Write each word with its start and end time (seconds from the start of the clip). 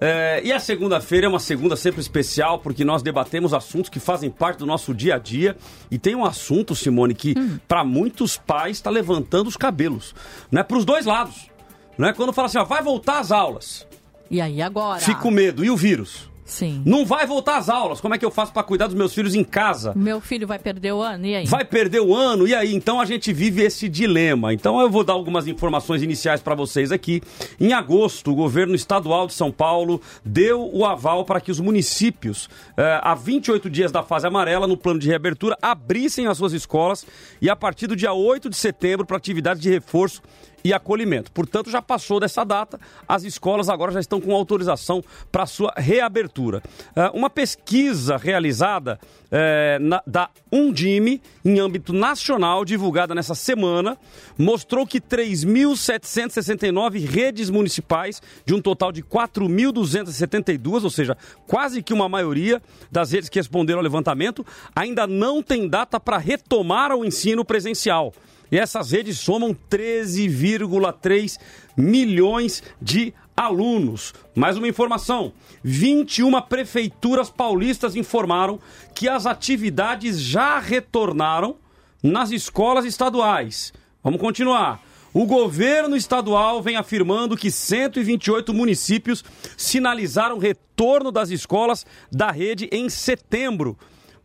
É, 0.00 0.40
e 0.42 0.50
a 0.50 0.58
segunda-feira 0.58 1.26
é 1.26 1.28
uma 1.28 1.38
segunda 1.38 1.76
sempre 1.76 2.00
especial, 2.00 2.58
porque 2.58 2.84
nós 2.84 3.02
debatemos 3.02 3.52
assuntos 3.52 3.90
que 3.90 4.00
fazem 4.00 4.30
parte 4.30 4.58
do 4.58 4.66
nosso 4.66 4.94
dia 4.94 5.16
a 5.16 5.18
dia. 5.18 5.56
E 5.90 5.98
tem 5.98 6.14
um 6.14 6.24
assunto, 6.24 6.74
Simone, 6.74 7.14
que 7.14 7.34
hum. 7.36 7.58
para 7.68 7.84
muitos 7.84 8.36
pais 8.38 8.78
está 8.78 8.88
levantando 8.88 9.48
os 9.48 9.56
cabelos. 9.56 10.14
Né? 10.50 10.62
Para 10.62 10.78
os 10.78 10.84
dois 10.84 11.04
lados. 11.04 11.50
Né? 11.98 12.14
Quando 12.14 12.32
fala 12.32 12.46
assim, 12.46 12.58
ó, 12.58 12.64
vai 12.64 12.82
voltar 12.82 13.18
às 13.18 13.30
aulas. 13.30 13.86
E 14.30 14.40
aí 14.40 14.62
agora? 14.62 15.00
Fico 15.00 15.30
medo. 15.30 15.62
E 15.62 15.70
o 15.70 15.76
vírus? 15.76 16.29
Sim. 16.50 16.82
Não 16.84 17.06
vai 17.06 17.26
voltar 17.26 17.58
às 17.58 17.68
aulas. 17.68 18.00
Como 18.00 18.12
é 18.12 18.18
que 18.18 18.24
eu 18.24 18.30
faço 18.30 18.52
para 18.52 18.64
cuidar 18.64 18.88
dos 18.88 18.96
meus 18.96 19.14
filhos 19.14 19.36
em 19.36 19.44
casa? 19.44 19.92
Meu 19.94 20.20
filho 20.20 20.46
vai 20.48 20.58
perder 20.58 20.92
o 20.92 21.00
ano, 21.00 21.24
e 21.24 21.36
aí? 21.36 21.46
Vai 21.46 21.64
perder 21.64 22.00
o 22.00 22.14
ano, 22.14 22.46
e 22.46 22.54
aí? 22.54 22.74
Então 22.74 23.00
a 23.00 23.04
gente 23.04 23.32
vive 23.32 23.62
esse 23.62 23.88
dilema. 23.88 24.52
Então 24.52 24.80
eu 24.80 24.90
vou 24.90 25.04
dar 25.04 25.12
algumas 25.12 25.46
informações 25.46 26.02
iniciais 26.02 26.42
para 26.42 26.56
vocês 26.56 26.90
aqui. 26.90 27.22
Em 27.60 27.72
agosto, 27.72 28.32
o 28.32 28.34
governo 28.34 28.74
estadual 28.74 29.28
de 29.28 29.32
São 29.32 29.52
Paulo 29.52 30.02
deu 30.24 30.68
o 30.72 30.84
aval 30.84 31.24
para 31.24 31.40
que 31.40 31.52
os 31.52 31.60
municípios, 31.60 32.50
eh, 32.76 33.00
há 33.00 33.14
28 33.14 33.70
dias 33.70 33.92
da 33.92 34.02
fase 34.02 34.26
amarela, 34.26 34.66
no 34.66 34.76
plano 34.76 34.98
de 34.98 35.06
reabertura, 35.06 35.56
abrissem 35.62 36.26
as 36.26 36.36
suas 36.36 36.52
escolas 36.52 37.06
e 37.40 37.48
a 37.48 37.54
partir 37.54 37.86
do 37.86 37.94
dia 37.94 38.12
8 38.12 38.50
de 38.50 38.56
setembro 38.56 39.06
para 39.06 39.16
atividades 39.16 39.62
de 39.62 39.70
reforço 39.70 40.20
e 40.62 40.72
acolhimento. 40.72 41.32
Portanto, 41.32 41.68
já 41.70 41.82
passou 41.82 42.20
dessa 42.20 42.44
data, 42.44 42.78
as 43.08 43.24
escolas 43.24 43.68
agora 43.68 43.90
já 43.92 43.98
estão 44.00 44.20
com 44.20 44.34
autorização 44.34 45.02
para 45.30 45.46
sua 45.46 45.72
reabertura. 45.76 46.60
Uh, 46.96 47.16
uma 47.16 47.30
pesquisa 47.30 48.16
realizada 48.16 48.98
uh, 49.26 49.82
na, 49.82 50.02
da 50.06 50.30
Undime, 50.52 51.22
em 51.44 51.60
âmbito 51.60 51.92
nacional, 51.92 52.64
divulgada 52.64 53.14
nessa 53.14 53.34
semana, 53.34 53.98
mostrou 54.36 54.86
que 54.86 55.00
3.769 55.00 57.06
redes 57.06 57.50
municipais, 57.50 58.20
de 58.44 58.54
um 58.54 58.60
total 58.60 58.92
de 58.92 59.02
4.272, 59.02 60.84
ou 60.84 60.90
seja, 60.90 61.16
quase 61.46 61.82
que 61.82 61.94
uma 61.94 62.08
maioria 62.08 62.60
das 62.90 63.12
redes 63.12 63.28
que 63.28 63.38
responderam 63.38 63.78
ao 63.78 63.84
levantamento, 63.84 64.44
ainda 64.74 65.06
não 65.06 65.40
tem 65.42 65.68
data 65.68 66.00
para 66.00 66.18
retomar 66.18 66.92
o 66.92 67.04
ensino 67.04 67.44
presencial. 67.44 68.12
E 68.50 68.58
essas 68.58 68.90
redes 68.90 69.18
somam 69.18 69.56
13,3 69.70 71.38
milhões 71.76 72.62
de 72.80 73.14
alunos. 73.36 74.12
Mais 74.34 74.56
uma 74.56 74.68
informação: 74.68 75.32
21 75.62 76.40
prefeituras 76.42 77.30
paulistas 77.30 77.96
informaram 77.96 78.58
que 78.94 79.08
as 79.08 79.26
atividades 79.26 80.20
já 80.20 80.58
retornaram 80.58 81.56
nas 82.02 82.30
escolas 82.30 82.84
estaduais. 82.84 83.72
Vamos 84.02 84.20
continuar. 84.20 84.82
O 85.12 85.26
governo 85.26 85.96
estadual 85.96 86.62
vem 86.62 86.76
afirmando 86.76 87.36
que 87.36 87.50
128 87.50 88.54
municípios 88.54 89.24
sinalizaram 89.56 90.38
retorno 90.38 91.10
das 91.10 91.30
escolas 91.30 91.84
da 92.12 92.30
rede 92.30 92.68
em 92.70 92.88
setembro 92.88 93.76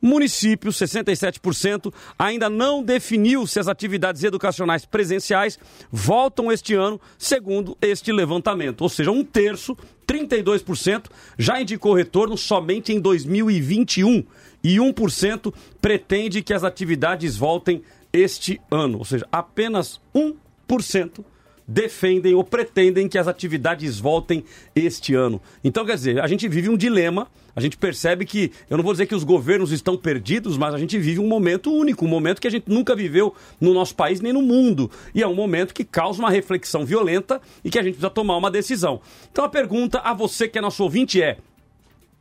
município, 0.06 0.72
67%, 0.72 1.94
ainda 2.18 2.50
não 2.50 2.84
definiu 2.84 3.46
se 3.48 3.60
as 3.60 3.68
atividades 3.68 4.24
educacionais 4.24 4.86
presenciais 4.86 5.60
voltam 5.92 6.52
este 6.52 6.74
ano, 6.74 7.00
segundo 7.18 7.78
este 7.82 8.12
levantamento. 8.12 8.82
Ou 8.82 8.90
seja, 8.90 9.12
um 9.12 9.24
terço, 9.24 9.78
32%, 10.08 11.06
já 11.38 11.62
indicou 11.62 11.94
retorno 11.94 12.38
somente 12.38 12.94
em 12.94 13.00
2021 13.00 14.24
e 14.64 14.78
1% 14.78 15.54
pretende 15.82 16.42
que 16.42 16.54
as 16.54 16.64
atividades 16.64 17.36
voltem 17.36 17.82
este 18.14 18.62
ano. 18.72 19.00
Ou 19.00 19.06
seja, 19.06 19.28
apenas 19.32 20.00
1% 20.16 21.24
defendem 21.68 22.36
ou 22.36 22.44
pretendem 22.44 23.08
que 23.08 23.18
as 23.18 23.28
atividades 23.28 24.00
voltem 24.00 24.44
este 24.76 25.16
ano. 25.16 25.42
Então, 25.64 25.86
quer 25.86 25.96
dizer, 25.96 26.20
a 26.20 26.28
gente 26.28 26.48
vive 26.48 26.70
um 26.70 26.78
dilema 26.78 27.28
a 27.56 27.62
gente 27.62 27.78
percebe 27.78 28.26
que, 28.26 28.52
eu 28.70 28.76
não 28.76 28.84
vou 28.84 28.92
dizer 28.92 29.06
que 29.06 29.16
os 29.16 29.24
governos 29.24 29.72
estão 29.72 29.96
perdidos, 29.96 30.58
mas 30.58 30.74
a 30.74 30.78
gente 30.78 31.00
vive 31.00 31.20
um 31.20 31.28
momento 31.28 31.72
único, 31.72 32.04
um 32.04 32.10
momento 32.10 32.42
que 32.42 32.48
a 32.48 32.52
gente 32.52 32.70
nunca 32.70 32.94
viveu 32.94 33.34
no 33.62 33.74
nosso 33.74 33.96
país 33.96 34.20
nem 34.20 34.34
no 34.34 34.42
mundo. 34.42 34.92
E 35.14 35.24
é 35.24 35.28
um 35.28 35.34
momento 35.34 35.74
que 35.74 35.86
causa 35.86 36.20
uma 36.20 36.30
reflexão 36.30 36.86
violenta 36.86 37.42
e 37.64 37.70
que 37.70 37.80
a 37.80 37.82
gente 37.82 37.94
precisa 37.94 38.10
tomar 38.10 38.36
uma 38.36 38.52
decisão. 38.52 39.00
Então 39.32 39.46
a 39.46 39.50
pergunta 39.50 40.00
a 40.00 40.14
você 40.14 40.50
que 40.50 40.58
é 40.58 40.62
nosso 40.62 40.84
ouvinte 40.84 41.22
é: 41.22 41.38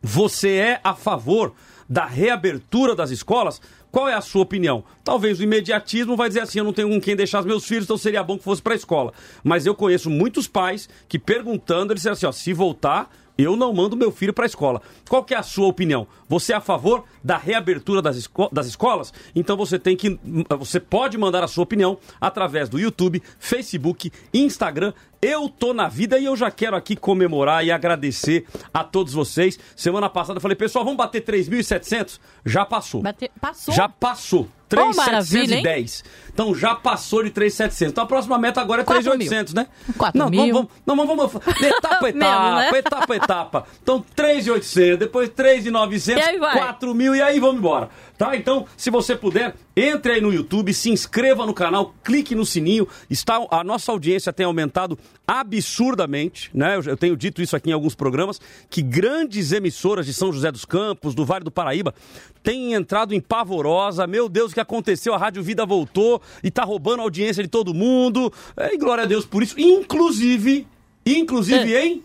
você 0.00 0.50
é 0.50 0.81
a 0.84 0.94
favor 0.94 1.53
da 1.88 2.06
reabertura 2.06 2.94
das 2.94 3.11
escolas? 3.11 3.61
Qual 3.94 4.09
é 4.09 4.15
a 4.15 4.21
sua 4.21 4.43
opinião? 4.43 4.82
Talvez 5.05 5.38
o 5.38 5.44
imediatismo 5.44 6.16
vai 6.16 6.27
dizer 6.27 6.41
assim: 6.41 6.59
eu 6.59 6.65
não 6.65 6.72
tenho 6.72 6.88
com 6.88 7.00
quem 7.00 7.15
deixar 7.15 7.38
os 7.38 7.47
meus 7.47 7.65
filhos, 7.65 7.84
então 7.84 7.97
seria 7.97 8.25
bom 8.25 8.37
que 8.37 8.43
fosse 8.43 8.60
para 8.60 8.72
a 8.72 8.77
escola. 8.77 9.12
Mas 9.44 9.66
eu 9.66 9.72
conheço 9.72 10.10
muitos 10.10 10.49
pais 10.49 10.88
que 11.09 11.16
perguntando, 11.16 11.93
eles 11.93 12.00
disseram 12.00 12.15
assim: 12.15 12.27
ó, 12.27 12.32
se 12.32 12.53
voltar, 12.53 13.09
eu 13.37 13.56
não 13.56 13.72
mando 13.72 13.97
meu 13.97 14.12
filho 14.12 14.33
para 14.33 14.45
a 14.45 14.47
escola. 14.47 14.81
Qual 15.09 15.25
que 15.25 15.34
é 15.34 15.37
a 15.37 15.43
sua 15.43 15.67
opinião? 15.67 16.06
Você 16.28 16.53
é 16.53 16.56
a 16.56 16.61
favor 16.61 17.05
da 17.22 17.37
reabertura 17.37 18.00
das, 18.00 18.17
esco 18.17 18.49
das 18.53 18.67
escolas? 18.67 19.12
Então 19.34 19.56
você 19.56 19.78
tem 19.78 19.97
que. 19.97 20.19
Você 20.59 20.78
pode 20.78 21.19
mandar 21.19 21.43
a 21.43 21.49
sua 21.49 21.65
opinião 21.65 21.99
através 22.21 22.69
do 22.69 22.78
YouTube, 22.78 23.23
Facebook, 23.39 24.12
Instagram. 24.33 24.93
Eu 25.21 25.49
tô 25.49 25.73
na 25.73 25.89
vida 25.89 26.19
e 26.19 26.27
eu 26.27 26.37
já 26.37 26.50
quero 26.50 26.77
aqui 26.77 26.94
comemorar 26.94 27.65
e 27.65 27.73
agradecer 27.73 28.47
a 28.73 28.84
todos 28.84 29.15
vocês. 29.15 29.59
Semana 29.75 30.11
passada 30.11 30.37
eu 30.37 30.41
falei, 30.41 30.55
pessoal, 30.55 30.84
vamos 30.84 30.99
bater 30.99 31.25
3.700? 31.25 32.21
Já 32.44 32.65
passou. 32.67 33.00
Bate... 33.00 33.31
Passou? 33.41 33.75
Já 33.75 33.89
passou. 33.89 34.49
3,710. 34.75 36.05
Oh, 36.05 36.25
então 36.33 36.55
já 36.55 36.75
passou 36.75 37.23
de 37.23 37.31
3,700. 37.31 37.93
Então 37.93 38.05
a 38.05 38.07
próxima 38.07 38.37
meta 38.39 38.61
agora 38.61 38.83
é 38.83 38.85
3,800, 38.85 39.55
né? 39.55 39.69
4 39.97 40.19
não, 40.19 40.29
mil. 40.29 40.53
Vamos, 40.53 40.71
não, 40.85 40.97
vamos, 40.97 41.17
vamos 41.17 41.35
etapa 41.62 42.09
etapa, 42.09 42.57
né? 42.57 42.79
etapa 42.79 43.17
etapa. 43.17 43.67
Então 43.83 44.05
3,800, 44.15 44.99
depois 44.99 45.29
3,900, 45.31 46.25
4 46.39 46.95
mil 46.95 47.15
e 47.15 47.23
aí 47.23 47.39
vamos 47.39 47.59
embora. 47.59 47.89
Tá? 48.16 48.36
Então, 48.36 48.64
se 48.76 48.91
você 48.91 49.16
puder, 49.16 49.56
entre 49.76 50.12
aí 50.12 50.20
no 50.20 50.32
YouTube, 50.32 50.72
se 50.72 50.88
inscreva 50.88 51.44
no 51.44 51.52
canal, 51.52 51.92
clique 52.04 52.32
no 52.34 52.47
sininho. 52.47 52.86
Está, 53.10 53.44
a 53.50 53.64
nossa 53.64 53.91
audiência 53.91 54.32
tem 54.32 54.47
aumentado 54.47 54.97
absurdamente, 55.26 56.48
né? 56.54 56.76
Eu, 56.76 56.82
eu 56.82 56.97
tenho 56.97 57.16
dito 57.16 57.42
isso 57.42 57.56
aqui 57.56 57.70
em 57.70 57.72
alguns 57.72 57.97
programas, 57.97 58.41
que 58.70 58.82
grandes 58.82 59.50
emissoras 59.50 60.06
de 60.06 60.14
São 60.14 60.32
José 60.32 60.52
dos 60.52 60.64
Campos, 60.64 61.12
do 61.12 61.25
Vale 61.25 61.44
do 61.44 61.50
Paraíba, 61.50 61.92
têm 62.41 62.75
entrado 62.75 63.14
em 63.14 63.20
pavorosa. 63.20 64.06
Meu 64.06 64.28
Deus, 64.28 64.52
o 64.52 64.54
que 64.54 64.60
aconteceu? 64.60 65.12
A 65.12 65.19
Rádio 65.19 65.42
Vida 65.42 65.66
voltou 65.66 66.22
e 66.42 66.48
está 66.48 66.62
roubando 66.62 67.00
a 67.00 67.02
audiência 67.02 67.42
de 67.42 67.48
todo 67.48 67.75
mundo. 67.75 68.32
É, 68.56 68.75
e 68.75 68.78
glória 68.78 69.02
a 69.02 69.06
Deus 69.08 69.26
por 69.26 69.42
isso. 69.42 69.58
Inclusive, 69.58 70.69
inclusive 71.04 71.75
é. 71.75 71.86
em 71.86 72.02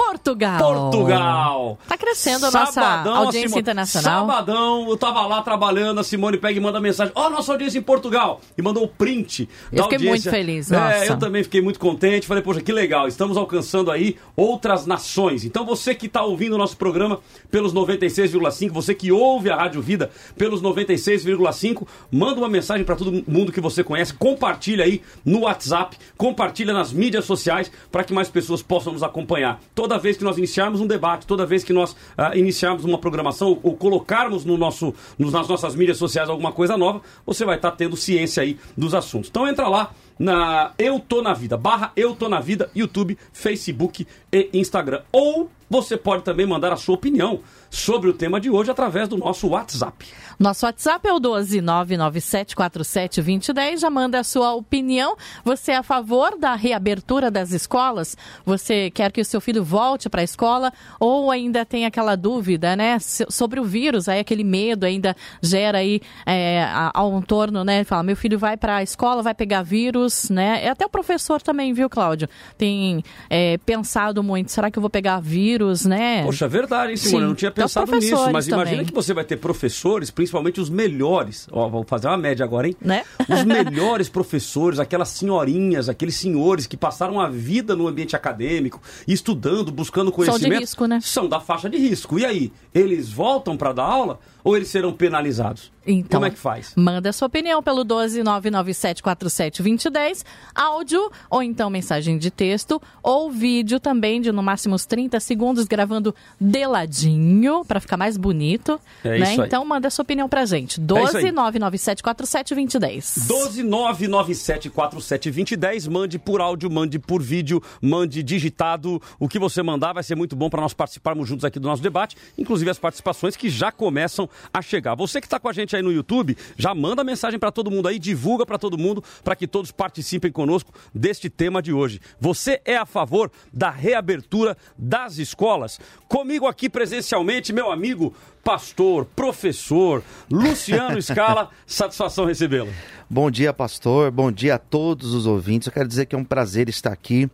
Portugal. 0.00 0.90
Portugal. 0.90 1.78
Tá 1.86 1.96
crescendo 1.96 2.46
a 2.46 2.50
nossa 2.50 2.72
Sabadão, 2.72 3.16
audiência 3.16 3.48
Simone, 3.48 3.60
internacional. 3.60 4.26
Sabadão, 4.26 4.88
eu 4.88 4.96
tava 4.96 5.26
lá 5.26 5.42
trabalhando, 5.42 6.00
a 6.00 6.04
Simone 6.04 6.38
pega 6.38 6.58
e 6.58 6.60
manda 6.60 6.80
mensagem. 6.80 7.12
Ó, 7.14 7.26
oh, 7.26 7.30
nossa 7.30 7.52
audiência 7.52 7.78
em 7.78 7.82
Portugal. 7.82 8.40
E 8.56 8.62
mandou 8.62 8.84
o 8.84 8.88
print 8.88 9.48
eu 9.70 9.76
da 9.76 9.82
fiquei 9.84 9.96
audiência. 9.98 10.30
muito 10.30 10.30
feliz, 10.30 10.70
nossa. 10.70 10.94
É, 10.94 11.10
eu 11.10 11.18
também 11.18 11.42
fiquei 11.42 11.60
muito 11.60 11.78
contente. 11.78 12.26
Falei, 12.26 12.42
poxa, 12.42 12.62
que 12.62 12.72
legal. 12.72 13.06
Estamos 13.08 13.36
alcançando 13.36 13.90
aí 13.90 14.16
outras 14.34 14.86
nações. 14.86 15.44
Então 15.44 15.66
você 15.66 15.94
que 15.94 16.08
tá 16.08 16.22
ouvindo 16.22 16.54
o 16.54 16.58
nosso 16.58 16.76
programa 16.76 17.20
pelos 17.50 17.74
96,5, 17.74 18.70
você 18.70 18.94
que 18.94 19.12
ouve 19.12 19.50
a 19.50 19.56
Rádio 19.56 19.82
Vida 19.82 20.10
pelos 20.36 20.62
96,5, 20.62 21.86
manda 22.10 22.40
uma 22.40 22.48
mensagem 22.48 22.84
para 22.84 22.96
todo 22.96 23.22
mundo 23.28 23.52
que 23.52 23.60
você 23.60 23.84
conhece, 23.84 24.14
compartilha 24.14 24.84
aí 24.84 25.02
no 25.24 25.40
WhatsApp, 25.40 25.96
compartilha 26.16 26.72
nas 26.72 26.90
mídias 26.92 27.26
sociais 27.26 27.70
para 27.92 28.02
que 28.02 28.14
mais 28.14 28.28
pessoas 28.28 28.62
possam 28.62 28.92
nos 28.92 29.02
acompanhar. 29.02 29.60
Toda 29.74 29.89
vez 29.98 30.16
que 30.16 30.24
nós 30.24 30.38
iniciarmos 30.38 30.80
um 30.80 30.86
debate, 30.86 31.26
toda 31.26 31.46
vez 31.46 31.64
que 31.64 31.72
nós 31.72 31.92
uh, 31.92 32.36
iniciarmos 32.36 32.84
uma 32.84 32.98
programação 32.98 33.58
ou 33.62 33.76
colocarmos 33.76 34.44
no 34.44 34.56
nosso, 34.56 34.94
nas 35.18 35.48
nossas 35.48 35.74
mídias 35.74 35.96
sociais 35.96 36.28
alguma 36.28 36.52
coisa 36.52 36.76
nova, 36.76 37.00
você 37.24 37.44
vai 37.44 37.56
estar 37.56 37.70
tá 37.70 37.76
tendo 37.76 37.96
ciência 37.96 38.42
aí 38.42 38.58
dos 38.76 38.94
assuntos. 38.94 39.30
Então 39.30 39.48
entra 39.48 39.68
lá 39.68 39.92
na 40.18 40.72
Eu 40.78 41.00
Tô 41.00 41.22
Na 41.22 41.32
Vida, 41.32 41.56
barra 41.56 41.92
Eu 41.96 42.14
Tô 42.14 42.28
Na 42.28 42.40
Vida, 42.40 42.70
YouTube, 42.74 43.16
Facebook 43.32 44.06
e 44.32 44.50
Instagram. 44.52 45.02
Ou 45.10 45.50
você 45.70 45.96
pode 45.96 46.24
também 46.24 46.44
mandar 46.44 46.72
a 46.72 46.76
sua 46.76 46.96
opinião 46.96 47.38
sobre 47.70 48.10
o 48.10 48.12
tema 48.12 48.40
de 48.40 48.50
hoje 48.50 48.72
através 48.72 49.08
do 49.08 49.16
nosso 49.16 49.46
WhatsApp. 49.46 50.04
Nosso 50.36 50.66
WhatsApp 50.66 51.06
é 51.06 51.12
o 51.12 51.20
12997472010. 51.20 53.78
Já 53.78 53.88
manda 53.88 54.18
a 54.18 54.24
sua 54.24 54.52
opinião. 54.54 55.16
Você 55.44 55.70
é 55.72 55.76
a 55.76 55.82
favor 55.82 56.36
da 56.36 56.56
reabertura 56.56 57.30
das 57.30 57.52
escolas? 57.52 58.16
Você 58.44 58.90
quer 58.90 59.12
que 59.12 59.20
o 59.20 59.24
seu 59.24 59.40
filho 59.40 59.62
volte 59.62 60.08
para 60.08 60.22
a 60.22 60.24
escola? 60.24 60.72
Ou 60.98 61.30
ainda 61.30 61.64
tem 61.64 61.86
aquela 61.86 62.16
dúvida, 62.16 62.74
né? 62.74 62.98
Sobre 62.98 63.60
o 63.60 63.64
vírus, 63.64 64.08
aí 64.08 64.18
aquele 64.18 64.42
medo 64.42 64.84
ainda 64.84 65.14
gera 65.40 65.78
aí 65.78 66.00
é, 66.26 66.66
ao 66.94 67.22
torno, 67.22 67.62
né? 67.62 67.84
Fala, 67.84 68.02
meu 68.02 68.16
filho 68.16 68.36
vai 68.38 68.56
para 68.56 68.76
a 68.76 68.82
escola, 68.82 69.22
vai 69.22 69.34
pegar 69.34 69.62
vírus, 69.62 70.30
né? 70.30 70.64
E 70.64 70.68
até 70.68 70.84
o 70.84 70.88
professor 70.88 71.40
também, 71.40 71.72
viu, 71.74 71.88
Cláudio? 71.88 72.28
Tem 72.56 73.04
é, 73.28 73.58
pensado 73.58 74.20
muito, 74.22 74.50
será 74.50 74.70
que 74.70 74.78
eu 74.78 74.80
vou 74.80 74.90
pegar 74.90 75.20
vírus? 75.20 75.59
Vírus, 75.60 75.84
né? 75.84 76.22
Poxa, 76.24 76.46
é 76.46 76.48
verdade, 76.48 76.90
hein, 76.92 76.96
Simone? 76.96 77.22
Eu 77.24 77.28
não 77.28 77.34
tinha 77.34 77.50
Então, 77.50 77.64
pensado 77.64 77.92
nisso, 77.92 78.10
mas 78.10 78.20
professores 78.22 78.46
imagina 78.48 78.70
também. 78.70 78.86
que 78.86 78.94
você 78.94 79.12
vai 79.14 79.24
ter 79.24 79.36
professores, 79.36 80.10
principalmente 80.10 80.60
os 80.60 80.70
melhores. 80.70 81.46
Ó, 81.52 81.68
vou 81.68 81.84
fazer 81.84 82.08
uma 82.08 82.16
média 82.16 82.44
agora, 82.44 82.66
hein? 82.66 82.76
Né? 82.80 83.04
Os 83.28 83.44
melhores 83.44 84.08
professores, 84.08 84.78
aquelas 84.78 85.08
senhorinhas, 85.10 85.88
aqueles 85.88 86.16
senhores 86.16 86.66
que 86.66 86.76
passaram 86.76 87.20
a 87.20 87.28
vida 87.28 87.76
no 87.76 87.86
ambiente 87.86 88.16
acadêmico, 88.16 88.80
estudando, 89.06 89.70
buscando 89.70 90.10
São 90.10 90.24
de 90.24 90.30
conhecimento. 90.30 90.60
risco, 90.60 90.86
né? 90.86 90.98
São 91.02 91.28
da 91.28 91.40
faixa 91.40 91.68
de 91.68 91.76
risco. 91.78 92.18
E 92.18 92.24
aí, 92.24 92.52
eles 92.74 93.08
voltam 93.10 93.56
para 93.56 93.72
dar 93.72 93.84
aula 93.84 94.18
ou 94.42 94.56
eles 94.56 94.68
serão 94.68 94.92
penalizados? 94.92 95.70
Então, 95.86 96.20
Como 96.20 96.26
é 96.26 96.30
que 96.30 96.38
faz? 96.38 96.72
Manda 96.76 97.12
sua 97.12 97.26
opinião 97.26 97.62
pelo 97.62 97.84
12997472010, 97.84 100.24
áudio 100.54 101.10
ou 101.28 101.42
então 101.42 101.68
mensagem 101.70 102.16
de 102.18 102.30
texto 102.30 102.80
ou 103.02 103.30
vídeo 103.30 103.80
também 103.80 104.20
de 104.20 104.30
no 104.30 104.42
máximo 104.42 104.74
uns 104.74 104.84
30 104.86 105.18
segundos 105.20 105.64
gravando 105.64 106.14
de 106.40 106.66
ladinho 106.66 107.64
para 107.64 107.80
ficar 107.80 107.96
mais 107.96 108.16
bonito, 108.16 108.78
É 109.02 109.18
né? 109.18 109.34
Então 109.34 109.64
manda 109.64 109.90
sua 109.90 110.02
opinião 110.02 110.28
pra 110.28 110.44
gente. 110.44 110.80
isso 110.80 111.16
aí. 111.16 111.24
12997472010. 111.32 113.26
12997472010. 113.26 115.88
Mande 115.90 116.18
por 116.18 116.40
áudio, 116.40 116.70
mande 116.70 116.98
por 116.98 117.22
vídeo, 117.22 117.62
mande 117.80 118.22
digitado. 118.22 119.00
O 119.18 119.28
que 119.28 119.38
você 119.38 119.62
mandar 119.62 119.92
vai 119.92 120.02
ser 120.02 120.14
muito 120.14 120.36
bom 120.36 120.50
para 120.50 120.60
nós 120.60 120.74
participarmos 120.74 121.28
juntos 121.28 121.44
aqui 121.44 121.58
do 121.58 121.68
nosso 121.68 121.82
debate, 121.82 122.16
inclusive 122.36 122.59
as 122.68 122.78
participações 122.78 123.36
que 123.36 123.48
já 123.48 123.72
começam 123.72 124.28
a 124.52 124.60
chegar. 124.60 124.94
Você 124.94 125.20
que 125.20 125.26
está 125.26 125.38
com 125.38 125.48
a 125.48 125.52
gente 125.52 125.74
aí 125.74 125.82
no 125.82 125.92
YouTube, 125.92 126.36
já 126.56 126.74
manda 126.74 127.02
mensagem 127.02 127.38
para 127.38 127.50
todo 127.50 127.70
mundo 127.70 127.88
aí, 127.88 127.98
divulga 127.98 128.44
para 128.44 128.58
todo 128.58 128.76
mundo, 128.76 129.02
para 129.24 129.36
que 129.36 129.46
todos 129.46 129.70
participem 129.70 130.30
conosco 130.30 130.72
deste 130.94 131.30
tema 131.30 131.62
de 131.62 131.72
hoje. 131.72 132.00
Você 132.20 132.60
é 132.64 132.76
a 132.76 132.84
favor 132.84 133.30
da 133.52 133.70
reabertura 133.70 134.56
das 134.76 135.18
escolas? 135.18 135.80
Comigo 136.08 136.46
aqui 136.46 136.68
presencialmente, 136.68 137.52
meu 137.52 137.70
amigo 137.70 138.14
pastor, 138.42 139.04
professor, 139.04 140.02
Luciano 140.30 141.00
Scala, 141.02 141.50
satisfação 141.66 142.24
recebê-lo. 142.24 142.72
Bom 143.08 143.30
dia, 143.30 143.52
pastor. 143.52 144.10
Bom 144.10 144.30
dia 144.30 144.54
a 144.54 144.58
todos 144.58 145.14
os 145.14 145.26
ouvintes. 145.26 145.66
Eu 145.66 145.72
quero 145.72 145.88
dizer 145.88 146.06
que 146.06 146.14
é 146.14 146.18
um 146.18 146.24
prazer 146.24 146.68
estar 146.68 146.92
aqui 146.92 147.28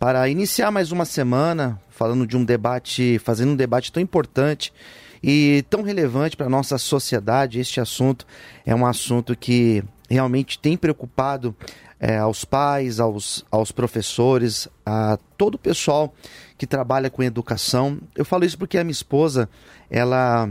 para 0.00 0.26
iniciar 0.30 0.70
mais 0.70 0.92
uma 0.92 1.04
semana 1.04 1.78
falando 1.90 2.26
de 2.26 2.34
um 2.34 2.42
debate, 2.42 3.18
fazendo 3.18 3.52
um 3.52 3.56
debate 3.56 3.92
tão 3.92 4.02
importante 4.02 4.72
e 5.22 5.62
tão 5.68 5.82
relevante 5.82 6.38
para 6.38 6.46
a 6.46 6.48
nossa 6.48 6.78
sociedade. 6.78 7.60
Este 7.60 7.82
assunto 7.82 8.26
é 8.64 8.74
um 8.74 8.86
assunto 8.86 9.36
que 9.36 9.84
realmente 10.08 10.58
tem 10.58 10.74
preocupado 10.74 11.54
eh, 12.00 12.16
aos 12.16 12.46
pais, 12.46 12.98
aos, 12.98 13.44
aos 13.50 13.70
professores, 13.70 14.66
a 14.86 15.18
todo 15.36 15.56
o 15.56 15.58
pessoal 15.58 16.14
que 16.56 16.66
trabalha 16.66 17.10
com 17.10 17.22
educação. 17.22 17.98
Eu 18.16 18.24
falo 18.24 18.46
isso 18.46 18.56
porque 18.56 18.78
a 18.78 18.82
minha 18.82 18.92
esposa, 18.92 19.50
ela 19.90 20.48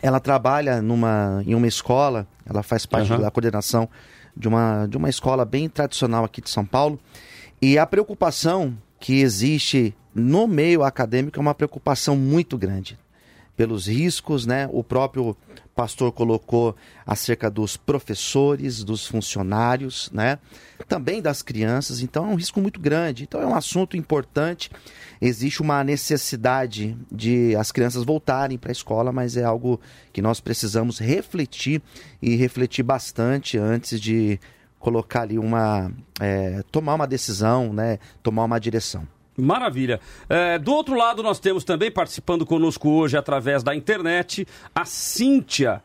ela 0.00 0.20
trabalha 0.20 0.80
numa, 0.80 1.42
em 1.44 1.56
uma 1.56 1.66
escola, 1.66 2.28
ela 2.46 2.62
faz 2.62 2.86
parte 2.86 3.12
Aham. 3.12 3.22
da 3.22 3.30
coordenação 3.32 3.88
de 4.36 4.46
uma, 4.46 4.86
de 4.86 4.96
uma 4.96 5.08
escola 5.08 5.44
bem 5.44 5.68
tradicional 5.68 6.24
aqui 6.24 6.40
de 6.40 6.48
São 6.48 6.64
Paulo. 6.64 7.00
E 7.60 7.76
a 7.76 7.84
preocupação 7.84 8.76
que 9.00 9.20
existe 9.20 9.94
no 10.14 10.46
meio 10.46 10.82
acadêmico 10.82 11.38
é 11.38 11.40
uma 11.40 11.54
preocupação 11.54 12.16
muito 12.16 12.56
grande. 12.56 12.98
Pelos 13.56 13.88
riscos, 13.88 14.46
né? 14.46 14.68
O 14.72 14.84
próprio 14.84 15.36
pastor 15.74 16.12
colocou 16.12 16.76
acerca 17.04 17.50
dos 17.50 17.76
professores, 17.76 18.84
dos 18.84 19.06
funcionários, 19.06 20.08
né? 20.12 20.38
Também 20.86 21.20
das 21.20 21.42
crianças. 21.42 22.00
Então 22.00 22.24
é 22.26 22.28
um 22.28 22.36
risco 22.36 22.60
muito 22.60 22.78
grande. 22.78 23.24
Então 23.24 23.40
é 23.40 23.46
um 23.46 23.54
assunto 23.56 23.96
importante. 23.96 24.70
Existe 25.20 25.60
uma 25.60 25.82
necessidade 25.82 26.96
de 27.10 27.56
as 27.56 27.72
crianças 27.72 28.04
voltarem 28.04 28.56
para 28.56 28.70
a 28.70 28.72
escola, 28.72 29.10
mas 29.12 29.36
é 29.36 29.42
algo 29.42 29.80
que 30.12 30.22
nós 30.22 30.38
precisamos 30.38 31.00
refletir 31.00 31.82
e 32.22 32.36
refletir 32.36 32.84
bastante 32.84 33.58
antes 33.58 34.00
de 34.00 34.38
colocar 34.78 35.22
ali 35.22 35.38
uma. 35.38 35.90
é, 36.20 36.62
tomar 36.70 36.94
uma 36.94 37.06
decisão, 37.06 37.72
né? 37.72 37.98
Tomar 38.22 38.44
uma 38.44 38.58
direção. 38.58 39.06
Maravilha. 39.36 40.00
É, 40.28 40.58
do 40.58 40.72
outro 40.72 40.96
lado, 40.96 41.22
nós 41.22 41.38
temos 41.38 41.62
também 41.62 41.92
participando 41.92 42.44
conosco 42.44 42.88
hoje 42.88 43.16
através 43.16 43.62
da 43.62 43.74
internet 43.74 44.46
a 44.74 44.84
Cíntia 44.84 45.80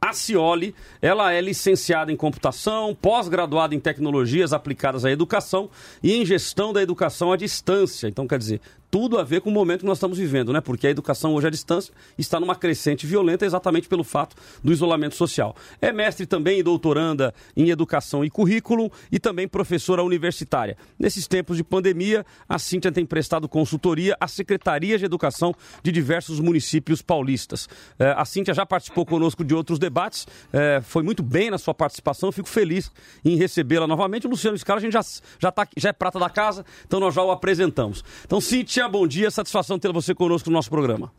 Acioli. 0.00 0.74
Ela 1.00 1.32
é 1.32 1.40
licenciada 1.40 2.10
em 2.10 2.16
computação, 2.16 2.92
pós-graduada 3.00 3.76
em 3.76 3.80
tecnologias 3.80 4.52
aplicadas 4.52 5.04
à 5.04 5.10
educação 5.10 5.70
e 6.02 6.14
em 6.14 6.26
gestão 6.26 6.72
da 6.72 6.82
educação 6.82 7.30
à 7.30 7.36
distância. 7.36 8.08
Então, 8.08 8.26
quer 8.26 8.38
dizer, 8.38 8.60
tudo 8.94 9.18
a 9.18 9.24
ver 9.24 9.40
com 9.40 9.50
o 9.50 9.52
momento 9.52 9.80
que 9.80 9.86
nós 9.86 9.98
estamos 9.98 10.18
vivendo, 10.18 10.52
né? 10.52 10.60
Porque 10.60 10.86
a 10.86 10.90
educação 10.90 11.34
hoje 11.34 11.48
à 11.48 11.50
distância 11.50 11.92
está 12.16 12.38
numa 12.38 12.54
crescente 12.54 13.08
violenta 13.08 13.44
exatamente 13.44 13.88
pelo 13.88 14.04
fato 14.04 14.36
do 14.62 14.72
isolamento 14.72 15.16
social. 15.16 15.56
É 15.80 15.92
mestre 15.92 16.26
também 16.26 16.60
e 16.60 16.62
doutoranda 16.62 17.34
em 17.56 17.70
educação 17.70 18.24
e 18.24 18.30
currículo 18.30 18.92
e 19.10 19.18
também 19.18 19.48
professora 19.48 20.00
universitária. 20.04 20.76
Nesses 20.96 21.26
tempos 21.26 21.56
de 21.56 21.64
pandemia, 21.64 22.24
a 22.48 22.56
Cíntia 22.56 22.92
tem 22.92 23.04
prestado 23.04 23.48
consultoria 23.48 24.16
às 24.20 24.30
secretarias 24.30 25.00
de 25.00 25.06
educação 25.06 25.52
de 25.82 25.90
diversos 25.90 26.38
municípios 26.38 27.02
paulistas. 27.02 27.68
Eh, 27.98 28.14
a 28.16 28.24
Cíntia 28.24 28.54
já 28.54 28.64
participou 28.64 29.04
conosco 29.04 29.42
de 29.42 29.56
outros 29.56 29.80
debates, 29.80 30.24
eh, 30.52 30.80
foi 30.84 31.02
muito 31.02 31.20
bem 31.20 31.50
na 31.50 31.58
sua 31.58 31.74
participação, 31.74 32.30
fico 32.30 32.48
feliz 32.48 32.92
em 33.24 33.34
recebê-la 33.34 33.88
novamente. 33.88 34.28
O 34.28 34.30
Luciano 34.30 34.56
Scala, 34.56 34.78
a 34.78 34.82
gente 34.82 34.92
já, 34.92 35.02
já, 35.40 35.50
tá, 35.50 35.66
já 35.76 35.88
é 35.88 35.92
prata 35.92 36.20
da 36.20 36.30
casa, 36.30 36.64
então 36.86 37.00
nós 37.00 37.12
já 37.12 37.24
o 37.24 37.32
apresentamos. 37.32 38.04
Então, 38.24 38.40
Cíntia, 38.40 38.83
bom 38.88 39.06
dia, 39.06 39.30
satisfação 39.30 39.78
ter 39.78 39.92
você 39.92 40.14
conosco 40.14 40.50
no 40.50 40.54
nosso 40.54 40.70
programa. 40.70 41.12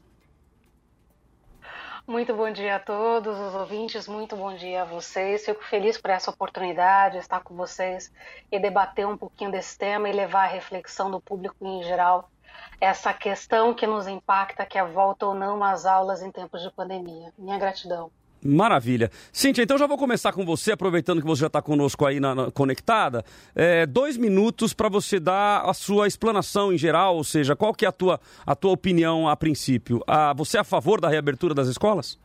Muito 2.07 2.35
bom 2.35 2.51
dia 2.51 2.75
a 2.75 2.79
todos 2.79 3.35
os 3.39 3.55
ouvintes, 3.55 4.07
muito 4.07 4.35
bom 4.35 4.55
dia 4.55 4.83
a 4.83 4.85
vocês. 4.85 5.43
Fico 5.43 5.63
feliz 5.63 5.97
por 5.97 6.11
essa 6.11 6.29
oportunidade 6.29 7.15
de 7.15 7.21
estar 7.21 7.41
com 7.41 7.55
vocês 7.55 8.11
e 8.51 8.59
debater 8.59 9.07
um 9.07 9.17
pouquinho 9.17 9.51
desse 9.51 9.75
tema 9.75 10.07
e 10.07 10.11
levar 10.11 10.43
a 10.43 10.47
reflexão 10.47 11.09
do 11.09 11.19
público 11.19 11.65
em 11.65 11.83
geral 11.83 12.29
essa 12.79 13.13
questão 13.13 13.73
que 13.73 13.87
nos 13.87 14.07
impacta, 14.07 14.65
que 14.65 14.77
é 14.77 14.81
a 14.81 14.85
volta 14.85 15.25
ou 15.25 15.33
não 15.33 15.63
às 15.63 15.85
aulas 15.85 16.21
em 16.21 16.31
tempos 16.31 16.61
de 16.61 16.71
pandemia. 16.71 17.33
Minha 17.37 17.57
gratidão. 17.57 18.11
Maravilha. 18.47 19.09
Cíntia, 19.33 19.63
então 19.63 19.75
já 19.75 19.87
vou 19.87 19.97
começar 19.97 20.31
com 20.31 20.45
você, 20.45 20.73
aproveitando 20.73 21.19
que 21.19 21.25
você 21.25 21.41
já 21.41 21.47
está 21.47 21.63
conosco 21.63 22.05
aí 22.05 22.19
na, 22.19 22.35
na- 22.35 22.51
conectada. 22.51 23.25
É, 23.55 23.87
dois 23.87 24.17
minutos 24.17 24.71
para 24.71 24.87
você 24.87 25.19
dar 25.19 25.67
a 25.67 25.73
sua 25.73 26.05
explanação 26.05 26.71
em 26.71 26.77
geral, 26.77 27.15
ou 27.15 27.23
seja, 27.23 27.55
qual 27.55 27.73
que 27.73 27.85
é 27.85 27.87
a 27.87 27.91
tua, 27.91 28.19
a 28.45 28.55
tua 28.55 28.71
opinião 28.71 29.27
a 29.27 29.35
princípio? 29.35 30.03
Ah, 30.05 30.31
você 30.33 30.57
é 30.57 30.59
a 30.59 30.63
favor 30.63 31.01
da 31.01 31.09
reabertura 31.09 31.55
das 31.55 31.67
escolas? 31.67 32.19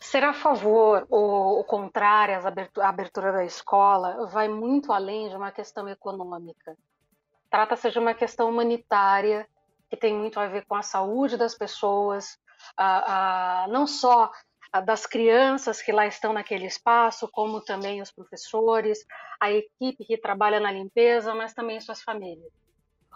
Ser 0.00 0.22
a 0.22 0.32
favor 0.32 1.04
ou 1.10 1.58
o 1.58 1.64
contrário 1.64 2.36
à 2.36 2.48
abertu- 2.48 2.80
à 2.80 2.88
abertura 2.88 3.32
da 3.32 3.44
escola 3.44 4.26
vai 4.28 4.46
muito 4.48 4.92
além 4.92 5.28
de 5.28 5.36
uma 5.36 5.50
questão 5.50 5.88
econômica. 5.88 6.76
Trata-se 7.50 7.90
de 7.90 7.98
uma 7.98 8.14
questão 8.14 8.48
humanitária 8.48 9.48
que 9.90 9.96
tem 9.96 10.14
muito 10.16 10.38
a 10.38 10.46
ver 10.46 10.64
com 10.66 10.76
a 10.76 10.82
saúde 10.82 11.36
das 11.36 11.54
pessoas, 11.56 12.38
a- 12.76 13.64
a- 13.64 13.68
não 13.68 13.86
só 13.86 14.30
das 14.84 15.06
crianças 15.06 15.80
que 15.80 15.90
lá 15.92 16.06
estão 16.06 16.32
naquele 16.32 16.66
espaço, 16.66 17.28
como 17.32 17.62
também 17.62 18.02
os 18.02 18.12
professores, 18.12 18.98
a 19.40 19.50
equipe 19.50 20.04
que 20.04 20.18
trabalha 20.18 20.60
na 20.60 20.70
limpeza, 20.70 21.34
mas 21.34 21.54
também 21.54 21.80
suas 21.80 22.02
famílias. 22.02 22.52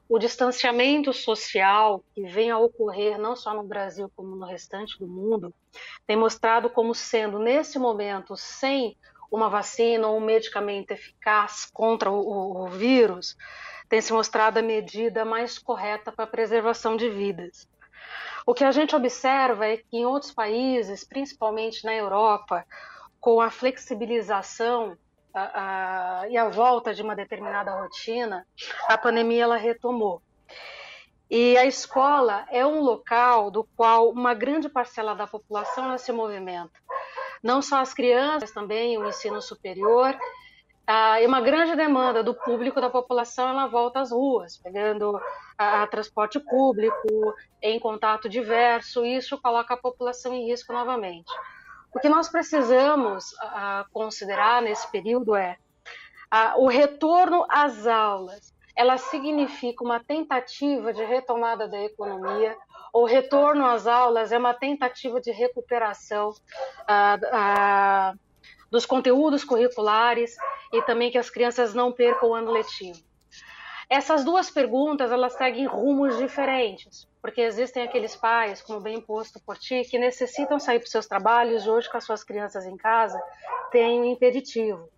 O 0.09 0.19
distanciamento 0.19 1.13
social 1.13 2.05
que 2.15 2.23
vem 2.25 2.51
a 2.51 2.59
ocorrer 2.59 3.19
não 3.19 3.35
só 3.37 3.55
no 3.55 3.63
Brasil 3.65 4.11
como 4.15 4.37
no 4.37 4.47
restante 4.47 4.99
do 4.99 5.07
mundo 5.07 5.55
tem 6.07 6.17
mostrado 6.17 6.71
como 6.71 6.95
sendo 6.95 7.39
nesse 7.39 7.79
momento 7.79 8.37
sem 8.37 8.97
uma 9.31 9.49
vacina 9.49 10.09
ou 10.09 10.19
um 10.19 10.21
medicamento 10.25 10.91
eficaz 10.91 11.67
contra 11.73 12.11
o, 12.11 12.19
o- 12.21 12.65
o 12.65 12.69
vírus 12.69 13.35
tem 13.89 14.01
se 14.01 14.13
mostrado 14.13 14.59
a 14.59 14.63
medida 14.63 15.25
mais 15.25 15.59
correta 15.59 16.13
para 16.13 16.25
a 16.25 16.29
preservação 16.29 16.97
de 16.97 17.09
vidas. 17.11 17.67
O 18.47 18.55
que 18.55 18.65
a 18.65 18.73
gente 18.73 18.95
observa 18.97 19.67
é 19.67 19.77
que 19.77 19.85
em 19.99 20.05
outros 20.05 20.33
países, 20.33 21.07
principalmente 21.07 21.85
na 21.85 21.95
Europa, 21.95 22.65
com 23.21 23.41
a 23.41 23.51
flexibilização 23.51 24.97
a- 25.35 26.21
a- 26.23 26.29
e 26.29 26.37
a 26.37 26.49
volta 26.49 26.93
de 26.93 27.03
uma 27.03 27.17
determinada 27.17 27.71
rotina, 27.81 28.47
a 28.89 28.99
pandemia 28.99 29.45
ela 29.45 29.57
retomou. 29.57 30.23
E 31.31 31.57
a 31.57 31.65
escola 31.65 32.45
é 32.51 32.67
um 32.67 32.81
local 32.81 33.51
do 33.51 33.67
qual 33.75 34.11
uma 34.11 34.35
grande 34.35 34.69
parcela 34.69 35.15
da 35.15 35.27
população 35.27 35.97
se 35.97 36.13
movimenta. 36.13 36.79
Não 37.43 37.63
só 37.63 37.79
as 37.81 37.95
crianças, 37.95 38.53
também 38.53 38.99
o 38.99 39.09
ensino 39.09 39.41
superior. 39.41 40.15
Ah, 40.87 41.21
e 41.21 41.27
uma 41.27 41.41
grande 41.41 41.77
demanda 41.77 42.23
do 42.23 42.35
público 42.35 42.81
da 42.81 42.91
população 42.91 43.49
ela 43.49 43.67
volta 43.67 44.01
às 44.01 44.11
ruas, 44.11 44.57
pegando 44.59 45.21
a, 45.57 45.83
a 45.83 45.87
transporte 45.87 46.41
público, 46.41 47.35
em 47.63 47.79
contato 47.79 48.29
diverso. 48.29 49.05
Isso 49.05 49.41
coloca 49.41 49.75
a 49.75 49.77
população 49.77 50.35
em 50.35 50.49
risco 50.49 50.73
novamente. 50.73 51.31
O 51.95 52.01
que 52.01 52.09
nós 52.09 52.29
precisamos 52.29 53.27
ah, 53.41 53.85
considerar 53.93 54.63
nesse 54.63 54.91
período 54.91 55.37
é 55.37 55.57
ah, 56.31 56.55
o 56.57 56.67
retorno 56.67 57.47
às 57.49 57.87
aulas 57.87 58.53
ela 58.75 58.97
significa 58.97 59.85
uma 59.85 60.03
tentativa 60.03 60.93
de 60.93 61.05
retomada 61.05 61.69
da 61.69 61.81
economia. 61.83 62.57
O 62.93 63.05
retorno 63.05 63.67
às 63.67 63.87
aulas 63.87 64.33
é 64.33 64.39
uma 64.39 64.55
tentativa 64.55 65.21
de 65.21 65.31
recuperação 65.31 66.33
ah, 66.87 67.19
ah, 67.33 68.15
dos 68.73 68.87
conteúdos 68.87 69.45
curriculares 69.45 70.35
e 70.73 70.81
também 70.83 71.11
que 71.11 71.19
as 71.19 71.29
crianças 71.29 71.75
não 71.75 71.93
percam 71.93 72.31
o 72.31 72.35
ano 72.35 72.51
letivo. 72.51 72.99
Essas 73.87 74.25
duas 74.25 74.51
perguntas 74.51 75.13
elas 75.13 75.35
seguem 75.35 75.67
rumos 75.67 76.17
diferentes, 76.17 77.07
porque 77.21 77.43
existem 77.43 77.83
aqueles 77.83 78.17
pais, 78.17 78.63
como 78.63 78.81
bem 78.81 78.99
posto 78.99 79.39
por 79.45 79.59
ti, 79.59 79.83
que 79.83 79.99
necessitam 79.99 80.59
sair 80.59 80.79
para 80.79 80.87
os 80.87 80.91
seus 80.91 81.07
trabalhos 81.07 81.67
hoje 81.67 81.91
com 81.91 81.99
as 81.99 82.05
suas 82.05 82.25
crianças 82.25 82.65
em 82.65 82.75
casa, 82.75 83.23
tem 83.71 84.01
um 84.01 84.05
impeditivo. 84.07 84.89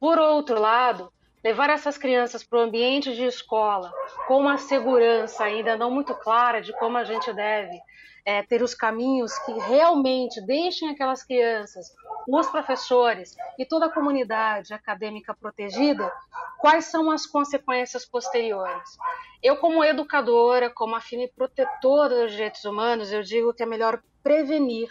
Por 0.00 0.18
outro 0.18 0.58
lado, 0.58 1.12
levar 1.42 1.70
essas 1.70 1.96
crianças 1.96 2.42
para 2.42 2.58
o 2.58 2.62
ambiente 2.62 3.14
de 3.14 3.24
escola 3.24 3.92
com 4.26 4.38
uma 4.38 4.58
segurança 4.58 5.44
ainda 5.44 5.76
não 5.76 5.90
muito 5.90 6.14
clara 6.14 6.60
de 6.60 6.72
como 6.78 6.96
a 6.96 7.04
gente 7.04 7.32
deve 7.32 7.78
é, 8.24 8.42
ter 8.42 8.62
os 8.62 8.74
caminhos 8.74 9.38
que 9.38 9.52
realmente 9.52 10.40
deixem 10.44 10.90
aquelas 10.90 11.24
crianças, 11.24 11.94
os 12.28 12.46
professores 12.48 13.34
e 13.58 13.64
toda 13.64 13.86
a 13.86 13.90
comunidade 13.90 14.74
acadêmica 14.74 15.34
protegida, 15.34 16.12
quais 16.58 16.84
são 16.86 17.10
as 17.10 17.24
consequências 17.24 18.04
posteriores? 18.04 18.98
Eu, 19.42 19.56
como 19.56 19.82
educadora, 19.82 20.68
como 20.68 20.94
afine 20.94 21.28
protetora 21.28 22.22
dos 22.22 22.32
direitos 22.32 22.64
humanos, 22.64 23.10
eu 23.10 23.22
digo 23.22 23.54
que 23.54 23.62
é 23.62 23.66
melhor 23.66 24.02
prevenir 24.22 24.90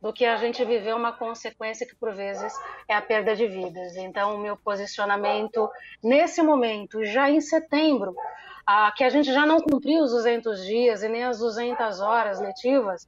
do 0.00 0.12
que 0.12 0.24
a 0.24 0.36
gente 0.36 0.64
viver 0.64 0.94
uma 0.94 1.12
consequência 1.12 1.86
que 1.86 1.94
por 1.94 2.14
vezes 2.14 2.52
é 2.88 2.94
a 2.94 3.02
perda 3.02 3.36
de 3.36 3.46
vidas. 3.46 3.96
Então, 3.96 4.36
o 4.36 4.38
meu 4.38 4.56
posicionamento 4.56 5.68
nesse 6.02 6.42
momento, 6.42 7.04
já 7.04 7.30
em 7.30 7.40
setembro, 7.40 8.14
ah, 8.66 8.92
que 8.96 9.04
a 9.04 9.10
gente 9.10 9.32
já 9.32 9.44
não 9.44 9.60
cumpriu 9.60 10.02
os 10.02 10.12
200 10.12 10.64
dias 10.64 11.02
e 11.02 11.08
nem 11.08 11.24
as 11.24 11.38
200 11.38 12.00
horas 12.00 12.40
letivas, 12.40 13.06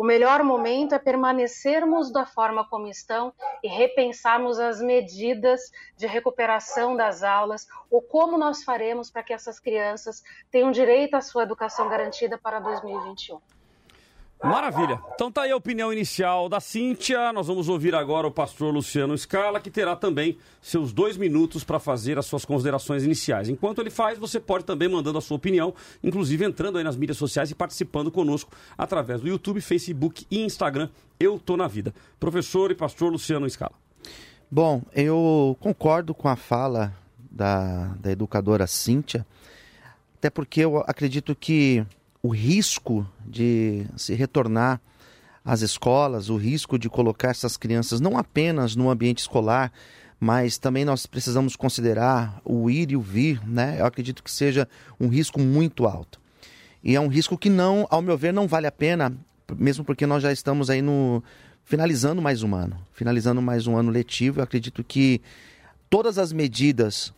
o 0.00 0.02
melhor 0.02 0.42
momento 0.42 0.94
é 0.94 0.98
permanecermos 0.98 2.10
da 2.10 2.24
forma 2.24 2.66
como 2.66 2.88
estão 2.88 3.34
e 3.62 3.68
repensarmos 3.68 4.58
as 4.58 4.80
medidas 4.80 5.70
de 5.94 6.06
recuperação 6.06 6.96
das 6.96 7.22
aulas 7.22 7.66
ou 7.90 8.00
como 8.00 8.38
nós 8.38 8.64
faremos 8.64 9.10
para 9.10 9.22
que 9.22 9.34
essas 9.34 9.60
crianças 9.60 10.22
tenham 10.50 10.70
direito 10.70 11.16
à 11.16 11.20
sua 11.20 11.42
educação 11.42 11.86
garantida 11.90 12.38
para 12.38 12.60
2021. 12.60 13.59
Maravilha. 14.42 14.98
Então 15.14 15.30
tá 15.30 15.42
aí 15.42 15.50
a 15.50 15.56
opinião 15.56 15.92
inicial 15.92 16.48
da 16.48 16.60
Cíntia. 16.60 17.30
Nós 17.30 17.46
vamos 17.46 17.68
ouvir 17.68 17.94
agora 17.94 18.26
o 18.26 18.30
pastor 18.30 18.72
Luciano 18.72 19.16
Scala, 19.16 19.60
que 19.60 19.70
terá 19.70 19.94
também 19.94 20.38
seus 20.62 20.94
dois 20.94 21.18
minutos 21.18 21.62
para 21.62 21.78
fazer 21.78 22.18
as 22.18 22.24
suas 22.24 22.46
considerações 22.46 23.04
iniciais. 23.04 23.50
Enquanto 23.50 23.80
ele 23.80 23.90
faz, 23.90 24.18
você 24.18 24.40
pode 24.40 24.64
também 24.64 24.88
mandando 24.88 25.18
a 25.18 25.20
sua 25.20 25.36
opinião, 25.36 25.74
inclusive 26.02 26.42
entrando 26.42 26.78
aí 26.78 26.84
nas 26.84 26.96
mídias 26.96 27.18
sociais 27.18 27.50
e 27.50 27.54
participando 27.54 28.10
conosco 28.10 28.50
através 28.78 29.20
do 29.20 29.28
YouTube, 29.28 29.60
Facebook 29.60 30.26
e 30.30 30.42
Instagram. 30.42 30.88
Eu 31.18 31.38
tô 31.38 31.54
na 31.54 31.68
vida. 31.68 31.94
Professor 32.18 32.70
e 32.70 32.74
pastor 32.74 33.12
Luciano 33.12 33.48
Scala. 33.48 33.74
Bom, 34.50 34.82
eu 34.94 35.54
concordo 35.60 36.14
com 36.14 36.28
a 36.28 36.34
fala 36.34 36.94
da, 37.30 37.94
da 38.00 38.10
educadora 38.10 38.66
Cíntia, 38.66 39.24
até 40.16 40.30
porque 40.30 40.62
eu 40.62 40.78
acredito 40.78 41.36
que 41.36 41.86
o 42.22 42.28
risco 42.28 43.06
de 43.26 43.86
se 43.96 44.14
retornar 44.14 44.80
às 45.44 45.62
escolas, 45.62 46.28
o 46.28 46.36
risco 46.36 46.78
de 46.78 46.88
colocar 46.88 47.28
essas 47.28 47.56
crianças 47.56 48.00
não 48.00 48.18
apenas 48.18 48.76
no 48.76 48.90
ambiente 48.90 49.18
escolar, 49.18 49.72
mas 50.18 50.58
também 50.58 50.84
nós 50.84 51.06
precisamos 51.06 51.56
considerar 51.56 52.40
o 52.44 52.70
ir 52.70 52.90
e 52.90 52.96
o 52.96 53.00
vir, 53.00 53.40
né? 53.46 53.76
Eu 53.80 53.86
acredito 53.86 54.22
que 54.22 54.30
seja 54.30 54.68
um 55.00 55.08
risco 55.08 55.40
muito 55.40 55.86
alto. 55.86 56.20
E 56.84 56.94
é 56.94 57.00
um 57.00 57.08
risco 57.08 57.38
que 57.38 57.48
não, 57.48 57.86
ao 57.90 58.02
meu 58.02 58.18
ver, 58.18 58.32
não 58.32 58.46
vale 58.46 58.66
a 58.66 58.72
pena, 58.72 59.16
mesmo 59.56 59.82
porque 59.82 60.06
nós 60.06 60.22
já 60.22 60.30
estamos 60.30 60.68
aí 60.68 60.82
no 60.82 61.22
finalizando 61.64 62.20
mais 62.20 62.42
um 62.42 62.54
ano, 62.54 62.76
finalizando 62.92 63.40
mais 63.40 63.66
um 63.66 63.76
ano 63.76 63.90
letivo. 63.90 64.40
Eu 64.40 64.44
acredito 64.44 64.84
que 64.84 65.22
todas 65.88 66.18
as 66.18 66.32
medidas 66.32 67.14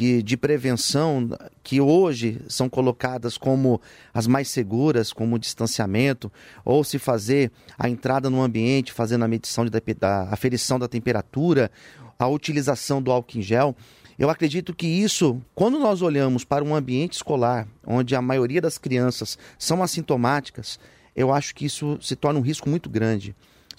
que, 0.00 0.22
de 0.22 0.34
prevenção 0.34 1.28
que 1.62 1.78
hoje 1.78 2.40
são 2.48 2.70
colocadas 2.70 3.36
como 3.36 3.78
as 4.14 4.26
mais 4.26 4.48
seguras, 4.48 5.12
como 5.12 5.36
o 5.36 5.38
distanciamento, 5.38 6.32
ou 6.64 6.82
se 6.82 6.98
fazer 6.98 7.52
a 7.78 7.86
entrada 7.86 8.30
no 8.30 8.40
ambiente, 8.40 8.94
fazendo 8.94 9.26
a 9.26 9.28
medição 9.28 9.62
de, 9.62 9.70
da 9.94 10.22
aferição 10.30 10.78
da 10.78 10.88
temperatura, 10.88 11.70
a 12.18 12.26
utilização 12.26 13.02
do 13.02 13.12
álcool 13.12 13.36
em 13.36 13.42
gel. 13.42 13.76
Eu 14.18 14.30
acredito 14.30 14.74
que 14.74 14.86
isso, 14.86 15.38
quando 15.54 15.78
nós 15.78 16.00
olhamos 16.00 16.46
para 16.46 16.64
um 16.64 16.74
ambiente 16.74 17.16
escolar, 17.16 17.68
onde 17.86 18.16
a 18.16 18.22
maioria 18.22 18.62
das 18.62 18.78
crianças 18.78 19.36
são 19.58 19.82
assintomáticas, 19.82 20.80
eu 21.14 21.30
acho 21.30 21.54
que 21.54 21.66
isso 21.66 21.98
se 22.00 22.16
torna 22.16 22.38
um 22.38 22.42
risco 22.42 22.70
muito 22.70 22.88
grande 22.88 23.36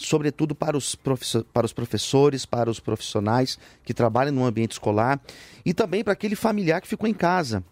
sobretudo 0.07 0.53
para 0.55 0.77
os, 0.77 0.95
para 0.95 1.65
os 1.65 1.73
professores, 1.73 2.45
para 2.45 2.69
os 2.69 2.79
profissionais 2.79 3.57
que 3.83 3.93
trabalham 3.93 4.33
no 4.33 4.45
ambiente 4.45 4.73
escolar 4.73 5.19
e 5.65 5.73
também 5.73 6.03
para 6.03 6.13
aquele 6.13 6.35
familiar 6.35 6.81
que 6.81 6.87
ficou 6.87 7.07
em 7.07 7.13
casa, 7.13 7.63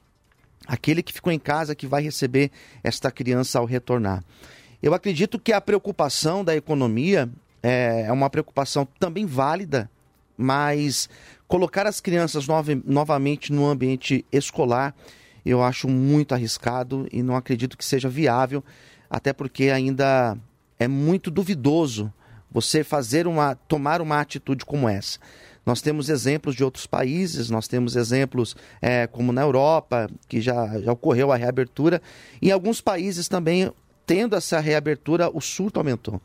aquele 0.68 1.04
que 1.04 1.14
ficou 1.14 1.32
em 1.32 1.40
casa 1.40 1.76
que 1.76 1.88
vai 1.88 2.02
receber 2.02 2.52
esta 2.84 3.12
criança 3.12 3.60
ao 3.60 3.66
retornar. 3.66 4.24
Eu 4.82 4.94
acredito 4.94 5.40
que 5.40 5.52
a 5.52 5.60
preocupação 5.60 6.44
da 6.44 6.56
economia 6.56 7.30
é, 7.62 8.06
é 8.08 8.12
uma 8.12 8.30
preocupação 8.30 8.88
também 9.00 9.26
válida, 9.26 9.90
mas 10.38 11.10
colocar 11.48 11.86
as 11.86 12.00
crianças 12.00 12.46
novamente 12.86 13.52
no 13.52 13.68
ambiente 13.68 14.26
escolar 14.32 14.96
eu 15.46 15.64
acho 15.64 15.88
muito 15.88 16.34
arriscado 16.34 17.08
e 17.12 17.24
não 17.24 17.36
acredito 17.36 17.78
que 17.78 17.86
seja 17.86 18.10
viável, 18.10 18.64
até 19.10 19.34
porque 19.34 19.70
ainda 19.70 20.38
é 20.78 20.88
muito 20.88 21.32
duvidoso 21.32 22.14
você 22.52 22.84
fazer 22.84 23.28
uma 23.28 23.56
tomar 23.56 24.02
uma 24.02 24.20
atitude 24.20 24.66
como 24.66 24.90
essa. 24.90 25.20
Nós 25.66 25.82
temos 25.82 26.10
exemplos 26.10 26.56
de 26.56 26.64
outros 26.64 26.88
países, 26.88 27.50
nós 27.50 27.68
temos 27.68 27.96
exemplos 27.96 28.56
é, 28.82 29.06
como 29.06 29.32
na 29.32 29.42
Europa, 29.42 30.10
que 30.28 30.42
já, 30.42 30.80
já 30.80 30.92
ocorreu 30.92 31.32
a 31.32 31.36
reabertura. 31.36 32.02
Em 32.42 32.52
alguns 32.52 32.82
países 32.82 33.28
também, 33.28 33.72
tendo 34.06 34.36
essa 34.36 34.60
reabertura, 34.60 35.30
o 35.32 35.40
surto 35.40 35.80
aumentou. 35.80 36.20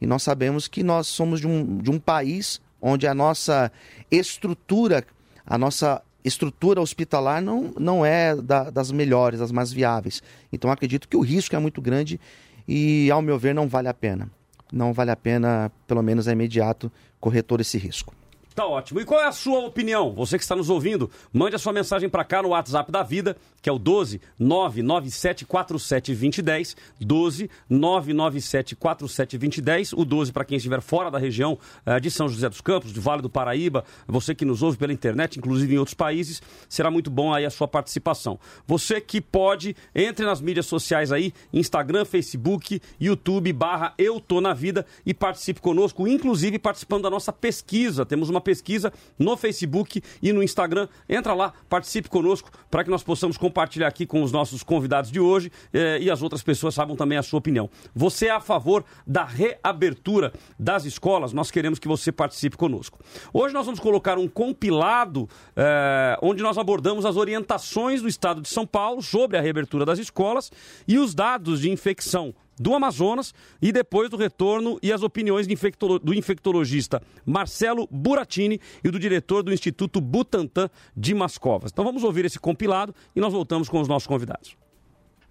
E 0.00 0.06
nós 0.06 0.22
sabemos 0.22 0.66
que 0.66 0.82
nós 0.82 1.06
somos 1.06 1.40
de 1.40 1.46
um, 1.46 1.78
de 1.78 1.90
um 1.90 1.98
país 1.98 2.60
onde 2.80 3.06
a 3.06 3.14
nossa 3.14 3.70
estrutura, 4.10 5.04
a 5.46 5.56
nossa 5.56 6.02
estrutura 6.24 6.80
hospitalar 6.80 7.40
não, 7.40 7.72
não 7.78 8.04
é 8.04 8.34
da, 8.34 8.70
das 8.70 8.90
melhores, 8.90 9.38
das 9.38 9.52
mais 9.52 9.72
viáveis. 9.72 10.22
Então 10.52 10.70
acredito 10.72 11.08
que 11.08 11.16
o 11.16 11.20
risco 11.20 11.54
é 11.54 11.58
muito 11.58 11.80
grande 11.80 12.20
e, 12.66 13.10
ao 13.10 13.22
meu 13.22 13.38
ver, 13.38 13.54
não 13.54 13.68
vale 13.68 13.88
a 13.88 13.94
pena 13.94 14.28
não 14.72 14.92
vale 14.92 15.10
a 15.10 15.16
pena, 15.16 15.70
pelo 15.86 16.02
menos 16.02 16.28
é 16.28 16.32
imediato, 16.32 16.90
correr 17.20 17.42
todo 17.42 17.60
esse 17.60 17.78
risco. 17.78 18.14
Tá 18.58 18.66
ótimo. 18.66 19.00
E 19.00 19.04
qual 19.04 19.20
é 19.20 19.26
a 19.28 19.30
sua 19.30 19.60
opinião? 19.60 20.12
Você 20.14 20.36
que 20.36 20.42
está 20.42 20.56
nos 20.56 20.68
ouvindo, 20.68 21.08
mande 21.32 21.54
a 21.54 21.60
sua 21.60 21.72
mensagem 21.72 22.08
para 22.08 22.24
cá 22.24 22.42
no 22.42 22.48
WhatsApp 22.48 22.90
da 22.90 23.04
vida, 23.04 23.36
que 23.62 23.70
é 23.70 23.72
o 23.72 23.78
12 23.78 24.20
997472010, 24.40 26.74
12 27.00 27.48
997472010, 27.70 29.96
o 29.96 30.04
12 30.04 30.32
para 30.32 30.44
quem 30.44 30.56
estiver 30.56 30.80
fora 30.80 31.08
da 31.08 31.20
região 31.20 31.56
uh, 31.86 32.00
de 32.00 32.10
São 32.10 32.28
José 32.28 32.48
dos 32.48 32.60
Campos, 32.60 32.92
de 32.92 32.98
Vale 32.98 33.22
do 33.22 33.30
Paraíba, 33.30 33.84
você 34.08 34.34
que 34.34 34.44
nos 34.44 34.60
ouve 34.60 34.76
pela 34.76 34.92
internet, 34.92 35.38
inclusive 35.38 35.72
em 35.72 35.78
outros 35.78 35.94
países, 35.94 36.42
será 36.68 36.90
muito 36.90 37.12
bom 37.12 37.32
aí 37.32 37.46
a 37.46 37.50
sua 37.50 37.68
participação. 37.68 38.40
Você 38.66 39.00
que 39.00 39.20
pode, 39.20 39.76
entre 39.94 40.26
nas 40.26 40.40
mídias 40.40 40.66
sociais 40.66 41.12
aí, 41.12 41.32
Instagram, 41.52 42.04
Facebook, 42.04 42.82
YouTube, 43.00 43.52
barra 43.52 43.94
Eu 43.96 44.18
Tô 44.18 44.40
Na 44.40 44.52
Vida 44.52 44.84
e 45.06 45.14
participe 45.14 45.60
conosco, 45.60 46.08
inclusive 46.08 46.58
participando 46.58 47.04
da 47.04 47.10
nossa 47.10 47.32
pesquisa. 47.32 48.04
Temos 48.04 48.28
uma 48.28 48.47
pesquisa 48.48 48.90
no 49.18 49.36
Facebook 49.36 50.00
e 50.22 50.32
no 50.32 50.42
Instagram. 50.42 50.88
Entra 51.06 51.34
lá, 51.34 51.52
participe 51.68 52.08
conosco 52.08 52.50
para 52.70 52.82
que 52.82 52.88
nós 52.88 53.02
possamos 53.02 53.36
compartilhar 53.36 53.86
aqui 53.86 54.06
com 54.06 54.22
os 54.22 54.32
nossos 54.32 54.62
convidados 54.62 55.10
de 55.10 55.20
hoje 55.20 55.52
eh, 55.70 55.98
e 56.00 56.10
as 56.10 56.22
outras 56.22 56.42
pessoas 56.42 56.74
saibam 56.74 56.96
também 56.96 57.18
a 57.18 57.22
sua 57.22 57.38
opinião. 57.38 57.68
Você 57.94 58.28
é 58.28 58.30
a 58.30 58.40
favor 58.40 58.86
da 59.06 59.24
reabertura 59.24 60.32
das 60.58 60.86
escolas? 60.86 61.34
Nós 61.34 61.50
queremos 61.50 61.78
que 61.78 61.86
você 61.86 62.10
participe 62.10 62.56
conosco. 62.56 62.98
Hoje 63.34 63.52
nós 63.52 63.66
vamos 63.66 63.80
colocar 63.80 64.16
um 64.16 64.26
compilado 64.26 65.28
eh, 65.54 66.18
onde 66.22 66.42
nós 66.42 66.56
abordamos 66.56 67.04
as 67.04 67.16
orientações 67.16 68.00
do 68.00 68.08
Estado 68.08 68.40
de 68.40 68.48
São 68.48 68.66
Paulo 68.66 69.02
sobre 69.02 69.36
a 69.36 69.42
reabertura 69.42 69.84
das 69.84 69.98
escolas 69.98 70.50
e 70.86 70.98
os 70.98 71.14
dados 71.14 71.60
de 71.60 71.70
infecção 71.70 72.34
do 72.58 72.74
Amazonas 72.74 73.34
e 73.60 73.72
depois 73.72 74.10
do 74.10 74.16
retorno 74.16 74.78
e 74.82 74.92
as 74.92 75.02
opiniões 75.02 75.46
do 75.46 76.14
infectologista 76.14 77.02
Marcelo 77.24 77.88
Buratini 77.90 78.60
e 78.82 78.90
do 78.90 78.98
diretor 78.98 79.42
do 79.42 79.52
Instituto 79.52 80.00
Butantan 80.00 80.70
de 80.96 81.14
Mascovas. 81.14 81.70
Então 81.72 81.84
vamos 81.84 82.04
ouvir 82.04 82.24
esse 82.24 82.38
compilado 82.38 82.94
e 83.14 83.20
nós 83.20 83.32
voltamos 83.32 83.68
com 83.68 83.80
os 83.80 83.88
nossos 83.88 84.06
convidados. 84.06 84.56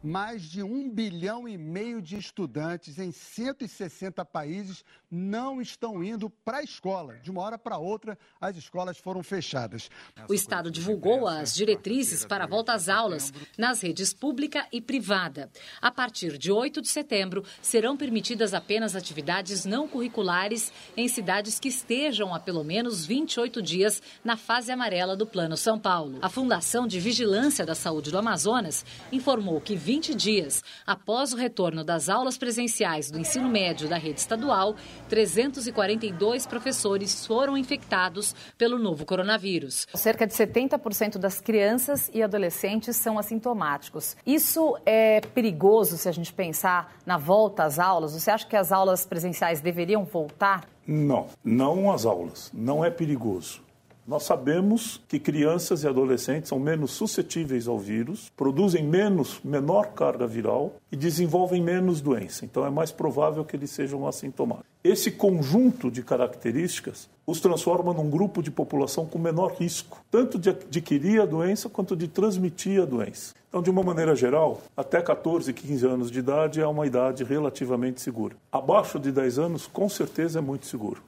Mais 0.03 0.43
de 0.43 0.61
um 0.61 0.89
bilhão 0.89 1.47
e 1.47 1.57
meio 1.57 2.01
de 2.01 2.17
estudantes 2.17 2.99
em 2.99 3.11
160 3.11 4.23
países 4.25 4.83
não 5.09 5.61
estão 5.61 6.03
indo 6.03 6.29
para 6.29 6.57
a 6.57 6.63
escola. 6.63 7.15
De 7.23 7.31
uma 7.31 7.41
hora 7.41 7.57
para 7.57 7.77
outra, 7.77 8.17
as 8.39 8.55
escolas 8.55 8.97
foram 8.97 9.23
fechadas. 9.23 9.89
O 10.29 10.33
Estado 10.33 10.69
divulgou 10.69 11.27
as 11.27 11.55
diretrizes 11.55 12.25
para 12.25 12.43
a 12.43 12.47
volta 12.47 12.73
às 12.73 12.89
aulas 12.89 13.33
nas 13.57 13.81
redes 13.81 14.13
pública 14.13 14.67
e 14.71 14.81
privada. 14.81 15.49
A 15.81 15.89
partir 15.89 16.37
de 16.37 16.51
8 16.51 16.81
de 16.81 16.89
setembro, 16.89 17.43
serão 17.61 17.97
permitidas 17.97 18.53
apenas 18.53 18.95
atividades 18.95 19.65
não 19.65 19.87
curriculares 19.87 20.71
em 20.95 21.07
cidades 21.07 21.59
que 21.59 21.69
estejam 21.69 22.33
há 22.33 22.39
pelo 22.39 22.63
menos 22.63 23.05
28 23.05 23.61
dias 23.61 24.01
na 24.23 24.37
fase 24.37 24.71
amarela 24.71 25.15
do 25.15 25.25
Plano 25.25 25.57
São 25.57 25.79
Paulo. 25.79 26.19
A 26.21 26.29
Fundação 26.29 26.85
de 26.85 26.99
Vigilância 26.99 27.65
da 27.65 27.75
Saúde 27.75 28.11
do 28.11 28.17
Amazonas 28.17 28.85
informou 29.11 29.61
que 29.61 29.75
20 29.87 30.15
dias 30.15 30.65
após 30.85 31.31
o 31.31 31.37
retorno 31.37 31.81
das 31.81 32.09
aulas 32.09 32.37
presenciais 32.37 33.09
do 33.09 33.17
ensino 33.17 33.47
médio 33.47 33.87
da 33.87 33.95
rede 33.97 34.19
estadual, 34.19 34.75
342 35.07 36.45
professores 36.45 37.25
foram 37.25 37.57
infectados 37.57 38.35
pelo 38.57 38.77
novo 38.77 39.05
coronavírus. 39.05 39.87
Cerca 39.95 40.27
de 40.27 40.33
70% 40.33 41.17
das 41.17 41.39
crianças 41.39 42.11
e 42.13 42.21
adolescentes 42.21 42.97
são 42.97 43.17
assintomáticos. 43.17 44.17
Isso 44.25 44.77
é 44.85 45.21
perigoso 45.21 45.97
se 45.97 46.09
a 46.09 46.11
gente 46.11 46.33
pensar 46.33 46.93
na 47.05 47.17
volta 47.17 47.63
às 47.63 47.79
aulas? 47.79 48.11
Você 48.11 48.29
acha 48.29 48.45
que 48.45 48.57
as 48.57 48.73
aulas 48.73 49.05
presenciais 49.05 49.61
deveriam 49.61 50.03
voltar? 50.03 50.67
Não, 50.85 51.27
não 51.41 51.93
as 51.93 52.05
aulas. 52.05 52.51
Não 52.53 52.83
é 52.83 52.89
perigoso. 52.89 53.65
Nós 54.07 54.23
sabemos 54.23 55.01
que 55.05 55.19
crianças 55.19 55.83
e 55.83 55.87
adolescentes 55.87 56.47
são 56.47 56.57
menos 56.57 56.91
suscetíveis 56.91 57.67
ao 57.67 57.77
vírus, 57.77 58.31
produzem 58.37 58.81
menos, 58.81 59.41
menor 59.43 59.87
carga 59.87 60.25
viral 60.25 60.75
e 60.89 60.95
desenvolvem 60.95 61.61
menos 61.61 61.99
doença. 61.99 62.45
Então 62.45 62.65
é 62.65 62.69
mais 62.69 62.89
provável 62.89 63.43
que 63.43 63.57
eles 63.57 63.69
sejam 63.69 64.07
assintomáticos. 64.07 64.71
Esse 64.81 65.11
conjunto 65.11 65.91
de 65.91 66.01
características 66.03 67.09
os 67.25 67.41
transforma 67.41 67.93
num 67.93 68.09
grupo 68.09 68.41
de 68.41 68.49
população 68.49 69.05
com 69.05 69.19
menor 69.19 69.55
risco, 69.59 70.01
tanto 70.09 70.39
de 70.39 70.51
adquirir 70.51 71.19
a 71.19 71.25
doença 71.25 71.67
quanto 71.67 71.93
de 71.93 72.07
transmitir 72.07 72.81
a 72.81 72.85
doença. 72.85 73.35
Então, 73.49 73.61
de 73.61 73.69
uma 73.69 73.83
maneira 73.83 74.15
geral, 74.15 74.61
até 74.77 75.01
14, 75.01 75.51
15 75.51 75.85
anos 75.85 76.09
de 76.09 76.19
idade 76.19 76.61
é 76.61 76.67
uma 76.67 76.87
idade 76.87 77.25
relativamente 77.25 77.99
segura. 77.99 78.37
Abaixo 78.49 78.97
de 78.97 79.11
10 79.11 79.37
anos, 79.37 79.67
com 79.67 79.89
certeza 79.89 80.39
é 80.39 80.41
muito 80.41 80.65
seguro 80.65 81.01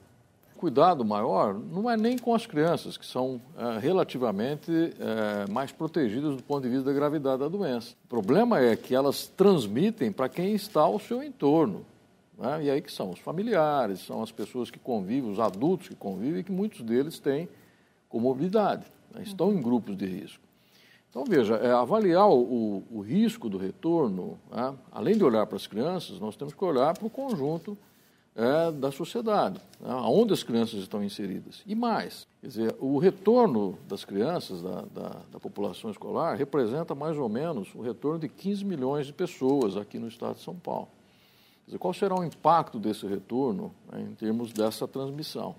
cuidado 0.60 1.02
maior 1.06 1.54
não 1.54 1.90
é 1.90 1.96
nem 1.96 2.18
com 2.18 2.34
as 2.34 2.46
crianças, 2.46 2.98
que 2.98 3.06
são 3.06 3.40
é, 3.56 3.78
relativamente 3.78 4.70
é, 4.70 5.50
mais 5.50 5.72
protegidas 5.72 6.36
do 6.36 6.42
ponto 6.42 6.62
de 6.62 6.68
vista 6.68 6.84
da 6.84 6.92
gravidade 6.92 7.38
da 7.38 7.48
doença. 7.48 7.94
O 8.04 8.08
problema 8.08 8.60
é 8.60 8.76
que 8.76 8.94
elas 8.94 9.26
transmitem 9.26 10.12
para 10.12 10.28
quem 10.28 10.54
está 10.54 10.82
ao 10.82 11.00
seu 11.00 11.22
entorno. 11.22 11.86
Né? 12.36 12.64
E 12.64 12.70
aí 12.70 12.82
que 12.82 12.92
são 12.92 13.08
os 13.08 13.18
familiares, 13.18 14.00
são 14.00 14.22
as 14.22 14.30
pessoas 14.30 14.70
que 14.70 14.78
convivem, 14.78 15.30
os 15.30 15.40
adultos 15.40 15.88
que 15.88 15.94
convivem, 15.94 16.44
que 16.44 16.52
muitos 16.52 16.82
deles 16.82 17.18
têm 17.18 17.48
comorbidade, 18.10 18.84
né? 19.14 19.22
estão 19.22 19.54
em 19.54 19.62
grupos 19.62 19.96
de 19.96 20.04
risco. 20.04 20.42
Então, 21.08 21.24
veja, 21.24 21.54
é, 21.56 21.72
avaliar 21.72 22.28
o, 22.28 22.84
o, 22.90 23.00
risco 23.00 23.48
do 23.48 23.56
retorno, 23.56 24.38
né? 24.52 24.74
além 24.92 25.16
de 25.16 25.24
olhar 25.24 25.46
para 25.46 25.56
as 25.56 25.66
crianças, 25.66 26.20
nós 26.20 26.36
temos 26.36 26.52
que 26.52 26.62
olhar 26.62 26.92
para 26.92 27.06
o 27.06 27.10
conjunto 27.10 27.78
é, 28.34 28.70
da 28.70 28.90
sociedade, 28.90 29.60
né, 29.80 29.94
onde 29.94 30.32
as 30.32 30.42
crianças 30.42 30.80
estão 30.80 31.02
inseridas. 31.02 31.62
E 31.66 31.74
mais, 31.74 32.26
quer 32.40 32.46
dizer, 32.46 32.76
o 32.78 32.98
retorno 32.98 33.78
das 33.88 34.04
crianças, 34.04 34.62
da, 34.62 34.82
da, 34.82 35.16
da, 35.32 35.40
população 35.40 35.90
escolar, 35.90 36.36
representa 36.36 36.94
mais 36.94 37.18
ou 37.18 37.28
menos 37.28 37.74
o 37.74 37.80
retorno 37.80 38.18
de 38.18 38.28
15 38.28 38.64
milhões 38.64 39.06
de 39.06 39.12
pessoas 39.12 39.76
aqui 39.76 39.98
no 39.98 40.08
estado 40.08 40.36
de 40.36 40.42
São 40.42 40.54
Paulo. 40.54 40.88
Quer 41.64 41.72
dizer, 41.72 41.78
qual 41.78 41.92
será 41.92 42.14
o 42.14 42.24
impacto 42.24 42.78
desse 42.78 43.06
retorno 43.06 43.72
né, 43.90 44.00
em 44.00 44.14
termos 44.14 44.52
dessa 44.52 44.86
transmissão? 44.88 45.54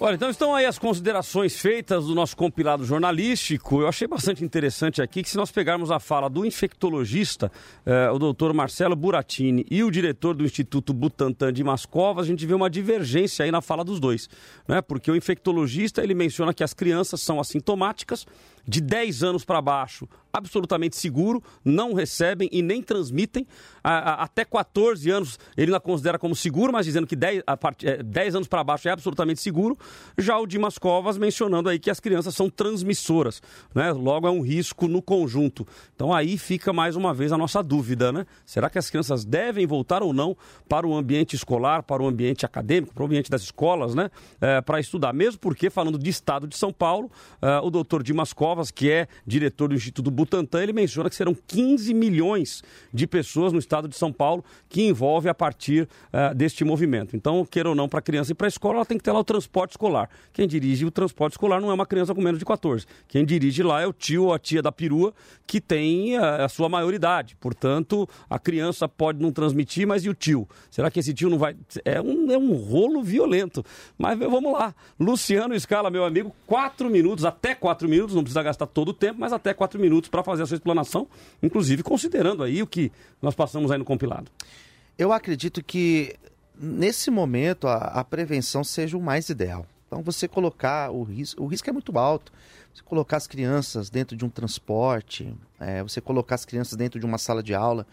Olha, 0.00 0.16
então 0.16 0.28
estão 0.28 0.52
aí 0.52 0.66
as 0.66 0.76
considerações 0.76 1.56
feitas 1.56 2.06
do 2.06 2.16
nosso 2.16 2.36
compilado 2.36 2.84
jornalístico. 2.84 3.80
Eu 3.80 3.86
achei 3.86 4.08
bastante 4.08 4.44
interessante 4.44 5.00
aqui 5.00 5.22
que 5.22 5.30
se 5.30 5.36
nós 5.36 5.52
pegarmos 5.52 5.88
a 5.88 6.00
fala 6.00 6.28
do 6.28 6.44
infectologista, 6.44 7.50
eh, 7.86 8.10
o 8.10 8.18
doutor 8.18 8.52
Marcelo 8.52 8.96
Buratini, 8.96 9.64
e 9.70 9.84
o 9.84 9.92
diretor 9.92 10.34
do 10.34 10.44
Instituto 10.44 10.92
Butantan 10.92 11.52
de 11.52 11.62
Mascovas, 11.62 12.26
a 12.26 12.28
gente 12.28 12.44
vê 12.44 12.54
uma 12.54 12.68
divergência 12.68 13.44
aí 13.44 13.52
na 13.52 13.62
fala 13.62 13.84
dos 13.84 14.00
dois. 14.00 14.28
Né? 14.66 14.82
Porque 14.82 15.08
o 15.12 15.14
infectologista, 15.16 16.02
ele 16.02 16.12
menciona 16.12 16.52
que 16.52 16.64
as 16.64 16.74
crianças 16.74 17.22
são 17.22 17.38
assintomáticas, 17.38 18.26
de 18.66 18.80
10 18.80 19.22
anos 19.22 19.44
para 19.44 19.60
baixo, 19.60 20.08
absolutamente 20.34 20.96
seguro, 20.96 21.42
não 21.64 21.94
recebem 21.94 22.48
e 22.50 22.60
nem 22.60 22.82
transmitem. 22.82 23.46
A, 23.82 23.98
a, 23.98 24.22
até 24.24 24.44
14 24.44 25.08
anos 25.10 25.38
ele 25.56 25.70
não 25.70 25.78
considera 25.78 26.18
como 26.18 26.34
seguro, 26.34 26.72
mas 26.72 26.86
dizendo 26.86 27.06
que 27.06 27.14
10, 27.14 27.44
a 27.46 27.56
part, 27.56 27.86
é, 27.86 28.02
10 28.02 28.36
anos 28.36 28.48
para 28.48 28.64
baixo 28.64 28.88
é 28.88 28.90
absolutamente 28.90 29.40
seguro. 29.40 29.78
Já 30.18 30.36
o 30.38 30.46
Dimas 30.46 30.76
Covas 30.76 31.16
mencionando 31.16 31.68
aí 31.68 31.78
que 31.78 31.90
as 31.90 32.00
crianças 32.00 32.34
são 32.34 32.50
transmissoras, 32.50 33.40
né? 33.74 33.92
logo 33.92 34.26
é 34.26 34.30
um 34.30 34.40
risco 34.40 34.88
no 34.88 35.00
conjunto. 35.00 35.66
Então 35.94 36.12
aí 36.12 36.36
fica 36.36 36.72
mais 36.72 36.96
uma 36.96 37.14
vez 37.14 37.30
a 37.30 37.38
nossa 37.38 37.62
dúvida, 37.62 38.10
né? 38.10 38.26
Será 38.44 38.68
que 38.68 38.78
as 38.78 38.90
crianças 38.90 39.24
devem 39.24 39.66
voltar 39.66 40.02
ou 40.02 40.12
não 40.12 40.36
para 40.68 40.86
o 40.86 40.96
ambiente 40.96 41.36
escolar, 41.36 41.82
para 41.82 42.02
o 42.02 42.08
ambiente 42.08 42.44
acadêmico, 42.44 42.92
para 42.92 43.02
o 43.02 43.06
ambiente 43.06 43.30
das 43.30 43.42
escolas, 43.42 43.94
né? 43.94 44.10
É, 44.40 44.60
para 44.60 44.80
estudar? 44.80 45.12
Mesmo 45.12 45.38
porque, 45.38 45.70
falando 45.70 45.98
de 45.98 46.10
estado 46.10 46.48
de 46.48 46.56
São 46.56 46.72
Paulo, 46.72 47.10
é, 47.40 47.58
o 47.58 47.70
doutor 47.70 48.02
Dimas 48.02 48.32
Covas 48.32 48.53
Covas, 48.54 48.70
que 48.70 48.88
é 48.88 49.08
diretor 49.26 49.68
do 49.68 49.74
Instituto 49.74 50.12
Butantan, 50.12 50.62
ele 50.62 50.72
menciona 50.72 51.10
que 51.10 51.16
serão 51.16 51.34
15 51.34 51.92
milhões 51.92 52.62
de 52.92 53.04
pessoas 53.04 53.52
no 53.52 53.58
estado 53.58 53.88
de 53.88 53.96
São 53.96 54.12
Paulo 54.12 54.44
que 54.68 54.82
envolve 54.82 55.28
a 55.28 55.34
partir 55.34 55.88
uh, 56.12 56.32
deste 56.32 56.64
movimento. 56.64 57.16
Então, 57.16 57.44
queira 57.44 57.68
ou 57.68 57.74
não, 57.74 57.88
para 57.88 57.98
a 57.98 58.02
criança 58.02 58.30
ir 58.30 58.36
para 58.36 58.46
a 58.46 58.48
escola, 58.48 58.76
ela 58.76 58.86
tem 58.86 58.96
que 58.96 59.02
ter 59.02 59.10
lá 59.10 59.18
o 59.18 59.24
transporte 59.24 59.72
escolar. 59.72 60.08
Quem 60.32 60.46
dirige 60.46 60.84
o 60.84 60.90
transporte 60.90 61.32
escolar 61.32 61.60
não 61.60 61.68
é 61.70 61.74
uma 61.74 61.84
criança 61.84 62.14
com 62.14 62.22
menos 62.22 62.38
de 62.38 62.44
14. 62.44 62.86
Quem 63.08 63.24
dirige 63.24 63.60
lá 63.64 63.80
é 63.80 63.86
o 63.88 63.92
tio 63.92 64.26
ou 64.26 64.32
a 64.32 64.38
tia 64.38 64.62
da 64.62 64.70
perua 64.70 65.12
que 65.46 65.60
tem 65.60 66.16
a, 66.16 66.44
a 66.44 66.48
sua 66.48 66.68
maioridade. 66.68 67.36
Portanto, 67.40 68.08
a 68.30 68.38
criança 68.38 68.88
pode 68.88 69.20
não 69.20 69.32
transmitir, 69.32 69.84
mas 69.84 70.04
e 70.04 70.08
o 70.08 70.14
tio? 70.14 70.48
Será 70.70 70.92
que 70.92 71.00
esse 71.00 71.12
tio 71.12 71.28
não 71.28 71.38
vai. 71.38 71.56
É 71.84 72.00
um, 72.00 72.30
é 72.30 72.38
um 72.38 72.52
rolo 72.54 73.02
violento. 73.02 73.64
Mas 73.98 74.16
vamos 74.16 74.52
lá. 74.52 74.72
Luciano 74.98 75.54
Escala, 75.54 75.90
meu 75.90 76.04
amigo, 76.04 76.32
quatro 76.46 76.88
minutos, 76.88 77.24
até 77.24 77.52
quatro 77.52 77.88
minutos, 77.88 78.14
não 78.14 78.22
precisa 78.22 78.43
gastar 78.44 78.66
todo 78.66 78.90
o 78.90 78.94
tempo, 78.94 79.18
mas 79.18 79.32
até 79.32 79.52
quatro 79.52 79.80
minutos 79.80 80.08
para 80.08 80.22
fazer 80.22 80.44
a 80.44 80.46
sua 80.46 80.56
explanação, 80.56 81.08
inclusive 81.42 81.82
considerando 81.82 82.42
aí 82.42 82.62
o 82.62 82.66
que 82.66 82.92
nós 83.20 83.34
passamos 83.34 83.70
aí 83.70 83.78
no 83.78 83.84
compilado. 83.84 84.30
Eu 84.96 85.12
acredito 85.12 85.62
que 85.64 86.14
nesse 86.58 87.10
momento 87.10 87.66
a, 87.66 87.76
a 87.78 88.04
prevenção 88.04 88.62
seja 88.62 88.96
o 88.96 89.00
mais 89.00 89.28
ideal. 89.28 89.66
Então 89.86 90.02
você 90.02 90.28
colocar 90.28 90.90
o 90.90 91.02
risco, 91.02 91.42
o 91.42 91.46
risco 91.46 91.68
é 91.68 91.72
muito 91.72 91.96
alto. 91.98 92.32
Você 92.74 92.82
colocar 92.82 93.16
as 93.16 93.26
crianças 93.26 93.88
dentro 93.88 94.16
de 94.16 94.24
um 94.24 94.28
transporte, 94.28 95.32
é, 95.60 95.82
você 95.82 96.00
colocar 96.00 96.34
as 96.34 96.44
crianças 96.44 96.76
dentro 96.76 96.98
de 96.98 97.06
uma 97.06 97.18
sala 97.18 97.40
de 97.40 97.54
aula, 97.54 97.86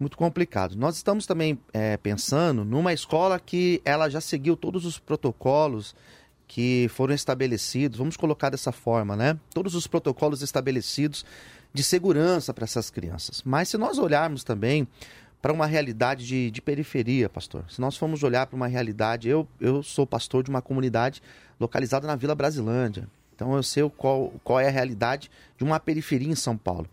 muito 0.00 0.16
complicado. 0.16 0.74
Nós 0.74 0.96
estamos 0.96 1.26
também 1.26 1.58
é, 1.72 1.98
pensando 1.98 2.64
numa 2.64 2.92
escola 2.94 3.38
que 3.38 3.80
ela 3.84 4.08
já 4.08 4.20
seguiu 4.20 4.56
todos 4.56 4.86
os 4.86 4.98
protocolos 4.98 5.94
que 6.46 6.88
foram 6.94 7.14
estabelecidos, 7.14 7.98
vamos 7.98 8.16
colocar 8.16 8.50
dessa 8.50 8.72
forma, 8.72 9.16
né? 9.16 9.38
Todos 9.52 9.74
os 9.74 9.86
protocolos 9.86 10.42
estabelecidos 10.42 11.24
de 11.72 11.82
segurança 11.82 12.54
para 12.54 12.64
essas 12.64 12.88
crianças. 12.90 13.42
Mas 13.44 13.68
se 13.68 13.76
nós 13.76 13.98
olharmos 13.98 14.44
também 14.44 14.86
para 15.42 15.52
uma 15.52 15.66
realidade 15.66 16.26
de, 16.26 16.50
de, 16.50 16.62
periferia, 16.62 17.28
pastor, 17.28 17.64
se 17.68 17.80
nós 17.80 17.96
formos 17.96 18.22
olhar 18.22 18.46
para 18.46 18.56
uma 18.56 18.66
realidade, 18.66 19.28
eu, 19.28 19.46
eu 19.60 19.82
sou 19.82 20.06
pastor 20.06 20.42
de 20.42 20.50
uma 20.50 20.62
comunidade 20.62 21.22
localizada 21.60 22.06
na 22.06 22.16
Vila 22.16 22.34
Brasilândia, 22.34 23.08
então 23.34 23.54
eu 23.54 23.62
sei 23.62 23.88
qual, 23.90 24.32
qual 24.42 24.58
é 24.58 24.68
a 24.68 24.70
realidade 24.70 25.30
de 25.58 25.64
uma 25.64 25.78
periferia 25.78 26.28
em 26.28 26.34
São 26.34 26.56
Paulo. 26.56 26.88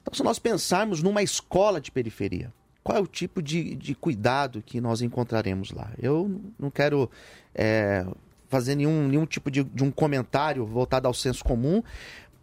Então, 0.00 0.14
se 0.14 0.22
nós 0.22 0.38
pensarmos 0.38 1.02
numa 1.02 1.22
escola 1.22 1.80
de 1.80 1.92
periferia, 1.92 2.52
qual 2.82 2.98
é 2.98 3.00
o 3.00 3.06
tipo 3.06 3.40
de, 3.40 3.76
de 3.76 3.94
cuidado 3.94 4.62
que 4.62 4.80
nós 4.80 5.02
encontraremos 5.02 5.70
lá? 5.70 5.92
Eu 6.00 6.40
não 6.58 6.70
quero 6.70 7.08
é, 7.54 8.04
fazer 8.52 8.74
nenhum, 8.74 9.08
nenhum 9.08 9.24
tipo 9.24 9.50
de, 9.50 9.64
de 9.64 9.82
um 9.82 9.90
comentário 9.90 10.66
voltado 10.66 11.08
ao 11.08 11.14
senso 11.14 11.42
comum, 11.42 11.82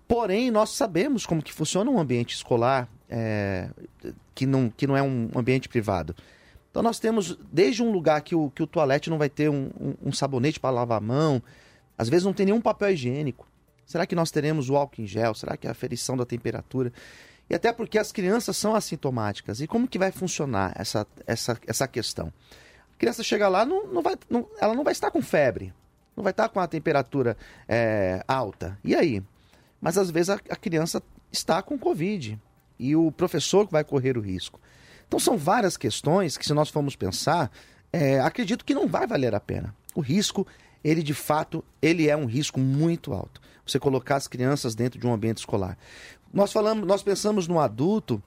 porém 0.07 0.49
nós 0.49 0.71
sabemos 0.71 1.23
como 1.23 1.39
que 1.39 1.53
funciona 1.53 1.91
um 1.91 1.99
ambiente 1.99 2.33
escolar 2.33 2.89
é, 3.07 3.69
que, 4.33 4.47
não, 4.47 4.71
que 4.71 4.87
não 4.87 4.97
é 4.97 5.03
um 5.03 5.29
ambiente 5.35 5.69
privado. 5.69 6.15
Então 6.71 6.81
nós 6.81 6.97
temos 6.97 7.37
desde 7.51 7.83
um 7.83 7.91
lugar 7.91 8.21
que 8.21 8.33
o, 8.33 8.49
que 8.49 8.63
o 8.63 8.67
toalete 8.67 9.07
não 9.07 9.19
vai 9.19 9.29
ter 9.29 9.49
um, 9.51 9.69
um, 9.79 9.93
um 10.07 10.11
sabonete 10.11 10.59
para 10.59 10.71
lavar 10.71 10.97
a 10.97 11.01
mão, 11.01 11.43
às 11.95 12.09
vezes 12.09 12.25
não 12.25 12.33
tem 12.33 12.47
nenhum 12.47 12.59
papel 12.59 12.89
higiênico. 12.89 13.47
Será 13.85 14.07
que 14.07 14.15
nós 14.15 14.31
teremos 14.31 14.67
o 14.67 14.75
álcool 14.75 15.03
em 15.03 15.05
gel? 15.05 15.35
Será 15.35 15.55
que 15.55 15.67
é 15.67 15.69
a 15.69 15.73
aferição 15.73 16.17
da 16.17 16.25
temperatura? 16.25 16.91
E 17.47 17.53
até 17.53 17.71
porque 17.71 17.99
as 17.99 18.11
crianças 18.11 18.57
são 18.57 18.73
assintomáticas. 18.73 19.61
E 19.61 19.67
como 19.67 19.87
que 19.87 19.99
vai 19.99 20.11
funcionar 20.11 20.73
essa, 20.75 21.05
essa, 21.27 21.59
essa 21.67 21.87
questão? 21.87 22.33
A 22.95 22.97
criança 22.97 23.21
chega 23.21 23.47
lá, 23.47 23.63
não, 23.63 23.85
não 23.85 24.01
vai, 24.01 24.15
não, 24.27 24.47
ela 24.59 24.73
não 24.73 24.83
vai 24.83 24.93
estar 24.93 25.11
com 25.11 25.21
febre 25.21 25.71
não 26.19 26.23
vai 26.23 26.31
estar 26.31 26.49
com 26.49 26.59
a 26.59 26.67
temperatura 26.67 27.37
é, 27.67 28.21
alta. 28.27 28.77
E 28.83 28.93
aí? 28.93 29.23
Mas 29.79 29.97
às 29.97 30.11
vezes 30.11 30.29
a, 30.29 30.33
a, 30.33 30.55
criança 30.55 31.01
está 31.31 31.61
com 31.61 31.79
Covid. 31.79 32.37
e 32.77 32.95
o 32.95 33.11
professor 33.11 33.67
vai 33.69 33.83
correr 33.83 34.17
o 34.17 34.21
risco. 34.21 34.59
Então 35.07 35.19
são 35.19 35.37
várias 35.37 35.77
questões 35.77 36.37
que, 36.37 36.45
se 36.45 36.53
nós 36.53 36.69
formos 36.69 36.95
pensar, 36.95 37.49
é, 37.91 38.19
acredito 38.19 38.65
que 38.65 38.75
não 38.75 38.87
vai 38.87 39.07
valer 39.07 39.33
a 39.33 39.39
pena. 39.39 39.73
O 39.95 40.01
risco, 40.01 40.45
ele 40.83 41.01
de 41.01 41.13
fato, 41.13 41.63
ele 41.81 42.09
é 42.09 42.15
um 42.15 42.25
risco 42.25 42.59
muito 42.59 43.13
alto. 43.13 43.41
Você 43.65 43.79
colocar 43.79 44.17
as 44.17 44.27
crianças 44.27 44.75
dentro 44.75 44.99
de 44.99 45.07
um 45.07 45.13
ambiente 45.13 45.37
escolar. 45.37 45.77
Nós 46.33 46.51
falamos, 46.51 46.85
nós 46.85 47.01
pensamos 47.01 47.47
no 47.47 47.59
adulto, 47.59 48.21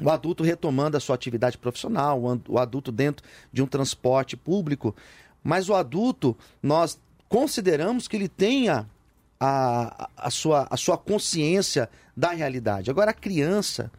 o 0.00 0.10
adulto 0.10 0.44
retomando 0.44 0.96
a 0.96 1.00
sua 1.00 1.16
atividade 1.16 1.58
profissional, 1.58 2.22
o 2.48 2.58
adulto 2.58 2.92
dentro 2.92 3.26
de 3.52 3.62
um 3.62 3.66
transporte 3.66 4.36
público, 4.36 4.94
mas 5.42 5.68
o 5.68 5.74
adulto, 5.74 6.36
nós 6.62 6.98
consideramos 7.28 8.08
que 8.08 8.16
ele 8.16 8.28
tenha 8.28 8.88
a, 9.38 10.08
a, 10.16 10.30
sua, 10.30 10.66
a 10.70 10.76
sua 10.76 10.96
consciência 10.96 11.88
da 12.16 12.30
realidade. 12.30 12.90
Agora, 12.90 13.10
a 13.10 13.14
criança, 13.14 13.90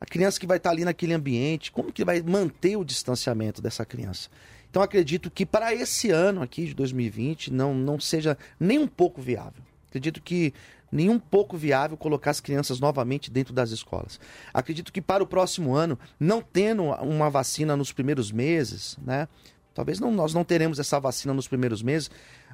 a 0.00 0.06
criança 0.06 0.40
que 0.40 0.46
vai 0.46 0.56
estar 0.56 0.70
ali 0.70 0.84
naquele 0.84 1.14
ambiente, 1.14 1.70
como 1.70 1.92
que 1.92 2.04
vai 2.04 2.22
manter 2.22 2.76
o 2.76 2.84
distanciamento 2.84 3.60
dessa 3.60 3.84
criança? 3.84 4.28
Então, 4.70 4.82
acredito 4.82 5.30
que 5.30 5.44
para 5.44 5.74
esse 5.74 6.10
ano 6.10 6.40
aqui 6.40 6.66
de 6.66 6.74
2020 6.74 7.52
não, 7.52 7.74
não 7.74 8.00
seja 8.00 8.38
nem 8.58 8.78
um 8.78 8.88
pouco 8.88 9.20
viável. 9.20 9.62
Acredito 9.88 10.22
que 10.22 10.54
nem 10.90 11.10
um 11.10 11.18
pouco 11.18 11.56
viável 11.56 11.96
colocar 11.96 12.30
as 12.30 12.40
crianças 12.40 12.80
novamente 12.80 13.30
dentro 13.30 13.52
das 13.52 13.70
escolas. 13.70 14.18
Acredito 14.52 14.92
que 14.92 15.00
para 15.00 15.22
o 15.22 15.26
próximo 15.26 15.74
ano, 15.74 15.98
não 16.18 16.42
tendo 16.42 16.84
uma 16.84 17.28
vacina 17.28 17.76
nos 17.76 17.92
primeiros 17.92 18.32
meses, 18.32 18.98
né? 19.02 19.28
Talvez 19.74 19.98
não, 19.98 20.10
nós 20.10 20.34
não 20.34 20.44
teremos 20.44 20.78
essa 20.78 21.00
vacina 21.00 21.32
nos 21.32 21.48
primeiros 21.48 21.82
meses, 21.82 22.10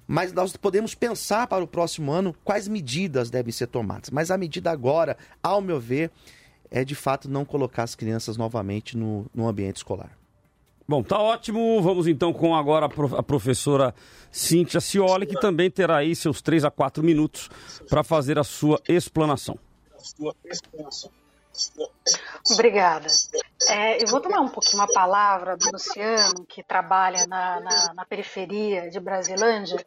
mas 0.08 0.32
nós 0.32 0.56
podemos 0.56 0.94
pensar 0.94 1.46
para 1.46 1.62
o 1.62 1.66
próximo 1.68 2.10
ano 2.10 2.34
quais 2.42 2.66
medidas 2.66 3.28
devem 3.28 3.52
ser 3.52 3.66
tomadas. 3.66 4.08
Mas 4.08 4.30
a 4.30 4.38
medida 4.38 4.70
agora, 4.70 5.18
ao 5.42 5.60
meu 5.60 5.78
ver, 5.78 6.10
é 6.70 6.82
de 6.82 6.94
fato 6.94 7.28
não 7.28 7.44
colocar 7.44 7.82
as 7.82 7.94
crianças 7.94 8.38
novamente 8.38 8.96
no, 8.96 9.26
no 9.34 9.46
ambiente 9.46 9.76
escolar. 9.76 10.16
Bom, 10.88 11.02
tá 11.02 11.18
ótimo. 11.18 11.82
Vamos 11.82 12.06
então 12.06 12.32
com 12.32 12.56
agora 12.56 12.86
a 12.86 13.22
professora 13.22 13.94
Cíntia 14.32 14.80
Cioli, 14.80 15.26
que 15.26 15.38
também 15.38 15.70
terá 15.70 15.98
aí 15.98 16.16
seus 16.16 16.40
3 16.40 16.64
a 16.64 16.70
4 16.70 17.04
minutos 17.04 17.50
para 17.90 18.02
fazer 18.02 18.38
a 18.38 18.44
sua 18.44 18.80
explanação. 18.88 19.58
Sua 19.98 20.34
explanação. 20.46 21.10
Obrigada. 22.52 23.06
É, 23.68 24.02
eu 24.02 24.06
vou 24.06 24.20
tomar 24.20 24.40
um 24.40 24.48
pouquinho 24.48 24.78
uma 24.78 24.86
palavra 24.86 25.56
do 25.56 25.70
Luciano, 25.72 26.46
que 26.46 26.62
trabalha 26.62 27.26
na, 27.26 27.60
na, 27.60 27.94
na, 27.94 28.04
periferia 28.06 28.88
de 28.88 28.98
Brasilândia. 29.00 29.84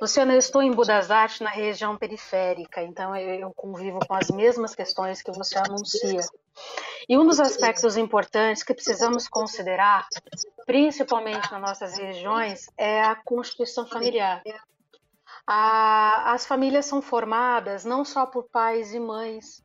Luciano, 0.00 0.32
eu 0.32 0.38
estou 0.38 0.62
em 0.62 0.72
Budas 0.72 1.10
Artes, 1.10 1.40
na 1.40 1.50
região 1.50 1.96
periférica, 1.96 2.82
então 2.82 3.14
eu, 3.14 3.34
eu 3.34 3.52
convivo 3.54 4.00
com 4.06 4.14
as 4.14 4.30
mesmas 4.30 4.74
questões 4.74 5.22
que 5.22 5.30
você 5.30 5.58
anuncia. 5.58 6.20
E 7.08 7.16
um 7.16 7.26
dos 7.26 7.40
aspectos 7.40 7.96
importantes 7.96 8.62
que 8.62 8.74
precisamos 8.74 9.28
considerar, 9.28 10.06
principalmente 10.66 11.50
nas 11.52 11.60
nossas 11.60 11.96
regiões, 11.96 12.68
é 12.76 13.02
a 13.02 13.14
constituição 13.14 13.86
familiar. 13.86 14.42
A, 15.46 16.32
as 16.32 16.46
famílias 16.46 16.86
são 16.86 17.02
formadas 17.02 17.84
não 17.84 18.04
só 18.04 18.26
por 18.26 18.44
pais 18.50 18.94
e 18.94 19.00
mães, 19.00 19.62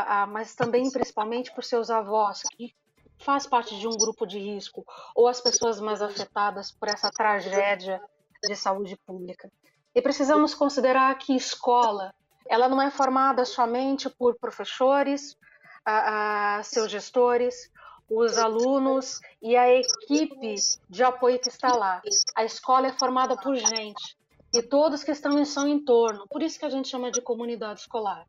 a, 0.00 0.22
a, 0.22 0.26
mas 0.26 0.54
também 0.54 0.90
principalmente 0.90 1.52
por 1.54 1.62
seus 1.62 1.90
avós, 1.90 2.42
que 2.56 2.74
faz 3.18 3.46
parte 3.46 3.78
de 3.78 3.86
um 3.86 3.96
grupo 3.96 4.26
de 4.26 4.38
risco, 4.38 4.84
ou 5.14 5.28
as 5.28 5.40
pessoas 5.40 5.80
mais 5.80 6.02
afetadas 6.02 6.72
por 6.72 6.88
essa 6.88 7.10
tragédia 7.10 8.00
de 8.42 8.56
saúde 8.56 8.96
pública. 9.06 9.50
E 9.94 10.02
precisamos 10.02 10.54
considerar 10.54 11.16
que 11.16 11.34
escola, 11.34 12.12
ela 12.46 12.68
não 12.68 12.82
é 12.82 12.90
formada 12.90 13.44
somente 13.44 14.10
por 14.10 14.36
professores, 14.38 15.36
a, 15.84 16.60
seus 16.64 16.90
gestores, 16.90 17.70
os 18.10 18.36
alunos 18.38 19.20
e 19.40 19.56
a 19.56 19.68
equipe 19.72 20.54
de 20.88 21.02
apoio 21.02 21.38
que 21.38 21.48
está 21.48 21.74
lá. 21.74 22.02
A 22.36 22.44
escola 22.44 22.88
é 22.88 22.92
formada 22.92 23.36
por 23.36 23.54
gente 23.54 24.16
e 24.52 24.62
todos 24.62 25.02
que 25.02 25.10
estão 25.10 25.38
em 25.38 25.44
seu 25.44 25.66
entorno. 25.66 26.26
Por 26.28 26.42
isso 26.42 26.58
que 26.58 26.64
a 26.64 26.70
gente 26.70 26.88
chama 26.88 27.10
de 27.10 27.20
comunidade 27.20 27.80
escolar. 27.80 28.26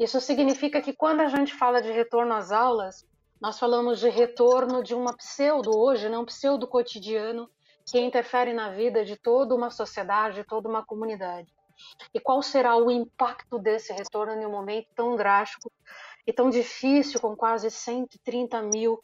Isso 0.00 0.18
significa 0.18 0.80
que 0.80 0.94
quando 0.94 1.20
a 1.20 1.28
gente 1.28 1.52
fala 1.52 1.82
de 1.82 1.92
retorno 1.92 2.32
às 2.32 2.50
aulas, 2.50 3.06
nós 3.38 3.58
falamos 3.58 4.00
de 4.00 4.08
retorno 4.08 4.82
de 4.82 4.94
uma 4.94 5.14
pseudo 5.14 5.78
hoje, 5.78 6.08
não 6.08 6.24
pseudo 6.24 6.66
cotidiano, 6.66 7.50
que 7.86 8.00
interfere 8.00 8.54
na 8.54 8.70
vida 8.70 9.04
de 9.04 9.14
toda 9.14 9.54
uma 9.54 9.68
sociedade, 9.68 10.36
de 10.36 10.44
toda 10.44 10.70
uma 10.70 10.82
comunidade. 10.82 11.52
E 12.14 12.18
qual 12.18 12.42
será 12.42 12.76
o 12.76 12.90
impacto 12.90 13.58
desse 13.58 13.92
retorno 13.92 14.32
em 14.32 14.46
um 14.46 14.50
momento 14.50 14.88
tão 14.94 15.16
drástico 15.16 15.70
e 16.26 16.32
tão 16.32 16.48
difícil, 16.48 17.20
com 17.20 17.36
quase 17.36 17.70
130 17.70 18.62
mil 18.62 18.98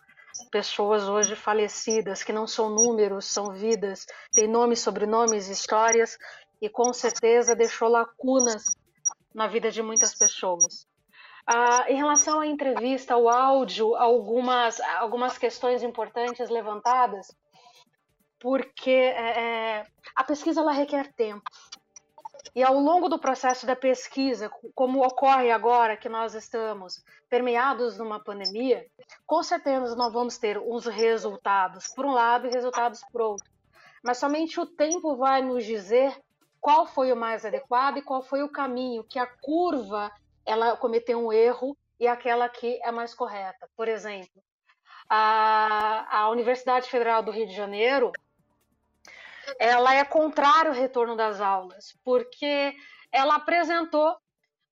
pessoas 0.51 1.07
hoje 1.07 1.37
falecidas, 1.37 2.23
que 2.23 2.33
não 2.33 2.47
são 2.47 2.71
números, 2.71 3.27
são 3.27 3.53
vidas, 3.53 4.07
têm 4.33 4.49
nomes, 4.49 4.81
sobrenomes, 4.81 5.51
histórias, 5.51 6.17
e 6.59 6.71
com 6.71 6.91
certeza 6.95 7.55
deixou 7.55 7.89
lacunas 7.89 8.79
na 9.37 9.47
vida 9.47 9.71
de 9.71 9.83
muitas 9.83 10.15
pessoas. 10.15 10.89
Ah, 11.47 11.85
em 11.89 11.97
relação 11.97 12.41
à 12.41 12.47
entrevista, 12.47 13.13
ao 13.13 13.29
áudio, 13.29 13.95
algumas, 13.95 14.81
algumas 14.81 15.37
questões 15.37 15.83
importantes 15.83 16.49
levantadas, 16.49 17.27
porque 18.41 18.91
é, 18.91 19.41
é, 19.41 19.87
a 20.17 20.25
pesquisa 20.25 20.63
ela 20.63 20.73
requer 20.73 21.13
tempo. 21.13 21.45
E 22.55 22.63
ao 22.63 22.81
longo 22.81 23.11
do 23.11 23.19
processo 23.19 23.67
da 23.67 23.77
pesquisa, 23.77 24.51
como 24.75 25.05
ocorre 25.05 25.51
agora 25.51 25.99
que 25.99 26.09
nós 26.09 26.35
estamos 26.35 27.05
permeados 27.29 27.99
numa 27.99 28.19
pandemia, 28.19 28.87
com 29.27 29.43
certeza 29.43 29.95
nós 29.95 30.13
vamos 30.15 30.39
ter 30.39 30.57
uns 30.57 30.87
resultados 30.87 31.89
por 31.89 32.07
um 32.07 32.13
lado 32.13 32.47
e 32.47 32.51
resultados 32.51 33.03
por 33.13 33.21
outro. 33.21 33.51
Mas 34.03 34.17
somente 34.17 34.59
o 34.59 34.65
tempo 34.65 35.17
vai 35.17 35.43
nos 35.43 35.67
dizer 35.67 36.19
qual 36.61 36.87
foi 36.87 37.13
o 37.13 37.17
mais 37.17 37.45
adequado 37.45 37.99
e 37.99 38.03
qual 38.03 38.23
foi 38.23 38.43
o 38.43 38.49
caminho 38.49 39.05
que 39.05 39.19
a 39.19 39.27
curva 39.27 40.11
ela 40.45 40.77
cometeu 40.77 41.25
um 41.25 41.33
erro 41.33 41.77
e 41.99 42.07
aquela 42.07 42.49
que 42.49 42.81
é 42.83 42.91
mais 42.93 43.15
correta. 43.15 43.69
Por 43.77 43.89
exemplo, 43.89 44.43
a, 45.09 46.21
a 46.21 46.31
Universidade 46.31 46.89
Federal 46.89 47.23
do 47.23 47.31
Rio 47.31 47.47
de 47.47 47.55
Janeiro 47.55 48.13
ela 49.59 49.95
é 49.95 50.05
contrária 50.05 50.71
ao 50.71 50.77
retorno 50.77 51.17
das 51.17 51.41
aulas, 51.41 51.97
porque 52.05 52.75
ela 53.13 53.37
apresentou 53.37 54.17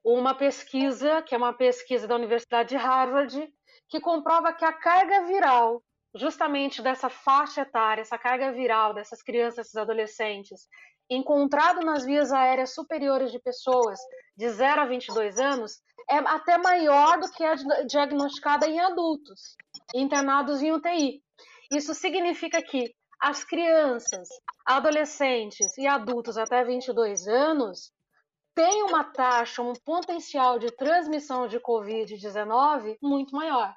uma 0.02 0.34
pesquisa, 0.34 1.22
que 1.22 1.34
é 1.34 1.38
uma 1.38 1.52
pesquisa 1.52 2.08
da 2.08 2.16
Universidade 2.16 2.70
de 2.70 2.76
Harvard, 2.76 3.52
que 3.88 4.00
comprova 4.00 4.52
que 4.52 4.64
a 4.64 4.72
carga 4.72 5.22
viral 5.26 5.82
justamente 6.14 6.80
dessa 6.80 7.08
faixa 7.08 7.62
etária, 7.62 8.02
essa 8.02 8.16
carga 8.16 8.52
viral 8.52 8.94
dessas 8.94 9.20
crianças, 9.22 9.66
esses 9.66 9.76
adolescentes, 9.76 10.68
encontrado 11.08 11.80
nas 11.80 12.04
vias 12.04 12.32
aéreas 12.32 12.74
superiores 12.74 13.30
de 13.30 13.38
pessoas 13.38 13.98
de 14.36 14.48
0 14.48 14.82
a 14.82 14.86
22 14.86 15.38
anos, 15.38 15.80
é 16.10 16.16
até 16.16 16.58
maior 16.58 17.18
do 17.18 17.30
que 17.30 17.44
a 17.44 17.54
diagnosticada 17.86 18.66
em 18.66 18.78
adultos, 18.80 19.56
internados 19.94 20.62
em 20.62 20.72
UTI. 20.72 21.22
Isso 21.70 21.94
significa 21.94 22.62
que 22.62 22.94
as 23.20 23.42
crianças, 23.42 24.28
adolescentes 24.66 25.76
e 25.78 25.86
adultos 25.86 26.36
até 26.36 26.62
22 26.64 27.26
anos 27.26 27.92
têm 28.54 28.82
uma 28.82 29.04
taxa, 29.04 29.62
um 29.62 29.72
potencial 29.84 30.58
de 30.58 30.70
transmissão 30.70 31.48
de 31.48 31.58
Covid-19 31.58 32.96
muito 33.02 33.34
maior 33.34 33.74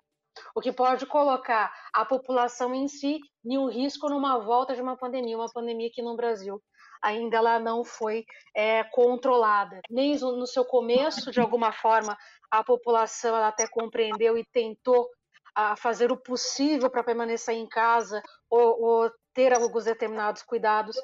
o 0.56 0.62
que 0.62 0.72
pode 0.72 1.06
colocar 1.06 1.74
a 1.94 2.06
população 2.06 2.74
em 2.74 2.88
si 2.88 3.20
em 3.46 3.58
um 3.58 3.70
risco 3.70 4.10
numa 4.10 4.40
volta 4.40 4.76
de 4.76 4.82
uma 4.82 4.98
pandemia, 4.98 5.38
uma 5.38 5.52
pandemia 5.52 5.90
que 5.92 6.02
no 6.02 6.16
Brasil 6.16 6.62
ainda 7.02 7.38
ela 7.38 7.60
não 7.60 7.84
foi 7.84 8.26
é, 8.56 8.84
controlada. 8.86 9.80
Nem 9.90 10.18
no 10.20 10.48
seu 10.48 10.66
começo, 10.66 11.32
de 11.32 11.40
alguma 11.40 11.72
forma, 11.72 12.18
a 12.50 12.64
população 12.64 13.36
ela 13.36 13.48
até 13.48 13.68
compreendeu 13.68 14.38
e 14.38 14.46
tentou 14.46 15.10
a 15.56 15.76
fazer 15.76 16.12
o 16.12 16.18
possível 16.18 16.90
para 16.90 17.04
permanecer 17.04 17.56
em 17.56 17.68
casa 17.68 18.22
ou, 18.50 18.82
ou 18.82 19.12
ter 19.34 19.54
alguns 19.54 19.86
determinados 19.86 20.44
cuidados, 20.44 20.96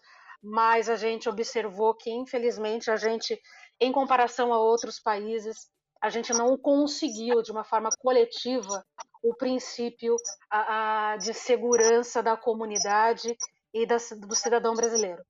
mas 0.42 0.90
a 0.90 0.96
gente 0.96 1.30
observou 1.30 1.96
que, 1.96 2.12
infelizmente, 2.12 2.92
a 2.92 2.96
gente, 2.96 3.40
em 3.80 3.92
comparação 3.92 4.54
a 4.54 4.60
outros 4.60 5.00
países, 5.00 5.72
a 6.02 6.10
gente 6.10 6.34
não 6.34 6.58
conseguiu, 6.58 7.42
de 7.42 7.52
uma 7.52 7.64
forma 7.64 7.90
coletiva, 8.00 8.86
o 9.24 9.34
princípio 9.34 10.16
a, 10.52 11.14
a, 11.14 11.18
de 11.18 11.34
segurança 11.34 12.22
da 12.22 12.36
comunidade 12.36 13.38
e 13.74 13.86
da, 13.86 13.96
do 14.20 14.36
cidadão 14.36 14.76
brasileiro. 14.76 15.24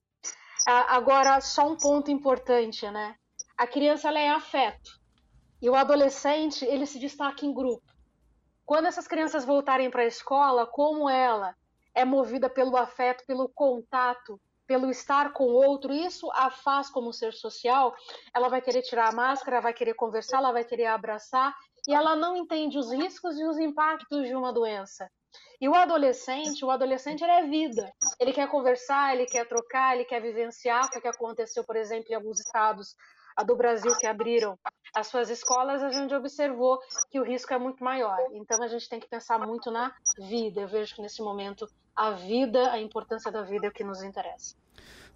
Agora, 0.65 1.41
só 1.41 1.67
um 1.67 1.75
ponto 1.75 2.09
importante, 2.09 2.89
né? 2.89 3.15
A 3.57 3.67
criança 3.67 4.07
ela 4.07 4.19
é 4.19 4.29
afeto 4.29 4.91
e 5.61 5.69
o 5.69 5.75
adolescente 5.75 6.65
ele 6.65 6.85
se 6.85 6.99
destaca 6.99 7.45
em 7.45 7.53
grupo. 7.53 7.83
Quando 8.65 8.85
essas 8.85 9.07
crianças 9.07 9.43
voltarem 9.45 9.89
para 9.89 10.03
a 10.03 10.07
escola, 10.07 10.65
como 10.65 11.09
ela 11.09 11.55
é 11.93 12.05
movida 12.05 12.49
pelo 12.49 12.77
afeto, 12.77 13.25
pelo 13.27 13.49
contato, 13.49 14.39
pelo 14.65 14.89
estar 14.89 15.33
com 15.33 15.43
o 15.43 15.53
outro, 15.53 15.93
isso 15.93 16.31
a 16.31 16.49
faz 16.49 16.89
como 16.89 17.11
ser 17.11 17.33
social, 17.33 17.93
ela 18.33 18.47
vai 18.47 18.61
querer 18.61 18.81
tirar 18.81 19.09
a 19.09 19.15
máscara, 19.15 19.61
vai 19.61 19.73
querer 19.73 19.93
conversar, 19.93 20.37
ela 20.37 20.53
vai 20.53 20.63
querer 20.63 20.85
abraçar 20.85 21.53
e 21.87 21.93
ela 21.93 22.15
não 22.15 22.37
entende 22.37 22.77
os 22.77 22.91
riscos 22.91 23.37
e 23.37 23.43
os 23.43 23.59
impactos 23.59 24.25
de 24.25 24.33
uma 24.33 24.53
doença. 24.53 25.09
E 25.63 25.69
o 25.69 25.75
adolescente, 25.75 26.65
o 26.65 26.69
adolescente 26.69 27.23
ele 27.23 27.31
é 27.31 27.47
vida. 27.47 27.89
Ele 28.19 28.33
quer 28.33 28.49
conversar, 28.49 29.13
ele 29.13 29.25
quer 29.25 29.47
trocar, 29.47 29.95
ele 29.95 30.03
quer 30.03 30.21
vivenciar, 30.21 30.89
foi 30.89 30.99
o 30.99 31.01
que 31.01 31.07
aconteceu, 31.07 31.63
por 31.63 31.77
exemplo, 31.77 32.11
em 32.11 32.15
alguns 32.15 32.41
estados 32.41 32.97
do 33.45 33.55
Brasil 33.55 33.97
que 33.97 34.05
abriram 34.05 34.59
as 34.93 35.07
suas 35.07 35.29
escolas, 35.29 35.81
a 35.81 35.89
gente 35.89 36.13
observou 36.13 36.77
que 37.09 37.17
o 37.17 37.23
risco 37.23 37.53
é 37.53 37.57
muito 37.57 37.81
maior. 37.81 38.17
Então 38.33 38.61
a 38.61 38.67
gente 38.67 38.89
tem 38.89 38.99
que 38.99 39.07
pensar 39.07 39.39
muito 39.39 39.71
na 39.71 39.95
vida. 40.17 40.59
Eu 40.59 40.67
vejo 40.67 40.95
que 40.95 41.01
nesse 41.01 41.21
momento 41.21 41.65
a 41.95 42.11
vida, 42.11 42.69
a 42.69 42.77
importância 42.77 43.31
da 43.31 43.41
vida 43.41 43.67
é 43.67 43.69
o 43.69 43.73
que 43.73 43.85
nos 43.85 44.03
interessa. 44.03 44.57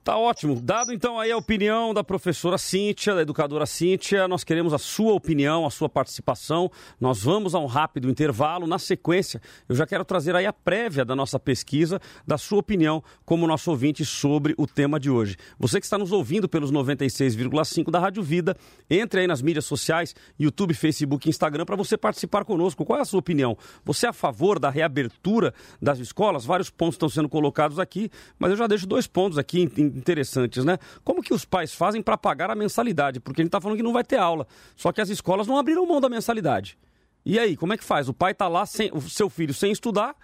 Tá 0.07 0.17
ótimo. 0.17 0.61
Dado 0.61 0.93
então 0.93 1.19
aí 1.19 1.33
a 1.33 1.37
opinião 1.37 1.93
da 1.93 2.01
professora 2.01 2.57
Cíntia, 2.57 3.13
da 3.13 3.23
educadora 3.23 3.65
Cíntia, 3.65 4.25
nós 4.25 4.41
queremos 4.41 4.73
a 4.73 4.77
sua 4.77 5.11
opinião, 5.11 5.65
a 5.65 5.69
sua 5.69 5.89
participação. 5.89 6.71
Nós 6.97 7.23
vamos 7.23 7.53
a 7.53 7.59
um 7.59 7.65
rápido 7.65 8.09
intervalo. 8.09 8.65
Na 8.65 8.79
sequência, 8.79 9.41
eu 9.67 9.75
já 9.75 9.85
quero 9.85 10.05
trazer 10.05 10.33
aí 10.33 10.45
a 10.45 10.53
prévia 10.53 11.03
da 11.03 11.13
nossa 11.13 11.37
pesquisa, 11.37 11.99
da 12.25 12.37
sua 12.37 12.59
opinião 12.59 13.03
como 13.25 13.45
nosso 13.45 13.69
ouvinte 13.69 14.05
sobre 14.05 14.55
o 14.57 14.65
tema 14.65 14.97
de 14.97 15.09
hoje. 15.09 15.35
Você 15.59 15.77
que 15.77 15.85
está 15.85 15.97
nos 15.97 16.13
ouvindo 16.13 16.47
pelos 16.47 16.71
96,5 16.71 17.91
da 17.91 17.99
Rádio 17.99 18.23
Vida, 18.23 18.55
entre 18.89 19.19
aí 19.19 19.27
nas 19.27 19.41
mídias 19.41 19.65
sociais, 19.65 20.15
YouTube, 20.39 20.73
Facebook, 20.73 21.27
Instagram, 21.27 21.65
para 21.65 21.75
você 21.75 21.97
participar 21.97 22.45
conosco. 22.45 22.85
Qual 22.85 22.97
é 22.97 23.01
a 23.01 23.05
sua 23.05 23.19
opinião? 23.19 23.57
Você 23.83 24.05
é 24.05 24.09
a 24.09 24.13
favor 24.13 24.57
da 24.57 24.69
reabertura 24.69 25.53
das 25.81 25.99
escolas? 25.99 26.45
Vários 26.45 26.69
pontos 26.69 26.95
estão 26.95 27.09
sendo 27.09 27.27
colocados 27.27 27.77
aqui, 27.77 28.09
mas 28.39 28.51
eu 28.51 28.55
já 28.55 28.67
deixo 28.67 28.87
dois 28.87 29.05
pontos 29.05 29.37
aqui 29.37 29.69
em 29.77 29.96
interessantes, 29.97 30.63
né? 30.63 30.77
Como 31.03 31.21
que 31.21 31.33
os 31.33 31.45
pais 31.45 31.73
fazem 31.73 32.01
para 32.01 32.17
pagar 32.17 32.49
a 32.49 32.55
mensalidade? 32.55 33.19
Porque 33.19 33.41
gente 33.41 33.49
está 33.49 33.61
falando 33.61 33.77
que 33.77 33.83
não 33.83 33.93
vai 33.93 34.03
ter 34.03 34.17
aula. 34.17 34.47
Só 34.75 34.91
que 34.91 35.01
as 35.01 35.09
escolas 35.09 35.47
não 35.47 35.57
abriram 35.57 35.85
mão 35.85 35.99
da 35.99 36.09
mensalidade. 36.09 36.77
E 37.25 37.37
aí, 37.37 37.57
como 37.57 37.73
é 37.73 37.77
que 37.77 37.83
faz? 37.83 38.07
O 38.07 38.13
pai 38.13 38.31
está 38.31 38.47
lá, 38.47 38.65
sem, 38.65 38.89
o 38.93 39.01
seu 39.01 39.29
filho 39.29 39.53
sem 39.53 39.71
estudar, 39.71 40.15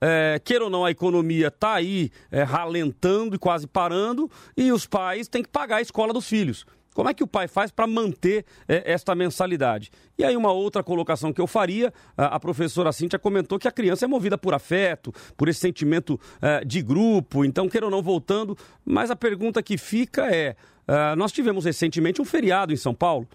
é, 0.00 0.40
queira 0.44 0.64
ou 0.64 0.70
não, 0.70 0.84
a 0.84 0.90
economia 0.90 1.48
está 1.48 1.74
aí 1.74 2.10
é, 2.30 2.42
ralentando 2.42 3.34
e 3.34 3.38
quase 3.38 3.66
parando, 3.66 4.30
e 4.56 4.72
os 4.72 4.86
pais 4.86 5.28
têm 5.28 5.42
que 5.42 5.48
pagar 5.48 5.76
a 5.76 5.82
escola 5.82 6.12
dos 6.12 6.28
filhos. 6.28 6.66
Como 6.98 7.08
é 7.08 7.14
que 7.14 7.22
o 7.22 7.28
pai 7.28 7.46
faz 7.46 7.70
para 7.70 7.86
manter 7.86 8.44
é, 8.66 8.82
esta 8.92 9.14
mensalidade? 9.14 9.88
E 10.18 10.24
aí, 10.24 10.36
uma 10.36 10.50
outra 10.50 10.82
colocação 10.82 11.32
que 11.32 11.40
eu 11.40 11.46
faria, 11.46 11.94
a, 12.16 12.34
a, 12.34 12.40
professora 12.40 12.90
Cíntia 12.90 13.20
comentou 13.20 13.56
que 13.56 13.68
a 13.68 13.70
criança 13.70 14.04
é 14.04 14.08
movida 14.08 14.36
por 14.36 14.52
afeto, 14.52 15.14
por 15.36 15.48
esse 15.48 15.60
sentimento 15.60 16.18
é, 16.42 16.64
de 16.64 16.82
grupo, 16.82 17.44
então, 17.44 17.68
queira 17.68 17.86
ou 17.86 17.92
não, 17.92 18.02
voltando. 18.02 18.58
Mas 18.84 19.12
a 19.12 19.14
pergunta 19.14 19.62
que 19.62 19.78
fica 19.78 20.26
é: 20.26 20.56
é 20.88 21.14
nós 21.14 21.30
tivemos 21.30 21.66
recentemente 21.66 22.20
um 22.20 22.24
feriado 22.24 22.72
em 22.72 22.76
São 22.76 22.92
Paulo 22.92 23.28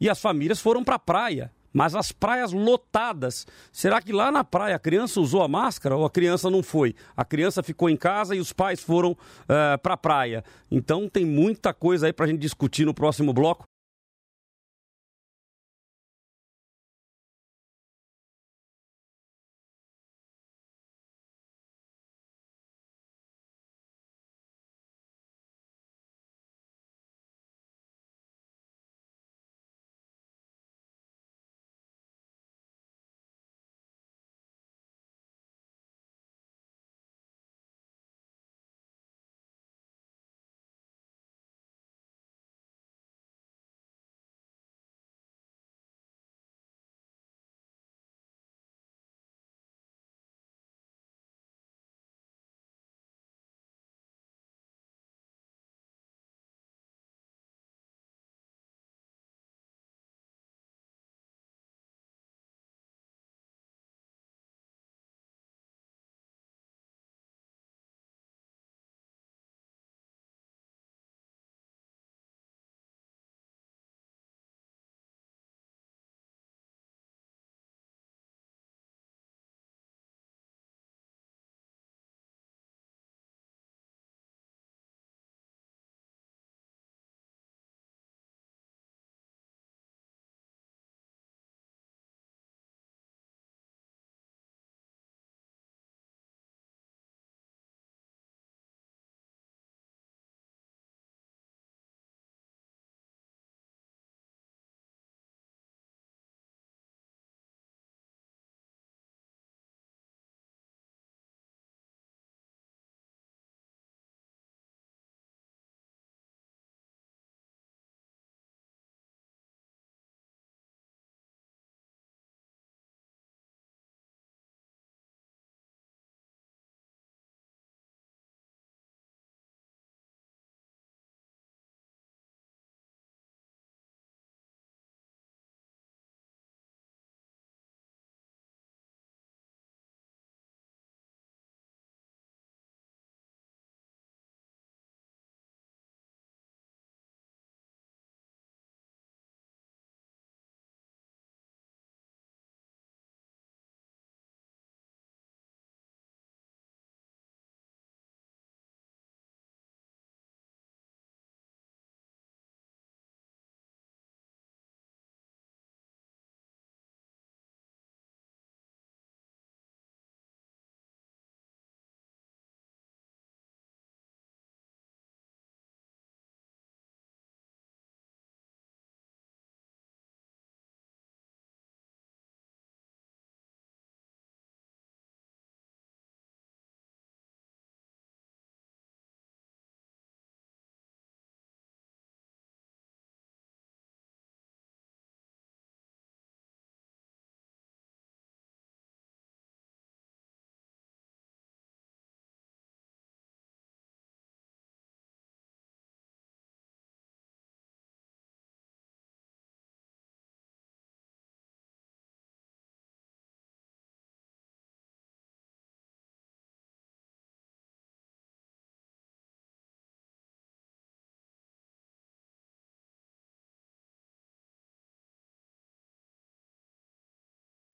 e 0.00 0.10
as 0.10 0.20
famílias 0.20 0.60
foram 0.60 0.82
para 0.82 0.96
a 0.96 0.98
praia 0.98 1.52
mas 1.74 1.96
as 1.96 2.12
praias 2.12 2.52
lotadas. 2.52 3.46
Será 3.72 4.00
que 4.00 4.12
lá 4.12 4.30
na 4.30 4.44
praia 4.44 4.76
a 4.76 4.78
criança 4.78 5.20
usou 5.20 5.42
a 5.42 5.48
máscara 5.48 5.96
ou 5.96 6.06
a 6.06 6.10
criança 6.10 6.48
não 6.48 6.62
foi? 6.62 6.94
A 7.16 7.24
criança 7.24 7.62
ficou 7.62 7.90
em 7.90 7.96
casa 7.96 8.36
e 8.36 8.40
os 8.40 8.52
pais 8.52 8.80
foram 8.80 9.10
uh, 9.10 9.16
eh, 9.48 9.76
para 9.78 9.94
a 9.94 9.96
praia. 9.96 10.44
Então 10.70 11.08
tem 11.08 11.26
muita 11.26 11.74
coisa 11.74 12.06
aí 12.06 12.12
para 12.12 12.26
a 12.26 12.28
gente 12.28 12.40
discutir 12.40 12.84
no 12.84 12.94
próximo 12.94 13.32
bloco. 13.32 13.64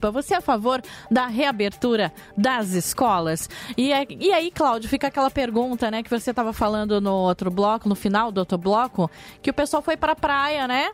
Você 0.08 0.34
é 0.34 0.36
a 0.36 0.40
favor 0.40 0.80
da 1.10 1.26
reabertura 1.26 2.12
das 2.36 2.70
escolas? 2.70 3.50
E, 3.76 3.92
é, 3.92 4.06
e 4.08 4.32
aí, 4.32 4.50
Cláudio, 4.50 4.88
fica 4.88 5.08
aquela 5.08 5.30
pergunta, 5.30 5.90
né, 5.90 6.02
que 6.02 6.10
você 6.10 6.30
estava 6.30 6.52
falando 6.52 7.00
no 7.00 7.12
outro 7.12 7.50
bloco, 7.50 7.88
no 7.88 7.94
final 7.96 8.30
do 8.30 8.38
outro 8.38 8.56
bloco, 8.56 9.10
que 9.42 9.50
o 9.50 9.54
pessoal 9.54 9.82
foi 9.82 9.96
para 9.96 10.12
a 10.12 10.16
praia, 10.16 10.68
né? 10.68 10.90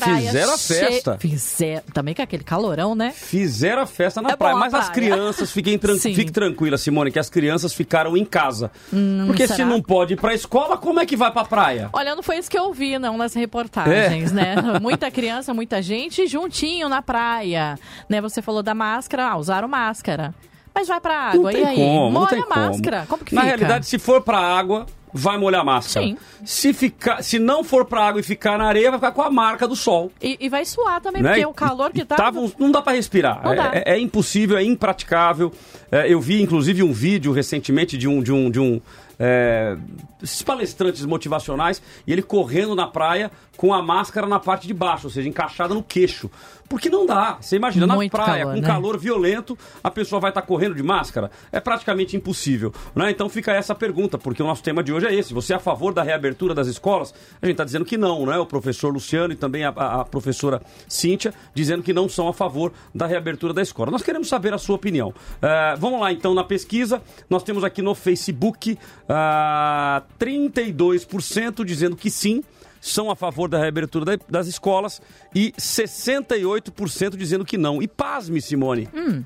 Praia. 0.00 0.26
Fizeram 0.26 0.54
a 0.54 0.58
festa. 0.58 1.12
Che... 1.20 1.28
Fizeram. 1.28 1.82
Também 1.92 2.14
com 2.14 2.22
aquele 2.22 2.44
calorão, 2.44 2.94
né? 2.94 3.12
Fizeram 3.12 3.82
a 3.82 3.86
festa 3.86 4.20
na 4.20 4.30
é 4.30 4.36
praia. 4.36 4.56
Mas 4.56 4.70
praia. 4.70 4.84
as 4.84 4.90
crianças, 4.90 5.50
fiquem 5.50 5.78
tran... 5.78 5.98
fique 5.98 6.30
tranquila, 6.30 6.76
Simone, 6.78 7.10
que 7.10 7.18
as 7.18 7.30
crianças 7.30 7.72
ficaram 7.72 8.16
em 8.16 8.24
casa. 8.24 8.70
Hum, 8.92 9.24
Porque 9.26 9.46
será? 9.46 9.56
se 9.56 9.64
não 9.64 9.82
pode 9.82 10.14
ir 10.14 10.16
pra 10.16 10.34
escola, 10.34 10.76
como 10.76 11.00
é 11.00 11.06
que 11.06 11.16
vai 11.16 11.30
pra 11.30 11.44
praia? 11.44 11.90
Olha, 11.92 12.14
não 12.14 12.22
foi 12.22 12.38
isso 12.38 12.50
que 12.50 12.58
eu 12.58 12.72
vi, 12.72 12.98
não, 12.98 13.16
nas 13.16 13.34
reportagens, 13.34 14.32
é. 14.32 14.34
né? 14.34 14.56
Muita 14.80 15.10
criança, 15.10 15.52
muita 15.52 15.82
gente 15.82 16.26
juntinho 16.26 16.88
na 16.88 17.02
praia. 17.02 17.78
Né? 18.08 18.20
Você 18.20 18.40
falou 18.40 18.62
da 18.62 18.74
máscara, 18.74 19.28
ah, 19.28 19.36
usaram 19.36 19.68
máscara. 19.68 20.34
Mas 20.74 20.86
vai 20.86 21.00
pra 21.00 21.14
água, 21.14 21.52
e 21.52 21.64
aí? 21.64 21.76
Como, 21.76 22.10
Molha 22.12 22.44
a 22.44 22.48
máscara. 22.48 23.06
Como 23.08 23.24
que 23.24 23.34
Na 23.34 23.40
fica? 23.40 23.56
realidade, 23.56 23.86
se 23.86 23.98
for 23.98 24.22
pra 24.22 24.38
água, 24.38 24.86
vai 25.12 25.38
molhar 25.38 25.60
a 25.60 25.64
máscara. 25.64 26.06
Sim. 26.06 26.16
Se, 26.44 26.72
ficar, 26.72 27.22
se 27.22 27.38
não 27.38 27.64
for 27.64 27.84
pra 27.84 28.06
água 28.06 28.20
e 28.20 28.22
ficar 28.22 28.58
na 28.58 28.66
areia, 28.66 28.90
vai 28.90 28.98
ficar 28.98 29.12
com 29.12 29.22
a 29.22 29.30
marca 29.30 29.66
do 29.66 29.76
sol. 29.76 30.10
E, 30.20 30.36
e 30.40 30.48
vai 30.48 30.64
suar 30.64 31.00
também, 31.00 31.22
né? 31.22 31.30
porque 31.30 31.46
o 31.46 31.52
calor 31.52 31.90
que 31.92 32.04
tá. 32.04 32.16
Tava, 32.16 32.40
não 32.58 32.70
dá 32.70 32.82
para 32.82 32.92
respirar. 32.92 33.42
É, 33.44 33.78
é, 33.78 33.94
é, 33.94 33.98
impossível, 33.98 34.56
é 34.56 34.62
impraticável. 34.62 35.52
É, 35.90 36.12
eu 36.12 36.20
vi, 36.20 36.42
inclusive, 36.42 36.82
um 36.82 36.92
vídeo 36.92 37.32
recentemente 37.32 37.96
de 37.96 38.08
um. 38.08 38.22
De 38.22 38.32
um, 38.32 38.50
de 38.50 38.60
um 38.60 38.80
é, 39.18 39.76
esses 40.22 40.42
palestrantes 40.42 41.04
motivacionais 41.04 41.82
e 42.06 42.12
ele 42.12 42.22
correndo 42.22 42.74
na 42.74 42.86
praia 42.86 43.30
com 43.56 43.74
a 43.74 43.82
máscara 43.82 44.26
na 44.26 44.38
parte 44.38 44.66
de 44.66 44.74
baixo, 44.74 45.08
ou 45.08 45.10
seja, 45.10 45.28
encaixada 45.28 45.74
no 45.74 45.82
queixo. 45.82 46.30
Porque 46.68 46.90
não 46.90 47.06
dá. 47.06 47.38
Você 47.40 47.56
imagina, 47.56 47.86
Muito 47.86 48.16
na 48.16 48.24
praia, 48.24 48.44
calor, 48.44 48.54
com 48.54 48.60
né? 48.60 48.66
calor 48.66 48.98
violento, 48.98 49.58
a 49.82 49.90
pessoa 49.90 50.20
vai 50.20 50.30
estar 50.30 50.42
tá 50.42 50.46
correndo 50.46 50.74
de 50.74 50.82
máscara? 50.82 51.30
É 51.50 51.58
praticamente 51.58 52.16
impossível. 52.16 52.72
Né? 52.94 53.10
Então 53.10 53.28
fica 53.28 53.52
essa 53.52 53.74
pergunta, 53.74 54.18
porque 54.18 54.42
o 54.42 54.46
nosso 54.46 54.62
tema 54.62 54.82
de 54.82 54.92
hoje 54.92 55.06
é 55.06 55.14
esse. 55.14 55.32
Você 55.32 55.54
é 55.54 55.56
a 55.56 55.58
favor 55.58 55.94
da 55.94 56.02
reabertura 56.02 56.54
das 56.54 56.68
escolas? 56.68 57.14
A 57.40 57.46
gente 57.46 57.54
está 57.54 57.64
dizendo 57.64 57.84
que 57.84 57.96
não, 57.96 58.26
né? 58.26 58.38
O 58.38 58.46
professor 58.46 58.92
Luciano 58.92 59.32
e 59.32 59.36
também 59.36 59.64
a, 59.64 59.70
a, 59.70 60.04
professora 60.04 60.60
Cíntia 60.86 61.32
dizendo 61.54 61.82
que 61.82 61.92
não 61.92 62.08
são 62.08 62.28
a 62.28 62.34
favor 62.34 62.72
da 62.94 63.06
reabertura 63.06 63.54
da 63.54 63.62
escola. 63.62 63.90
Nós 63.90 64.02
queremos 64.02 64.28
saber 64.28 64.52
a 64.52 64.58
sua 64.58 64.76
opinião. 64.76 65.08
Uh, 65.08 65.76
vamos 65.78 66.00
lá, 66.00 66.12
então, 66.12 66.34
na 66.34 66.44
pesquisa. 66.44 67.02
Nós 67.30 67.42
temos 67.42 67.64
aqui 67.64 67.80
no 67.80 67.94
Facebook 67.94 68.72
uh, 68.72 70.02
32% 70.18 71.64
dizendo 71.64 71.96
que 71.96 72.10
sim 72.10 72.42
são 72.80 73.10
a 73.10 73.16
favor 73.16 73.48
da 73.48 73.58
reabertura 73.58 74.18
das 74.28 74.46
escolas 74.46 75.02
e 75.34 75.52
68% 75.52 77.16
dizendo 77.16 77.44
que 77.44 77.58
não. 77.58 77.82
E 77.82 77.88
pasme, 77.88 78.40
Simone. 78.40 78.88
Hum. 78.94 79.24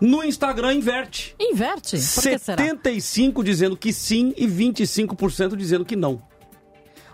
No 0.00 0.22
Instagram 0.22 0.74
inverte. 0.74 1.34
Inverte? 1.40 1.96
Por 1.96 2.22
que 2.22 2.38
75 2.38 3.40
será? 3.40 3.44
dizendo 3.44 3.76
que 3.76 3.92
sim 3.92 4.34
e 4.36 4.46
25% 4.46 5.56
dizendo 5.56 5.84
que 5.84 5.96
não. 5.96 6.22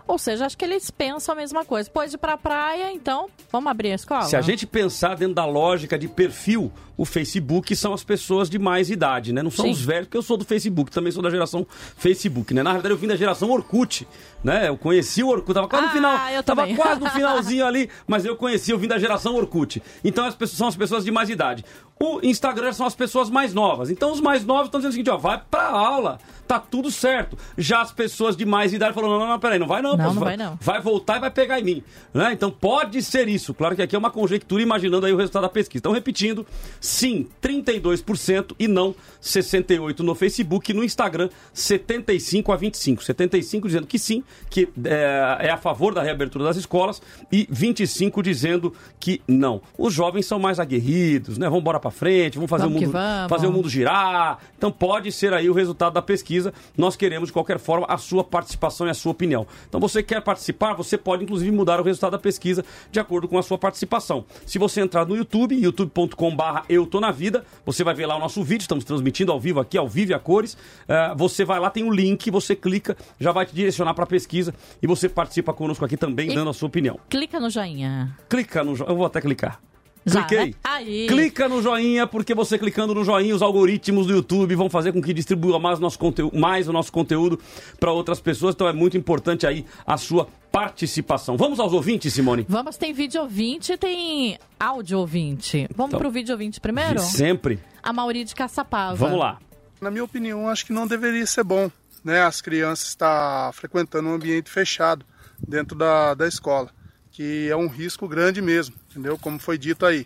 Ou 0.05 0.17
seja, 0.17 0.45
acho 0.45 0.57
que 0.57 0.65
eles 0.65 0.91
pensam 0.91 1.33
a 1.33 1.35
mesma 1.35 1.63
coisa. 1.63 1.89
Pode 1.89 2.13
ir 2.13 2.17
pra 2.17 2.37
praia, 2.37 2.91
então 2.91 3.29
vamos 3.49 3.71
abrir 3.71 3.91
a 3.93 3.95
escola? 3.95 4.23
Se 4.23 4.35
a 4.35 4.41
gente 4.41 4.67
pensar 4.67 5.15
dentro 5.15 5.35
da 5.35 5.45
lógica 5.45 5.97
de 5.97 6.09
perfil, 6.09 6.71
o 6.97 7.05
Facebook 7.05 7.75
são 7.75 7.93
as 7.93 8.03
pessoas 8.03 8.49
de 8.49 8.59
mais 8.59 8.89
idade, 8.89 9.33
né? 9.33 9.41
Não 9.41 9.51
são 9.51 9.65
Sim. 9.65 9.71
os 9.71 9.81
velhos, 9.81 10.05
porque 10.07 10.17
eu 10.17 10.21
sou 10.21 10.37
do 10.37 10.45
Facebook, 10.45 10.91
também 10.91 11.11
sou 11.11 11.21
da 11.21 11.29
geração 11.29 11.65
Facebook, 11.97 12.53
né? 12.53 12.63
Na 12.63 12.73
verdade, 12.73 12.93
eu 12.93 12.97
vim 12.97 13.07
da 13.07 13.15
geração 13.15 13.49
Orkut, 13.49 14.07
né? 14.43 14.67
Eu 14.67 14.77
conheci 14.77 15.23
o 15.23 15.29
Orkut, 15.29 15.53
tava 15.53 15.67
quase 15.67 15.85
ah, 15.85 15.87
no 15.87 15.93
final, 15.93 16.29
eu 16.29 16.43
tava 16.43 16.61
também. 16.61 16.75
quase 16.75 17.01
no 17.01 17.09
finalzinho 17.11 17.65
ali, 17.65 17.89
mas 18.07 18.25
eu 18.25 18.35
conheci, 18.35 18.71
eu 18.71 18.77
vim 18.77 18.87
da 18.87 18.97
geração 18.97 19.35
Orkut. 19.35 19.81
Então 20.03 20.25
as 20.25 20.35
pessoas 20.35 20.57
são 20.57 20.67
as 20.67 20.75
pessoas 20.75 21.03
de 21.03 21.11
mais 21.11 21.29
idade. 21.29 21.65
O 21.99 22.19
Instagram 22.23 22.73
são 22.73 22.85
as 22.85 22.95
pessoas 22.95 23.29
mais 23.29 23.53
novas. 23.53 23.89
Então 23.89 24.11
os 24.11 24.19
mais 24.19 24.43
novos 24.43 24.65
estão 24.65 24.79
dizendo 24.79 24.91
o 24.91 24.93
seguinte, 24.93 25.09
ó, 25.09 25.17
vai 25.17 25.41
pra 25.49 25.69
aula, 25.69 26.19
tá 26.47 26.59
tudo 26.59 26.91
certo. 26.91 27.37
Já 27.57 27.81
as 27.81 27.91
pessoas 27.91 28.35
de 28.35 28.45
mais 28.45 28.73
idade 28.73 28.93
falaram, 28.93 29.13
não, 29.13 29.19
não, 29.21 29.27
não, 29.29 29.39
peraí, 29.39 29.57
não 29.57 29.67
vai 29.67 29.81
não. 29.81 29.95
Não, 29.95 30.05
não 30.05 30.13
vai, 30.15 30.35
vai 30.35 30.37
não. 30.37 30.57
Vai 30.59 30.81
voltar 30.81 31.17
e 31.17 31.19
vai 31.21 31.31
pegar 31.31 31.59
em 31.59 31.63
mim. 31.63 31.83
Né? 32.13 32.33
Então 32.33 32.51
pode 32.51 33.01
ser 33.01 33.27
isso. 33.27 33.53
Claro 33.53 33.75
que 33.75 33.81
aqui 33.81 33.95
é 33.95 33.99
uma 33.99 34.11
conjectura 34.11 34.61
imaginando 34.61 35.05
aí 35.05 35.13
o 35.13 35.17
resultado 35.17 35.43
da 35.43 35.49
pesquisa. 35.49 35.79
Então 35.79 35.91
repetindo, 35.93 36.45
sim, 36.83 37.27
32% 37.41 38.53
e 38.59 38.67
não 38.67 38.93
68% 39.21 39.99
no 39.99 40.13
Facebook. 40.13 40.73
No 40.73 40.83
Instagram, 40.83 41.29
75 41.53 42.51
a 42.51 42.57
25. 42.57 43.03
75 43.03 43.67
dizendo 43.67 43.87
que 43.87 43.97
sim, 43.97 44.21
que 44.49 44.67
é, 44.83 45.37
é 45.47 45.49
a 45.49 45.57
favor 45.57 45.93
da 45.93 46.03
reabertura 46.03 46.43
das 46.43 46.57
escolas 46.57 47.01
e 47.31 47.47
25 47.49 48.21
dizendo 48.21 48.73
que 48.99 49.21
não. 49.25 49.61
Os 49.77 49.93
jovens 49.93 50.25
são 50.25 50.37
mais 50.37 50.59
aguerridos, 50.59 51.37
né? 51.37 51.45
Vamos 51.45 51.61
embora 51.61 51.79
para 51.79 51.89
frente, 51.89 52.35
vamos 52.35 52.49
fazer 52.49 52.65
vamos 52.65 52.81
o 52.81 52.85
mundo 52.85 52.93
fazer 53.29 53.47
o 53.47 53.51
mundo 53.51 53.69
girar. 53.69 54.39
Então 54.57 54.69
pode 54.69 55.09
ser 55.11 55.33
aí 55.33 55.49
o 55.49 55.53
resultado 55.53 55.93
da 55.93 56.01
pesquisa. 56.01 56.53
Nós 56.77 56.97
queremos 56.97 57.29
de 57.29 57.33
qualquer 57.33 57.59
forma 57.59 57.85
a 57.87 57.97
sua 57.97 58.25
participação 58.25 58.87
e 58.87 58.89
a 58.89 58.93
sua 58.93 59.13
opinião. 59.13 59.47
Então 59.69 59.79
você 59.79 60.03
quer 60.03 60.21
participar, 60.21 60.73
você 60.73 60.97
pode 60.97 61.23
inclusive 61.23 61.49
mudar 61.49 61.79
o 61.79 61.83
resultado 61.83 62.11
da 62.11 62.19
pesquisa 62.19 62.65
de 62.91 62.99
acordo 62.99 63.27
com 63.27 63.37
a 63.37 63.43
sua 63.43 63.57
participação. 63.57 64.25
Se 64.45 64.59
você 64.59 64.81
entrar 64.81 65.05
no 65.05 65.15
YouTube, 65.15 65.55
youtube.com/barra 65.55 66.65
eu 66.73 66.85
tô 66.85 66.99
na 66.99 67.11
vida, 67.11 67.45
você 67.65 67.83
vai 67.83 67.93
ver 67.93 68.05
lá 68.05 68.15
o 68.15 68.19
nosso 68.19 68.43
vídeo, 68.43 68.63
estamos 68.63 68.83
transmitindo 68.83 69.31
ao 69.31 69.39
vivo 69.39 69.59
aqui, 69.59 69.77
ao 69.77 69.87
vivo 69.87 70.13
a 70.13 70.19
cores. 70.19 70.53
Uh, 70.53 71.15
você 71.15 71.45
vai 71.45 71.59
lá, 71.59 71.69
tem 71.69 71.83
um 71.83 71.91
link, 71.91 72.29
você 72.29 72.55
clica, 72.55 72.97
já 73.19 73.31
vai 73.31 73.45
te 73.45 73.53
direcionar 73.53 73.93
para 73.93 74.03
a 74.03 74.07
pesquisa 74.07 74.53
e 74.81 74.87
você 74.87 75.07
participa 75.07 75.53
conosco 75.53 75.83
aqui 75.85 75.97
também, 75.97 76.31
e 76.31 76.35
dando 76.35 76.49
a 76.49 76.53
sua 76.53 76.67
opinião. 76.67 76.99
Clica 77.09 77.39
no 77.39 77.49
joinha. 77.49 78.17
Clica 78.29 78.63
no 78.63 78.75
joinha, 78.75 78.91
eu 78.91 78.95
vou 78.95 79.05
até 79.05 79.21
clicar. 79.21 79.59
Já, 80.05 80.23
Cliquei. 80.23 80.47
Né? 80.47 80.53
Aí. 80.63 81.07
Clica 81.07 81.47
no 81.47 81.61
joinha, 81.61 82.05
porque 82.05 82.33
você 82.33 82.57
clicando 82.57 82.93
no 82.93 83.03
joinha, 83.03 83.35
os 83.35 83.41
algoritmos 83.41 84.07
do 84.07 84.13
YouTube 84.13 84.55
vão 84.55 84.69
fazer 84.69 84.91
com 84.91 85.01
que 85.01 85.13
distribua 85.13 85.59
mais 85.59 85.79
o 85.79 85.81
nosso 85.81 85.97
conteúdo, 85.97 86.37
mais 86.37 86.67
o 86.67 86.73
nosso 86.73 86.91
conteúdo 86.91 87.39
para 87.79 87.91
outras 87.91 88.19
pessoas. 88.19 88.53
Então 88.55 88.67
é 88.67 88.73
muito 88.73 88.97
importante 88.97 89.47
aí 89.47 89.65
a 89.85 89.97
sua 89.97 90.27
participação. 90.51 91.37
Vamos 91.37 91.59
aos 91.59 91.73
ouvintes, 91.73 92.13
Simone? 92.13 92.45
Vamos, 92.47 92.77
tem 92.77 92.93
vídeo 92.93 93.21
ouvinte 93.21 93.77
tem 93.77 94.37
áudio 94.59 94.99
ouvinte. 94.99 95.67
Vamos 95.75 95.89
então, 95.89 95.99
para 95.99 96.07
o 96.07 96.11
vídeo 96.11 96.33
ouvinte 96.33 96.59
primeiro? 96.59 96.99
Sempre. 96.99 97.59
A 97.81 97.91
Mauri 97.91 98.23
de 98.23 98.35
Caçapava. 98.35 98.95
Vamos 98.95 99.19
lá. 99.19 99.39
Na 99.81 99.89
minha 99.89 100.03
opinião, 100.03 100.47
acho 100.47 100.65
que 100.65 100.73
não 100.73 100.87
deveria 100.87 101.25
ser 101.25 101.43
bom, 101.43 101.69
né? 102.03 102.21
As 102.21 102.39
crianças 102.39 102.89
estar 102.89 103.51
frequentando 103.53 104.09
um 104.09 104.13
ambiente 104.13 104.49
fechado 104.49 105.05
dentro 105.45 105.77
da, 105.77 106.13
da 106.13 106.27
escola 106.27 106.69
que 107.13 107.47
é 107.49 107.55
um 107.55 107.67
risco 107.67 108.07
grande 108.07 108.41
mesmo, 108.41 108.75
entendeu? 108.89 109.17
Como 109.17 109.39
foi 109.39 109.57
dito 109.57 109.85
aí. 109.85 110.05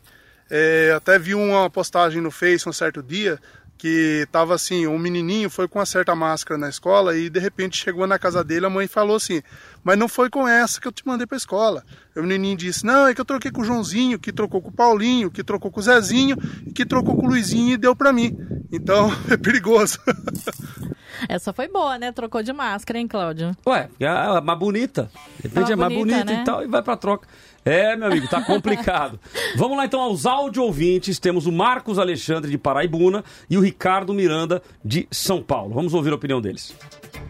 É, 0.50 0.93
até 0.96 1.17
vi 1.17 1.34
uma 1.34 1.70
postagem 1.70 2.22
no 2.22 2.30
Face 2.30 2.70
um 2.70 2.74
certo 2.74 3.02
dia 3.02 3.39
que 3.78 4.28
tava 4.32 4.56
assim, 4.56 4.88
um 4.88 4.98
menininho 4.98 5.50
foi 5.50 5.68
com 5.68 5.80
uma 5.80 5.86
certa 5.86 6.16
máscara 6.16 6.58
na 6.58 6.68
escola 6.68 7.16
e 7.16 7.30
de 7.30 7.40
repente 7.40 7.78
chegou 7.78 8.08
na 8.08 8.18
casa 8.18 8.44
dele, 8.44 8.66
a 8.66 8.70
mãe 8.70 8.88
falou 8.88 9.18
assim: 9.18 9.42
"Mas 9.84 9.98
não 9.98 10.08
foi 10.08 10.30
com 10.30 10.48
essa 10.48 10.82
que 10.82 10.88
eu 10.88 10.92
te 10.92 11.06
mandei 11.06 11.28
para 11.28 11.38
escola". 11.38 11.84
O 12.16 12.22
menininho 12.22 12.58
disse: 12.58 12.86
"Não, 12.86 13.08
é 13.08 13.13
que 13.13 13.22
eu 13.22 13.26
troquei 13.26 13.52
com 13.52 13.62
o 13.62 13.63
Joãozinho, 13.63 14.18
que 14.18 14.34
trocou 14.34 14.62
com 14.62 14.70
o 14.70 14.74
Paulinho, 14.74 15.30
que 15.30 15.44
trocou 15.44 15.70
com 15.70 15.80
o 15.80 15.84
Zezinho, 15.84 16.38
que 16.74 16.86
trocou 16.86 17.16
com 17.16 17.28
o 17.28 17.30
Luizinho 17.30 17.74
e 17.74 17.78
deu 17.78 17.96
para 17.96 18.12
mim". 18.12 18.36
Então, 18.72 19.12
é 19.30 19.38
perigoso. 19.38 20.00
Essa 21.28 21.52
foi 21.52 21.68
boa, 21.68 21.98
né? 21.98 22.12
Trocou 22.12 22.44
de 22.44 22.54
máscara, 22.54 23.00
hein, 23.00 23.08
Cláudio? 23.08 23.56
Ué, 23.66 23.90
é 24.00 24.42
mais 24.42 24.60
bonita. 24.60 25.10
De 25.38 25.48
repente 25.48 25.72
é 25.72 25.76
mais 25.76 25.94
bonita, 25.94 26.18
bonita 26.18 26.34
né? 26.34 26.42
e 26.42 26.46
tal, 26.46 26.63
e 26.63 26.68
vai 26.68 26.82
pra 26.82 26.96
troca. 26.96 27.28
É, 27.67 27.97
meu 27.97 28.08
amigo, 28.08 28.30
tá 28.30 28.41
complicado. 28.41 29.19
Vamos 29.58 29.75
lá 29.75 29.86
então 29.86 29.99
aos 29.99 30.25
áudio 30.25 30.63
ouvintes. 30.63 31.19
Temos 31.19 31.45
o 31.45 31.51
Marcos 31.51 31.99
Alexandre 31.99 32.49
de 32.49 32.58
Paraibuna 32.58 33.25
e 33.49 33.58
o 33.58 33.62
Ricardo 33.62 34.13
Miranda 34.13 34.63
de 34.84 35.06
São 35.12 35.43
Paulo. 35.43 35.73
Vamos 35.73 35.93
ouvir 35.93 36.13
a 36.13 36.15
opinião 36.15 36.39
deles. 36.39 36.73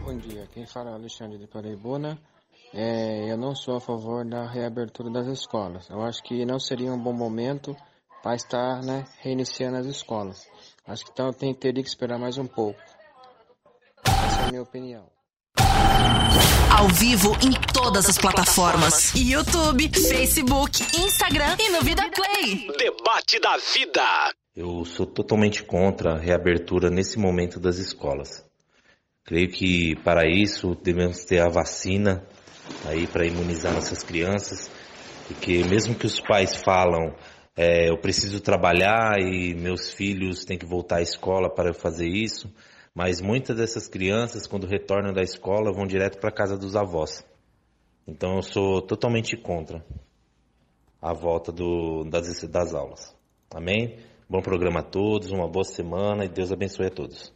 Bom 0.04 0.16
dia, 0.16 0.46
quem 0.54 0.64
fala 0.64 0.90
é 0.90 0.94
Alexandre 0.94 1.38
de 1.38 1.48
Paraibuna. 1.48 2.16
É, 2.72 3.32
eu 3.32 3.36
não 3.36 3.52
sou 3.52 3.74
a 3.74 3.80
favor 3.80 4.24
da 4.24 4.46
reabertura 4.48 5.10
das 5.10 5.26
escolas. 5.26 5.90
Eu 5.90 6.02
acho 6.02 6.22
que 6.22 6.46
não 6.46 6.60
seria 6.60 6.92
um 6.92 7.02
bom 7.02 7.12
momento 7.12 7.76
para 8.22 8.36
estar 8.36 8.80
né, 8.84 9.06
reiniciando 9.20 9.78
as 9.78 9.86
escolas. 9.86 10.48
Acho 10.86 11.04
que 11.04 11.10
então 11.10 11.32
tem, 11.32 11.52
teria 11.52 11.82
que 11.82 11.88
esperar 11.88 12.16
mais 12.16 12.38
um 12.38 12.46
pouco. 12.46 12.78
Essa 14.04 14.42
é 14.42 14.44
a 14.44 14.48
minha 14.50 14.62
opinião. 14.62 15.17
Ao 16.78 16.88
vivo 16.88 17.36
em 17.44 17.52
todas 17.72 18.08
as 18.08 18.16
plataformas: 18.16 19.12
YouTube, 19.14 19.90
Facebook, 20.08 20.80
Instagram 20.96 21.56
e 21.58 21.70
no 21.70 21.82
Vida 21.82 22.08
Play. 22.10 22.68
Debate 22.78 23.40
da 23.40 23.56
vida. 23.74 24.32
Eu 24.54 24.84
sou 24.84 25.06
totalmente 25.06 25.62
contra 25.62 26.14
a 26.14 26.18
reabertura 26.18 26.90
nesse 26.90 27.18
momento 27.18 27.58
das 27.58 27.78
escolas. 27.78 28.44
Creio 29.24 29.50
que 29.50 29.96
para 30.04 30.28
isso 30.28 30.74
devemos 30.82 31.24
ter 31.24 31.40
a 31.40 31.48
vacina 31.48 32.24
aí 32.86 33.06
para 33.06 33.26
imunizar 33.26 33.72
nossas 33.72 34.02
crianças 34.02 34.70
e 35.30 35.34
que 35.34 35.64
mesmo 35.64 35.94
que 35.94 36.06
os 36.06 36.20
pais 36.20 36.56
falam 36.56 37.14
é, 37.56 37.90
eu 37.90 37.98
preciso 37.98 38.40
trabalhar 38.40 39.18
e 39.18 39.54
meus 39.54 39.92
filhos 39.92 40.44
têm 40.44 40.56
que 40.56 40.64
voltar 40.64 40.98
à 40.98 41.02
escola 41.02 41.52
para 41.52 41.70
eu 41.70 41.74
fazer 41.74 42.06
isso, 42.06 42.48
mas 42.98 43.20
muitas 43.20 43.56
dessas 43.56 43.86
crianças, 43.86 44.44
quando 44.44 44.66
retornam 44.66 45.12
da 45.12 45.22
escola, 45.22 45.72
vão 45.72 45.86
direto 45.86 46.18
para 46.18 46.30
a 46.30 46.34
casa 46.34 46.58
dos 46.58 46.74
avós. 46.74 47.24
Então 48.04 48.34
eu 48.34 48.42
sou 48.42 48.82
totalmente 48.82 49.36
contra 49.36 49.86
a 51.00 51.12
volta 51.12 51.52
do, 51.52 52.02
das, 52.02 52.42
das 52.48 52.74
aulas. 52.74 53.14
Amém? 53.54 54.00
Bom 54.28 54.42
programa 54.42 54.80
a 54.80 54.82
todos, 54.82 55.30
uma 55.30 55.46
boa 55.46 55.62
semana 55.62 56.24
e 56.24 56.28
Deus 56.28 56.50
abençoe 56.50 56.86
a 56.86 56.90
todos. 56.90 57.32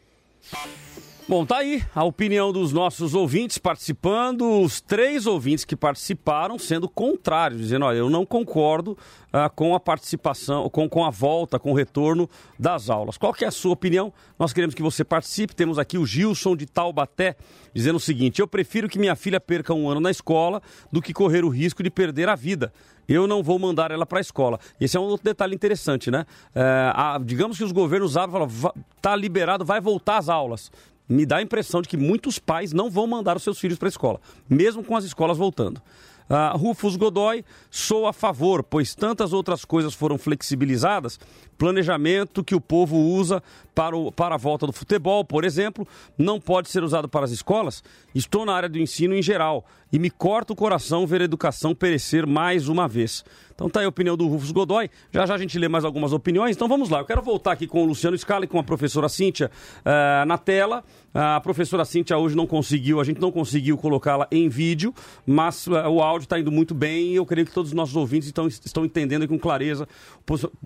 Bom, 1.29 1.47
tá 1.47 1.59
aí 1.59 1.85
a 1.95 2.03
opinião 2.03 2.53
dos 2.53 2.73
nossos 2.73 3.15
ouvintes 3.15 3.57
participando, 3.57 4.61
os 4.61 4.81
três 4.81 5.25
ouvintes 5.25 5.65
que 5.65 5.77
participaram 5.77 6.59
sendo 6.59 6.89
contrários, 6.89 7.61
dizendo, 7.61 7.85
olha, 7.85 7.99
eu 7.99 8.11
não 8.11 8.27
concordo 8.27 8.99
ah, 9.33 9.49
com 9.49 9.73
a 9.73 9.79
participação, 9.79 10.69
com, 10.69 10.89
com 10.89 11.05
a 11.05 11.11
volta, 11.11 11.61
com 11.61 11.71
o 11.71 11.75
retorno 11.75 12.29
das 12.59 12.91
aulas. 12.91 13.17
Qual 13.17 13.33
que 13.33 13.45
é 13.45 13.49
a 13.49 13.53
sua 13.53 13.73
opinião? 13.73 14.13
Nós 14.37 14.53
queremos 14.53 14.75
que 14.75 14.83
você 14.83 15.05
participe. 15.05 15.55
Temos 15.55 15.79
aqui 15.79 15.97
o 15.97 16.05
Gilson 16.05 16.57
de 16.57 16.67
Taubaté 16.67 17.37
dizendo 17.73 17.97
o 17.97 18.01
seguinte: 18.01 18.41
eu 18.41 18.49
prefiro 18.49 18.89
que 18.89 18.99
minha 18.99 19.15
filha 19.15 19.41
perca 19.41 19.73
um 19.73 19.89
ano 19.89 20.01
na 20.01 20.11
escola 20.11 20.61
do 20.91 21.01
que 21.01 21.13
correr 21.13 21.45
o 21.45 21.49
risco 21.49 21.85
de 21.85 21.91
perder 21.91 22.29
a 22.29 22.35
vida. 22.35 22.73
Eu 23.09 23.27
não 23.27 23.43
vou 23.43 23.59
mandar 23.59 23.91
ela 23.91 24.07
para 24.07 24.19
a 24.19 24.21
escola. 24.21 24.59
Esse 24.81 24.97
é 24.97 25.01
um 25.01 25.05
outro 25.05 25.25
detalhe 25.25 25.55
interessante, 25.55 26.11
né? 26.11 26.25
É, 26.55 26.93
a, 26.95 27.19
digamos 27.23 27.59
que 27.59 27.65
os 27.65 27.73
governos 27.73 28.17
abrem 28.17 28.45
e 28.45 28.49
falam, 28.51 28.75
tá 29.01 29.17
liberado, 29.17 29.65
vai 29.65 29.81
voltar 29.81 30.19
às 30.19 30.29
aulas 30.29 30.71
me 31.09 31.27
dá 31.27 31.37
a 31.37 31.43
impressão 31.43 31.83
de 31.83 31.89
que 31.89 31.97
muitos 31.97 32.39
pais 32.39 32.73
não 32.73 32.91
vão 32.91 33.07
mandar 33.07 33.37
os 33.37 33.43
seus 33.43 33.59
filhos 33.59 33.79
para 33.79 33.89
a 33.89 33.91
escola, 33.91 34.21
mesmo 34.49 34.83
com 34.83 34.97
as 34.97 35.05
escolas 35.05 35.39
voltando. 35.39 35.83
Uh, 36.31 36.57
Rufus 36.57 36.97
Godoy, 36.97 37.45
sou 37.71 38.07
a 38.07 38.13
favor, 38.13 38.63
pois 38.63 38.95
tantas 38.95 39.33
outras 39.33 39.65
coisas 39.65 39.93
foram 39.93 40.17
flexibilizadas. 40.17 41.21
Planejamento 41.63 42.43
que 42.43 42.57
o 42.57 42.61
povo 42.61 42.97
usa 42.97 43.41
para, 43.73 43.97
o, 43.97 44.11
para 44.11 44.35
a 44.35 44.37
volta 44.37 44.67
do 44.67 44.73
futebol, 44.73 45.25
por 45.25 45.45
exemplo, 45.45 45.87
não 46.19 46.41
pode 46.41 46.69
ser 46.69 46.83
usado 46.83 47.09
para 47.09 47.25
as 47.25 47.31
escolas. 47.31 47.85
Estou 48.13 48.45
na 48.45 48.53
área 48.53 48.69
do 48.69 48.81
ensino 48.81 49.15
em 49.15 49.23
geral 49.23 49.65
e 49.93 49.99
me 49.99 50.11
corta 50.11 50.53
o 50.53 50.57
coração 50.57 51.07
ver 51.07 51.21
a 51.21 51.25
educação 51.25 51.73
perecer 51.73 52.27
mais 52.27 52.67
uma 52.67 52.89
vez. 52.89 53.25
Então 53.55 53.71
tá 53.71 53.81
aí 53.81 53.87
a 53.87 53.89
opinião 53.89 54.17
do 54.17 54.27
Rufus 54.27 54.51
Godoy. 54.51 54.91
Já 55.13 55.25
já 55.25 55.35
a 55.35 55.39
gente 55.39 55.57
lê 55.59 55.69
mais 55.69 55.85
algumas 55.85 56.13
opiniões. 56.13 56.57
Então 56.57 56.67
vamos 56.67 56.89
lá. 56.89 56.99
Eu 56.99 57.05
quero 57.05 57.23
voltar 57.23 57.53
aqui 57.53 57.67
com 57.67 57.83
o 57.83 57.87
Luciano 57.87 58.19
Scala 58.19 58.45
e 58.45 58.49
com 58.49 58.59
a 58.59 58.65
professora 58.65 59.09
Cíntia 59.09 59.51
uh, 59.81 60.27
na 60.27 60.37
tela. 60.37 60.83
A 61.15 61.39
professora 61.41 61.85
Cíntia 61.85 62.17
hoje 62.17 62.35
não 62.35 62.47
conseguiu, 62.47 62.99
a 62.99 63.05
gente 63.05 63.21
não 63.21 63.31
conseguiu 63.31 63.77
colocá-la 63.77 64.27
em 64.33 64.49
vídeo, 64.49 64.95
mas 65.27 65.67
uh, 65.67 65.73
o 65.91 66.03
áudio 66.03 66.25
está 66.25 66.41
indo 66.41 66.51
muito 66.51 66.75
bem 66.75 67.09
e 67.09 67.17
eu 67.17 67.27
creio 67.27 67.47
que 67.47 67.53
todos 67.53 67.71
os 67.71 67.77
nossos 67.77 67.95
ouvintes 67.95 68.29
estão, 68.29 68.49
estão 68.49 68.85
entendendo 68.85 69.29
com 69.29 69.39
clareza 69.39 69.87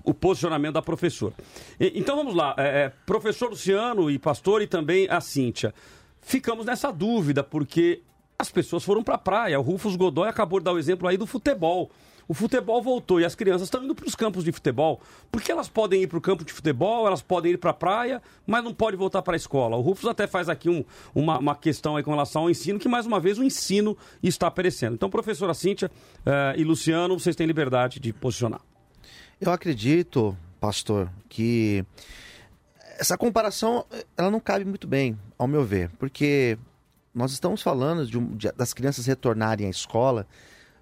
o, 0.05 0.15
posicionamento 0.15 0.75
da 0.75 0.83
professora. 0.87 1.35
E, 1.79 1.93
então 1.99 2.17
vamos 2.17 2.35
lá. 2.35 2.55
É, 2.57 2.85
é, 2.85 2.93
professor 3.05 3.51
Luciano 3.51 4.11
e 4.11 4.19
pastor 4.19 4.63
e 4.63 4.67
também 4.67 5.07
a 5.11 5.21
Cíntia. 5.21 5.75
Ficamos 6.23 6.65
nessa 6.65 6.91
dúvida, 6.91 7.45
porque 7.45 8.01
as 8.39 8.51
pessoas 8.51 8.85
foram 8.85 9.03
para 9.03 9.17
a 9.17 9.19
praia. 9.19 9.59
O 9.59 9.63
Rufus 9.63 9.97
Godoy 9.97 10.29
acabou 10.29 10.61
de 10.61 10.65
dar 10.65 10.73
o 10.73 10.79
exemplo 10.79 11.07
aí 11.07 11.17
do 11.17 11.27
futebol. 11.27 11.91
O 12.29 12.35
futebol 12.35 12.83
voltou 12.83 13.21
e 13.21 13.25
as 13.25 13.37
crianças 13.37 13.69
estão 13.69 13.85
indo 13.85 13.95
para 13.95 14.07
os 14.07 14.15
campos 14.15 14.43
de 14.43 14.51
futebol. 14.51 15.01
Porque 15.31 15.53
elas 15.53 15.69
podem 15.69 16.03
ir 16.03 16.07
para 16.09 16.19
o 16.19 16.21
campo 16.21 16.45
de 16.45 16.53
futebol, 16.53 17.07
elas 17.07 17.23
podem 17.23 17.53
ir 17.53 17.57
para 17.57 17.71
a 17.71 17.75
praia, 17.75 18.21
mas 18.47 18.65
não 18.65 18.75
pode 18.75 18.97
voltar 18.97 19.23
para 19.23 19.35
a 19.35 19.37
escola. 19.37 19.77
O 19.77 19.81
Rufus 19.81 20.09
até 20.09 20.27
faz 20.27 20.49
aqui 20.49 20.69
um, 20.69 20.85
uma, 21.15 21.39
uma, 21.39 21.55
questão 21.55 21.97
aí 21.97 22.03
com 22.03 22.11
relação 22.11 22.43
ao 22.43 22.51
ensino, 22.51 22.79
que 22.79 22.89
mais 22.89 23.07
uma 23.07 23.21
vez 23.21 23.39
o 23.39 23.45
ensino 23.45 23.97
está 24.23 24.51
perecendo. 24.51 24.95
Então, 24.95 25.09
professora 25.09 25.55
Cíntia 25.55 25.91
uh, 26.27 26.59
e 26.59 26.65
Luciano, 26.65 27.19
vocês 27.19 27.37
têm 27.37 27.47
liberdade 27.47 28.01
de 28.01 28.13
posicionar. 28.13 28.61
Eu 29.41 29.53
acredito, 29.53 30.37
pastor, 30.61 31.11
que 31.29 31.85
essa 32.99 33.17
comparação 33.17 33.85
ela 34.17 34.31
não 34.31 34.41
cabe 34.41 34.65
muito 34.65 34.87
bem, 34.87 35.19
ao 35.39 35.47
meu 35.47 35.65
ver, 35.65 35.91
porque 35.99 36.59
nós 37.15 37.33
estamos 37.33 37.63
falando 37.63 38.07
de, 38.07 38.19
de 38.37 38.53
das 38.53 38.73
crianças 38.73 39.07
retornarem 39.07 39.67
à 39.67 39.71
escola 39.71 40.27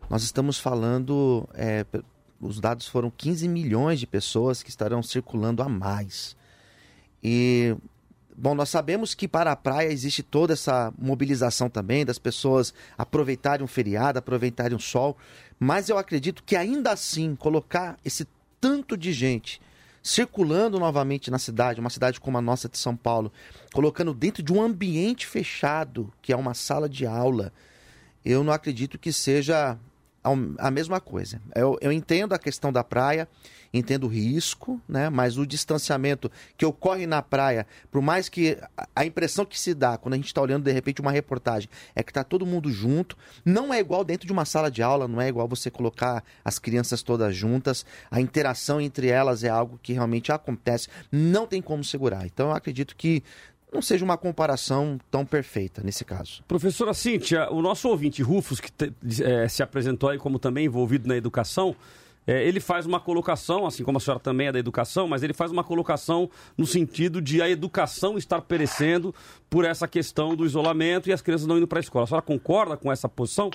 nós 0.09 0.23
estamos 0.23 0.59
falando, 0.59 1.49
é, 1.55 1.85
os 2.41 2.61
dados 2.61 2.87
foram 2.87 3.11
15 3.11 3.49
milhões 3.49 4.01
de 4.01 4.07
pessoas 4.07 4.63
que 4.63 4.71
estarão 4.71 5.03
circulando 5.03 5.63
a 5.63 5.69
mais. 5.69 6.37
E, 7.23 7.75
bom, 8.37 8.55
nós 8.55 8.69
sabemos 8.69 9.15
que 9.15 9.27
para 9.27 9.53
a 9.53 9.57
praia 9.57 9.91
existe 9.91 10.23
toda 10.23 10.53
essa 10.53 10.93
mobilização 10.99 11.71
também 11.71 12.05
das 12.05 12.19
pessoas 12.19 12.75
aproveitarem 12.99 13.65
um 13.65 13.69
feriado, 13.69 14.19
aproveitarem 14.19 14.77
o 14.77 14.81
sol, 14.81 15.17
mas 15.59 15.89
eu 15.89 15.97
acredito 15.97 16.43
que 16.45 16.57
ainda 16.57 16.93
assim 16.93 17.35
colocar 17.35 17.99
esse 18.05 18.27
tanto 18.61 18.97
de 18.97 19.13
gente 19.13 19.61
circulando 20.05 20.79
novamente 20.79 21.31
na 21.31 21.39
cidade, 21.39 21.81
uma 21.81 21.89
cidade 21.89 22.21
como 22.21 22.37
a 22.37 22.43
nossa 22.43 22.69
de 22.69 22.77
São 22.77 22.95
Paulo, 22.95 23.33
colocando 23.73 24.13
dentro 24.13 24.43
de 24.43 24.53
um 24.53 24.61
ambiente 24.61 25.27
fechado, 25.27 26.13
que 26.21 26.31
é 26.31 26.37
uma 26.37 26.53
sala 26.53 26.87
de 26.91 27.07
aula, 27.07 27.51
eu 28.23 28.45
não 28.45 28.53
acredito 28.53 28.99
que 28.99 29.11
seja 29.11 29.79
a 30.59 30.71
mesma 30.71 31.01
coisa. 31.01 31.41
Eu, 31.55 31.79
eu 31.81 31.93
entendo 31.93 32.33
a 32.33 32.39
questão 32.39 32.73
da 32.73 32.83
praia, 32.83 33.29
entendo 33.73 34.05
o 34.05 34.09
risco, 34.09 34.81
né? 34.89 35.11
mas 35.11 35.37
o 35.37 35.47
distanciamento 35.47 36.31
que 36.57 36.65
ocorre 36.65 37.07
na 37.07 37.21
praia, 37.21 37.67
por 37.91 38.01
mais 38.01 38.29
que 38.29 38.57
a 38.95 39.05
impressão 39.05 39.45
que 39.45 39.61
se 39.61 39.75
dá 39.75 39.99
quando 39.99 40.15
a 40.15 40.17
gente 40.17 40.27
está 40.27 40.41
olhando 40.41 40.65
de 40.65 40.73
repente 40.73 41.01
uma 41.01 41.11
reportagem 41.11 41.69
é 41.95 42.03
que 42.03 42.11
está 42.11 42.25
todo 42.25 42.47
mundo 42.47 42.71
junto, 42.71 43.19
não 43.45 43.75
é 43.75 43.79
igual 43.79 44.03
dentro 44.05 44.27
de 44.27 44.33
uma 44.33 44.45
sala 44.45 44.71
de 44.71 44.83
aula, 44.83 45.07
não 45.07 45.21
é 45.21 45.29
igual 45.29 45.47
você 45.47 45.71
colocar 45.71 46.25
as 46.45 46.59
crianças 46.59 47.03
todas 47.03 47.37
juntas, 47.37 47.85
a 48.11 48.21
interação 48.21 48.81
entre 48.81 49.09
elas 49.09 49.45
é 49.45 49.49
algo 49.49 49.79
que 49.83 49.93
realmente 49.93 50.33
acontece, 50.33 50.89
não 51.11 51.47
tem 51.47 51.61
como 51.61 51.85
segurar. 51.85 52.25
Então 52.25 52.49
eu 52.49 52.55
acredito 52.55 52.97
que 52.97 53.23
não 53.75 53.83
seja 53.83 54.05
uma 54.05 54.17
comparação 54.17 54.99
tão 55.11 55.27
perfeita 55.27 55.83
nesse 55.83 56.05
caso. 56.05 56.43
Professora 56.47 56.95
Cíntia, 56.95 57.51
o 57.51 57.61
nosso 57.61 57.89
ouvinte 57.89 58.23
Rufus, 58.23 58.61
que 58.61 58.71
te, 58.71 58.93
é, 59.23 59.49
se 59.49 59.63
apresentou 59.63 60.09
aí 60.09 60.19
como 60.19 60.39
também 60.39 60.67
envolvido 60.67 61.09
na 61.09 61.17
educação, 61.17 61.75
é, 62.27 62.43
ele 62.43 62.61
faz 62.61 62.87
uma 62.87 63.01
colocação, 63.01 63.67
assim 63.67 63.83
como 63.83 63.99
a 63.99 64.01
senhora 64.01 64.21
também 64.21 64.47
é 64.47 64.53
da 64.53 64.59
educação, 64.59 65.07
mas 65.07 65.23
ele 65.23 65.35
faz 65.35 65.51
uma 65.51 65.65
colocação 65.65 66.31
no 66.57 66.67
sentido 66.67 67.21
de 67.21 67.43
a 67.43 67.51
educação 67.51 68.17
estar 68.17 68.41
perecendo 68.41 69.15
por 69.51 69.65
essa 69.65 69.87
questão 69.87 70.35
do 70.35 70.47
isolamento 70.47 71.09
e 71.09 71.13
as 71.13 71.21
crianças 71.21 71.47
não 71.47 71.59
indo 71.59 71.69
para 71.69 71.81
a 71.81 71.83
escola. 71.83 72.05
A 72.05 72.07
senhora 72.07 72.25
concorda 72.25 72.77
com 72.77 72.91
essa 72.91 73.09
posição? 73.09 73.51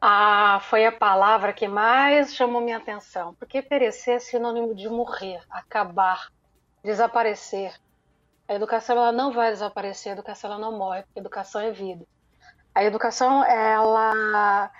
Ah, 0.00 0.60
foi 0.68 0.84
a 0.84 0.92
palavra 0.92 1.52
que 1.52 1.66
mais 1.66 2.34
chamou 2.34 2.60
minha 2.60 2.76
atenção, 2.76 3.34
porque 3.34 3.62
perecer 3.62 4.16
é 4.16 4.18
sinônimo 4.18 4.74
de 4.74 4.88
morrer, 4.88 5.40
acabar, 5.50 6.28
desaparecer. 6.82 7.74
A 8.46 8.54
educação 8.54 8.96
ela 8.96 9.12
não 9.12 9.32
vai 9.32 9.50
desaparecer, 9.50 10.10
a 10.10 10.14
educação 10.14 10.50
ela 10.50 10.60
não 10.60 10.78
morre, 10.78 11.02
porque 11.02 11.18
a 11.18 11.22
educação 11.22 11.60
é 11.60 11.70
vida. 11.70 12.06
A 12.74 12.84
educação 12.84 13.44
ela, 13.44 14.70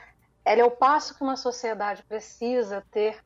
ela 0.45 0.61
é 0.61 0.65
o 0.65 0.71
passo 0.71 1.15
que 1.15 1.23
uma 1.23 1.37
sociedade 1.37 2.03
precisa 2.05 2.85
ter 2.91 3.23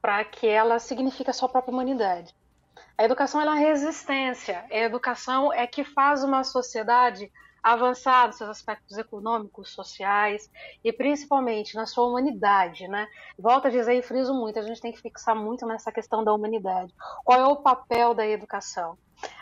para 0.00 0.24
que 0.24 0.46
ela 0.46 0.78
signifique 0.78 1.30
a 1.30 1.32
sua 1.32 1.48
própria 1.48 1.72
humanidade. 1.72 2.34
A 2.96 3.04
educação 3.04 3.40
é 3.40 3.58
resistência. 3.58 4.64
A 4.70 4.76
educação 4.76 5.52
é 5.52 5.66
que 5.66 5.84
faz 5.84 6.24
uma 6.24 6.42
sociedade 6.42 7.30
avançar 7.72 8.26
nos 8.26 8.36
seus 8.36 8.50
aspectos 8.50 8.96
econômicos, 8.96 9.70
sociais 9.70 10.50
e 10.82 10.92
principalmente 10.92 11.74
na 11.74 11.86
sua 11.86 12.06
humanidade, 12.06 12.88
né? 12.88 13.06
Volto 13.38 13.66
a 13.66 13.70
dizer 13.70 13.94
e 13.94 14.02
friso 14.02 14.32
muito, 14.34 14.58
a 14.58 14.62
gente 14.62 14.80
tem 14.80 14.92
que 14.92 15.00
fixar 15.00 15.36
muito 15.36 15.66
nessa 15.66 15.92
questão 15.92 16.24
da 16.24 16.32
humanidade. 16.32 16.94
Qual 17.24 17.38
é 17.38 17.46
o 17.46 17.56
papel 17.56 18.14
da 18.14 18.26
educação? 18.26 18.96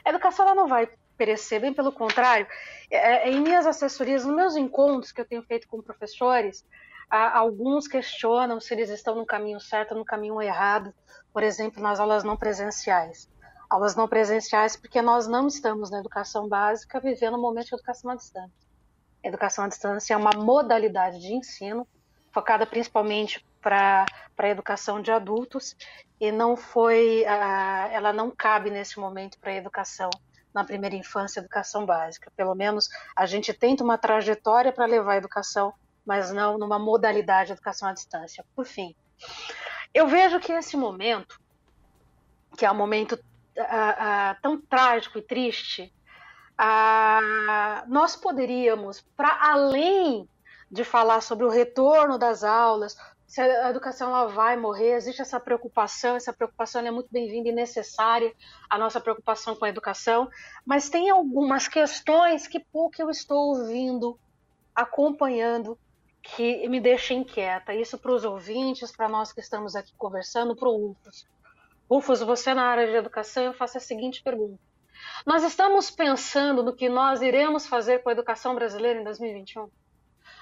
A 0.04 0.10
educação 0.10 0.44
ela 0.44 0.54
não 0.54 0.66
vai 0.66 0.88
perecer, 1.16 1.60
bem 1.60 1.72
pelo 1.72 1.92
contrário. 1.92 2.46
É, 2.90 3.28
é 3.28 3.30
em 3.30 3.40
minhas 3.40 3.66
assessorias, 3.66 4.24
nos 4.24 4.34
meus 4.34 4.56
encontros 4.56 5.12
que 5.12 5.20
eu 5.20 5.26
tenho 5.26 5.42
feito 5.42 5.68
com 5.68 5.80
professores, 5.82 6.66
alguns 7.08 7.86
questionam 7.86 8.60
se 8.60 8.74
eles 8.74 8.90
estão 8.90 9.14
no 9.14 9.24
caminho 9.24 9.60
certo 9.60 9.92
ou 9.92 9.98
no 9.98 10.04
caminho 10.04 10.42
errado, 10.42 10.92
por 11.32 11.42
exemplo, 11.42 11.80
nas 11.80 12.00
aulas 12.00 12.24
não 12.24 12.36
presenciais 12.36 13.28
aulas 13.68 13.94
não 13.94 14.08
presenciais, 14.08 14.76
porque 14.76 15.02
nós 15.02 15.26
não 15.26 15.46
estamos 15.46 15.90
na 15.90 15.98
educação 15.98 16.48
básica 16.48 17.00
vivendo 17.00 17.36
um 17.36 17.40
momento 17.40 17.68
de 17.68 17.74
educação 17.74 18.10
à 18.10 18.14
distância. 18.14 18.66
Educação 19.22 19.64
à 19.64 19.68
distância 19.68 20.14
é 20.14 20.16
uma 20.16 20.30
modalidade 20.34 21.20
de 21.20 21.34
ensino 21.34 21.86
focada 22.32 22.66
principalmente 22.66 23.44
para 23.62 24.04
a 24.36 24.48
educação 24.48 25.00
de 25.00 25.10
adultos 25.10 25.74
e 26.20 26.30
não 26.30 26.56
foi, 26.56 27.22
ela 27.24 28.12
não 28.12 28.30
cabe 28.30 28.70
nesse 28.70 29.00
momento 29.00 29.38
para 29.38 29.52
a 29.52 29.56
educação 29.56 30.10
na 30.54 30.62
primeira 30.64 30.94
infância, 30.94 31.40
educação 31.40 31.84
básica. 31.84 32.30
Pelo 32.36 32.54
menos 32.54 32.88
a 33.14 33.26
gente 33.26 33.52
tenta 33.52 33.82
uma 33.82 33.98
trajetória 33.98 34.72
para 34.72 34.86
levar 34.86 35.12
a 35.12 35.16
educação, 35.16 35.72
mas 36.04 36.30
não 36.30 36.58
numa 36.58 36.78
modalidade 36.78 37.48
de 37.48 37.52
educação 37.54 37.88
à 37.88 37.92
distância. 37.92 38.44
Por 38.54 38.64
fim, 38.64 38.94
eu 39.92 40.06
vejo 40.06 40.38
que 40.38 40.52
esse 40.52 40.76
momento, 40.76 41.40
que 42.56 42.64
é 42.64 42.70
um 42.70 42.76
momento 42.76 43.18
tão 44.42 44.60
trágico 44.60 45.18
e 45.18 45.22
triste, 45.22 45.92
nós 47.88 48.16
poderíamos, 48.16 49.00
para 49.16 49.36
além 49.50 50.28
de 50.70 50.84
falar 50.84 51.20
sobre 51.20 51.44
o 51.44 51.50
retorno 51.50 52.18
das 52.18 52.42
aulas, 52.42 52.96
se 53.26 53.40
a 53.40 53.70
educação 53.70 54.08
ela 54.08 54.26
vai 54.26 54.56
morrer, 54.56 54.94
existe 54.94 55.20
essa 55.20 55.40
preocupação, 55.40 56.14
essa 56.14 56.32
preocupação 56.32 56.80
é 56.86 56.90
muito 56.90 57.08
bem-vinda 57.10 57.48
e 57.48 57.52
necessária, 57.52 58.32
a 58.70 58.78
nossa 58.78 59.00
preocupação 59.00 59.56
com 59.56 59.64
a 59.64 59.68
educação, 59.68 60.28
mas 60.64 60.88
tem 60.88 61.10
algumas 61.10 61.66
questões 61.66 62.46
que 62.46 62.60
pouco 62.60 62.94
eu 63.02 63.10
estou 63.10 63.48
ouvindo, 63.48 64.18
acompanhando, 64.74 65.76
que 66.22 66.68
me 66.68 66.80
deixa 66.80 67.14
inquieta. 67.14 67.74
Isso 67.74 67.98
para 67.98 68.12
os 68.12 68.24
ouvintes, 68.24 68.90
para 68.90 69.08
nós 69.08 69.32
que 69.32 69.40
estamos 69.40 69.74
aqui 69.74 69.92
conversando, 69.96 70.56
para 70.56 70.68
o 70.68 70.88
Rufus. 70.88 71.26
Rufus, 71.88 72.20
você 72.20 72.52
na 72.52 72.64
área 72.64 72.86
de 72.86 72.96
educação, 72.96 73.44
eu 73.44 73.54
faço 73.54 73.78
a 73.78 73.80
seguinte 73.80 74.22
pergunta. 74.22 74.58
Nós 75.24 75.44
estamos 75.44 75.90
pensando 75.90 76.62
no 76.62 76.74
que 76.74 76.88
nós 76.88 77.22
iremos 77.22 77.66
fazer 77.66 78.02
com 78.02 78.08
a 78.08 78.12
educação 78.12 78.54
brasileira 78.54 79.00
em 79.00 79.04
2021? 79.04 79.70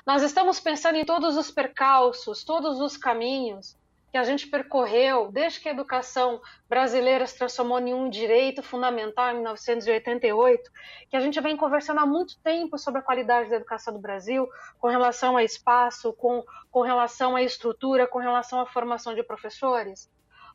Nós 0.06 0.22
estamos 0.22 0.58
pensando 0.58 0.96
em 0.96 1.04
todos 1.04 1.36
os 1.36 1.50
percalços, 1.50 2.44
todos 2.44 2.80
os 2.80 2.96
caminhos 2.96 3.76
que 4.10 4.16
a 4.16 4.22
gente 4.22 4.46
percorreu 4.46 5.30
desde 5.32 5.58
que 5.58 5.68
a 5.68 5.72
educação 5.72 6.40
brasileira 6.68 7.26
se 7.26 7.36
transformou 7.36 7.80
em 7.80 7.92
um 7.92 8.08
direito 8.08 8.62
fundamental 8.62 9.30
em 9.30 9.34
1988, 9.34 10.70
que 11.10 11.16
a 11.16 11.20
gente 11.20 11.40
vem 11.40 11.56
conversando 11.56 11.98
há 11.98 12.06
muito 12.06 12.38
tempo 12.40 12.78
sobre 12.78 13.00
a 13.00 13.02
qualidade 13.02 13.50
da 13.50 13.56
educação 13.56 13.92
do 13.92 13.98
Brasil, 13.98 14.48
com 14.78 14.86
relação 14.86 15.36
a 15.36 15.42
espaço, 15.42 16.12
com, 16.12 16.44
com 16.70 16.80
relação 16.80 17.34
à 17.34 17.42
estrutura, 17.42 18.06
com 18.06 18.20
relação 18.20 18.60
à 18.60 18.66
formação 18.66 19.14
de 19.14 19.22
professores. 19.24 20.08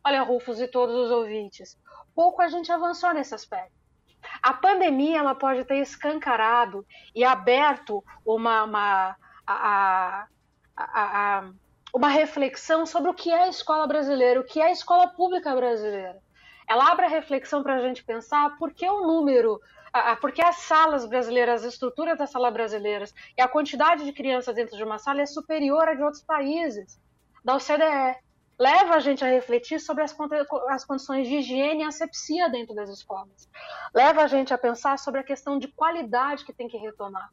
Olha, 0.03 0.21
Rufus 0.21 0.59
e 0.59 0.67
todos 0.67 0.95
os 0.95 1.11
ouvintes, 1.11 1.77
pouco 2.15 2.41
a 2.41 2.47
gente 2.47 2.71
avançou 2.71 3.13
nesse 3.13 3.35
aspecto. 3.35 3.79
A 4.41 4.53
pandemia 4.53 5.19
ela 5.19 5.35
pode 5.35 5.63
ter 5.65 5.77
escancarado 5.77 6.85
e 7.15 7.23
aberto 7.23 8.03
uma, 8.25 8.63
uma, 8.63 9.15
a, 9.45 10.27
a, 10.75 11.37
a, 11.37 11.49
uma 11.93 12.09
reflexão 12.09 12.85
sobre 12.85 13.09
o 13.09 13.13
que 13.13 13.31
é 13.31 13.43
a 13.43 13.47
escola 13.47 13.87
brasileira, 13.87 14.39
o 14.39 14.43
que 14.43 14.59
é 14.59 14.65
a 14.65 14.71
escola 14.71 15.07
pública 15.07 15.55
brasileira. 15.55 16.21
Ela 16.67 16.91
abre 16.91 17.05
a 17.05 17.09
reflexão 17.09 17.63
para 17.63 17.75
a 17.75 17.81
gente 17.81 18.03
pensar 18.03 18.57
por 18.57 18.71
que 18.71 18.87
o 18.87 19.01
número, 19.01 19.59
por 20.21 20.31
que 20.31 20.41
as 20.41 20.57
salas 20.57 21.05
brasileiras, 21.05 21.65
as 21.65 21.73
estruturas 21.73 22.17
das 22.17 22.29
salas 22.29 22.53
brasileiras 22.53 23.13
e 23.35 23.41
a 23.41 23.47
quantidade 23.47 24.05
de 24.05 24.13
crianças 24.13 24.55
dentro 24.55 24.77
de 24.77 24.83
uma 24.83 24.99
sala 24.99 25.21
é 25.21 25.25
superior 25.25 25.87
à 25.87 25.95
de 25.95 26.03
outros 26.03 26.23
países, 26.23 26.99
da 27.43 27.55
OCDE. 27.55 28.28
Leva 28.59 28.95
a 28.95 28.99
gente 28.99 29.23
a 29.23 29.29
refletir 29.29 29.79
sobre 29.79 30.03
as, 30.03 30.13
as 30.69 30.83
condições 30.83 31.27
de 31.27 31.37
higiene 31.37 31.83
e 31.83 31.87
asepsia 31.87 32.49
dentro 32.49 32.75
das 32.75 32.89
escolas. 32.89 33.49
Leva 33.93 34.23
a 34.23 34.27
gente 34.27 34.53
a 34.53 34.57
pensar 34.57 34.99
sobre 34.99 35.21
a 35.21 35.23
questão 35.23 35.57
de 35.57 35.69
qualidade 35.69 36.43
que 36.43 36.51
tem 36.51 36.67
que 36.67 36.77
retomar. 36.77 37.29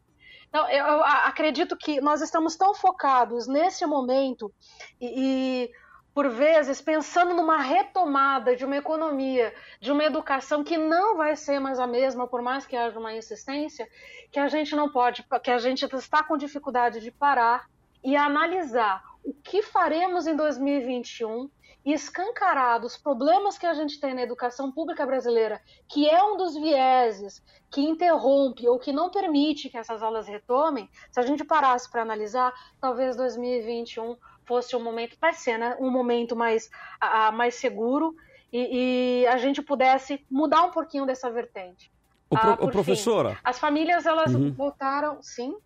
Então, 0.48 0.68
eu 0.70 1.02
acredito 1.04 1.76
que 1.76 2.00
nós 2.00 2.22
estamos 2.22 2.54
tão 2.54 2.72
focados 2.72 3.48
nesse 3.48 3.84
momento 3.84 4.52
e, 5.00 5.66
e 5.66 5.70
por 6.14 6.30
vezes, 6.30 6.80
pensando 6.80 7.34
numa 7.34 7.58
retomada 7.58 8.56
de 8.56 8.64
uma 8.64 8.76
economia, 8.76 9.52
de 9.80 9.92
uma 9.92 10.02
educação 10.02 10.64
que 10.64 10.78
não 10.78 11.16
vai 11.16 11.36
ser 11.36 11.58
mais 11.58 11.78
a 11.78 11.86
mesma, 11.86 12.26
por 12.26 12.40
mais 12.40 12.64
que 12.64 12.74
haja 12.74 12.98
uma 12.98 13.12
insistência, 13.12 13.86
que 14.32 14.38
a 14.38 14.48
gente 14.48 14.74
não 14.74 14.88
pode, 14.88 15.26
que 15.42 15.50
a 15.50 15.58
gente 15.58 15.84
está 15.84 16.22
com 16.22 16.38
dificuldade 16.38 17.00
de 17.00 17.10
parar 17.10 17.68
e 18.02 18.16
analisar 18.16 19.02
o 19.26 19.34
que 19.34 19.60
faremos 19.60 20.26
em 20.28 20.36
2021 20.36 21.50
e 21.84 21.92
escancarado 21.92 22.86
os 22.86 22.96
problemas 22.96 23.58
que 23.58 23.66
a 23.66 23.74
gente 23.74 24.00
tem 24.00 24.14
na 24.14 24.22
educação 24.22 24.70
pública 24.70 25.04
brasileira, 25.04 25.60
que 25.88 26.08
é 26.08 26.22
um 26.22 26.36
dos 26.36 26.54
vieses 26.54 27.42
que 27.70 27.80
interrompe 27.80 28.68
ou 28.68 28.78
que 28.78 28.92
não 28.92 29.10
permite 29.10 29.68
que 29.68 29.76
essas 29.76 30.02
aulas 30.02 30.28
retomem, 30.28 30.88
se 31.10 31.18
a 31.18 31.22
gente 31.22 31.44
parasse 31.44 31.90
para 31.90 32.02
analisar, 32.02 32.52
talvez 32.80 33.16
2021 33.16 34.16
fosse 34.44 34.76
um 34.76 34.82
momento, 34.82 35.16
vai 35.20 35.32
ser, 35.32 35.58
né, 35.58 35.76
um 35.80 35.90
momento 35.90 36.36
mais, 36.36 36.70
a, 37.00 37.32
mais 37.32 37.56
seguro 37.56 38.14
e, 38.52 39.22
e, 39.22 39.26
a 39.26 39.36
gente 39.38 39.60
pudesse 39.60 40.24
mudar 40.30 40.62
um 40.62 40.70
pouquinho 40.70 41.04
dessa 41.04 41.28
vertente. 41.30 41.90
O, 42.30 42.36
pro, 42.36 42.50
ah, 42.50 42.58
o 42.60 42.70
professora. 42.70 43.30
Fim, 43.30 43.40
as 43.42 43.58
famílias 43.58 44.06
elas 44.06 44.34
uhum. 44.34 44.52
voltaram, 44.52 45.20
sim. 45.20 45.56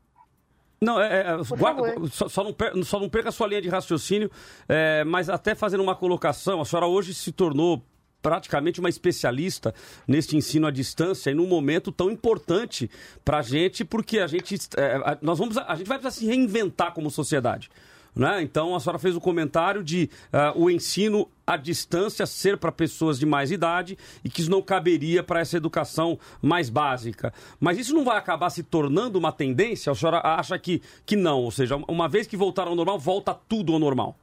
Não, 0.83 0.99
é, 0.99 1.21
é 1.21 1.57
guarda, 1.59 2.09
só, 2.11 2.27
só, 2.27 2.43
não 2.43 2.55
perca, 2.55 2.83
só, 2.85 2.99
não 2.99 3.09
perca, 3.09 3.29
a 3.29 3.33
sua 3.33 3.47
linha 3.47 3.61
de 3.61 3.69
raciocínio, 3.69 4.31
é, 4.67 5.05
mas 5.05 5.29
até 5.29 5.55
fazendo 5.55 5.83
uma 5.83 5.95
colocação, 5.95 6.61
a 6.61 6.65
senhora 6.65 6.87
hoje 6.87 7.13
se 7.13 7.31
tornou 7.33 7.85
praticamente 8.23 8.81
uma 8.81 8.89
especialista 8.89 9.75
neste 10.09 10.37
ensino 10.37 10.67
à 10.67 10.71
distância 10.71 11.31
e 11.31 11.35
num 11.35 11.47
momento 11.47 11.93
tão 11.93 12.11
importante 12.11 12.91
para 13.23 13.39
a 13.39 13.43
gente, 13.43 13.85
porque 13.85 14.21
a 14.21 14.27
gente, 14.27 14.57
é, 14.77 15.19
nós 15.21 15.39
vamos, 15.39 15.59
a 15.59 15.75
gente 15.75 15.87
vai 15.87 15.99
precisar 15.99 16.19
se 16.19 16.27
reinventar 16.27 16.95
como 16.95 17.11
sociedade. 17.11 17.71
Né? 18.15 18.43
Então 18.43 18.75
a 18.75 18.81
senhora 18.81 18.99
fez 18.99 19.15
o 19.15 19.21
comentário 19.21 19.85
de 19.85 20.11
uh, 20.33 20.61
o 20.61 20.71
ensino 20.71 21.29
à 21.51 21.57
distância 21.57 22.27
ser 22.27 22.57
para 22.57 22.71
pessoas 22.71 23.19
de 23.19 23.27
mais 23.27 23.51
idade 23.51 23.99
e 24.25 24.31
que 24.31 24.41
isso 24.41 24.51
não 24.51 24.63
caberia 24.63 25.23
para 25.23 25.41
essa 25.41 25.57
educação 25.57 26.19
mais 26.41 26.71
básica. 26.71 27.35
Mas 27.59 27.77
isso 27.77 27.93
não 27.93 28.05
vai 28.05 28.17
acabar 28.17 28.51
se 28.51 28.63
tornando 28.63 29.19
uma 29.19 29.33
tendência? 29.33 29.91
A 29.91 29.95
senhora 29.95 30.21
acha 30.23 30.57
que, 30.59 30.81
que 31.05 31.17
não? 31.17 31.43
Ou 31.43 31.51
seja, 31.51 31.77
uma 31.89 32.09
vez 32.09 32.27
que 32.27 32.37
voltar 32.37 32.69
ao 32.69 32.77
normal, 32.77 32.99
volta 32.99 33.35
tudo 33.35 33.73
ao 33.73 33.81
normal? 33.81 34.17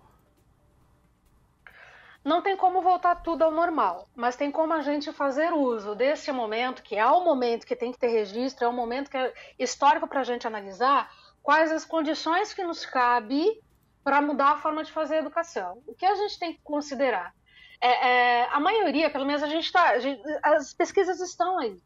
Não 2.24 2.42
tem 2.42 2.58
como 2.58 2.82
voltar 2.82 3.16
tudo 3.16 3.44
ao 3.44 3.52
normal, 3.52 4.08
mas 4.16 4.36
tem 4.36 4.52
como 4.52 4.74
a 4.74 4.82
gente 4.82 5.12
fazer 5.14 5.54
uso 5.54 5.96
desse 5.96 6.30
momento, 6.32 6.84
que 6.84 6.96
é 6.96 7.06
o 7.06 7.24
momento 7.24 7.66
que 7.66 7.76
tem 7.76 7.92
que 7.92 7.98
ter 7.98 8.08
registro, 8.08 8.66
é 8.66 8.68
o 8.68 8.74
momento 8.74 9.10
que 9.10 9.18
é 9.18 9.34
histórico 9.58 10.08
para 10.08 10.22
a 10.22 10.24
gente 10.26 10.46
analisar 10.46 11.10
quais 11.42 11.72
as 11.72 11.86
condições 11.86 12.54
que 12.54 12.64
nos 12.64 12.86
cabe 12.86 13.62
para 14.08 14.22
mudar 14.22 14.52
a 14.52 14.58
forma 14.58 14.86
de 14.86 14.92
fazer 14.94 15.16
a 15.16 15.20
educação. 15.20 15.84
O 15.86 15.94
que 15.94 16.06
a 16.06 16.16
gente 16.16 16.40
tem 16.40 16.54
que 16.54 16.62
considerar? 16.64 17.34
É, 17.82 18.08
é, 18.08 18.48
a 18.54 18.58
maioria, 18.58 19.10
pelo 19.10 19.26
menos 19.26 19.44
a 19.44 19.48
gente 19.48 19.66
está. 19.66 19.96
As 20.44 20.74
pesquisas 20.74 21.20
estão 21.20 21.60
aí. 21.60 21.78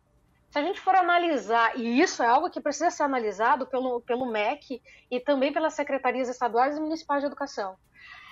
Se 0.52 0.60
a 0.60 0.62
gente 0.62 0.80
for 0.80 0.94
analisar, 0.94 1.76
e 1.76 2.00
isso 2.00 2.22
é 2.22 2.28
algo 2.28 2.52
que 2.52 2.62
precisa 2.62 2.92
ser 2.92 3.02
analisado 3.02 3.66
pelo, 3.66 4.02
pelo 4.02 4.28
MEC 4.28 4.84
e 5.10 5.20
também 5.20 5.52
pelas 5.52 5.74
secretarias 5.74 6.30
estaduais 6.30 6.78
e 6.78 6.80
municipais 6.80 7.22
de 7.22 7.26
educação. 7.26 7.76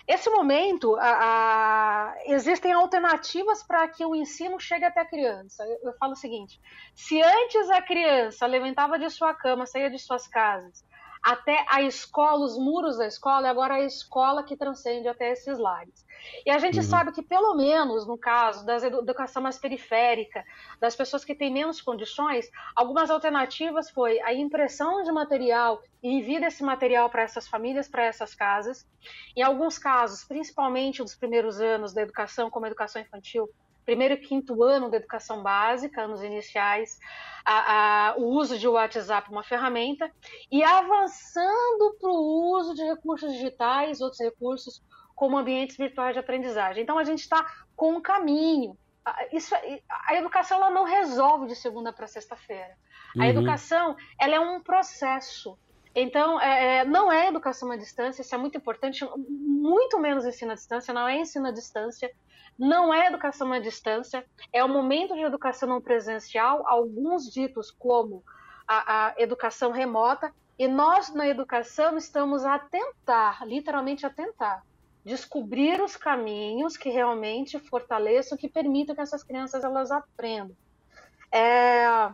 Esse 0.08 0.30
momento, 0.30 0.96
a, 0.96 2.12
a, 2.12 2.16
existem 2.26 2.72
alternativas 2.72 3.64
para 3.64 3.88
que 3.88 4.06
o 4.06 4.16
ensino 4.16 4.60
chegue 4.60 4.86
até 4.86 5.02
a 5.02 5.06
criança. 5.06 5.64
Eu, 5.64 5.90
eu 5.90 5.94
falo 5.98 6.14
o 6.14 6.16
seguinte: 6.16 6.62
se 6.94 7.20
antes 7.20 7.72
a 7.72 7.82
criança 7.82 8.46
levantava 8.46 9.00
de 9.00 9.10
sua 9.10 9.34
cama, 9.34 9.66
saía 9.66 9.90
de 9.90 9.98
suas 9.98 10.28
casas, 10.28 10.86
até 11.22 11.65
a 11.70 11.82
escola, 11.82 12.45
os 12.45 12.57
muros 12.57 12.97
da 12.97 13.07
escola, 13.07 13.47
e 13.47 13.49
agora 13.49 13.76
a 13.76 13.82
escola 13.82 14.43
que 14.43 14.55
transcende 14.55 15.07
até 15.07 15.32
esses 15.32 15.57
lares. 15.57 16.05
E 16.45 16.51
a 16.51 16.57
gente 16.57 16.78
uhum. 16.78 16.84
sabe 16.84 17.11
que, 17.11 17.22
pelo 17.22 17.55
menos 17.55 18.05
no 18.05 18.17
caso 18.17 18.65
da 18.65 18.78
educação 18.78 19.41
mais 19.41 19.57
periférica, 19.57 20.43
das 20.80 20.95
pessoas 20.95 21.24
que 21.24 21.36
têm 21.36 21.51
menos 21.51 21.82
condições, 21.82 22.49
algumas 22.76 23.09
alternativas 23.09 23.89
foi 23.89 24.20
a 24.22 24.34
impressão 24.34 25.03
de 25.03 25.11
material 25.11 25.82
e 26.01 26.09
envio 26.09 26.39
desse 26.39 26.63
material 26.63 27.09
para 27.09 27.24
essas 27.24 27.47
famílias, 27.47 27.88
para 27.88 28.03
essas 28.03 28.34
casas. 28.34 28.88
Em 29.36 29.41
alguns 29.41 29.78
casos, 29.78 30.24
principalmente 30.24 31.01
nos 31.01 31.15
primeiros 31.15 31.59
anos 31.59 31.93
da 31.93 32.01
educação, 32.01 32.49
como 32.49 32.65
a 32.65 32.70
educação 32.70 33.01
infantil, 33.01 33.49
primeiro 33.90 34.14
e 34.14 34.18
quinto 34.18 34.62
ano 34.62 34.88
da 34.88 34.98
educação 34.98 35.42
básica, 35.42 36.04
anos 36.04 36.22
iniciais, 36.22 37.00
a, 37.44 38.12
a, 38.12 38.16
o 38.18 38.26
uso 38.26 38.56
de 38.56 38.68
WhatsApp 38.68 39.32
uma 39.32 39.44
ferramenta, 39.44 40.12
e 40.52 40.64
avançando 40.64 41.98
para 42.00 42.12
o 42.12 42.56
uso 42.56 42.76
de 42.76 42.84
recursos 42.84 43.34
digitais, 43.34 44.00
outros 44.00 44.22
recursos, 44.22 44.84
como 45.16 45.40
ambientes 45.40 45.76
virtuais 45.76 46.14
de 46.14 46.20
aprendizagem. 46.20 46.84
Então, 46.84 47.00
a 47.00 47.04
gente 47.04 47.22
está 47.22 47.44
com 47.76 47.94
um 47.94 48.02
caminho. 48.02 48.78
Isso, 49.34 49.56
a 49.56 50.14
educação 50.14 50.60
ela 50.60 50.70
não 50.70 50.84
resolve 50.84 51.48
de 51.48 51.56
segunda 51.56 51.92
para 51.92 52.06
sexta-feira. 52.06 52.78
A 53.16 53.22
uhum. 53.22 53.26
educação 53.26 53.96
ela 54.20 54.36
é 54.36 54.40
um 54.40 54.62
processo. 54.62 55.58
Então, 55.96 56.40
é, 56.40 56.78
é, 56.78 56.86
não 56.86 57.12
é 57.12 57.28
educação 57.28 57.72
à 57.72 57.76
distância, 57.76 58.22
isso 58.22 58.36
é 58.36 58.38
muito 58.38 58.56
importante, 58.56 59.04
muito 59.28 59.98
menos 59.98 60.28
ensino 60.28 60.52
à 60.52 60.54
distância, 60.54 60.94
não 60.94 61.08
é 61.08 61.18
ensino 61.18 61.48
à 61.48 61.52
distância, 61.52 62.12
não 62.60 62.93
é 62.93 63.07
educação 63.07 63.53
à 63.53 63.60
distância, 63.60 64.26
é 64.51 64.62
o 64.62 64.68
momento 64.68 65.16
de 65.16 65.22
educação 65.22 65.70
não 65.70 65.82
presencial, 65.82 66.68
alguns 66.68 67.32
ditos 67.32 67.72
como 67.72 68.22
a, 68.68 69.07
a 69.07 69.14
educação 69.18 69.72
remota, 69.72 70.34
e 70.57 70.68
nós 70.68 71.14
na 71.14 71.26
educação 71.26 71.97
estamos 71.97 72.43
a 72.43 72.60
tentar, 72.60 73.47
literalmente 73.47 74.05
a 74.05 74.10
tentar, 74.10 74.62
descobrir 75.05 75.82
os 75.82 75.95
caminhos 75.95 76.76
que 76.76 76.89
realmente 76.89 77.57
fortaleçam, 77.57 78.38
que 78.38 78.49
permitam 78.49 78.93
que 78.93 79.01
essas 79.01 79.24
crianças 79.24 79.64
elas 79.64 79.89
aprendam. 79.89 80.55
É... 81.32 82.12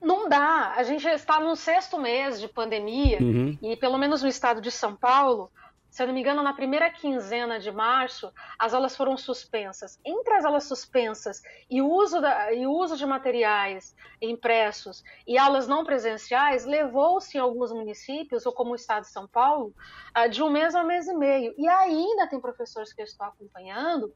Não 0.00 0.28
dá. 0.28 0.72
A 0.76 0.84
gente 0.84 1.06
está 1.08 1.40
no 1.40 1.56
sexto 1.56 1.98
mês 1.98 2.40
de 2.40 2.48
pandemia 2.48 3.18
uhum. 3.20 3.58
e 3.60 3.76
pelo 3.76 3.98
menos 3.98 4.22
no 4.22 4.28
estado 4.28 4.60
de 4.60 4.70
São 4.70 4.94
Paulo 4.94 5.50
se 5.90 6.02
eu 6.02 6.06
não 6.06 6.14
me 6.14 6.20
engano, 6.20 6.42
na 6.42 6.52
primeira 6.52 6.88
quinzena 6.88 7.58
de 7.58 7.72
março, 7.72 8.32
as 8.56 8.72
aulas 8.72 8.96
foram 8.96 9.16
suspensas. 9.16 9.98
Entre 10.04 10.32
as 10.34 10.44
aulas 10.44 10.64
suspensas 10.64 11.42
e 11.68 11.82
o 11.82 11.90
uso, 11.90 12.18
e 12.52 12.66
uso 12.66 12.96
de 12.96 13.04
materiais 13.04 13.94
impressos 14.22 15.02
e 15.26 15.36
aulas 15.36 15.66
não 15.66 15.84
presenciais, 15.84 16.64
levou-se 16.64 17.36
em 17.36 17.40
alguns 17.40 17.72
municípios, 17.72 18.46
ou 18.46 18.52
como 18.52 18.70
o 18.70 18.76
estado 18.76 19.02
de 19.02 19.10
São 19.10 19.26
Paulo, 19.26 19.74
ah, 20.14 20.28
de 20.28 20.42
um 20.42 20.50
mês 20.50 20.74
a 20.76 20.82
um 20.82 20.86
mês 20.86 21.08
e 21.08 21.14
meio. 21.14 21.54
E 21.58 21.68
ainda 21.68 22.28
tem 22.28 22.40
professores 22.40 22.92
que 22.92 23.00
eu 23.00 23.04
estou 23.04 23.26
acompanhando 23.26 24.14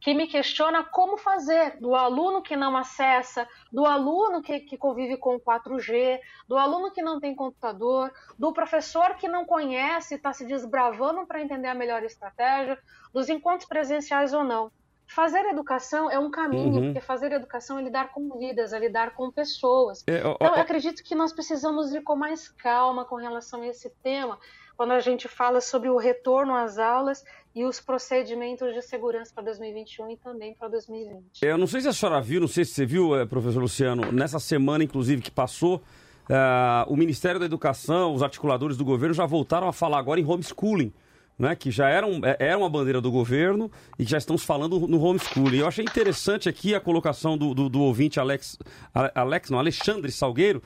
que 0.00 0.12
me 0.14 0.26
questiona 0.26 0.84
como 0.84 1.16
fazer, 1.16 1.78
do 1.80 1.94
aluno 1.94 2.42
que 2.42 2.54
não 2.54 2.76
acessa, 2.76 3.48
do 3.72 3.84
aluno 3.86 4.42
que, 4.42 4.60
que 4.60 4.76
convive 4.76 5.16
com 5.16 5.36
o 5.36 5.40
4G, 5.40 6.20
do 6.46 6.56
aluno 6.56 6.90
que 6.92 7.02
não 7.02 7.18
tem 7.18 7.34
computador, 7.34 8.12
do 8.38 8.52
professor 8.52 9.16
que 9.16 9.26
não 9.26 9.44
conhece 9.44 10.14
e 10.14 10.16
está 10.16 10.32
se 10.32 10.44
desbravando 10.44 11.26
para 11.26 11.40
entender 11.40 11.68
a 11.68 11.74
melhor 11.74 12.02
estratégia, 12.04 12.78
dos 13.12 13.28
encontros 13.28 13.66
presenciais 13.68 14.32
ou 14.32 14.44
não. 14.44 14.70
Fazer 15.08 15.44
educação 15.46 16.10
é 16.10 16.18
um 16.18 16.30
caminho, 16.30 16.74
Uhum. 16.80 16.84
porque 16.92 17.00
fazer 17.00 17.30
educação 17.32 17.78
é 17.78 17.82
lidar 17.82 18.12
com 18.12 18.36
vidas, 18.38 18.72
é 18.72 18.78
lidar 18.78 19.14
com 19.14 19.30
pessoas. 19.30 20.02
É, 20.06 20.16
ó, 20.24 20.32
Então, 20.34 20.36
ó, 20.52 20.56
eu 20.56 20.60
acredito 20.60 21.02
que 21.04 21.14
nós 21.14 21.32
precisamos 21.32 21.94
ir 21.94 22.02
com 22.02 22.16
mais 22.16 22.48
calma 22.48 23.04
com 23.04 23.14
relação 23.14 23.62
a 23.62 23.66
esse 23.68 23.88
tema, 24.02 24.36
quando 24.76 24.92
a 24.92 25.00
gente 25.00 25.26
fala 25.28 25.60
sobre 25.60 25.88
o 25.88 25.96
retorno 25.96 26.54
às 26.54 26.78
aulas 26.78 27.24
e 27.54 27.64
os 27.64 27.80
procedimentos 27.80 28.74
de 28.74 28.82
segurança 28.82 29.32
para 29.34 29.44
2021 29.44 30.10
e 30.10 30.16
também 30.16 30.54
para 30.54 30.68
2020. 30.68 31.42
Eu 31.42 31.56
não 31.56 31.66
sei 31.66 31.80
se 31.80 31.88
a 31.88 31.92
senhora 31.92 32.20
viu, 32.20 32.40
não 32.40 32.48
sei 32.48 32.64
se 32.64 32.72
você 32.72 32.84
viu, 32.86 33.16
eh, 33.16 33.24
professor 33.24 33.60
Luciano, 33.60 34.12
nessa 34.12 34.38
semana, 34.38 34.84
inclusive, 34.84 35.22
que 35.22 35.30
passou, 35.30 35.80
ah, 36.28 36.84
o 36.88 36.96
Ministério 36.96 37.40
da 37.40 37.46
Educação, 37.46 38.12
os 38.14 38.22
articuladores 38.22 38.76
do 38.76 38.84
governo 38.84 39.14
já 39.14 39.24
voltaram 39.24 39.68
a 39.68 39.72
falar 39.72 39.98
agora 39.98 40.20
em 40.20 40.24
homeschooling. 40.24 40.92
Né, 41.38 41.54
que 41.54 41.70
já 41.70 41.86
era, 41.90 42.06
um, 42.06 42.24
é- 42.24 42.34
era 42.40 42.56
uma 42.56 42.70
bandeira 42.70 42.98
do 42.98 43.10
governo 43.10 43.70
e 43.98 44.04
já 44.04 44.16
estamos 44.16 44.42
falando 44.42 44.80
no 44.88 44.98
homeschooling. 44.98 45.58
Eu 45.58 45.66
achei 45.68 45.84
interessante 45.84 46.48
aqui 46.48 46.74
a 46.74 46.80
colocação 46.80 47.36
do, 47.36 47.52
do, 47.52 47.68
do 47.68 47.82
ouvinte 47.82 48.18
Alex, 48.18 48.58
Ale- 48.94 49.10
Alex, 49.14 49.50
não, 49.50 49.58
Alexandre 49.58 50.10
Salgueiro, 50.10 50.62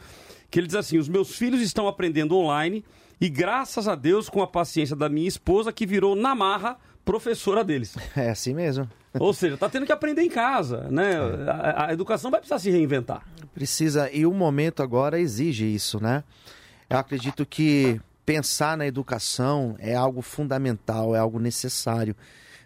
que 0.49 0.61
ele 0.61 0.69
diz 0.69 0.77
assim: 0.77 0.97
os 0.97 1.09
meus 1.09 1.35
filhos 1.37 1.61
estão 1.61 1.89
aprendendo 1.89 2.37
online 2.37 2.85
e 3.21 3.29
graças 3.29 3.87
a 3.87 3.95
Deus 3.95 4.29
com 4.29 4.43
a 4.43 4.47
paciência 4.47 4.97
da 4.97 5.09
minha 5.09 5.29
esposa 5.29 5.73
que 5.73 5.87
virou 5.87 6.17
na 6.17 6.35
marra 6.35 6.79
professora 7.05 7.65
deles. 7.65 7.97
É 8.17 8.31
assim 8.31 8.55
mesmo. 8.55 8.89
Ou 9.19 9.35
seja, 9.35 9.57
tá 9.57 9.69
tendo 9.69 9.85
que 9.85 9.93
aprender 9.93 10.23
em 10.23 10.29
casa, 10.29 10.89
né? 10.91 11.17
A, 11.49 11.87
a 11.87 11.93
educação 11.93 12.31
vai 12.31 12.41
precisar 12.41 12.61
se 12.61 12.71
reinventar. 12.71 13.27
Precisa, 13.53 14.11
e 14.11 14.25
o 14.25 14.33
momento 14.33 14.83
agora 14.83 15.19
exige 15.19 15.65
isso, 15.65 16.01
né? 16.01 16.23
Eu 16.89 16.99
acredito 16.99 17.45
que 17.45 18.01
pensar 18.25 18.77
na 18.77 18.87
educação 18.87 19.75
é 19.79 19.95
algo 19.95 20.23
fundamental, 20.23 21.15
é 21.15 21.19
algo 21.19 21.41
necessário. 21.41 22.15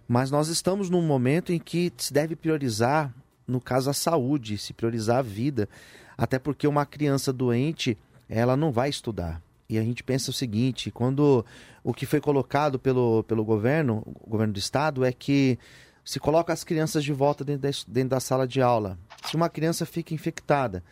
Mas 0.06 0.30
nós 0.30 0.48
estamos 0.48 0.90
num 0.90 1.02
momento 1.02 1.52
em 1.52 1.58
que 1.58 1.90
se 1.96 2.12
deve 2.12 2.36
priorizar, 2.36 3.12
no 3.46 3.60
caso, 3.60 3.88
a 3.88 3.94
saúde, 3.94 4.58
se 4.58 4.74
priorizar 4.74 5.18
a 5.18 5.22
vida. 5.22 5.68
Até 6.16 6.38
porque 6.38 6.66
uma 6.66 6.84
criança 6.84 7.32
doente, 7.32 7.96
ela 8.28 8.56
não 8.56 8.70
vai 8.70 8.90
estudar. 8.90 9.40
E 9.74 9.78
a 9.78 9.82
gente 9.82 10.02
pensa 10.02 10.30
o 10.30 10.34
seguinte: 10.34 10.90
quando 10.90 11.44
o 11.82 11.92
que 11.92 12.06
foi 12.06 12.20
colocado 12.20 12.78
pelo, 12.78 13.22
pelo 13.24 13.44
governo, 13.44 14.02
o 14.24 14.30
governo 14.30 14.52
do 14.52 14.58
estado, 14.58 15.04
é 15.04 15.12
que 15.12 15.58
se 16.04 16.20
coloca 16.20 16.52
as 16.52 16.64
crianças 16.64 17.02
de 17.02 17.12
volta 17.12 17.44
dentro 17.44 17.62
da, 17.62 17.70
dentro 17.88 18.10
da 18.10 18.20
sala 18.20 18.46
de 18.46 18.60
aula. 18.60 18.98
Se 19.26 19.36
uma 19.36 19.48
criança 19.48 19.86
fica 19.86 20.12
infectada 20.14 20.82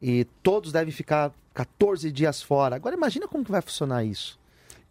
e 0.00 0.24
todos 0.42 0.70
devem 0.72 0.92
ficar 0.92 1.32
14 1.54 2.10
dias 2.12 2.42
fora, 2.42 2.76
agora 2.76 2.94
imagina 2.96 3.26
como 3.28 3.44
que 3.44 3.50
vai 3.50 3.60
funcionar 3.62 4.04
isso. 4.04 4.38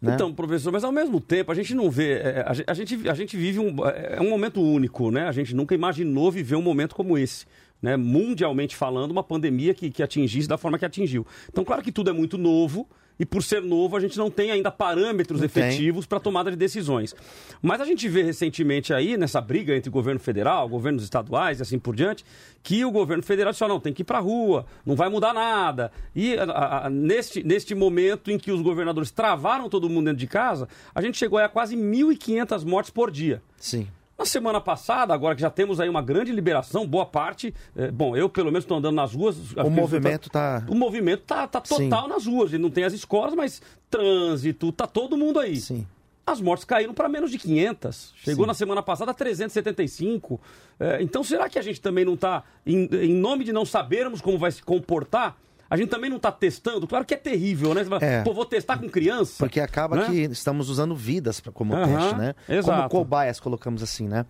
né? 0.02 0.14
Então, 0.14 0.32
professor, 0.34 0.70
mas 0.72 0.84
ao 0.84 0.92
mesmo 0.92 1.20
tempo 1.20 1.50
a 1.50 1.54
gente 1.54 1.74
não 1.74 1.90
vê. 1.90 2.18
é, 2.18 2.54
gen- 2.54 2.64
a 2.66 2.74
gente, 2.74 3.08
a 3.08 3.14
gente 3.14 3.36
vive 3.36 3.58
um, 3.58 3.74
é 3.86 4.20
um 4.20 4.28
momento 4.28 4.60
único, 4.60 5.10
né? 5.10 5.26
A 5.26 5.32
gente 5.32 5.54
nunca 5.54 5.74
imaginou 5.74 6.30
viver 6.30 6.56
um 6.56 6.62
momento 6.62 6.94
como 6.94 7.16
esse. 7.16 7.46
Né? 7.80 7.96
Mundialmente 7.96 8.74
falando, 8.76 9.10
uma 9.12 9.22
pandemia 9.22 9.74
que, 9.74 9.90
que 9.90 10.02
atingisse 10.02 10.48
da 10.48 10.56
forma 10.58 10.78
que 10.78 10.84
atingiu. 10.86 11.26
Então, 11.50 11.64
claro 11.64 11.82
que 11.82 11.92
tudo 11.92 12.08
é 12.10 12.12
muito 12.12 12.36
novo. 12.38 12.88
E 13.18 13.24
por 13.24 13.42
ser 13.44 13.62
novo, 13.62 13.96
a 13.96 14.00
gente 14.00 14.18
não 14.18 14.28
tem 14.28 14.50
ainda 14.50 14.72
parâmetros 14.72 15.38
Não 15.38 15.46
efetivos 15.46 16.04
para 16.04 16.18
tomada 16.18 16.50
de 16.50 16.56
decisões. 16.56 17.14
Mas 17.62 17.80
a 17.80 17.84
gente 17.84 18.08
vê 18.08 18.22
recentemente 18.24 18.92
aí, 18.92 19.16
nessa 19.16 19.40
briga 19.40 19.74
entre 19.76 19.88
governo 19.88 20.18
federal, 20.18 20.68
governos 20.68 21.04
estaduais 21.04 21.60
e 21.60 21.62
assim 21.62 21.78
por 21.78 21.94
diante, 21.94 22.24
que 22.62 22.84
o 22.84 22.90
governo 22.90 23.22
federal 23.22 23.52
disse, 23.52 23.64
não, 23.68 23.78
tem 23.78 23.92
que 23.92 24.02
ir 24.02 24.04
para 24.04 24.18
a 24.18 24.20
rua, 24.20 24.66
não 24.84 24.96
vai 24.96 25.08
mudar 25.08 25.32
nada. 25.32 25.92
E 26.14 26.34
a- 26.36 26.86
a- 26.86 26.90
neste, 26.90 27.42
neste 27.44 27.72
momento 27.74 28.32
em 28.32 28.38
que 28.38 28.50
os 28.50 28.60
governadores 28.60 29.12
travaram 29.12 29.68
todo 29.68 29.88
mundo 29.88 30.06
dentro 30.06 30.18
de 30.18 30.26
casa, 30.26 30.68
a 30.92 31.00
gente 31.00 31.16
chegou 31.16 31.38
aí 31.38 31.44
a 31.44 31.48
quase 31.48 31.76
1.500 31.76 32.64
mortes 32.64 32.90
por 32.90 33.10
dia. 33.12 33.40
Sim. 33.56 33.86
Na 34.16 34.24
semana 34.24 34.60
passada, 34.60 35.12
agora 35.12 35.34
que 35.34 35.40
já 35.40 35.50
temos 35.50 35.80
aí 35.80 35.88
uma 35.88 36.00
grande 36.00 36.30
liberação, 36.30 36.86
boa 36.86 37.04
parte, 37.04 37.52
eh, 37.76 37.90
bom, 37.90 38.16
eu 38.16 38.28
pelo 38.28 38.46
menos 38.46 38.62
estou 38.64 38.76
andando 38.78 38.94
nas 38.94 39.12
ruas. 39.12 39.36
O 39.56 39.68
movimento 39.68 40.30
tá. 40.30 40.64
O 40.68 40.74
movimento 40.74 41.22
tá, 41.22 41.48
tá 41.48 41.60
total 41.60 42.02
Sim. 42.04 42.08
nas 42.08 42.26
ruas. 42.26 42.52
Ele 42.52 42.62
não 42.62 42.70
tem 42.70 42.84
as 42.84 42.92
escolas, 42.92 43.34
mas 43.34 43.60
trânsito, 43.90 44.70
tá 44.70 44.86
todo 44.86 45.16
mundo 45.16 45.40
aí. 45.40 45.56
Sim. 45.56 45.84
As 46.24 46.40
mortes 46.40 46.64
caíram 46.64 46.94
para 46.94 47.08
menos 47.08 47.30
de 47.30 47.38
500. 47.38 48.14
Chegou 48.16 48.44
Sim. 48.44 48.48
na 48.48 48.54
semana 48.54 48.82
passada 48.82 49.10
a 49.10 49.14
375. 49.14 50.40
É, 50.78 51.02
então, 51.02 51.24
será 51.24 51.48
que 51.48 51.58
a 51.58 51.62
gente 51.62 51.80
também 51.80 52.04
não 52.04 52.14
está, 52.14 52.44
em, 52.64 52.88
em 52.92 53.14
nome 53.14 53.44
de 53.44 53.52
não 53.52 53.66
sabermos 53.66 54.20
como 54.20 54.38
vai 54.38 54.52
se 54.52 54.62
comportar, 54.62 55.36
a 55.68 55.76
gente 55.76 55.88
também 55.88 56.10
não 56.10 56.18
está 56.18 56.30
testando? 56.30 56.86
Claro 56.86 57.04
que 57.04 57.14
é 57.14 57.16
terrível, 57.16 57.74
né? 57.74 57.82
Você 57.82 57.90
fala, 57.90 58.04
É. 58.04 58.22
Pô, 58.22 58.32
vou 58.34 58.44
testar 58.44 58.78
com 58.78 58.88
criança. 58.88 59.36
Porque 59.38 59.60
acaba 59.60 59.96
né? 59.96 60.06
que 60.06 60.20
estamos 60.32 60.68
usando 60.68 60.94
vidas 60.94 61.40
como 61.52 61.74
Aham, 61.74 61.86
teste, 61.86 62.14
né? 62.16 62.34
exato. 62.48 62.88
Como 62.88 62.88
cobaias, 63.04 63.40
colocamos 63.40 63.82
assim, 63.82 64.06
né? 64.08 64.26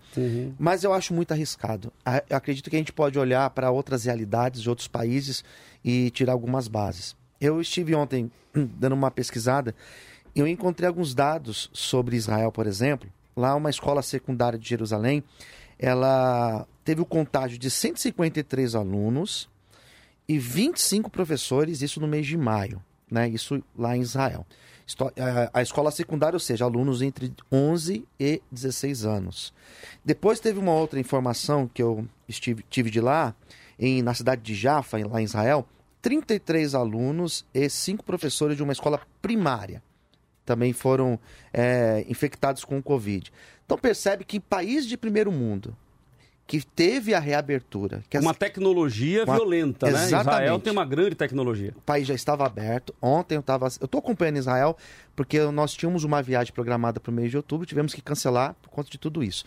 Mas 0.57 0.83
eu 0.83 0.93
acho 0.93 1.13
muito 1.13 1.31
arriscado. 1.31 1.91
Eu 2.29 2.37
acredito 2.37 2.69
que 2.69 2.75
a 2.75 2.79
gente 2.79 2.93
pode 2.93 3.19
olhar 3.19 3.49
para 3.49 3.69
outras 3.71 4.05
realidades 4.05 4.61
de 4.61 4.69
outros 4.69 4.87
países 4.87 5.43
e 5.83 6.09
tirar 6.11 6.33
algumas 6.33 6.67
bases. 6.67 7.15
Eu 7.39 7.59
estive 7.61 7.93
ontem 7.93 8.31
dando 8.53 8.93
uma 8.93 9.11
pesquisada 9.11 9.75
e 10.35 10.39
eu 10.39 10.47
encontrei 10.47 10.87
alguns 10.87 11.13
dados 11.13 11.69
sobre 11.73 12.15
Israel, 12.15 12.51
por 12.51 12.67
exemplo. 12.67 13.09
Lá, 13.35 13.53
uma 13.55 13.69
escola 13.69 14.01
secundária 14.01 14.57
de 14.57 14.67
Jerusalém, 14.67 15.23
ela 15.77 16.65
teve 16.83 17.01
o 17.01 17.05
contágio 17.05 17.57
de 17.57 17.69
153 17.69 18.75
alunos 18.75 19.49
e 20.27 20.37
25 20.39 21.09
professores, 21.09 21.81
isso 21.81 21.99
no 21.99 22.07
mês 22.07 22.25
de 22.25 22.37
maio, 22.37 22.81
né? 23.09 23.27
Isso 23.29 23.61
lá 23.77 23.95
em 23.95 24.01
Israel. 24.01 24.45
Esto- 24.87 25.11
a- 25.53 25.61
escola 25.61 25.89
secundária, 25.91 26.35
ou 26.35 26.39
seja, 26.39 26.63
alunos 26.65 27.01
entre 27.01 27.33
11 27.51 28.07
e 28.19 28.41
16 28.51 29.05
anos. 29.05 29.53
Depois 30.03 30.39
teve 30.39 30.59
uma 30.59 30.73
outra 30.73 30.99
informação 30.99 31.67
que 31.71 31.81
eu 31.81 32.07
estive, 32.27 32.63
tive 32.69 32.89
de 32.91 33.01
lá, 33.01 33.35
em, 33.79 34.01
na 34.01 34.13
cidade 34.13 34.41
de 34.41 34.53
Jaffa, 34.55 34.97
lá 35.07 35.19
em 35.21 35.25
Israel, 35.25 35.67
33 36.01 36.75
alunos 36.75 37.45
e 37.53 37.67
5 37.69 38.03
professores 38.03 38.55
de 38.55 38.63
uma 38.63 38.73
escola 38.73 39.01
primária 39.21 39.81
também 40.45 40.71
foram 40.73 41.19
é, 41.51 42.05
infectados 42.07 42.63
com 42.63 42.77
o 42.77 42.83
Covid. 42.83 43.31
Então 43.65 43.79
percebe 43.79 44.23
que 44.23 44.39
país 44.39 44.85
de 44.85 44.95
primeiro 44.95 45.31
mundo, 45.31 45.75
que 46.47 46.63
teve 46.63 47.13
a 47.13 47.19
reabertura, 47.19 48.03
que 48.09 48.17
as- 48.17 48.23
Uma 48.23 48.33
tecnologia 48.33 49.23
Uma- 49.23 49.35
violenta, 49.35 49.87
né? 49.87 49.93
Israel 50.05 50.21
Exatamente. 50.21 50.61
tem 50.61 50.71
uma 50.73 50.85
grande 50.85 51.15
tecnologia. 51.15 51.73
o 51.75 51.81
país 51.81 52.07
já 52.07 52.13
estava 52.13 52.45
aberto. 52.45 52.93
Ontem 53.01 53.35
eu 53.35 53.39
estava. 53.39 53.65
Eu 53.81 53.85
estou 53.85 53.99
acompanhando 53.99 54.37
Israel 54.37 54.77
porque 55.15 55.39
nós 55.39 55.73
tínhamos 55.73 56.03
uma 56.03 56.21
viagem 56.21 56.53
programada 56.53 56.99
para 56.99 57.09
o 57.09 57.13
mês 57.13 57.31
de 57.31 57.37
outubro, 57.37 57.65
tivemos 57.65 57.93
que 57.93 58.01
cancelar 58.01 58.53
por 58.61 58.69
conta 58.69 58.89
de 58.91 58.97
tudo 58.99 59.23
isso. 59.23 59.43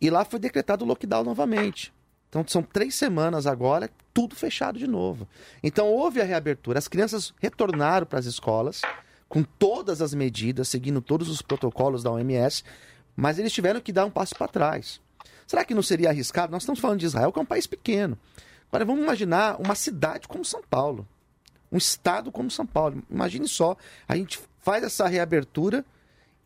E 0.00 0.10
lá 0.10 0.24
foi 0.24 0.40
decretado 0.40 0.84
o 0.84 0.88
lockdown 0.88 1.22
novamente. 1.22 1.92
Então 2.28 2.42
são 2.48 2.62
três 2.62 2.94
semanas 2.94 3.46
agora, 3.46 3.88
tudo 4.12 4.34
fechado 4.34 4.78
de 4.78 4.86
novo. 4.86 5.28
Então 5.62 5.86
houve 5.86 6.20
a 6.20 6.24
reabertura. 6.24 6.78
As 6.78 6.88
crianças 6.88 7.32
retornaram 7.40 8.06
para 8.06 8.18
as 8.18 8.24
escolas 8.26 8.80
com 9.28 9.42
todas 9.44 10.02
as 10.02 10.12
medidas, 10.12 10.66
seguindo 10.68 11.00
todos 11.00 11.28
os 11.28 11.40
protocolos 11.40 12.02
da 12.02 12.10
OMS, 12.10 12.64
mas 13.14 13.38
eles 13.38 13.52
tiveram 13.52 13.80
que 13.80 13.92
dar 13.92 14.06
um 14.06 14.10
passo 14.10 14.34
para 14.34 14.48
trás. 14.48 15.00
Será 15.52 15.66
que 15.66 15.74
não 15.74 15.82
seria 15.82 16.08
arriscado? 16.08 16.50
Nós 16.50 16.62
estamos 16.62 16.80
falando 16.80 17.00
de 17.00 17.04
Israel, 17.04 17.30
que 17.30 17.38
é 17.38 17.42
um 17.42 17.44
país 17.44 17.66
pequeno. 17.66 18.16
Agora 18.70 18.86
vamos 18.86 19.02
imaginar 19.02 19.60
uma 19.60 19.74
cidade 19.74 20.26
como 20.26 20.42
São 20.42 20.62
Paulo 20.62 21.06
um 21.70 21.76
estado 21.78 22.30
como 22.30 22.50
São 22.50 22.66
Paulo. 22.66 23.02
Imagine 23.10 23.48
só, 23.48 23.76
a 24.06 24.14
gente 24.14 24.38
faz 24.60 24.84
essa 24.84 25.06
reabertura, 25.08 25.84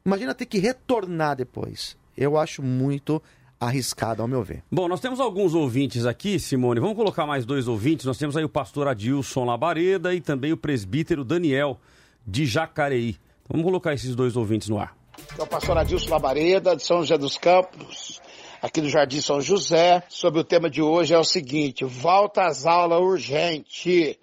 imagina 0.04 0.34
ter 0.34 0.46
que 0.46 0.58
retornar 0.58 1.36
depois. 1.36 1.96
Eu 2.16 2.38
acho 2.38 2.62
muito 2.62 3.20
arriscado, 3.58 4.22
ao 4.22 4.28
meu 4.28 4.42
ver. 4.42 4.62
Bom, 4.70 4.86
nós 4.86 5.00
temos 5.00 5.18
alguns 5.18 5.54
ouvintes 5.54 6.04
aqui, 6.04 6.38
Simone. 6.38 6.80
Vamos 6.80 6.96
colocar 6.96 7.26
mais 7.26 7.44
dois 7.44 7.66
ouvintes. 7.66 8.06
Nós 8.06 8.18
temos 8.18 8.36
aí 8.36 8.44
o 8.44 8.48
pastor 8.48 8.86
Adilson 8.86 9.44
Labareda 9.44 10.14
e 10.14 10.20
também 10.20 10.52
o 10.52 10.56
presbítero 10.56 11.24
Daniel 11.24 11.80
de 12.26 12.46
Jacareí. 12.46 13.10
Então, 13.42 13.50
vamos 13.50 13.64
colocar 13.64 13.94
esses 13.94 14.14
dois 14.14 14.36
ouvintes 14.36 14.68
no 14.68 14.78
ar. 14.78 14.96
É 15.38 15.42
o 15.42 15.46
pastor 15.46 15.76
Adilson 15.78 16.10
Labareda, 16.10 16.76
de 16.76 16.82
São 16.82 16.98
José 16.98 17.16
dos 17.18 17.38
Campos, 17.38 18.20
aqui 18.66 18.80
do 18.80 18.88
Jardim 18.88 19.20
São 19.20 19.40
José. 19.40 20.02
Sobre 20.08 20.40
o 20.40 20.44
tema 20.44 20.68
de 20.68 20.82
hoje 20.82 21.14
é 21.14 21.18
o 21.18 21.24
seguinte: 21.24 21.84
volta 21.84 22.42
às 22.42 22.66
aulas 22.66 23.00
urgente. 23.00 24.18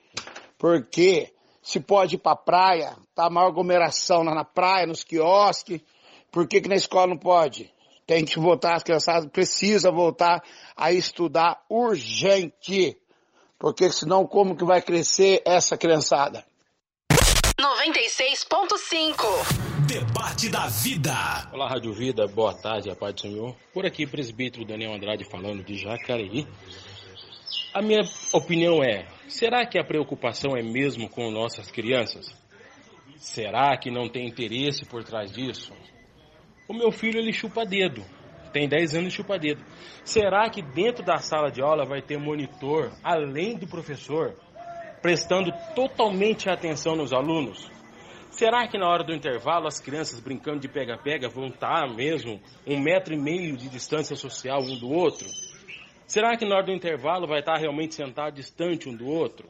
Porque 0.57 1.33
se 1.61 1.79
pode 1.79 2.15
ir 2.15 2.19
pra 2.19 2.35
praia, 2.35 2.95
tá 3.15 3.29
maior 3.29 3.47
aglomeração 3.47 4.23
lá 4.23 4.35
na 4.35 4.43
praia, 4.43 4.85
nos 4.85 5.03
quiosques. 5.03 5.81
Por 6.31 6.47
que, 6.47 6.61
que 6.61 6.69
na 6.69 6.75
escola 6.75 7.07
não 7.07 7.17
pode? 7.17 7.71
Tem 8.05 8.25
que 8.25 8.37
voltar, 8.39 8.75
as 8.75 8.83
criançadas 8.83 9.29
precisa 9.31 9.91
voltar 9.91 10.43
a 10.75 10.91
estudar 10.91 11.61
urgente. 11.69 12.97
Porque 13.57 13.89
senão 13.91 14.27
como 14.27 14.57
que 14.57 14.65
vai 14.65 14.81
crescer 14.81 15.41
essa 15.45 15.77
criançada? 15.77 16.45
96.5. 17.63 19.87
Debate 19.87 20.49
da 20.49 20.67
Vida. 20.67 21.13
Olá, 21.53 21.69
Rádio 21.69 21.93
Vida, 21.93 22.27
boa 22.27 22.53
tarde, 22.53 22.91
a 22.91 22.95
paz 22.95 23.13
do 23.13 23.21
Senhor. 23.21 23.55
Por 23.73 23.85
aqui, 23.85 24.05
presbítero 24.05 24.65
Daniel 24.65 24.93
Andrade 24.93 25.23
falando 25.23 25.63
de 25.63 25.77
Jacareí. 25.77 26.45
A 27.73 27.81
minha 27.81 28.01
opinião 28.33 28.83
é: 28.83 29.07
será 29.29 29.65
que 29.65 29.79
a 29.79 29.83
preocupação 29.83 30.57
é 30.57 30.61
mesmo 30.61 31.07
com 31.07 31.31
nossas 31.31 31.71
crianças? 31.71 32.35
Será 33.15 33.77
que 33.77 33.89
não 33.89 34.09
tem 34.09 34.27
interesse 34.27 34.83
por 34.83 35.01
trás 35.05 35.31
disso? 35.31 35.71
O 36.67 36.73
meu 36.73 36.91
filho 36.91 37.17
ele 37.17 37.31
chupa 37.31 37.65
dedo, 37.65 38.03
tem 38.51 38.67
10 38.67 38.95
anos 38.95 39.13
de 39.13 39.15
chupa 39.15 39.39
dedo. 39.39 39.63
Será 40.03 40.49
que 40.49 40.61
dentro 40.61 41.01
da 41.01 41.15
sala 41.15 41.49
de 41.49 41.61
aula 41.61 41.85
vai 41.85 42.01
ter 42.01 42.17
monitor, 42.17 42.91
além 43.01 43.57
do 43.57 43.67
professor, 43.67 44.35
prestando 45.03 45.51
totalmente 45.75 46.49
atenção 46.49 46.95
nos 46.95 47.11
alunos? 47.11 47.69
Será 48.31 48.65
que 48.67 48.77
na 48.77 48.87
hora 48.87 49.03
do 49.03 49.13
intervalo 49.13 49.67
as 49.67 49.79
crianças 49.79 50.19
brincando 50.21 50.61
de 50.61 50.69
pega-pega 50.69 51.27
vão 51.27 51.49
estar 51.49 51.93
mesmo 51.93 52.41
um 52.65 52.79
metro 52.79 53.13
e 53.13 53.17
meio 53.17 53.57
de 53.57 53.67
distância 53.67 54.15
social 54.15 54.61
um 54.61 54.79
do 54.79 54.89
outro? 54.89 55.27
Será 56.07 56.37
que 56.37 56.45
na 56.45 56.55
hora 56.55 56.65
do 56.65 56.71
intervalo 56.71 57.27
vai 57.27 57.41
estar 57.41 57.57
realmente 57.57 57.93
sentado 57.93 58.33
distante 58.33 58.87
um 58.87 58.95
do 58.95 59.05
outro? 59.05 59.49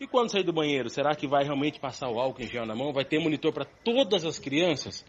E 0.00 0.06
quando 0.06 0.30
sair 0.30 0.42
do 0.42 0.52
banheiro, 0.52 0.88
será 0.88 1.14
que 1.14 1.28
vai 1.28 1.44
realmente 1.44 1.78
passar 1.78 2.08
o 2.08 2.18
álcool 2.18 2.42
em 2.42 2.48
gel 2.48 2.66
na 2.66 2.74
mão? 2.74 2.92
Vai 2.92 3.04
ter 3.04 3.20
monitor 3.20 3.52
para 3.52 3.64
todas 3.64 4.24
as 4.24 4.38
crianças? 4.38 5.04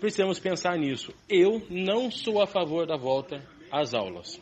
Precisamos 0.00 0.38
pensar 0.40 0.76
nisso. 0.76 1.14
Eu 1.28 1.62
não 1.70 2.10
sou 2.10 2.42
a 2.42 2.46
favor 2.46 2.86
da 2.86 2.96
volta 2.96 3.42
às 3.70 3.94
aulas. 3.94 4.40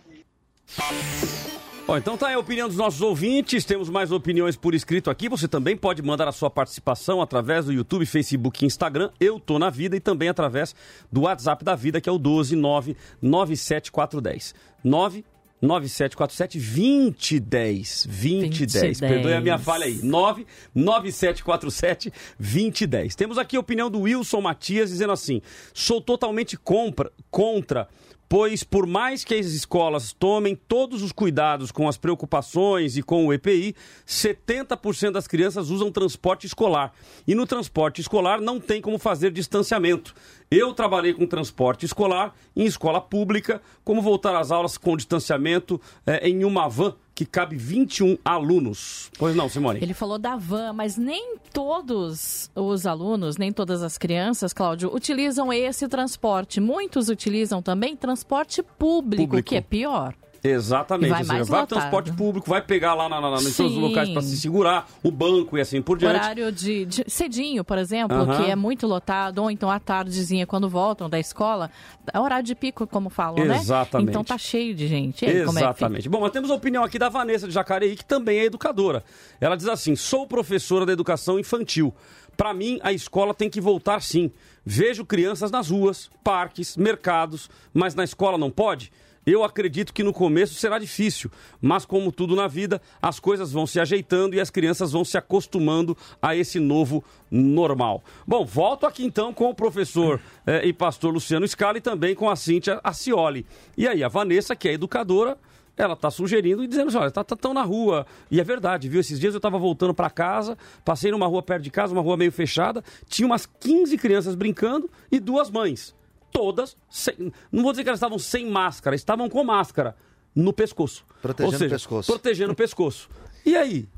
Bom, 1.86 1.96
então 1.96 2.18
tá 2.18 2.26
aí 2.26 2.34
a 2.34 2.38
opinião 2.40 2.66
dos 2.66 2.76
nossos 2.76 3.00
ouvintes. 3.00 3.64
Temos 3.64 3.88
mais 3.88 4.10
opiniões 4.10 4.56
por 4.56 4.74
escrito 4.74 5.08
aqui. 5.08 5.28
Você 5.28 5.46
também 5.46 5.76
pode 5.76 6.02
mandar 6.02 6.26
a 6.26 6.32
sua 6.32 6.50
participação 6.50 7.22
através 7.22 7.66
do 7.66 7.72
YouTube, 7.72 8.04
Facebook 8.04 8.64
e 8.64 8.66
Instagram. 8.66 9.12
Eu 9.20 9.38
tô 9.38 9.56
na 9.56 9.70
vida 9.70 9.94
e 9.94 10.00
também 10.00 10.28
através 10.28 10.74
do 11.12 11.20
WhatsApp 11.20 11.64
da 11.64 11.76
vida, 11.76 12.00
que 12.00 12.08
é 12.08 12.12
o 12.12 12.18
129974110. 12.18 14.52
9 14.82 15.24
9747 15.62 16.58
2010. 16.58 18.06
2010. 18.06 18.98
Perdoe 18.98 19.34
a 19.34 19.40
minha 19.40 19.56
falha 19.56 19.86
aí. 19.86 20.00
99747 20.02 22.12
2010. 22.36 23.14
Temos 23.14 23.38
aqui 23.38 23.56
a 23.56 23.60
opinião 23.60 23.88
do 23.88 24.00
Wilson 24.00 24.40
Matias 24.40 24.90
dizendo 24.90 25.12
assim: 25.12 25.40
sou 25.72 26.00
totalmente 26.00 26.56
compra, 26.56 27.12
contra 27.30 27.86
pois 28.28 28.64
por 28.64 28.86
mais 28.86 29.24
que 29.24 29.34
as 29.34 29.46
escolas 29.46 30.12
tomem 30.12 30.54
todos 30.54 31.02
os 31.02 31.12
cuidados 31.12 31.70
com 31.70 31.88
as 31.88 31.96
preocupações 31.96 32.96
e 32.96 33.02
com 33.02 33.26
o 33.26 33.32
EPI, 33.32 33.74
70% 34.06 35.12
das 35.12 35.26
crianças 35.26 35.70
usam 35.70 35.90
transporte 35.90 36.46
escolar. 36.46 36.92
E 37.26 37.34
no 37.34 37.46
transporte 37.46 38.00
escolar 38.00 38.40
não 38.40 38.58
tem 38.58 38.80
como 38.80 38.98
fazer 38.98 39.30
distanciamento. 39.30 40.14
Eu 40.50 40.72
trabalhei 40.72 41.12
com 41.12 41.26
transporte 41.26 41.86
escolar 41.86 42.34
em 42.54 42.64
escola 42.64 43.00
pública, 43.00 43.60
como 43.84 44.02
voltar 44.02 44.36
às 44.36 44.50
aulas 44.50 44.78
com 44.78 44.96
distanciamento 44.96 45.80
é, 46.06 46.28
em 46.28 46.44
uma 46.44 46.68
van 46.68 46.94
que 47.16 47.24
cabe 47.24 47.56
21 47.56 48.18
alunos. 48.22 49.10
Pois 49.18 49.34
não, 49.34 49.48
Simone? 49.48 49.80
Ele 49.80 49.94
falou 49.94 50.18
da 50.18 50.36
van, 50.36 50.74
mas 50.74 50.98
nem 50.98 51.38
todos 51.50 52.50
os 52.54 52.86
alunos, 52.86 53.38
nem 53.38 53.50
todas 53.50 53.82
as 53.82 53.96
crianças, 53.96 54.52
Cláudio, 54.52 54.94
utilizam 54.94 55.50
esse 55.50 55.88
transporte. 55.88 56.60
Muitos 56.60 57.08
utilizam 57.08 57.62
também 57.62 57.96
transporte 57.96 58.62
público, 58.62 59.22
Público. 59.22 59.48
que 59.48 59.56
é 59.56 59.62
pior. 59.62 60.14
Exatamente. 60.42 61.10
Vai 61.10 61.22
seja, 61.22 61.32
mais 61.32 61.48
vai 61.48 61.66
transporte 61.66 62.12
público, 62.12 62.48
vai 62.48 62.62
pegar 62.62 62.94
lá 62.94 63.08
na, 63.08 63.20
na, 63.20 63.30
nos 63.30 63.54
seus 63.54 63.72
locais 63.72 64.08
para 64.10 64.22
se 64.22 64.36
segurar, 64.36 64.88
o 65.02 65.10
banco 65.10 65.56
e 65.58 65.60
assim 65.60 65.82
por 65.82 65.98
diante. 65.98 66.16
Horário 66.16 66.52
de, 66.52 66.84
de- 66.84 67.04
cedinho, 67.08 67.64
por 67.64 67.78
exemplo, 67.78 68.16
Aham. 68.16 68.36
que 68.44 68.50
é 68.50 68.56
muito 68.56 68.86
lotado, 68.86 69.42
ou 69.42 69.50
então 69.50 69.70
à 69.70 69.78
tardezinha, 69.78 70.46
quando 70.46 70.68
voltam 70.68 71.08
da 71.08 71.18
escola, 71.18 71.70
é 72.12 72.18
horário 72.18 72.44
de 72.44 72.54
pico, 72.54 72.86
como 72.86 73.10
falam, 73.10 73.44
né? 73.44 73.56
Exatamente. 73.56 74.10
Então 74.10 74.22
tá 74.24 74.38
cheio 74.38 74.74
de 74.74 74.86
gente. 74.86 75.24
Aí, 75.24 75.38
é? 75.38 75.42
Exatamente. 75.42 76.08
Bom, 76.08 76.20
mas 76.20 76.32
temos 76.32 76.50
a 76.50 76.54
opinião 76.54 76.84
aqui 76.84 76.98
da 76.98 77.08
Vanessa 77.08 77.46
de 77.46 77.52
Jacareí, 77.54 77.96
que 77.96 78.04
também 78.04 78.38
é 78.38 78.44
educadora. 78.44 79.04
Ela 79.40 79.56
diz 79.56 79.68
assim: 79.68 79.96
sou 79.96 80.26
professora 80.26 80.86
da 80.86 80.92
educação 80.92 81.38
infantil. 81.38 81.94
Para 82.36 82.52
mim, 82.52 82.78
a 82.82 82.92
escola 82.92 83.32
tem 83.32 83.48
que 83.48 83.60
voltar 83.60 84.02
sim. 84.02 84.30
Vejo 84.64 85.06
crianças 85.06 85.50
nas 85.50 85.70
ruas, 85.70 86.10
parques, 86.22 86.76
mercados, 86.76 87.48
mas 87.72 87.94
na 87.94 88.04
escola 88.04 88.36
não 88.36 88.50
pode? 88.50 88.92
Eu 89.26 89.42
acredito 89.42 89.92
que 89.92 90.04
no 90.04 90.12
começo 90.12 90.54
será 90.54 90.78
difícil, 90.78 91.28
mas 91.60 91.84
como 91.84 92.12
tudo 92.12 92.36
na 92.36 92.46
vida, 92.46 92.80
as 93.02 93.18
coisas 93.18 93.50
vão 93.50 93.66
se 93.66 93.80
ajeitando 93.80 94.36
e 94.36 94.40
as 94.40 94.50
crianças 94.50 94.92
vão 94.92 95.04
se 95.04 95.18
acostumando 95.18 95.96
a 96.22 96.36
esse 96.36 96.60
novo 96.60 97.02
normal. 97.28 98.04
Bom, 98.24 98.44
volto 98.44 98.86
aqui 98.86 99.04
então 99.04 99.34
com 99.34 99.50
o 99.50 99.54
professor 99.54 100.20
eh, 100.46 100.68
e 100.68 100.72
pastor 100.72 101.12
Luciano 101.12 101.46
Scala 101.48 101.78
e 101.78 101.80
também 101.80 102.14
com 102.14 102.30
a 102.30 102.36
Cíntia 102.36 102.80
Acioli. 102.84 103.44
E 103.76 103.88
aí, 103.88 104.04
a 104.04 104.08
Vanessa, 104.08 104.54
que 104.54 104.68
é 104.68 104.74
educadora, 104.74 105.36
ela 105.76 105.94
está 105.94 106.08
sugerindo 106.08 106.62
e 106.62 106.68
dizendo 106.68 106.86
assim, 106.88 106.98
olha, 106.98 107.10
tá, 107.10 107.24
tá 107.24 107.34
tão 107.34 107.52
na 107.52 107.62
rua. 107.62 108.06
E 108.30 108.40
é 108.40 108.44
verdade, 108.44 108.88
viu? 108.88 109.00
Esses 109.00 109.18
dias 109.18 109.34
eu 109.34 109.38
estava 109.38 109.58
voltando 109.58 109.92
para 109.92 110.08
casa, 110.08 110.56
passei 110.84 111.10
numa 111.10 111.26
rua 111.26 111.42
perto 111.42 111.64
de 111.64 111.70
casa, 111.72 111.92
uma 111.92 112.00
rua 112.00 112.16
meio 112.16 112.30
fechada, 112.30 112.80
tinha 113.08 113.26
umas 113.26 113.44
15 113.44 113.98
crianças 113.98 114.36
brincando 114.36 114.88
e 115.10 115.18
duas 115.18 115.50
mães. 115.50 115.96
Todas, 116.36 116.76
sem- 116.90 117.32
não 117.50 117.62
vou 117.62 117.72
dizer 117.72 117.82
que 117.82 117.88
elas 117.88 117.98
estavam 117.98 118.18
sem 118.18 118.48
máscara, 118.50 118.94
estavam 118.94 119.28
com 119.28 119.42
máscara 119.42 119.96
no 120.34 120.52
pescoço. 120.52 121.04
Protegendo 121.22 121.52
Ou 121.54 121.58
seja, 121.58 121.66
o 121.66 121.78
pescoço. 121.78 122.12
Protegendo 122.12 122.52
o 122.52 122.56
pescoço. 122.56 123.08
E 123.44 123.56
aí? 123.56 123.88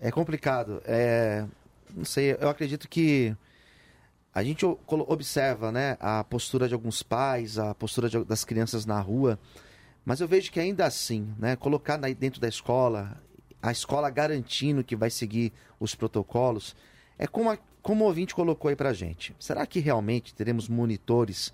É 0.00 0.10
complicado. 0.10 0.80
É, 0.84 1.44
não 1.94 2.04
sei, 2.04 2.36
eu 2.40 2.48
acredito 2.48 2.88
que 2.88 3.34
a 4.32 4.42
gente 4.44 4.64
observa 4.88 5.72
né, 5.72 5.96
a 6.00 6.22
postura 6.24 6.68
de 6.68 6.74
alguns 6.74 7.02
pais, 7.02 7.58
a 7.58 7.74
postura 7.74 8.08
de- 8.08 8.24
das 8.24 8.44
crianças 8.44 8.86
na 8.86 9.00
rua, 9.00 9.38
mas 10.04 10.20
eu 10.20 10.28
vejo 10.28 10.50
que 10.52 10.60
ainda 10.60 10.86
assim, 10.86 11.34
né, 11.38 11.56
colocar 11.56 11.96
dentro 11.96 12.40
da 12.40 12.48
escola, 12.48 13.20
a 13.60 13.72
escola 13.72 14.08
garantindo 14.08 14.84
que 14.84 14.94
vai 14.96 15.10
seguir 15.10 15.52
os 15.80 15.94
protocolos, 15.94 16.74
é 17.18 17.26
como, 17.26 17.50
a, 17.50 17.58
como 17.82 18.04
o 18.04 18.06
ouvinte 18.08 18.34
colocou 18.34 18.68
aí 18.68 18.76
pra 18.76 18.92
gente. 18.92 19.34
Será 19.38 19.66
que 19.66 19.80
realmente 19.80 20.34
teremos 20.34 20.68
monitores 20.68 21.52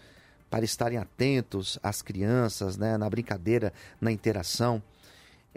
para 0.50 0.64
estarem 0.64 0.98
atentos 0.98 1.78
às 1.82 2.02
crianças, 2.02 2.76
né, 2.76 2.96
na 2.96 3.08
brincadeira, 3.08 3.72
na 4.00 4.12
interação? 4.12 4.82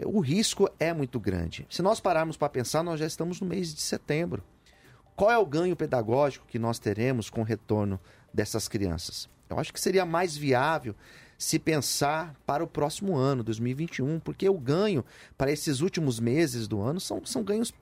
o 0.06 0.20
risco 0.20 0.68
é 0.78 0.92
muito 0.92 1.18
grande. 1.18 1.66
Se 1.68 1.82
nós 1.82 2.00
pararmos 2.00 2.36
para 2.36 2.48
pensar, 2.48 2.82
nós 2.82 3.00
já 3.00 3.06
estamos 3.06 3.40
no 3.40 3.46
mês 3.46 3.74
de 3.74 3.80
setembro. 3.80 4.42
Qual 5.16 5.30
é 5.30 5.38
o 5.38 5.46
ganho 5.46 5.76
pedagógico 5.76 6.46
que 6.46 6.58
nós 6.58 6.78
teremos 6.78 7.28
com 7.28 7.42
o 7.42 7.44
retorno 7.44 8.00
dessas 8.32 8.68
crianças? 8.68 9.28
Eu 9.48 9.58
acho 9.58 9.72
que 9.72 9.80
seria 9.80 10.06
mais 10.06 10.36
viável 10.36 10.94
se 11.36 11.58
pensar 11.58 12.34
para 12.46 12.62
o 12.62 12.66
próximo 12.66 13.16
ano, 13.16 13.42
2021, 13.42 14.20
porque 14.20 14.48
o 14.48 14.58
ganho 14.58 15.04
para 15.36 15.50
esses 15.50 15.80
últimos 15.80 16.20
meses 16.20 16.68
do 16.68 16.80
ano 16.80 17.00
são, 17.00 17.24
são 17.24 17.42
ganhos 17.42 17.72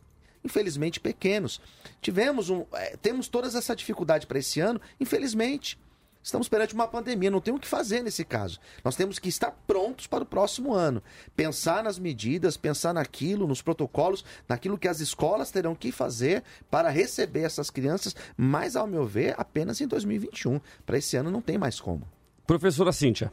infelizmente 0.44 1.00
pequenos. 1.00 1.60
Tivemos 2.00 2.50
um, 2.50 2.64
eh, 2.72 2.96
temos 3.00 3.28
toda 3.28 3.48
essa 3.48 3.76
dificuldade 3.76 4.26
para 4.26 4.38
esse 4.38 4.60
ano, 4.60 4.80
infelizmente. 5.00 5.78
Estamos 6.22 6.48
perante 6.48 6.74
uma 6.74 6.86
pandemia, 6.86 7.30
não 7.30 7.40
tem 7.40 7.54
o 7.54 7.58
que 7.58 7.66
fazer 7.66 8.02
nesse 8.02 8.24
caso. 8.24 8.60
Nós 8.84 8.96
temos 8.96 9.18
que 9.18 9.28
estar 9.28 9.50
prontos 9.66 10.06
para 10.06 10.24
o 10.24 10.26
próximo 10.26 10.74
ano. 10.74 11.02
Pensar 11.34 11.82
nas 11.82 11.98
medidas, 11.98 12.56
pensar 12.56 12.92
naquilo, 12.92 13.46
nos 13.46 13.62
protocolos, 13.62 14.24
naquilo 14.46 14.76
que 14.76 14.88
as 14.88 15.00
escolas 15.00 15.50
terão 15.50 15.74
que 15.74 15.90
fazer 15.90 16.42
para 16.70 16.90
receber 16.90 17.44
essas 17.44 17.70
crianças, 17.70 18.14
mas, 18.36 18.76
ao 18.76 18.86
meu 18.86 19.06
ver, 19.06 19.34
apenas 19.38 19.80
em 19.80 19.86
2021. 19.86 20.60
Para 20.84 20.98
esse 20.98 21.16
ano 21.16 21.30
não 21.30 21.40
tem 21.40 21.56
mais 21.56 21.80
como. 21.80 22.06
Professora 22.46 22.92
Cíntia. 22.92 23.32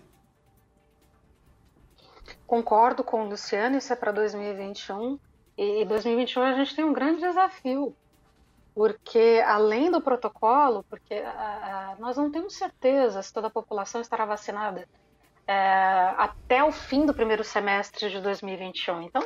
Concordo 2.47 3.03
com 3.03 3.25
o 3.25 3.29
Luciano, 3.29 3.77
isso 3.77 3.91
é 3.91 3.95
para 3.95 4.11
2021. 4.11 5.19
E 5.57 5.85
2021 5.85 6.43
a 6.43 6.53
gente 6.53 6.75
tem 6.75 6.83
um 6.83 6.93
grande 6.93 7.21
desafio, 7.21 7.95
porque 8.73 9.41
além 9.45 9.89
do 9.89 10.01
protocolo, 10.01 10.83
porque 10.89 11.13
ah, 11.13 11.93
ah, 11.93 11.95
nós 11.99 12.17
não 12.17 12.29
temos 12.29 12.55
certeza 12.55 13.21
se 13.21 13.33
toda 13.33 13.47
a 13.47 13.51
população 13.51 14.01
estará 14.01 14.25
vacinada 14.25 14.87
é, 15.47 16.13
até 16.17 16.63
o 16.63 16.71
fim 16.71 17.05
do 17.05 17.13
primeiro 17.13 17.43
semestre 17.43 18.09
de 18.09 18.19
2021. 18.19 19.03
Então, 19.03 19.23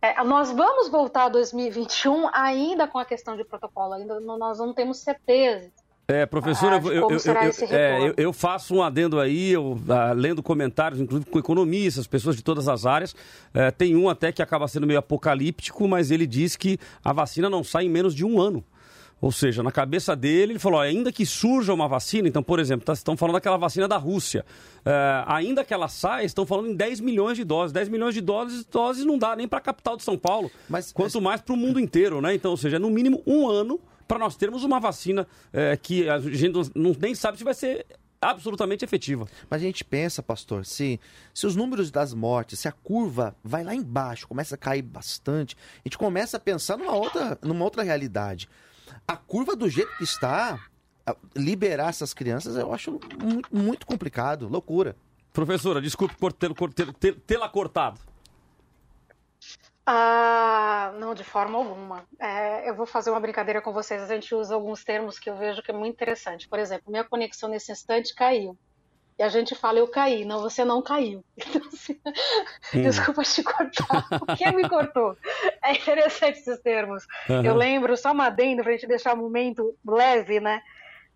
é, 0.00 0.22
nós 0.24 0.50
vamos 0.50 0.88
voltar 0.88 1.24
a 1.24 1.28
2021 1.28 2.30
ainda 2.32 2.88
com 2.88 2.98
a 2.98 3.04
questão 3.04 3.36
de 3.36 3.44
protocolo, 3.44 3.94
ainda 3.94 4.18
nós 4.20 4.58
não 4.58 4.72
temos 4.72 4.98
certeza. 4.98 5.70
É, 6.10 6.24
professor, 6.24 6.72
Ah, 6.72 6.76
eu, 6.76 6.90
eu, 6.90 7.10
eu, 7.10 7.76
é, 7.76 8.08
eu- 8.08 8.14
eu 8.16 8.32
faço 8.32 8.74
um 8.74 8.82
adendo 8.82 9.20
aí, 9.20 9.50
eu, 9.50 9.78
ah, 9.90 10.12
lendo 10.12 10.42
comentários, 10.42 10.98
inclusive 10.98 11.28
com 11.30 11.38
economistas, 11.38 12.06
pessoas 12.06 12.34
de 12.34 12.42
todas 12.42 12.66
as 12.66 12.86
áreas. 12.86 13.14
É, 13.52 13.70
tem 13.70 13.94
um 13.94 14.08
até 14.08 14.32
que 14.32 14.40
acaba 14.40 14.66
sendo 14.68 14.86
meio 14.86 14.98
apocalíptico, 14.98 15.86
mas 15.86 16.10
ele 16.10 16.26
diz 16.26 16.56
que 16.56 16.78
a 17.04 17.12
vacina 17.12 17.50
não 17.50 17.62
sai 17.62 17.84
em 17.84 17.90
menos 17.90 18.14
de 18.14 18.24
um 18.24 18.40
ano. 18.40 18.64
Ou 19.20 19.30
seja, 19.30 19.62
na 19.62 19.70
cabeça 19.70 20.16
dele, 20.16 20.52
ele 20.52 20.58
falou: 20.58 20.78
ó, 20.78 20.82
ainda 20.82 21.12
que 21.12 21.26
surja 21.26 21.74
uma 21.74 21.86
vacina, 21.86 22.26
então, 22.26 22.42
por 22.42 22.58
exemplo, 22.58 22.86
tá, 22.86 22.94
estão 22.94 23.14
falando 23.14 23.34
daquela 23.34 23.58
vacina 23.58 23.86
da 23.86 23.98
Rússia. 23.98 24.46
É, 24.86 25.24
ainda 25.26 25.62
que 25.62 25.74
ela 25.74 25.88
saia, 25.88 26.24
estão 26.24 26.46
falando 26.46 26.70
em 26.70 26.74
10 26.74 27.00
milhões 27.00 27.36
de 27.36 27.44
doses. 27.44 27.70
10 27.70 27.86
milhões 27.90 28.14
de 28.14 28.22
doses, 28.22 28.64
doses 28.64 29.04
não 29.04 29.18
dá 29.18 29.36
nem 29.36 29.46
para 29.46 29.58
a 29.58 29.60
capital 29.62 29.94
de 29.94 30.04
São 30.04 30.16
Paulo, 30.16 30.50
mas, 30.70 30.90
quanto 30.90 31.16
mas... 31.16 31.22
mais 31.22 31.40
para 31.42 31.52
o 31.52 31.56
mundo 31.58 31.78
inteiro, 31.78 32.22
né? 32.22 32.34
Então, 32.34 32.52
ou 32.52 32.56
seja, 32.56 32.78
no 32.78 32.88
mínimo 32.88 33.22
um 33.26 33.46
ano 33.46 33.78
para 34.08 34.18
nós 34.18 34.36
termos 34.36 34.64
uma 34.64 34.80
vacina 34.80 35.28
é, 35.52 35.76
que 35.76 36.08
a 36.08 36.18
gente 36.18 36.52
não, 36.74 36.96
nem 36.98 37.14
sabe 37.14 37.36
se 37.36 37.44
vai 37.44 37.54
ser 37.54 37.86
absolutamente 38.20 38.84
efetiva. 38.84 39.26
Mas 39.48 39.62
a 39.62 39.64
gente 39.64 39.84
pensa, 39.84 40.22
pastor, 40.22 40.64
se, 40.64 40.98
se 41.32 41.46
os 41.46 41.54
números 41.54 41.90
das 41.90 42.12
mortes, 42.12 42.58
se 42.58 42.66
a 42.66 42.72
curva 42.72 43.36
vai 43.44 43.62
lá 43.62 43.74
embaixo, 43.74 44.26
começa 44.26 44.54
a 44.54 44.58
cair 44.58 44.82
bastante, 44.82 45.56
a 45.76 45.88
gente 45.88 45.98
começa 45.98 46.36
a 46.38 46.40
pensar 46.40 46.76
numa 46.76 46.94
outra, 46.94 47.38
numa 47.42 47.64
outra 47.64 47.82
realidade. 47.82 48.48
A 49.06 49.16
curva 49.16 49.54
do 49.54 49.68
jeito 49.68 49.96
que 49.98 50.04
está, 50.04 50.58
liberar 51.36 51.90
essas 51.90 52.12
crianças, 52.12 52.56
eu 52.56 52.72
acho 52.72 52.98
muito, 53.22 53.54
muito 53.54 53.86
complicado, 53.86 54.48
loucura. 54.48 54.96
Professora, 55.32 55.80
desculpe 55.80 56.16
por 56.16 56.32
tê-la 56.32 57.48
cortado. 57.48 58.00
Ah, 59.90 60.92
não, 60.98 61.14
de 61.14 61.24
forma 61.24 61.56
alguma. 61.56 62.04
É, 62.20 62.68
eu 62.68 62.74
vou 62.74 62.84
fazer 62.84 63.10
uma 63.10 63.18
brincadeira 63.18 63.62
com 63.62 63.72
vocês. 63.72 64.02
A 64.02 64.14
gente 64.14 64.34
usa 64.34 64.54
alguns 64.54 64.84
termos 64.84 65.18
que 65.18 65.30
eu 65.30 65.36
vejo 65.38 65.62
que 65.62 65.70
é 65.70 65.74
muito 65.74 65.94
interessante. 65.94 66.46
Por 66.46 66.58
exemplo, 66.58 66.90
minha 66.90 67.04
conexão 67.04 67.48
nesse 67.48 67.72
instante 67.72 68.14
caiu. 68.14 68.54
E 69.18 69.22
a 69.22 69.30
gente 69.30 69.54
fala, 69.54 69.78
eu 69.78 69.88
caí. 69.88 70.26
Não, 70.26 70.42
você 70.42 70.62
não 70.62 70.82
caiu. 70.82 71.24
Então, 71.38 71.62
assim, 71.72 71.98
hum. 72.74 72.82
Desculpa 72.82 73.22
te 73.22 73.42
cortar. 73.42 74.06
O 74.20 74.36
que 74.36 74.52
me 74.52 74.68
cortou? 74.68 75.16
É 75.64 75.72
interessante 75.72 76.38
esses 76.38 76.60
termos. 76.60 77.06
Uhum. 77.26 77.42
Eu 77.42 77.54
lembro, 77.54 77.96
só 77.96 78.12
uma 78.12 78.26
adendo 78.26 78.62
para 78.62 78.72
a 78.72 78.74
gente 78.74 78.86
deixar 78.86 79.14
o 79.14 79.18
um 79.18 79.22
momento 79.22 79.74
leve, 79.86 80.38
né? 80.38 80.60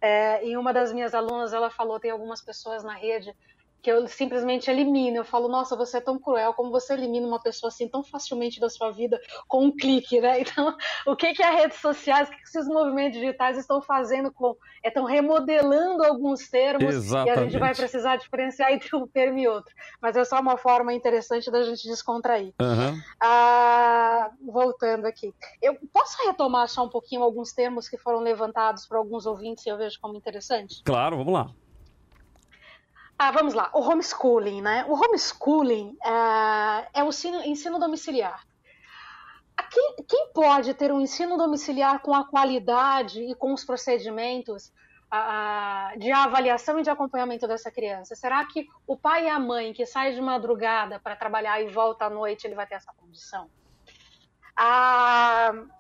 É, 0.01 0.43
em 0.43 0.57
uma 0.57 0.73
das 0.73 0.95
minhas 0.95 1.15
alunas, 1.15 1.53
ela 1.53 1.69
falou, 1.69 2.01
tem 2.01 2.11
algumas 2.11 2.41
pessoas 2.41 2.83
na 2.83 2.95
rede 2.95 3.37
que 3.83 3.91
eu 3.91 4.07
simplesmente 4.07 4.71
elimino. 4.71 5.17
Eu 5.17 5.25
falo, 5.25 5.49
nossa, 5.49 5.77
você 5.77 5.99
é 5.99 6.01
tão 6.01 6.19
cruel, 6.19 6.55
como 6.55 6.71
você 6.71 6.95
elimina 6.95 7.27
uma 7.27 7.41
pessoa 7.41 7.69
assim 7.69 7.89
tão 7.89 8.05
facilmente 8.05 8.61
da 8.61 8.71
sua 8.71 8.93
vida 8.93 9.21
com 9.49 9.65
um 9.65 9.77
clique, 9.77 10.21
né? 10.21 10.41
Então, 10.53 10.77
o 11.07 11.17
que, 11.17 11.33
que 11.33 11.43
as 11.43 11.55
redes 11.55 11.81
sociais, 11.81 12.29
o 12.29 12.31
que, 12.31 12.37
que 12.37 12.45
esses 12.45 12.67
movimentos 12.67 13.19
digitais 13.19 13.57
estão 13.57 13.81
fazendo 13.81 14.31
com. 14.31 14.55
Estão 14.85 15.05
remodelando 15.05 16.05
alguns 16.05 16.49
termos 16.49 16.95
Exatamente. 16.95 17.29
e 17.29 17.31
a 17.31 17.45
gente 17.45 17.59
vai 17.59 17.75
precisar 17.75 18.17
diferenciar 18.17 18.73
entre 18.73 18.95
um 18.95 19.07
termo 19.07 19.39
e 19.39 19.49
outro. 19.49 19.73
Mas 20.01 20.17
é 20.17 20.25
só 20.25 20.41
uma 20.41 20.57
forma 20.57 20.93
interessante 20.93 21.51
da 21.51 21.63
gente 21.63 21.89
descontrair. 21.89 22.53
Uhum. 22.61 23.01
Ah, 23.21 24.31
voltando 24.45 25.07
aqui. 25.07 25.33
Eu 25.63 25.77
posso 25.93 26.17
retomar 26.27 26.69
só 26.69 26.85
um 26.85 26.89
pouquinho 26.89 27.23
alguns 27.23 27.53
termos 27.53 27.89
que 27.89 27.97
foram 27.97 28.21
levantados 28.21 28.87
por 28.87 28.97
alguns 28.97 29.25
ouvintes 29.25 29.65
e 29.65 29.69
eu 29.69 29.79
vejo 29.79 29.99
como 30.01 30.17
interessante? 30.17 30.83
Claro, 30.85 31.17
vamos 31.17 31.33
lá. 31.33 31.51
Ah, 33.25 33.31
vamos 33.31 33.55
lá. 33.55 33.71
O 33.73 33.79
homeschooling, 33.79 34.61
né? 34.61 34.85
O 34.89 34.95
homeschooling 34.95 35.97
é, 36.05 37.01
é 37.01 37.05
o 37.05 37.09
ensino, 37.11 37.41
ensino 37.45 37.79
domiciliar. 37.79 38.45
Quem, 39.71 39.95
quem, 40.09 40.33
pode 40.35 40.75
ter 40.75 40.91
um 40.91 41.01
ensino 41.01 41.39
domiciliar 41.39 42.01
com 42.01 42.13
a 42.13 42.25
qualidade 42.25 43.23
e 43.23 43.33
com 43.37 43.53
os 43.53 43.65
procedimentos 43.65 44.73
uh, 45.15 45.97
de 46.01 46.11
avaliação 46.11 46.81
e 46.81 46.83
de 46.83 46.91
acompanhamento 46.91 47.47
dessa 47.47 47.71
criança? 47.71 48.17
Será 48.17 48.45
que 48.45 48.67
o 48.89 48.97
pai 48.97 49.27
e 49.27 49.31
a 49.31 49.39
mãe 49.39 49.73
que 49.73 49.87
sai 49.87 50.13
de 50.15 50.21
madrugada 50.21 50.99
para 50.99 51.15
trabalhar 51.15 51.63
e 51.63 51.69
volta 51.69 52.07
à 52.07 52.11
noite, 52.11 52.45
ele 52.45 52.57
vai 52.57 52.67
ter 52.67 52.75
essa 52.75 52.93
condição? 52.93 53.49
Uh, 54.59 55.71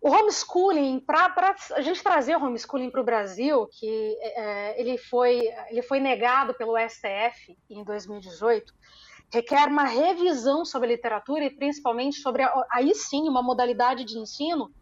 o 0.00 0.10
homeschooling, 0.10 0.98
para 1.00 1.54
a 1.72 1.80
gente 1.82 2.02
trazer 2.02 2.34
o 2.34 2.42
homeschooling 2.42 2.90
para 2.90 3.02
o 3.02 3.04
Brasil, 3.04 3.66
que 3.66 4.16
é, 4.22 4.80
ele, 4.80 4.96
foi, 4.96 5.42
ele 5.68 5.82
foi 5.82 6.00
negado 6.00 6.54
pelo 6.54 6.78
STF 6.78 7.56
em 7.68 7.84
2018, 7.84 8.72
requer 9.30 9.68
uma 9.68 9.84
revisão 9.84 10.64
sobre 10.64 10.88
a 10.88 10.92
literatura 10.92 11.44
e 11.44 11.50
principalmente 11.50 12.16
sobre, 12.18 12.42
a, 12.42 12.66
aí 12.72 12.94
sim, 12.94 13.28
uma 13.28 13.42
modalidade 13.42 14.04
de 14.04 14.18
ensino 14.18 14.72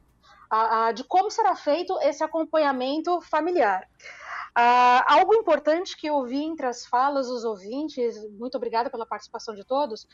a, 0.48 0.86
a, 0.86 0.92
de 0.92 1.02
como 1.02 1.30
será 1.30 1.56
feito 1.56 1.98
esse 2.00 2.22
acompanhamento 2.22 3.20
familiar. 3.22 3.88
algo 4.54 5.34
importante 5.34 5.96
que 5.96 6.06
eu 6.06 6.24
vi 6.24 6.44
entre 6.44 6.66
as 6.66 6.86
falas 6.86 7.26
dos 7.26 7.44
ouvintes, 7.44 8.16
muito 8.38 8.54
obrigada 8.54 8.88
pela 8.88 9.04
participação 9.04 9.54
de 9.54 9.64
todos, 9.64 10.06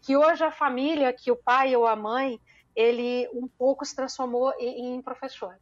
que 0.00 0.16
hoje 0.16 0.44
a 0.44 0.52
família, 0.52 1.12
que 1.12 1.32
o 1.32 1.36
pai 1.36 1.74
ou 1.74 1.84
a 1.84 1.96
mãe 1.96 2.40
ele 2.74 3.28
um 3.32 3.46
pouco 3.46 3.84
se 3.84 3.94
transformou 3.94 4.52
em, 4.58 5.00
professor. 5.02 5.58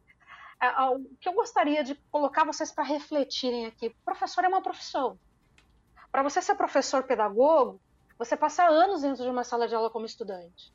É, 0.61 0.69
o 0.89 1.03
que 1.19 1.27
eu 1.27 1.33
gostaria 1.33 1.83
de 1.83 1.95
colocar 2.11 2.45
vocês 2.45 2.71
para 2.71 2.83
refletirem 2.83 3.65
aqui: 3.65 3.89
professor 4.05 4.43
é 4.43 4.47
uma 4.47 4.61
profissão. 4.61 5.17
Para 6.11 6.23
você 6.23 6.41
ser 6.41 6.55
professor 6.55 7.03
pedagogo, 7.03 7.79
você 8.17 8.35
passa 8.35 8.63
anos 8.65 9.01
dentro 9.01 9.23
de 9.23 9.29
uma 9.29 9.43
sala 9.43 9.67
de 9.67 9.73
aula 9.73 9.89
como 9.89 10.05
estudante. 10.05 10.71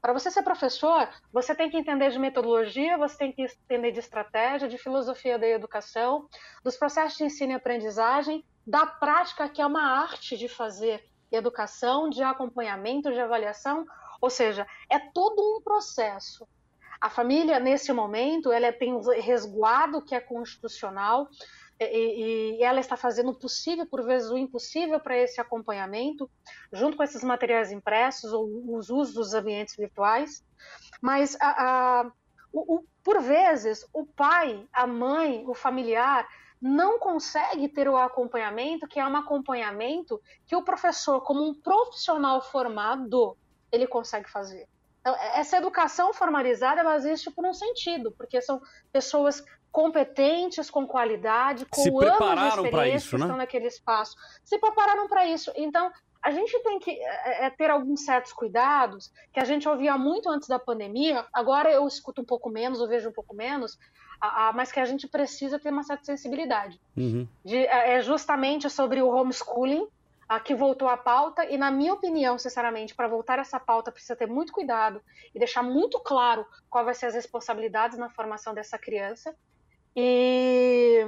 Para 0.00 0.12
você 0.12 0.30
ser 0.30 0.42
professor, 0.42 1.08
você 1.32 1.54
tem 1.54 1.68
que 1.68 1.76
entender 1.76 2.10
de 2.10 2.18
metodologia, 2.18 2.96
você 2.96 3.18
tem 3.18 3.32
que 3.32 3.42
entender 3.42 3.90
de 3.90 3.98
estratégia, 3.98 4.68
de 4.68 4.78
filosofia 4.78 5.38
da 5.38 5.48
educação, 5.48 6.28
dos 6.62 6.76
processos 6.76 7.18
de 7.18 7.24
ensino 7.24 7.52
e 7.52 7.54
aprendizagem, 7.56 8.44
da 8.64 8.86
prática, 8.86 9.48
que 9.48 9.60
é 9.60 9.66
uma 9.66 9.82
arte 9.82 10.36
de 10.36 10.48
fazer 10.48 11.04
educação, 11.30 12.08
de 12.08 12.22
acompanhamento, 12.22 13.12
de 13.12 13.18
avaliação, 13.18 13.84
ou 14.20 14.30
seja, 14.30 14.66
é 14.90 14.98
todo 14.98 15.40
um 15.40 15.60
processo. 15.60 16.46
A 17.00 17.10
família, 17.10 17.60
nesse 17.60 17.92
momento, 17.92 18.50
ela 18.50 18.72
tem 18.72 18.92
um 18.92 19.00
resguardo 19.00 20.02
que 20.02 20.14
é 20.14 20.20
constitucional 20.20 21.28
e, 21.78 22.56
e 22.58 22.62
ela 22.62 22.80
está 22.80 22.96
fazendo 22.96 23.30
o 23.30 23.38
possível, 23.38 23.86
por 23.86 24.02
vezes 24.02 24.30
o 24.30 24.36
impossível, 24.36 24.98
para 24.98 25.16
esse 25.16 25.40
acompanhamento, 25.40 26.30
junto 26.72 26.96
com 26.96 27.02
esses 27.02 27.22
materiais 27.22 27.70
impressos 27.70 28.32
ou 28.32 28.48
os 28.76 28.88
usos 28.88 29.14
dos 29.14 29.34
ambientes 29.34 29.76
virtuais. 29.76 30.42
Mas, 31.02 31.36
a, 31.38 31.48
a, 31.48 32.12
o, 32.50 32.76
o, 32.76 32.84
por 33.04 33.20
vezes, 33.20 33.86
o 33.92 34.06
pai, 34.06 34.66
a 34.72 34.86
mãe, 34.86 35.44
o 35.46 35.54
familiar 35.54 36.26
não 36.60 36.98
consegue 36.98 37.68
ter 37.68 37.88
o 37.88 37.96
acompanhamento, 37.96 38.88
que 38.88 38.98
é 38.98 39.06
um 39.06 39.16
acompanhamento 39.16 40.20
que 40.46 40.56
o 40.56 40.62
professor, 40.62 41.20
como 41.20 41.46
um 41.46 41.54
profissional 41.54 42.40
formado, 42.40 43.36
ele 43.70 43.86
consegue 43.86 44.30
fazer. 44.30 44.66
Então, 45.00 45.14
essa 45.34 45.56
educação 45.56 46.12
formalizada 46.12 46.80
ela 46.80 46.96
existe 46.96 47.30
por 47.30 47.46
um 47.46 47.52
sentido, 47.52 48.10
porque 48.10 48.40
são 48.40 48.60
pessoas 48.92 49.44
competentes, 49.70 50.70
com 50.70 50.86
qualidade, 50.86 51.66
com 51.66 51.82
Se 51.82 51.90
anos 51.90 52.54
de 52.54 52.60
experiência 52.64 52.96
isso, 52.96 53.18
né? 53.18 53.24
estão 53.24 53.36
naquele 53.36 53.66
espaço. 53.66 54.16
Se 54.42 54.58
prepararam 54.58 55.06
para 55.06 55.26
isso. 55.26 55.52
Então, 55.54 55.92
a 56.22 56.30
gente 56.32 56.58
tem 56.64 56.80
que 56.80 56.90
é, 56.90 57.46
é, 57.46 57.50
ter 57.50 57.70
alguns 57.70 58.04
certos 58.04 58.32
cuidados 58.32 59.12
que 59.32 59.38
a 59.38 59.44
gente 59.44 59.68
ouvia 59.68 59.96
muito 59.96 60.28
antes 60.28 60.48
da 60.48 60.58
pandemia. 60.58 61.24
Agora 61.32 61.70
eu 61.70 61.86
escuto 61.86 62.20
um 62.20 62.24
pouco 62.24 62.50
menos, 62.50 62.80
eu 62.80 62.88
vejo 62.88 63.08
um 63.08 63.12
pouco 63.12 63.32
menos, 63.32 63.78
a, 64.20 64.48
a, 64.48 64.52
mas 64.52 64.72
que 64.72 64.80
a 64.80 64.84
gente 64.84 65.06
precisa 65.06 65.56
ter 65.56 65.70
uma 65.70 65.84
certa 65.84 66.04
sensibilidade. 66.04 66.80
Uhum. 66.96 67.28
De, 67.44 67.58
é, 67.58 67.98
é 67.98 68.02
justamente 68.02 68.68
sobre 68.68 69.00
o 69.02 69.08
homeschooling, 69.08 69.86
a 70.28 70.40
que 70.40 70.54
voltou 70.54 70.88
à 70.88 70.96
pauta, 70.96 71.44
e 71.44 71.56
na 71.56 71.70
minha 71.70 71.92
opinião, 71.92 72.38
sinceramente, 72.38 72.94
para 72.94 73.06
voltar 73.06 73.38
essa 73.38 73.60
pauta 73.60 73.92
precisa 73.92 74.16
ter 74.16 74.26
muito 74.26 74.52
cuidado 74.52 75.00
e 75.34 75.38
deixar 75.38 75.62
muito 75.62 76.00
claro 76.00 76.44
qual 76.68 76.84
vai 76.84 76.94
ser 76.94 77.06
as 77.06 77.14
responsabilidades 77.14 77.96
na 77.96 78.10
formação 78.10 78.52
dessa 78.52 78.76
criança 78.76 79.36
e, 79.94 81.06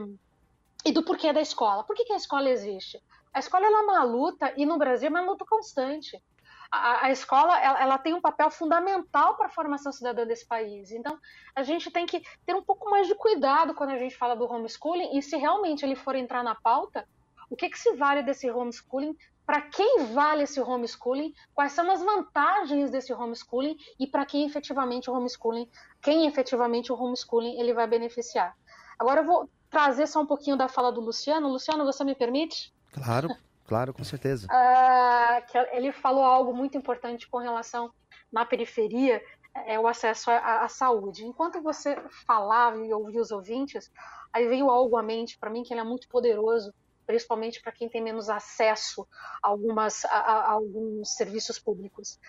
e 0.85 0.93
do 0.93 1.03
porquê 1.03 1.33
da 1.33 1.41
escola. 1.41 1.83
Por 1.83 1.97
que, 1.97 2.05
que 2.05 2.12
a 2.12 2.16
escola 2.16 2.49
existe? 2.49 3.03
A 3.33 3.41
escola 3.41 3.66
é 3.66 3.69
uma 3.69 4.05
luta, 4.05 4.53
e 4.57 4.64
no 4.64 4.79
Brasil 4.79 5.09
é 5.09 5.11
uma 5.11 5.21
luta 5.21 5.45
constante. 5.45 6.23
A, 6.71 7.07
a 7.07 7.11
escola 7.11 7.59
ela, 7.61 7.83
ela, 7.83 7.99
tem 7.99 8.14
um 8.14 8.21
papel 8.21 8.51
fundamental 8.51 9.37
para 9.37 9.47
a 9.47 9.51
formação 9.51 9.91
cidadã 9.91 10.27
desse 10.27 10.47
país. 10.47 10.93
Então, 10.93 11.19
a 11.57 11.62
gente 11.62 11.91
tem 11.91 12.07
que 12.07 12.23
ter 12.47 12.55
um 12.55 12.62
pouco 12.62 12.89
mais 12.89 13.07
de 13.07 13.14
cuidado 13.14 13.75
quando 13.75 13.91
a 13.91 13.99
gente 13.99 14.16
fala 14.16 14.37
do 14.37 14.45
homeschooling, 14.45 15.19
e 15.19 15.23
se 15.23 15.37
realmente 15.37 15.85
ele 15.85 15.97
for 15.97 16.14
entrar 16.14 16.45
na 16.45 16.55
pauta, 16.55 17.09
o 17.51 17.57
que, 17.57 17.69
que 17.69 17.79
se 17.79 17.95
vale 17.95 18.23
desse 18.23 18.51
homeschooling? 18.51 19.17
Para 19.47 19.63
quem 19.63 20.07
vale 20.13 20.43
esse 20.43 20.61
homeschooling? 20.61 21.33
Quais 21.55 21.73
são 21.73 21.91
as 21.91 22.03
vantagens 22.03 22.91
desse 22.91 23.13
homeschooling? 23.13 23.77
E 23.99 24.07
para 24.07 24.27
quem 24.27 24.47
efetivamente 24.47 25.11
o 25.11 25.15
homeschooling, 25.15 25.69
quem 26.03 26.27
efetivamente 26.27 26.93
o 26.93 26.97
homeschooling 26.97 27.59
ele 27.59 27.73
vai 27.73 27.87
beneficiar? 27.87 28.55
Agora 28.99 29.21
eu 29.21 29.25
vou 29.25 29.51
trazer 29.71 30.07
só 30.07 30.21
um 30.21 30.27
pouquinho 30.27 30.57
da 30.57 30.69
fala 30.69 30.93
do 30.93 31.01
Luciano. 31.01 31.49
Luciano, 31.49 31.85
você 31.85 32.05
me 32.05 32.15
permite? 32.15 32.73
Claro, 32.93 33.29
claro, 33.67 33.95
com 33.95 34.05
certeza. 34.05 34.47
Uh, 34.47 35.47
que 35.51 35.59
ele 35.77 35.93
falou 35.93 36.25
algo 36.25 36.55
muito 36.55 36.77
importante 36.77 37.29
com 37.29 37.39
relação 37.39 37.91
na 38.31 38.45
periferia, 38.45 39.23
é 39.67 39.79
o 39.79 39.87
acesso 39.87 40.31
à, 40.31 40.65
à, 40.65 40.69
saúde. 40.69 41.25
Enquanto 41.25 41.61
você 41.63 41.97
falava 42.27 42.77
e 42.85 42.93
ouvia 42.93 43.21
os 43.21 43.31
ouvintes, 43.31 43.91
aí 44.33 44.47
veio 44.47 44.71
algo 44.71 44.97
à 44.97 45.03
mente 45.03 45.39
para 45.39 45.51
mim 45.51 45.63
que 45.63 45.73
ele 45.73 45.81
é 45.81 45.85
muito 45.85 46.09
poderoso, 46.09 46.73
principalmente 47.09 47.63
para 47.63 47.73
quem 47.73 47.89
tem 47.89 48.03
menos 48.03 48.29
acesso 48.29 49.09
a, 49.43 49.49
algumas, 49.49 50.05
a, 50.05 50.11
a 50.11 50.53
alguns 50.53 51.15
serviços 51.15 51.59
públicos. 51.59 52.21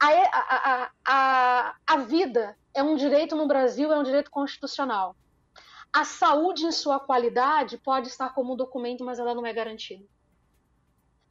A, 0.00 0.90
a, 1.06 1.74
a, 1.86 1.96
vida 1.98 2.58
é 2.74 2.82
um 2.82 2.96
direito 2.96 3.36
no 3.36 3.46
Brasil, 3.46 3.92
é 3.92 3.96
um 3.96 4.02
direito 4.02 4.28
constitucional. 4.28 5.14
A 5.92 6.04
saúde 6.04 6.66
em 6.66 6.72
sua 6.72 6.98
qualidade 6.98 7.78
pode 7.78 8.08
estar 8.08 8.34
como 8.34 8.54
um 8.54 8.56
documento, 8.56 9.04
mas 9.04 9.20
ela 9.20 9.36
não 9.36 9.46
é 9.46 9.52
garantida. 9.52 10.04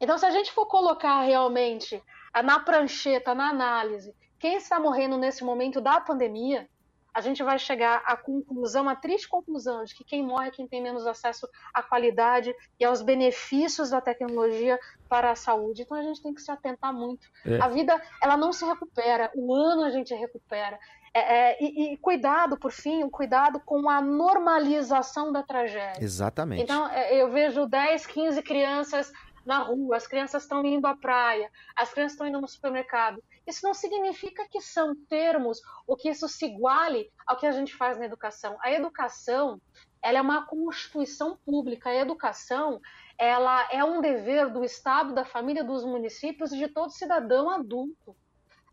Então, 0.00 0.16
se 0.16 0.24
a 0.24 0.30
gente 0.30 0.50
for 0.50 0.64
colocar 0.64 1.20
realmente 1.20 2.02
na 2.42 2.58
prancheta, 2.58 3.34
na 3.34 3.50
análise, 3.50 4.16
quem 4.38 4.56
está 4.56 4.80
morrendo 4.80 5.18
nesse 5.18 5.44
momento 5.44 5.78
da 5.78 6.00
pandemia, 6.00 6.66
a 7.14 7.20
gente 7.20 7.42
vai 7.42 7.58
chegar 7.58 8.02
à 8.04 8.16
conclusão, 8.16 8.88
à 8.88 8.94
triste 8.94 9.28
conclusão, 9.28 9.84
de 9.84 9.94
que 9.94 10.04
quem 10.04 10.22
morre 10.22 10.48
é 10.48 10.50
quem 10.50 10.66
tem 10.66 10.82
menos 10.82 11.06
acesso 11.06 11.48
à 11.74 11.82
qualidade 11.82 12.54
e 12.78 12.84
aos 12.84 13.02
benefícios 13.02 13.90
da 13.90 14.00
tecnologia 14.00 14.78
para 15.08 15.30
a 15.30 15.34
saúde. 15.34 15.82
Então 15.82 15.96
a 15.96 16.02
gente 16.02 16.22
tem 16.22 16.34
que 16.34 16.40
se 16.40 16.50
atentar 16.50 16.92
muito. 16.92 17.26
É. 17.44 17.60
A 17.60 17.68
vida, 17.68 18.00
ela 18.22 18.36
não 18.36 18.52
se 18.52 18.64
recupera, 18.64 19.30
o 19.34 19.54
ano 19.54 19.84
a 19.84 19.90
gente 19.90 20.14
recupera. 20.14 20.78
É, 21.14 21.20
é, 21.20 21.58
e, 21.60 21.94
e, 21.94 21.96
cuidado, 21.96 22.56
por 22.58 22.70
fim, 22.70 23.02
o 23.02 23.10
cuidado 23.10 23.60
com 23.60 23.88
a 23.88 24.00
normalização 24.00 25.32
da 25.32 25.42
tragédia. 25.42 26.02
Exatamente. 26.02 26.62
Então, 26.62 26.86
é, 26.88 27.20
eu 27.20 27.30
vejo 27.30 27.66
10, 27.66 28.06
15 28.06 28.42
crianças 28.42 29.10
na 29.44 29.60
rua, 29.60 29.96
as 29.96 30.06
crianças 30.06 30.42
estão 30.42 30.64
indo 30.64 30.86
à 30.86 30.94
praia, 30.94 31.50
as 31.74 31.90
crianças 31.90 32.12
estão 32.12 32.26
indo 32.26 32.40
no 32.40 32.46
supermercado. 32.46 33.22
Isso 33.48 33.66
não 33.66 33.72
significa 33.72 34.46
que 34.46 34.60
são 34.60 34.94
termos 35.08 35.58
ou 35.86 35.96
que 35.96 36.10
isso 36.10 36.28
se 36.28 36.44
iguale 36.44 37.10
ao 37.26 37.38
que 37.38 37.46
a 37.46 37.50
gente 37.50 37.74
faz 37.74 37.98
na 37.98 38.04
educação. 38.04 38.58
A 38.60 38.70
educação, 38.70 39.58
ela 40.02 40.18
é 40.18 40.20
uma 40.20 40.46
constituição 40.46 41.38
pública. 41.46 41.88
A 41.88 41.94
educação, 41.94 42.78
ela 43.16 43.66
é 43.72 43.82
um 43.82 44.02
dever 44.02 44.52
do 44.52 44.62
Estado, 44.62 45.14
da 45.14 45.24
família, 45.24 45.64
dos 45.64 45.82
municípios 45.82 46.52
e 46.52 46.58
de 46.58 46.68
todo 46.68 46.90
cidadão 46.92 47.48
adulto. 47.48 48.14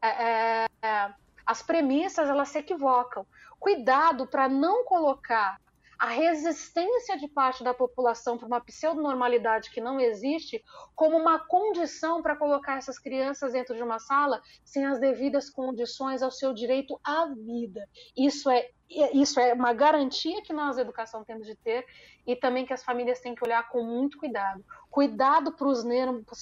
É, 0.01 0.09
é, 0.09 0.65
é 0.81 1.13
as 1.45 1.61
premissas 1.61 2.27
elas 2.27 2.49
se 2.49 2.57
equivocam. 2.57 3.25
Cuidado 3.57 4.27
para 4.27 4.49
não 4.49 4.83
colocar 4.83 5.57
a 5.97 6.07
resistência 6.07 7.17
de 7.17 7.27
parte 7.27 7.63
da 7.63 7.73
população 7.73 8.37
para 8.37 8.47
uma 8.47 8.61
pseudonormalidade 8.61 9.69
que 9.71 9.81
não 9.81 9.99
existe 9.99 10.63
como 10.95 11.17
uma 11.17 11.39
condição 11.39 12.21
para 12.21 12.35
colocar 12.35 12.77
essas 12.77 12.99
crianças 12.99 13.53
dentro 13.53 13.75
de 13.75 13.83
uma 13.83 13.99
sala 13.99 14.41
sem 14.63 14.85
as 14.85 14.99
devidas 14.99 15.49
condições 15.49 16.21
ao 16.21 16.31
seu 16.31 16.53
direito 16.53 16.99
à 17.03 17.27
vida. 17.27 17.87
Isso 18.15 18.49
é 18.49 18.69
isso 18.87 19.39
é 19.39 19.51
uma 19.53 19.73
garantia 19.73 20.43
que 20.43 20.53
nós, 20.53 20.77
educação, 20.77 21.23
temos 21.23 21.47
de 21.47 21.55
ter 21.55 21.83
e 22.25 22.35
também 22.35 22.65
que 22.65 22.73
as 22.73 22.83
famílias 22.83 23.19
têm 23.19 23.33
que 23.33 23.43
olhar 23.43 23.67
com 23.69 23.83
muito 23.83 24.17
cuidado. 24.19 24.63
Cuidado 24.91 25.51
para 25.53 25.67
os 25.67 25.83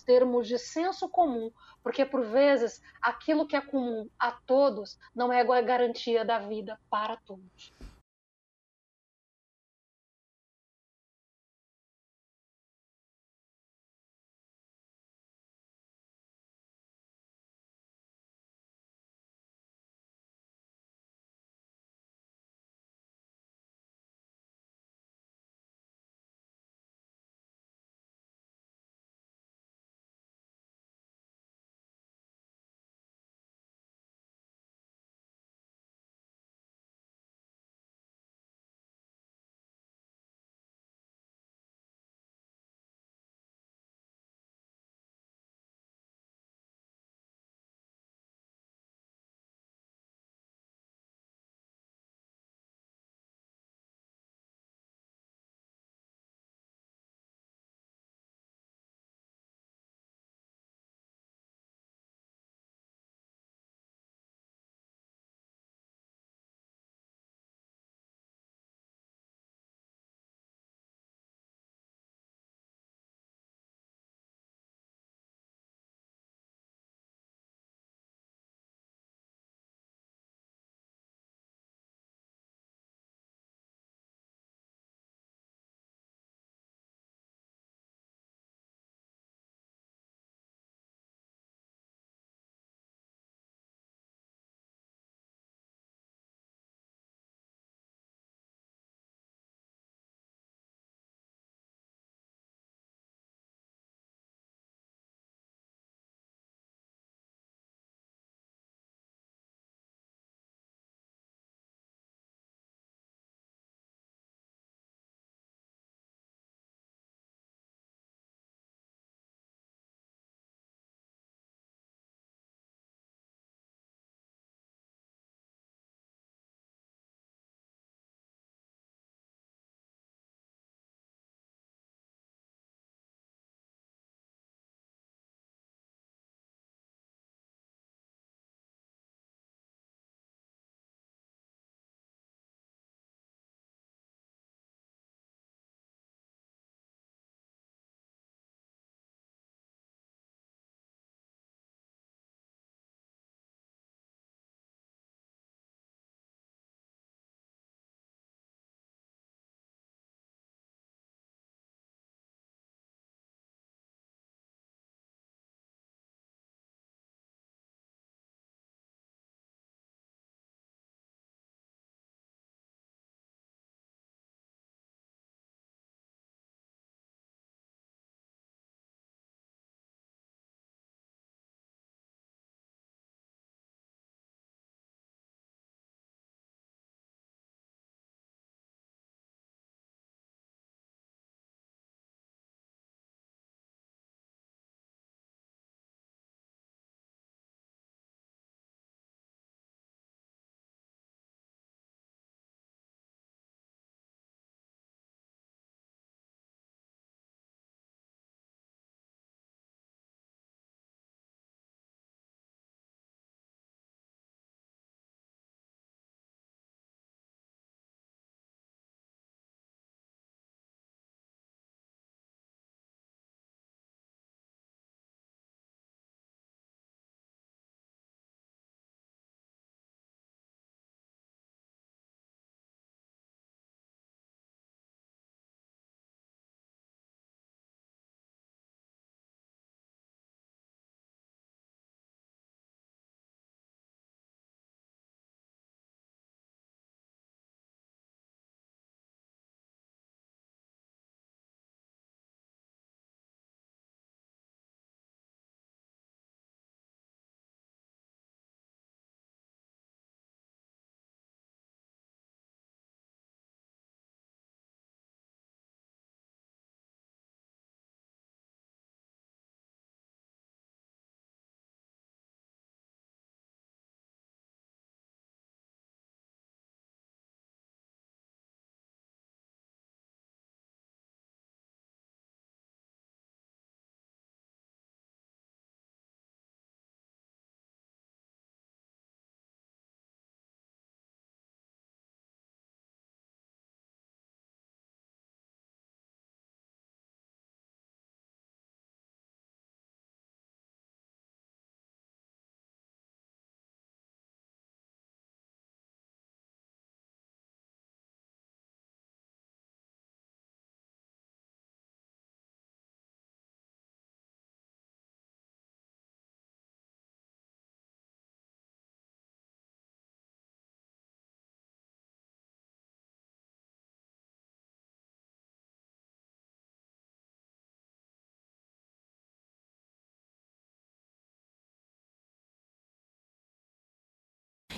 termos 0.01 0.47
de 0.47 0.59
senso 0.59 1.07
comum, 1.07 1.49
porque 1.81 2.05
por 2.05 2.25
vezes 2.25 2.81
aquilo 3.01 3.47
que 3.47 3.55
é 3.55 3.61
comum 3.61 4.09
a 4.19 4.31
todos 4.45 4.99
não 5.15 5.31
é 5.31 5.43
garantia 5.61 6.25
da 6.25 6.39
vida 6.39 6.77
para 6.89 7.15
todos. 7.15 7.73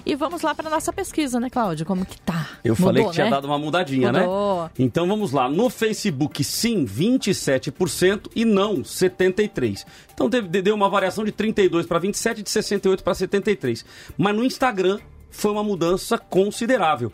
E 0.06 0.16
vamos 0.16 0.42
lá 0.44 0.54
para 0.54 0.70
nossa 0.70 0.94
pesquisa, 0.94 1.40
né, 1.40 1.50
Cláudio? 1.50 1.86
Como 1.86 2.06
que 2.06 2.20
tá? 2.22 2.50
Eu 2.64 2.74
Mudou, 2.74 2.86
falei 2.86 3.04
que 3.06 3.12
tinha 3.12 3.26
né? 3.26 3.32
dado 3.32 3.46
uma 3.46 3.58
mudadinha, 3.58 4.12
Mudou. 4.12 4.64
né? 4.66 4.70
Então 4.78 5.08
vamos 5.08 5.32
lá. 5.32 5.50
No 5.50 5.70
Facebook, 5.70 6.44
sim, 6.44 6.86
27% 6.86 8.30
e 8.36 8.46
não, 8.46 8.84
73%. 8.84 9.84
Então 10.14 10.30
deu 10.30 10.76
uma 10.76 10.90
variação 10.90 11.26
de 11.26 11.32
32 11.32 11.88
para 11.88 11.98
27 11.98 12.44
de 12.44 12.50
68 12.50 13.04
para 13.04 13.16
73. 13.16 13.84
Mas 14.18 14.36
no 14.36 14.44
Instagram 14.44 15.00
foi 15.32 15.52
uma 15.52 15.64
mudança 15.64 16.18
considerável. 16.18 17.12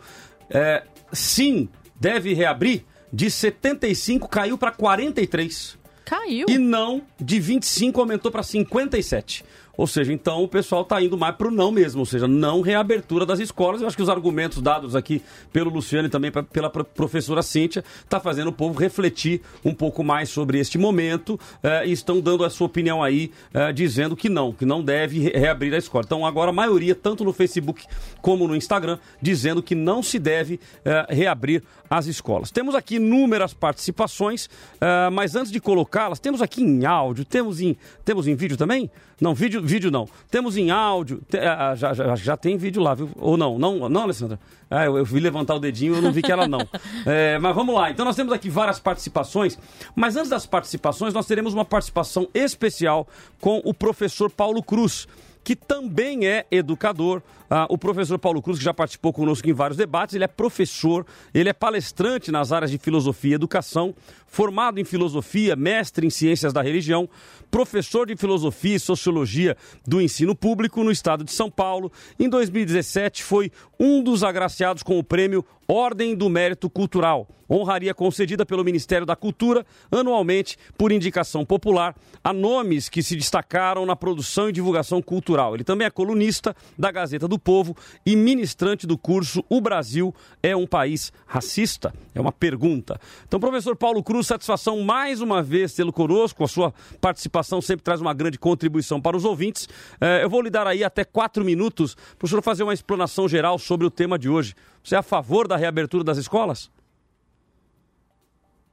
É, 0.50 0.82
sim, 1.12 1.68
deve 1.98 2.34
reabrir, 2.34 2.84
de 3.12 3.30
75 3.30 4.28
caiu 4.28 4.58
para 4.58 4.70
43. 4.70 5.78
Caiu. 6.04 6.46
E 6.48 6.58
não, 6.58 7.02
de 7.18 7.40
25 7.40 7.98
aumentou 7.98 8.30
para 8.30 8.42
57. 8.42 9.44
Ou 9.76 9.86
seja, 9.86 10.12
então 10.12 10.42
o 10.42 10.48
pessoal 10.48 10.82
está 10.82 11.00
indo 11.00 11.16
mais 11.16 11.34
para 11.34 11.48
o 11.48 11.50
não 11.50 11.72
mesmo, 11.72 12.00
ou 12.00 12.06
seja, 12.06 12.28
não 12.28 12.60
reabertura 12.60 13.24
das 13.24 13.40
escolas. 13.40 13.80
Eu 13.80 13.86
acho 13.86 13.96
que 13.96 14.02
os 14.02 14.08
argumentos 14.10 14.60
dados 14.60 14.94
aqui 14.94 15.22
pelo 15.50 15.70
Luciano 15.70 16.06
e 16.08 16.10
também 16.10 16.30
pela 16.30 16.68
pro- 16.68 16.84
professora 16.84 17.42
Cíntia 17.42 17.82
está 18.04 18.20
fazendo 18.20 18.48
o 18.48 18.52
povo 18.52 18.78
refletir 18.78 19.40
um 19.64 19.72
pouco 19.72 20.04
mais 20.04 20.28
sobre 20.28 20.58
este 20.58 20.76
momento 20.76 21.40
eh, 21.62 21.86
e 21.86 21.92
estão 21.92 22.20
dando 22.20 22.44
a 22.44 22.50
sua 22.50 22.66
opinião 22.66 23.02
aí, 23.02 23.32
eh, 23.54 23.72
dizendo 23.72 24.14
que 24.14 24.28
não, 24.28 24.52
que 24.52 24.66
não 24.66 24.82
deve 24.82 25.20
re- 25.20 25.38
reabrir 25.38 25.72
a 25.74 25.78
escola. 25.78 26.04
Então 26.04 26.26
agora 26.26 26.50
a 26.50 26.52
maioria, 26.52 26.94
tanto 26.94 27.24
no 27.24 27.32
Facebook 27.32 27.84
como 28.20 28.46
no 28.46 28.54
Instagram, 28.54 28.98
dizendo 29.22 29.62
que 29.62 29.74
não 29.74 30.02
se 30.02 30.18
deve 30.18 30.60
eh, 30.84 31.06
reabrir 31.08 31.62
as 31.88 32.06
escolas. 32.06 32.50
Temos 32.50 32.74
aqui 32.74 32.96
inúmeras 32.96 33.54
participações, 33.54 34.50
eh, 34.80 35.10
mas 35.10 35.34
antes 35.34 35.50
de 35.50 35.60
colocá-las, 35.60 36.18
temos 36.18 36.42
aqui 36.42 36.62
em 36.62 36.84
áudio, 36.84 37.24
temos 37.24 37.58
em, 37.60 37.74
temos 38.04 38.26
em 38.28 38.34
vídeo 38.34 38.56
também? 38.58 38.90
Não, 39.20 39.34
vídeo, 39.36 39.61
vídeo 39.62 39.90
não. 39.90 40.08
Temos 40.30 40.56
em 40.56 40.70
áudio, 40.70 41.22
te- 41.28 41.38
ah, 41.38 41.74
já, 41.74 41.92
já, 41.94 42.14
já 42.16 42.36
tem 42.36 42.56
vídeo 42.56 42.82
lá, 42.82 42.94
viu? 42.94 43.10
Ou 43.16 43.36
não? 43.36 43.58
Não, 43.58 43.88
não 43.88 44.02
Alessandra? 44.02 44.38
Ah, 44.70 44.84
eu, 44.84 44.96
eu 44.98 45.04
vi 45.04 45.20
levantar 45.20 45.54
o 45.54 45.58
dedinho, 45.60 45.94
eu 45.94 46.02
não 46.02 46.12
vi 46.12 46.22
que 46.22 46.32
ela 46.32 46.46
não. 46.48 46.60
É, 47.06 47.38
mas 47.38 47.54
vamos 47.54 47.74
lá. 47.74 47.90
Então 47.90 48.04
nós 48.04 48.14
temos 48.16 48.32
aqui 48.32 48.48
várias 48.50 48.78
participações, 48.78 49.58
mas 49.94 50.16
antes 50.16 50.30
das 50.30 50.46
participações, 50.46 51.12
nós 51.14 51.26
teremos 51.26 51.52
uma 51.54 51.64
participação 51.64 52.28
especial 52.34 53.06
com 53.40 53.60
o 53.64 53.72
professor 53.74 54.30
Paulo 54.30 54.62
Cruz 54.62 55.06
que 55.44 55.56
também 55.56 56.26
é 56.26 56.46
educador. 56.50 57.22
Ah, 57.50 57.66
o 57.68 57.76
professor 57.76 58.18
Paulo 58.18 58.40
Cruz, 58.40 58.58
que 58.58 58.64
já 58.64 58.72
participou 58.72 59.12
conosco 59.12 59.48
em 59.48 59.52
vários 59.52 59.76
debates, 59.76 60.14
ele 60.14 60.24
é 60.24 60.28
professor, 60.28 61.04
ele 61.34 61.48
é 61.48 61.52
palestrante 61.52 62.30
nas 62.30 62.52
áreas 62.52 62.70
de 62.70 62.78
filosofia 62.78 63.32
e 63.32 63.34
educação, 63.34 63.94
formado 64.26 64.80
em 64.80 64.84
filosofia, 64.84 65.54
mestre 65.54 66.06
em 66.06 66.10
ciências 66.10 66.52
da 66.52 66.62
religião, 66.62 67.08
professor 67.50 68.06
de 68.06 68.16
filosofia 68.16 68.76
e 68.76 68.80
sociologia 68.80 69.56
do 69.86 70.00
ensino 70.00 70.34
público 70.34 70.82
no 70.82 70.90
estado 70.90 71.24
de 71.24 71.32
São 71.32 71.50
Paulo. 71.50 71.92
Em 72.18 72.28
2017, 72.28 73.22
foi 73.22 73.52
um 73.78 74.02
dos 74.02 74.24
agraciados 74.24 74.82
com 74.82 74.98
o 74.98 75.04
prêmio 75.04 75.44
Ordem 75.72 76.14
do 76.14 76.28
Mérito 76.28 76.68
Cultural, 76.68 77.26
honraria 77.48 77.94
concedida 77.94 78.44
pelo 78.44 78.62
Ministério 78.62 79.06
da 79.06 79.16
Cultura 79.16 79.64
anualmente 79.90 80.58
por 80.76 80.92
indicação 80.92 81.46
popular 81.46 81.96
a 82.22 82.30
nomes 82.30 82.90
que 82.90 83.02
se 83.02 83.16
destacaram 83.16 83.86
na 83.86 83.96
produção 83.96 84.50
e 84.50 84.52
divulgação 84.52 85.00
cultural. 85.00 85.54
Ele 85.54 85.64
também 85.64 85.86
é 85.86 85.90
colunista 85.90 86.54
da 86.78 86.90
Gazeta 86.90 87.26
do 87.26 87.38
Povo 87.38 87.74
e 88.04 88.14
ministrante 88.14 88.86
do 88.86 88.98
curso 88.98 89.42
O 89.48 89.62
Brasil 89.62 90.14
é 90.42 90.54
um 90.54 90.66
país 90.66 91.10
racista? 91.26 91.94
É 92.14 92.20
uma 92.20 92.32
pergunta. 92.32 93.00
Então, 93.26 93.40
professor 93.40 93.74
Paulo 93.74 94.02
Cruz, 94.02 94.26
satisfação 94.26 94.80
mais 94.82 95.22
uma 95.22 95.42
vez 95.42 95.72
tê-lo 95.72 95.90
conosco. 95.92 96.44
A 96.44 96.48
sua 96.48 96.74
participação 97.00 97.62
sempre 97.62 97.82
traz 97.82 97.98
uma 97.98 98.12
grande 98.12 98.38
contribuição 98.38 99.00
para 99.00 99.16
os 99.16 99.24
ouvintes. 99.24 99.66
Eh, 99.98 100.22
eu 100.22 100.28
vou 100.28 100.42
lhe 100.42 100.50
dar 100.50 100.66
aí 100.66 100.84
até 100.84 101.02
quatro 101.02 101.42
minutos 101.42 101.94
para 102.18 102.26
o 102.26 102.28
senhor 102.28 102.42
fazer 102.42 102.62
uma 102.62 102.74
explanação 102.74 103.26
geral 103.26 103.58
sobre 103.58 103.86
o 103.86 103.90
tema 103.90 104.18
de 104.18 104.28
hoje. 104.28 104.54
Você 104.82 104.96
é 104.96 104.98
a 104.98 105.02
favor 105.02 105.46
da 105.46 105.56
reabertura 105.56 106.02
das 106.02 106.18
escolas? 106.18 106.70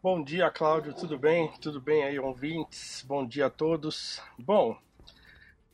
Bom 0.01 0.24
dia, 0.24 0.49
Cláudio, 0.49 0.93
tudo 0.93 1.20
bem? 1.20 1.51
Tudo 1.62 1.80
bem 1.80 2.03
aí, 2.03 2.18
ouvintes? 2.18 3.05
Bom 3.07 3.26
dia 3.26 3.45
a 3.45 3.49
todos. 3.49 4.22
Bom, 4.38 4.76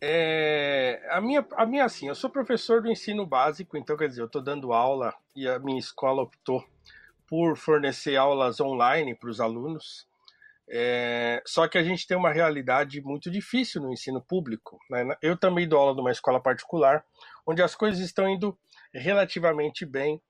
é, 0.01 1.01
a, 1.09 1.21
minha, 1.21 1.45
a 1.53 1.65
minha, 1.65 1.85
assim, 1.85 2.07
eu 2.07 2.15
sou 2.15 2.29
professor 2.29 2.81
do 2.81 2.91
ensino 2.91 3.25
básico, 3.25 3.77
então, 3.77 3.95
quer 3.95 4.09
dizer, 4.09 4.21
eu 4.21 4.25
estou 4.25 4.41
dando 4.41 4.73
aula 4.73 5.13
e 5.35 5.47
a 5.47 5.57
minha 5.57 5.79
escola 5.79 6.23
optou 6.23 6.63
por 7.27 7.55
fornecer 7.55 8.15
aulas 8.17 8.59
online 8.59 9.15
para 9.15 9.29
os 9.29 9.39
alunos. 9.39 10.05
É, 10.67 11.41
só 11.45 11.67
que 11.67 11.77
a 11.77 11.83
gente 11.83 12.05
tem 12.07 12.17
uma 12.17 12.33
realidade 12.33 13.01
muito 13.01 13.31
difícil 13.31 13.81
no 13.81 13.93
ensino 13.93 14.21
público. 14.21 14.79
Né? 14.89 15.15
Eu 15.21 15.37
também 15.37 15.67
dou 15.67 15.79
aula 15.79 15.95
numa 15.95 16.11
escola 16.11 16.41
particular, 16.41 17.05
onde 17.45 17.61
as 17.61 17.75
coisas 17.75 17.99
estão 18.03 18.27
indo 18.27 18.57
relativamente 18.93 19.85
bem, 19.85 20.21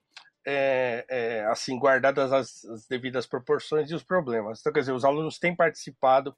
é, 0.45 1.05
é, 1.09 1.45
assim, 1.45 1.77
guardadas 1.79 2.31
as, 2.31 2.65
as 2.65 2.87
devidas 2.87 3.25
proporções 3.25 3.89
e 3.89 3.95
os 3.95 4.03
problemas. 4.03 4.59
Então, 4.59 4.71
quer 4.71 4.81
dizer, 4.81 4.93
os 4.93 5.03
alunos 5.03 5.39
têm 5.39 5.55
participado 5.55 6.35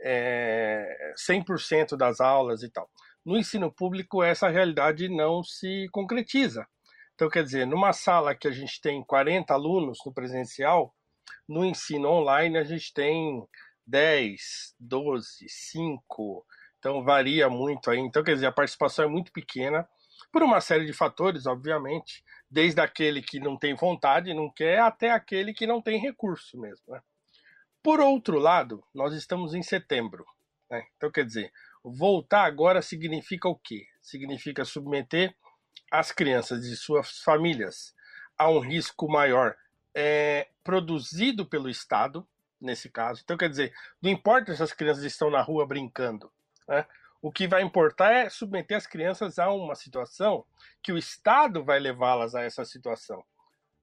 é, 0.00 1.12
100% 1.28 1.96
das 1.96 2.20
aulas 2.20 2.62
e 2.62 2.68
tal. 2.68 2.88
No 3.24 3.36
ensino 3.36 3.72
público, 3.72 4.22
essa 4.22 4.48
realidade 4.48 5.08
não 5.08 5.42
se 5.42 5.88
concretiza. 5.92 6.66
Então, 7.14 7.28
quer 7.28 7.42
dizer, 7.42 7.66
numa 7.66 7.92
sala 7.92 8.34
que 8.34 8.48
a 8.48 8.50
gente 8.50 8.80
tem 8.80 9.04
40 9.04 9.52
alunos 9.52 9.98
no 10.04 10.12
presencial, 10.12 10.94
no 11.48 11.64
ensino 11.64 12.08
online 12.08 12.56
a 12.56 12.64
gente 12.64 12.94
tem 12.94 13.46
10, 13.86 14.74
12, 14.78 15.46
5, 15.48 16.46
então 16.78 17.04
varia 17.04 17.48
muito 17.50 17.90
aí. 17.90 17.98
Então, 17.98 18.22
quer 18.22 18.34
dizer, 18.34 18.46
a 18.46 18.52
participação 18.52 19.04
é 19.04 19.08
muito 19.08 19.32
pequena, 19.32 19.86
por 20.32 20.42
uma 20.42 20.60
série 20.60 20.86
de 20.86 20.92
fatores, 20.92 21.46
obviamente, 21.46 22.24
desde 22.50 22.80
aquele 22.80 23.22
que 23.22 23.38
não 23.38 23.56
tem 23.56 23.74
vontade, 23.74 24.34
não 24.34 24.50
quer, 24.50 24.80
até 24.80 25.10
aquele 25.10 25.54
que 25.54 25.66
não 25.66 25.80
tem 25.80 25.98
recurso 25.98 26.58
mesmo. 26.58 26.84
Né? 26.88 27.00
Por 27.82 28.00
outro 28.00 28.38
lado, 28.38 28.84
nós 28.94 29.14
estamos 29.14 29.54
em 29.54 29.62
setembro. 29.62 30.26
Né? 30.70 30.86
Então, 30.96 31.10
quer 31.10 31.24
dizer, 31.24 31.52
voltar 31.82 32.44
agora 32.44 32.82
significa 32.82 33.48
o 33.48 33.56
quê? 33.56 33.86
Significa 34.02 34.64
submeter 34.64 35.34
as 35.90 36.12
crianças 36.12 36.64
e 36.64 36.76
suas 36.76 37.18
famílias 37.20 37.94
a 38.38 38.48
um 38.48 38.60
risco 38.60 39.10
maior 39.10 39.56
é, 39.94 40.48
produzido 40.62 41.44
pelo 41.46 41.68
Estado, 41.68 42.26
nesse 42.60 42.88
caso. 42.88 43.22
Então, 43.24 43.36
quer 43.36 43.48
dizer, 43.48 43.72
não 44.00 44.10
importa 44.10 44.54
se 44.54 44.62
as 44.62 44.72
crianças 44.72 45.04
estão 45.04 45.30
na 45.30 45.40
rua 45.40 45.66
brincando. 45.66 46.30
Né? 46.68 46.86
O 47.22 47.30
que 47.30 47.46
vai 47.46 47.62
importar 47.62 48.12
é 48.12 48.30
submeter 48.30 48.76
as 48.76 48.86
crianças 48.86 49.38
a 49.38 49.50
uma 49.52 49.74
situação 49.74 50.44
que 50.82 50.92
o 50.92 50.98
Estado 50.98 51.62
vai 51.62 51.78
levá-las 51.78 52.34
a 52.34 52.42
essa 52.42 52.64
situação. 52.64 53.22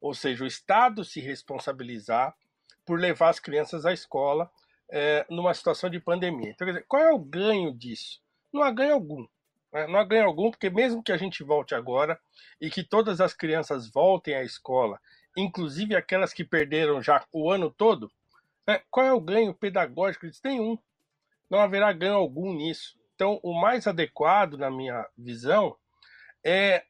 Ou 0.02 0.14
seja, 0.14 0.44
o 0.44 0.48
Estado 0.48 1.04
se 1.04 1.20
responsabilizar 1.20 2.36
por 2.86 3.00
levar 3.00 3.30
as 3.30 3.40
crianças 3.40 3.86
à 3.86 3.94
escola 3.94 4.50
é, 4.90 5.26
numa 5.30 5.54
situação 5.54 5.90
de 5.90 6.00
pandemia. 6.00 6.50
Então, 6.50 6.66
dizer, 6.66 6.86
qual 6.88 7.02
é 7.02 7.12
o 7.12 7.20
ganho 7.20 7.74
disso? 7.74 8.22
Não 8.52 8.64
há 8.64 8.72
ganho 8.72 8.94
algum. 8.94 9.28
Né? 9.72 9.86
Não 9.88 10.00
há 10.00 10.04
ganho 10.04 10.26
algum, 10.26 10.50
porque 10.50 10.70
mesmo 10.70 11.04
que 11.04 11.12
a 11.12 11.18
gente 11.18 11.44
volte 11.44 11.76
agora 11.76 12.20
e 12.60 12.70
que 12.70 12.84
todas 12.84 13.22
as 13.22 13.34
crianças 13.34 13.90
voltem 13.90 14.36
à 14.36 14.44
escola, 14.44 15.00
inclusive 15.36 15.96
aquelas 15.96 16.34
que 16.34 16.44
perderam 16.44 17.02
já 17.02 17.24
o 17.32 17.52
ano 17.52 17.70
todo, 17.70 18.12
né? 18.66 18.82
qual 18.90 19.06
é 19.06 19.14
o 19.14 19.22
ganho 19.22 19.54
pedagógico 19.54 20.28
disso? 20.28 20.42
Nenhum. 20.44 20.78
Não 21.50 21.60
haverá 21.60 21.92
ganho 21.94 22.16
algum 22.16 22.54
nisso. 22.54 22.97
Então, 23.18 23.40
o 23.42 23.60
mais 23.60 23.88
adequado, 23.88 24.60
na 24.60 24.70
minha 24.70 25.04
visão, 25.18 25.76
é 26.46 26.86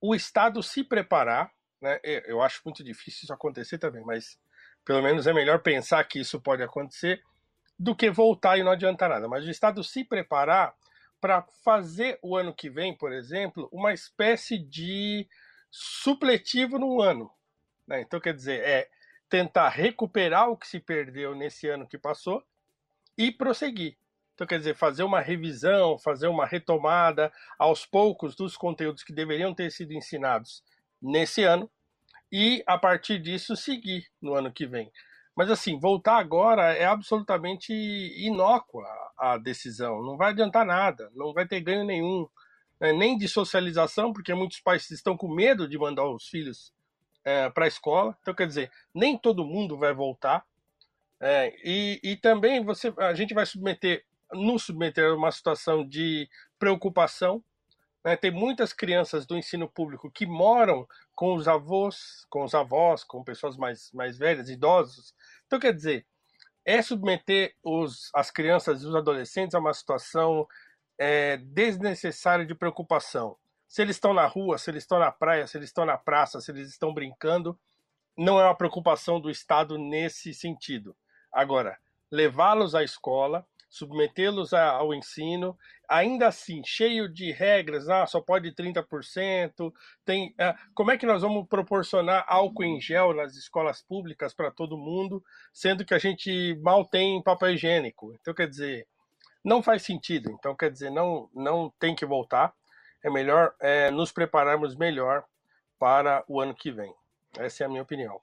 o 0.00 0.12
Estado 0.12 0.60
se 0.60 0.82
preparar. 0.82 1.52
Né? 1.80 2.00
Eu 2.02 2.42
acho 2.42 2.60
muito 2.64 2.82
difícil 2.82 3.20
isso 3.22 3.32
acontecer 3.32 3.78
também, 3.78 4.04
mas 4.04 4.36
pelo 4.84 5.00
menos 5.00 5.28
é 5.28 5.32
melhor 5.32 5.60
pensar 5.60 6.02
que 6.02 6.18
isso 6.18 6.40
pode 6.40 6.64
acontecer 6.64 7.22
do 7.78 7.94
que 7.94 8.10
voltar 8.10 8.58
e 8.58 8.64
não 8.64 8.72
adiantar 8.72 9.08
nada. 9.08 9.28
Mas 9.28 9.46
o 9.46 9.50
Estado 9.50 9.84
se 9.84 10.02
preparar 10.02 10.74
para 11.20 11.42
fazer 11.64 12.18
o 12.22 12.36
ano 12.36 12.52
que 12.52 12.68
vem, 12.68 12.92
por 12.92 13.12
exemplo, 13.12 13.68
uma 13.72 13.92
espécie 13.92 14.58
de 14.58 15.28
supletivo 15.70 16.76
no 16.76 17.00
ano. 17.00 17.30
Né? 17.86 18.00
Então, 18.00 18.18
quer 18.18 18.34
dizer, 18.34 18.60
é 18.66 18.90
tentar 19.28 19.68
recuperar 19.68 20.50
o 20.50 20.56
que 20.56 20.66
se 20.66 20.80
perdeu 20.80 21.36
nesse 21.36 21.68
ano 21.68 21.86
que 21.86 21.96
passou 21.96 22.42
e 23.16 23.30
prosseguir. 23.30 23.96
Então, 24.38 24.46
quer 24.46 24.58
dizer, 24.58 24.76
fazer 24.76 25.02
uma 25.02 25.20
revisão, 25.20 25.98
fazer 25.98 26.28
uma 26.28 26.46
retomada 26.46 27.32
aos 27.58 27.84
poucos 27.84 28.36
dos 28.36 28.56
conteúdos 28.56 29.02
que 29.02 29.12
deveriam 29.12 29.52
ter 29.52 29.68
sido 29.72 29.92
ensinados 29.92 30.62
nesse 31.02 31.42
ano 31.42 31.68
e, 32.30 32.62
a 32.64 32.78
partir 32.78 33.18
disso, 33.18 33.56
seguir 33.56 34.06
no 34.22 34.34
ano 34.34 34.52
que 34.52 34.64
vem. 34.64 34.92
Mas, 35.34 35.50
assim, 35.50 35.76
voltar 35.76 36.18
agora 36.18 36.72
é 36.72 36.84
absolutamente 36.84 37.72
inócua 37.72 38.86
a 39.18 39.36
decisão. 39.38 40.04
Não 40.04 40.16
vai 40.16 40.30
adiantar 40.30 40.64
nada, 40.64 41.10
não 41.16 41.32
vai 41.32 41.44
ter 41.44 41.60
ganho 41.60 41.84
nenhum, 41.84 42.28
né? 42.78 42.92
nem 42.92 43.18
de 43.18 43.26
socialização, 43.26 44.12
porque 44.12 44.32
muitos 44.34 44.60
pais 44.60 44.88
estão 44.88 45.16
com 45.16 45.26
medo 45.26 45.68
de 45.68 45.76
mandar 45.76 46.08
os 46.08 46.28
filhos 46.28 46.72
é, 47.24 47.50
para 47.50 47.64
a 47.64 47.68
escola. 47.68 48.16
Então, 48.22 48.32
quer 48.32 48.46
dizer, 48.46 48.70
nem 48.94 49.18
todo 49.18 49.44
mundo 49.44 49.76
vai 49.76 49.92
voltar. 49.92 50.46
É, 51.20 51.52
e, 51.64 52.00
e 52.04 52.16
também 52.16 52.64
você, 52.64 52.94
a 52.98 53.14
gente 53.14 53.34
vai 53.34 53.44
submeter, 53.44 54.06
nos 54.32 54.64
submeter 54.64 55.10
a 55.10 55.14
uma 55.14 55.32
situação 55.32 55.86
de 55.86 56.28
preocupação, 56.58 57.42
Né? 58.04 58.16
Tem 58.16 58.30
muitas 58.30 58.72
crianças 58.72 59.26
do 59.26 59.36
ensino 59.36 59.68
público 59.68 60.10
que 60.10 60.26
moram 60.26 60.86
com 61.14 61.34
os 61.34 61.48
avós, 61.48 62.24
com 62.30 62.44
os 62.44 62.54
avós, 62.54 63.04
com 63.04 63.24
pessoas 63.24 63.56
mais, 63.56 63.90
mais 63.92 64.16
velhas, 64.16 64.48
idosos. 64.48 65.14
Então, 65.46 65.58
quer 65.58 65.74
dizer, 65.74 66.06
é 66.64 66.80
submeter 66.80 67.54
os, 67.62 68.10
as 68.14 68.30
crianças 68.30 68.82
e 68.82 68.86
os 68.86 68.94
adolescentes 68.94 69.54
a 69.54 69.58
uma 69.58 69.74
situação 69.74 70.46
é, 70.96 71.36
desnecessária 71.38 72.46
de 72.46 72.54
preocupação. 72.54 73.36
Se 73.66 73.82
eles 73.82 73.96
estão 73.96 74.14
na 74.14 74.26
rua, 74.26 74.58
se 74.58 74.70
eles 74.70 74.84
estão 74.84 74.98
na 74.98 75.12
praia, 75.12 75.46
se 75.46 75.58
eles 75.58 75.68
estão 75.68 75.84
na 75.84 75.98
praça, 75.98 76.40
se 76.40 76.50
eles 76.50 76.68
estão 76.68 76.94
brincando, 76.94 77.58
não 78.16 78.40
é 78.40 78.44
uma 78.44 78.54
preocupação 78.54 79.20
do 79.20 79.30
Estado 79.30 79.78
nesse 79.78 80.32
sentido. 80.32 80.96
Agora, 81.30 81.78
levá-los 82.10 82.74
à 82.74 82.82
escola, 82.82 83.46
submetê-los 83.68 84.54
ao 84.54 84.94
ensino, 84.94 85.56
ainda 85.88 86.28
assim, 86.28 86.62
cheio 86.64 87.08
de 87.08 87.30
regras, 87.32 87.88
ah, 87.88 88.06
só 88.06 88.20
pode 88.20 88.52
30%, 88.52 89.72
tem, 90.04 90.34
ah, 90.38 90.56
como 90.74 90.90
é 90.90 90.96
que 90.96 91.06
nós 91.06 91.22
vamos 91.22 91.46
proporcionar 91.46 92.24
álcool 92.26 92.64
em 92.64 92.80
gel 92.80 93.12
nas 93.12 93.34
escolas 93.34 93.82
públicas 93.82 94.32
para 94.32 94.50
todo 94.50 94.78
mundo, 94.78 95.22
sendo 95.52 95.84
que 95.84 95.94
a 95.94 95.98
gente 95.98 96.58
mal 96.62 96.84
tem 96.84 97.22
papel 97.22 97.50
higiênico? 97.50 98.14
Então, 98.20 98.32
quer 98.32 98.48
dizer, 98.48 98.86
não 99.44 99.62
faz 99.62 99.82
sentido. 99.82 100.30
Então, 100.30 100.54
quer 100.54 100.70
dizer, 100.70 100.90
não, 100.90 101.28
não 101.34 101.72
tem 101.78 101.94
que 101.94 102.06
voltar. 102.06 102.52
É 103.02 103.10
melhor 103.10 103.54
é, 103.60 103.90
nos 103.90 104.10
prepararmos 104.10 104.74
melhor 104.74 105.24
para 105.78 106.24
o 106.26 106.40
ano 106.40 106.54
que 106.54 106.70
vem. 106.70 106.92
Essa 107.38 107.64
é 107.64 107.66
a 107.66 107.68
minha 107.68 107.82
opinião. 107.82 108.20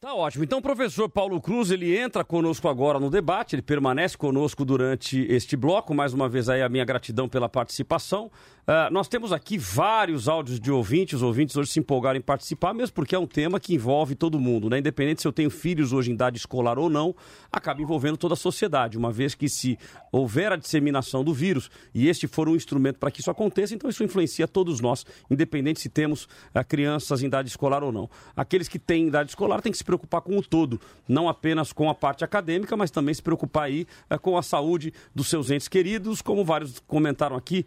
Tá 0.00 0.14
ótimo. 0.14 0.44
Então, 0.44 0.60
o 0.60 0.62
professor 0.62 1.08
Paulo 1.08 1.40
Cruz, 1.40 1.72
ele 1.72 1.98
entra 1.98 2.22
conosco 2.22 2.68
agora 2.68 3.00
no 3.00 3.10
debate, 3.10 3.56
ele 3.56 3.62
permanece 3.62 4.16
conosco 4.16 4.64
durante 4.64 5.26
este 5.28 5.56
bloco. 5.56 5.92
Mais 5.92 6.14
uma 6.14 6.28
vez 6.28 6.48
aí 6.48 6.62
a 6.62 6.68
minha 6.68 6.84
gratidão 6.84 7.28
pela 7.28 7.48
participação. 7.48 8.30
Uh, 8.68 8.92
nós 8.92 9.08
temos 9.08 9.32
aqui 9.32 9.56
vários 9.56 10.28
áudios 10.28 10.60
de 10.60 10.70
ouvintes, 10.70 11.14
os 11.14 11.22
ouvintes 11.22 11.56
hoje 11.56 11.70
se 11.70 11.80
empolgaram 11.80 12.18
em 12.18 12.22
participar, 12.22 12.74
mesmo 12.74 12.94
porque 12.94 13.14
é 13.14 13.18
um 13.18 13.26
tema 13.26 13.58
que 13.58 13.74
envolve 13.74 14.14
todo 14.14 14.38
mundo, 14.38 14.68
né? 14.68 14.78
Independente 14.78 15.22
se 15.22 15.26
eu 15.26 15.32
tenho 15.32 15.48
filhos 15.48 15.90
hoje 15.90 16.10
em 16.10 16.14
idade 16.14 16.36
escolar 16.36 16.78
ou 16.78 16.90
não, 16.90 17.16
acaba 17.50 17.80
envolvendo 17.80 18.18
toda 18.18 18.34
a 18.34 18.36
sociedade, 18.36 18.98
uma 18.98 19.10
vez 19.10 19.34
que 19.34 19.48
se 19.48 19.78
houver 20.12 20.52
a 20.52 20.56
disseminação 20.56 21.24
do 21.24 21.32
vírus 21.32 21.70
e 21.94 22.08
este 22.08 22.26
for 22.26 22.46
um 22.46 22.54
instrumento 22.54 22.98
para 22.98 23.10
que 23.10 23.22
isso 23.22 23.30
aconteça, 23.30 23.74
então 23.74 23.88
isso 23.88 24.04
influencia 24.04 24.46
todos 24.46 24.80
nós, 24.80 25.06
independente 25.30 25.80
se 25.80 25.88
temos 25.88 26.24
uh, 26.24 26.62
crianças 26.68 27.22
em 27.22 27.26
idade 27.26 27.48
escolar 27.48 27.82
ou 27.82 27.90
não. 27.90 28.10
Aqueles 28.36 28.68
que 28.68 28.78
têm 28.78 29.08
idade 29.08 29.30
escolar 29.30 29.62
têm 29.62 29.72
que 29.72 29.78
se 29.78 29.84
preocupar 29.88 30.20
com 30.20 30.36
o 30.36 30.42
todo, 30.42 30.78
não 31.08 31.28
apenas 31.28 31.72
com 31.72 31.88
a 31.88 31.94
parte 31.94 32.24
acadêmica, 32.24 32.76
mas 32.76 32.90
também 32.90 33.14
se 33.14 33.22
preocupar 33.22 33.64
aí 33.64 33.86
uh, 34.10 34.18
com 34.18 34.36
a 34.36 34.42
saúde 34.42 34.92
dos 35.14 35.28
seus 35.28 35.50
entes 35.50 35.68
queridos, 35.68 36.20
como 36.20 36.44
vários 36.44 36.78
comentaram 36.86 37.36
aqui, 37.36 37.64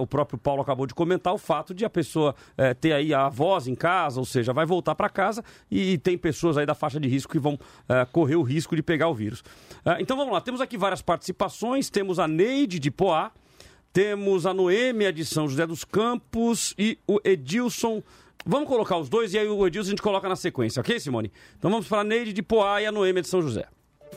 o 0.00 0.06
próprio 0.06 0.38
Paulo 0.38 0.60
acabou 0.60 0.86
de 0.86 0.94
comentar, 0.94 1.32
o 1.32 1.38
fato 1.38 1.72
de 1.72 1.84
a 1.84 1.90
pessoa 1.90 2.34
é, 2.56 2.74
ter 2.74 2.92
aí 2.92 3.14
a 3.14 3.28
voz 3.28 3.66
em 3.66 3.74
casa, 3.74 4.18
ou 4.20 4.26
seja, 4.26 4.52
vai 4.52 4.66
voltar 4.66 4.94
para 4.94 5.08
casa 5.08 5.44
e, 5.70 5.98
tem 5.98 6.18
pessoas 6.18 6.58
aí 6.58 6.66
da 6.66 6.74
faixa 6.74 6.98
de 6.98 7.08
risco 7.08 7.32
que 7.32 7.38
vão 7.38 7.58
é, 7.88 8.04
correr 8.06 8.36
o 8.36 8.42
risco 8.42 8.74
de 8.76 8.82
pegar 8.82 9.08
o 9.08 9.14
vírus. 9.14 9.42
É, 9.84 10.00
então 10.00 10.16
vamos 10.16 10.32
lá, 10.32 10.40
temos 10.40 10.60
aqui 10.60 10.76
várias 10.76 11.02
participações, 11.02 11.88
temos 11.88 12.18
a 12.18 12.28
Neide 12.28 12.78
de 12.78 12.90
Poá, 12.90 13.30
temos 13.92 14.46
a 14.46 14.54
Noêmia 14.54 15.12
de 15.12 15.24
São 15.24 15.48
José 15.48 15.66
dos 15.66 15.84
Campos 15.84 16.74
e 16.78 16.98
o 17.06 17.20
Edilson. 17.24 18.02
Vamos 18.44 18.68
colocar 18.68 18.96
os 18.98 19.08
dois 19.08 19.32
e 19.32 19.38
aí 19.38 19.46
o 19.46 19.66
Edilson 19.66 19.88
a 19.88 19.90
gente 19.90 20.02
coloca 20.02 20.28
na 20.28 20.34
sequência, 20.34 20.80
ok, 20.80 20.98
Simone? 20.98 21.32
Então 21.56 21.70
vamos 21.70 21.86
para 21.86 22.00
a 22.00 22.04
Neide 22.04 22.32
de 22.32 22.42
Poá 22.42 22.82
e 22.82 22.86
a 22.86 22.92
Noêmia 22.92 23.22
de 23.22 23.28
São 23.28 23.40
José. 23.40 23.66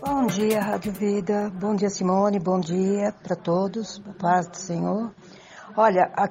Bom 0.02 0.26
dia, 0.26 0.60
Rádio 0.60 0.92
Vida. 0.92 1.50
Bom 1.54 1.76
dia, 1.76 1.90
Simone. 1.90 2.40
Bom 2.40 2.60
dia 2.60 3.14
para 3.24 3.36
todos. 3.36 4.00
Paz 4.20 4.48
do 4.48 4.58
Senhor. 4.58 5.14
Olha, 5.78 6.12
a, 6.16 6.30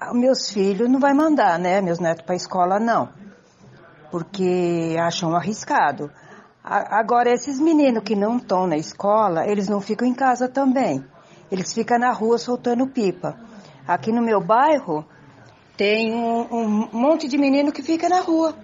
a, 0.00 0.12
meus 0.12 0.50
filhos 0.50 0.90
não 0.90 1.00
vai 1.00 1.14
mandar, 1.14 1.58
né? 1.58 1.80
Meus 1.80 1.98
netos 1.98 2.24
para 2.24 2.34
a 2.34 2.36
escola 2.36 2.78
não, 2.78 3.08
porque 4.10 4.96
acham 5.00 5.34
arriscado. 5.34 6.10
A, 6.62 6.98
agora 6.98 7.32
esses 7.32 7.58
meninos 7.60 8.02
que 8.02 8.14
não 8.14 8.36
estão 8.36 8.66
na 8.66 8.76
escola, 8.76 9.46
eles 9.46 9.68
não 9.68 9.80
ficam 9.80 10.06
em 10.06 10.14
casa 10.14 10.48
também. 10.48 11.04
Eles 11.50 11.72
ficam 11.72 11.98
na 11.98 12.10
rua 12.10 12.38
soltando 12.38 12.86
pipa. 12.86 13.38
Aqui 13.86 14.12
no 14.12 14.20
meu 14.20 14.40
bairro 14.40 15.06
tem 15.76 16.12
um, 16.12 16.46
um 16.52 16.88
monte 16.92 17.28
de 17.28 17.36
menino 17.36 17.72
que 17.72 17.82
fica 17.82 18.08
na 18.08 18.20
rua 18.20 18.54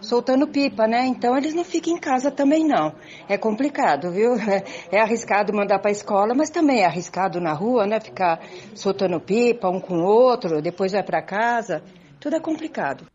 soltando 0.00 0.46
pipa, 0.46 0.86
né? 0.86 1.06
Então 1.06 1.36
eles 1.36 1.54
não 1.54 1.64
ficam 1.64 1.94
em 1.94 1.98
casa 1.98 2.30
também 2.30 2.66
não. 2.66 2.94
É 3.28 3.36
complicado, 3.36 4.10
viu? 4.10 4.34
É, 4.90 5.00
arriscado 5.00 5.52
mandar 5.52 5.78
para 5.78 5.90
a 5.90 5.92
escola, 5.92 6.34
mas 6.34 6.50
também 6.50 6.80
é 6.80 6.86
arriscado 6.86 7.40
na 7.40 7.52
rua, 7.52 7.86
né? 7.86 8.00
Ficar 8.00 8.40
soltando 8.74 9.20
pipa 9.20 9.68
um 9.68 9.80
com 9.80 9.98
o 9.98 10.04
outro, 10.04 10.60
depois 10.60 10.92
vai 10.92 11.02
para 11.02 11.22
casa. 11.22 11.82
Tudo 12.18 12.36
é 12.36 12.40
complicado. 12.40 13.06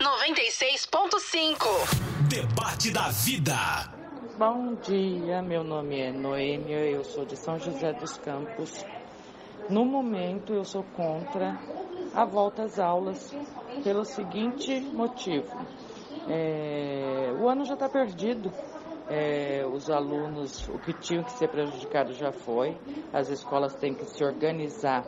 96.5 0.00 1.58
Debate 2.28 2.90
da 2.90 3.08
Vida. 3.10 3.92
Bom 4.38 4.74
dia, 4.74 5.42
meu 5.42 5.62
nome 5.62 6.00
é 6.00 6.10
Noêmia, 6.10 6.78
eu 6.78 7.04
sou 7.04 7.24
de 7.24 7.36
São 7.36 7.58
José 7.58 7.92
dos 7.92 8.16
Campos. 8.18 8.84
No 9.70 9.84
momento 9.84 10.52
eu 10.52 10.64
sou 10.64 10.82
contra 10.96 11.60
a 12.14 12.24
volta 12.24 12.64
às 12.64 12.78
aulas 12.78 13.34
pelo 13.82 14.04
seguinte 14.04 14.80
motivo. 14.80 15.48
É, 16.28 17.32
o 17.40 17.48
ano 17.48 17.64
já 17.64 17.74
está 17.74 17.88
perdido. 17.88 18.52
É, 19.08 19.66
os 19.66 19.90
alunos, 19.90 20.68
o 20.68 20.78
que 20.78 20.92
tinham 20.92 21.24
que 21.24 21.32
ser 21.32 21.48
prejudicado 21.48 22.12
já 22.12 22.32
foi. 22.32 22.76
As 23.12 23.28
escolas 23.28 23.74
têm 23.74 23.94
que 23.94 24.04
se 24.04 24.24
organizar 24.24 25.04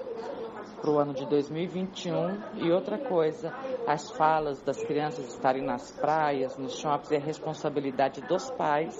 para 0.80 0.90
o 0.90 0.98
ano 0.98 1.14
de 1.14 1.24
2021. 1.26 2.64
E 2.66 2.70
outra 2.70 2.98
coisa, 2.98 3.52
as 3.86 4.10
falas 4.10 4.60
das 4.62 4.82
crianças 4.84 5.26
estarem 5.28 5.64
nas 5.64 5.90
praias, 5.92 6.58
nos 6.58 6.76
shoppings, 6.78 7.12
é 7.12 7.18
responsabilidade 7.18 8.20
dos 8.22 8.50
pais. 8.50 8.94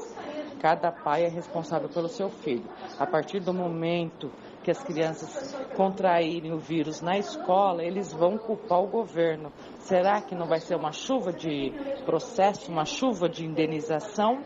Cada 0.61 0.91
pai 0.91 1.25
é 1.25 1.29
responsável 1.29 1.89
pelo 1.91 2.09
seu 2.09 2.31
filho. 2.31 2.65
A 2.99 3.07
partir 3.07 3.41
do 3.41 3.53
momento 3.53 4.31
que 4.65 4.71
as 4.71 4.83
crianças 4.83 5.55
contraírem 5.77 6.53
o 6.53 6.59
vírus 6.59 7.03
na 7.03 7.19
escola, 7.19 7.85
eles 7.85 8.13
vão 8.13 8.39
culpar 8.39 8.81
o 8.81 8.87
governo. 8.87 9.53
Será 9.81 10.23
que 10.23 10.35
não 10.35 10.47
vai 10.47 10.59
ser 10.59 10.75
uma 10.75 10.91
chuva 10.91 11.33
de 11.33 11.73
processo, 12.07 12.73
uma 12.73 12.87
chuva 12.87 13.29
de 13.29 13.45
indenização? 13.45 14.43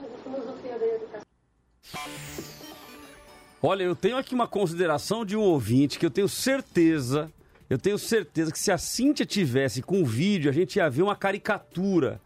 Olha, 3.63 3.85
eu 3.85 3.95
tenho 3.95 4.17
aqui 4.17 4.35
uma 4.35 4.49
consideração 4.49 5.25
de 5.25 5.37
um 5.37 5.41
ouvinte 5.41 5.99
que 5.99 6.07
eu 6.07 6.11
tenho 6.11 6.29
certeza, 6.29 7.31
eu 7.71 7.79
tenho 7.79 7.99
certeza 7.99 8.51
que 8.51 8.59
se 8.59 8.73
a 8.73 8.79
Cíntia 8.79 9.25
tivesse 9.25 9.81
com 9.83 10.03
o 10.03 10.07
vídeo, 10.07 10.51
a 10.51 10.55
gente 10.55 10.77
ia 10.77 10.91
ver 10.91 11.03
uma 11.03 11.17
caricatura 11.17 12.21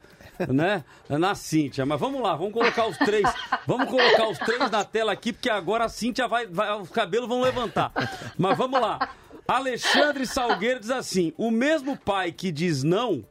né? 0.48 0.84
Na 1.08 1.34
Cíntia. 1.34 1.84
Mas 1.86 2.00
vamos 2.00 2.22
lá, 2.22 2.34
vamos 2.34 2.52
colocar 2.52 2.86
os 2.86 2.96
três. 2.98 3.28
Vamos 3.66 3.88
colocar 3.88 4.28
os 4.28 4.38
três 4.38 4.70
na 4.70 4.84
tela 4.84 5.12
aqui, 5.12 5.32
porque 5.32 5.50
agora 5.50 5.84
a 5.84 5.88
Cíntia 5.88 6.26
vai. 6.28 6.46
vai 6.46 6.80
os 6.80 6.90
cabelos 6.90 7.28
vão 7.28 7.40
levantar. 7.40 7.92
Mas 8.36 8.56
vamos 8.56 8.80
lá. 8.80 9.10
Alexandre 9.46 10.26
Salgueiro 10.26 10.80
diz 10.80 10.90
assim: 10.90 11.32
o 11.36 11.50
mesmo 11.50 11.96
pai 11.96 12.32
que 12.32 12.50
diz 12.50 12.82
não. 12.82 13.24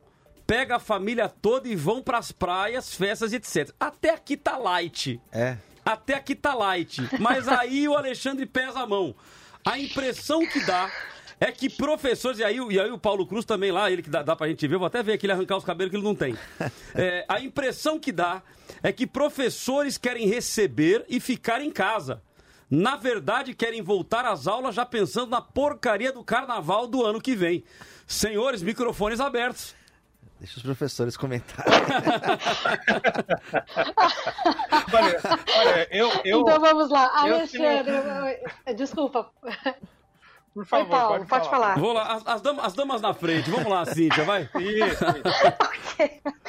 Pega 0.45 0.75
a 0.75 0.79
família 0.79 1.29
toda 1.29 1.69
e 1.69 1.77
vão 1.77 2.01
pras 2.01 2.33
praias, 2.33 2.93
festas 2.93 3.31
e 3.31 3.37
etc. 3.37 3.73
Até 3.79 4.09
aqui 4.09 4.35
tá 4.35 4.57
light. 4.57 5.21
É. 5.31 5.55
Até 5.85 6.15
aqui 6.15 6.35
tá 6.35 6.53
light. 6.53 6.99
Mas 7.21 7.47
aí 7.47 7.87
o 7.87 7.95
Alexandre 7.95 8.45
pesa 8.45 8.81
a 8.81 8.87
mão. 8.87 9.15
A 9.65 9.79
impressão 9.79 10.45
que 10.45 10.59
dá 10.65 10.91
é 11.41 11.51
que 11.51 11.67
professores, 11.67 12.37
e 12.37 12.43
aí, 12.43 12.57
e 12.69 12.79
aí 12.79 12.91
o 12.91 12.99
Paulo 12.99 13.25
Cruz 13.25 13.43
também 13.43 13.71
lá, 13.71 13.89
ele 13.89 14.03
que 14.03 14.11
dá, 14.11 14.21
dá 14.21 14.35
pra 14.35 14.47
gente 14.47 14.67
ver, 14.67 14.77
vou 14.77 14.85
até 14.85 15.01
ver 15.01 15.13
aqui 15.13 15.25
ele 15.25 15.33
arrancar 15.33 15.57
os 15.57 15.63
cabelos 15.63 15.89
que 15.89 15.97
ele 15.97 16.03
não 16.03 16.13
tem. 16.13 16.37
É, 16.93 17.25
a 17.27 17.39
impressão 17.39 17.97
que 17.97 18.11
dá 18.11 18.43
é 18.83 18.91
que 18.91 19.07
professores 19.07 19.97
querem 19.97 20.27
receber 20.27 21.03
e 21.09 21.19
ficar 21.19 21.61
em 21.61 21.71
casa. 21.71 22.21
Na 22.69 22.95
verdade, 22.95 23.55
querem 23.55 23.81
voltar 23.81 24.25
às 24.25 24.45
aulas 24.45 24.75
já 24.75 24.85
pensando 24.85 25.31
na 25.31 25.41
porcaria 25.41 26.11
do 26.11 26.23
carnaval 26.23 26.85
do 26.85 27.03
ano 27.03 27.19
que 27.19 27.35
vem. 27.35 27.63
Senhores, 28.05 28.61
microfones 28.61 29.19
abertos. 29.19 29.73
Deixa 30.39 30.57
os 30.57 30.63
professores 30.63 31.17
comentarem. 31.17 31.71
olha, 34.93 35.19
olha, 35.55 35.87
eu, 35.91 36.09
eu, 36.23 36.41
Então 36.41 36.59
vamos 36.59 36.89
lá, 36.89 37.09
Alexandre, 37.15 37.93
eu... 38.67 38.75
desculpa. 38.75 39.31
Por 40.53 40.65
favor, 40.65 40.83
Oi, 40.83 40.89
Paulo, 40.89 41.17
pode, 41.17 41.29
pode 41.29 41.49
falar. 41.49 41.79
Vou 41.79 41.93
lá, 41.93 42.13
as, 42.13 42.27
as, 42.27 42.41
damas, 42.41 42.65
as, 42.65 42.73
damas, 42.73 43.01
na 43.01 43.13
frente. 43.13 43.49
Vamos 43.49 43.71
lá, 43.71 43.85
Cíntia, 43.85 44.25
vai. 44.25 44.49
Isso, 44.59 45.05
isso. 45.05 46.41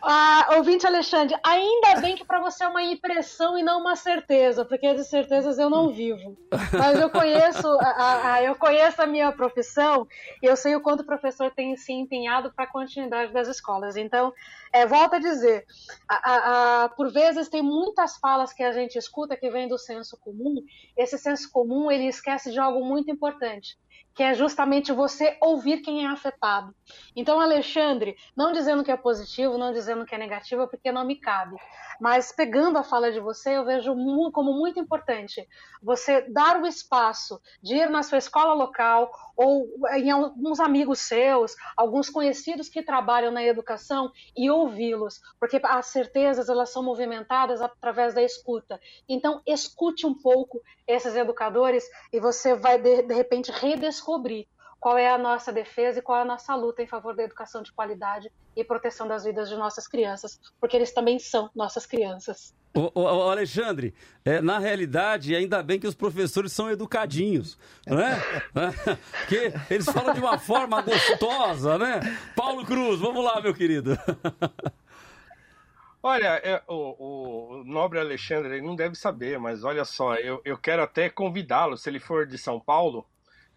Ah, 0.00 0.54
ouvinte 0.56 0.86
Alexandre, 0.86 1.36
ainda 1.44 2.00
bem 2.00 2.14
que 2.14 2.24
para 2.24 2.40
você 2.40 2.62
é 2.62 2.68
uma 2.68 2.82
impressão 2.82 3.58
e 3.58 3.62
não 3.62 3.80
uma 3.80 3.96
certeza, 3.96 4.64
porque 4.64 4.94
de 4.94 5.04
certezas 5.04 5.58
eu 5.58 5.68
não 5.68 5.90
vivo. 5.90 6.36
Mas 6.72 7.00
eu 7.00 7.10
conheço 7.10 7.66
a, 7.80 8.34
a, 8.34 8.42
eu 8.42 8.54
conheço 8.54 9.02
a 9.02 9.06
minha 9.06 9.32
profissão 9.32 10.06
e 10.42 10.46
eu 10.46 10.56
sei 10.56 10.76
o 10.76 10.80
quanto 10.80 11.00
o 11.00 11.06
professor 11.06 11.50
tem 11.50 11.76
se 11.76 11.92
empenhado 11.92 12.52
para 12.52 12.64
a 12.64 12.70
continuidade 12.70 13.32
das 13.32 13.48
escolas. 13.48 13.96
Então, 13.96 14.32
é, 14.72 14.86
volto 14.86 15.14
a 15.14 15.18
dizer, 15.18 15.66
a, 16.08 16.90
por 16.96 17.10
vezes 17.12 17.48
tem 17.48 17.62
muitas 17.62 18.16
falas 18.18 18.52
que 18.52 18.62
a 18.62 18.72
gente 18.72 18.96
escuta 18.96 19.36
que 19.36 19.50
vem 19.50 19.66
do 19.66 19.78
senso 19.78 20.16
comum. 20.18 20.62
Esse 20.96 21.18
senso 21.18 21.50
comum 21.50 21.90
ele 21.90 22.06
esquece 22.06 22.52
de 22.52 22.60
algo 22.60 22.84
muito 22.84 23.10
importante 23.10 23.76
que 24.18 24.24
é 24.24 24.34
justamente 24.34 24.90
você 24.90 25.38
ouvir 25.40 25.78
quem 25.78 26.04
é 26.04 26.08
afetado. 26.08 26.74
Então, 27.14 27.40
Alexandre, 27.40 28.16
não 28.36 28.50
dizendo 28.50 28.82
que 28.82 28.90
é 28.90 28.96
positivo, 28.96 29.56
não 29.56 29.72
dizendo 29.72 30.04
que 30.04 30.12
é 30.12 30.18
negativo, 30.18 30.66
porque 30.66 30.90
não 30.90 31.04
me 31.04 31.14
cabe, 31.14 31.54
mas 32.00 32.32
pegando 32.32 32.78
a 32.78 32.82
fala 32.82 33.12
de 33.12 33.20
você, 33.20 33.56
eu 33.56 33.64
vejo 33.64 33.94
como 34.32 34.52
muito 34.52 34.80
importante 34.80 35.46
você 35.80 36.22
dar 36.22 36.60
o 36.60 36.66
espaço 36.66 37.40
de 37.62 37.76
ir 37.76 37.88
na 37.88 38.02
sua 38.02 38.18
escola 38.18 38.54
local 38.54 39.08
ou 39.36 39.68
em 39.92 40.10
alguns 40.10 40.58
amigos 40.58 40.98
seus, 40.98 41.54
alguns 41.76 42.10
conhecidos 42.10 42.68
que 42.68 42.82
trabalham 42.82 43.30
na 43.30 43.44
educação 43.44 44.10
e 44.36 44.50
ouvi-los, 44.50 45.20
porque 45.38 45.60
as 45.62 45.86
certezas 45.86 46.48
elas 46.48 46.72
são 46.72 46.82
movimentadas 46.82 47.60
através 47.60 48.14
da 48.14 48.22
escuta. 48.22 48.80
Então, 49.08 49.40
escute 49.46 50.04
um 50.04 50.14
pouco 50.14 50.60
esses 50.88 51.14
educadores 51.14 51.84
e 52.12 52.18
você 52.18 52.56
vai 52.56 52.80
de, 52.80 53.02
de 53.02 53.14
repente 53.14 53.52
redescobrir 53.52 54.07
qual 54.80 54.96
é 54.96 55.10
a 55.10 55.18
nossa 55.18 55.52
defesa 55.52 55.98
e 55.98 56.02
qual 56.02 56.18
é 56.18 56.22
a 56.22 56.24
nossa 56.24 56.54
luta 56.54 56.82
em 56.82 56.86
favor 56.86 57.14
da 57.14 57.22
educação 57.22 57.62
de 57.62 57.72
qualidade 57.72 58.30
e 58.56 58.64
proteção 58.64 59.08
das 59.08 59.24
vidas 59.24 59.48
de 59.48 59.56
nossas 59.56 59.88
crianças, 59.88 60.40
porque 60.60 60.76
eles 60.76 60.92
também 60.92 61.18
são 61.18 61.50
nossas 61.54 61.84
crianças. 61.84 62.54
Ô, 62.74 62.90
ô, 62.94 63.02
ô 63.02 63.30
Alexandre, 63.30 63.94
é, 64.24 64.40
na 64.40 64.58
realidade, 64.58 65.34
ainda 65.34 65.62
bem 65.62 65.80
que 65.80 65.86
os 65.86 65.94
professores 65.94 66.52
são 66.52 66.70
educadinhos, 66.70 67.58
né? 67.86 68.20
que 69.28 69.52
eles 69.72 69.86
falam 69.86 70.14
de 70.14 70.20
uma 70.20 70.38
forma 70.38 70.80
gostosa, 70.80 71.76
né? 71.78 72.00
Paulo 72.36 72.64
Cruz, 72.64 73.00
vamos 73.00 73.24
lá, 73.24 73.40
meu 73.40 73.54
querido. 73.54 73.98
Olha, 76.00 76.40
é, 76.44 76.62
o, 76.68 77.56
o, 77.58 77.64
nobre 77.64 77.98
Alexandre 77.98 78.54
ele 78.54 78.66
não 78.66 78.76
deve 78.76 78.94
saber, 78.94 79.36
mas 79.38 79.64
olha 79.64 79.84
só, 79.84 80.14
eu, 80.14 80.40
eu 80.44 80.56
quero 80.56 80.80
até 80.80 81.10
convidá-lo, 81.10 81.76
se 81.76 81.90
ele 81.90 81.98
for 81.98 82.24
de 82.24 82.38
São 82.38 82.60
Paulo, 82.60 83.04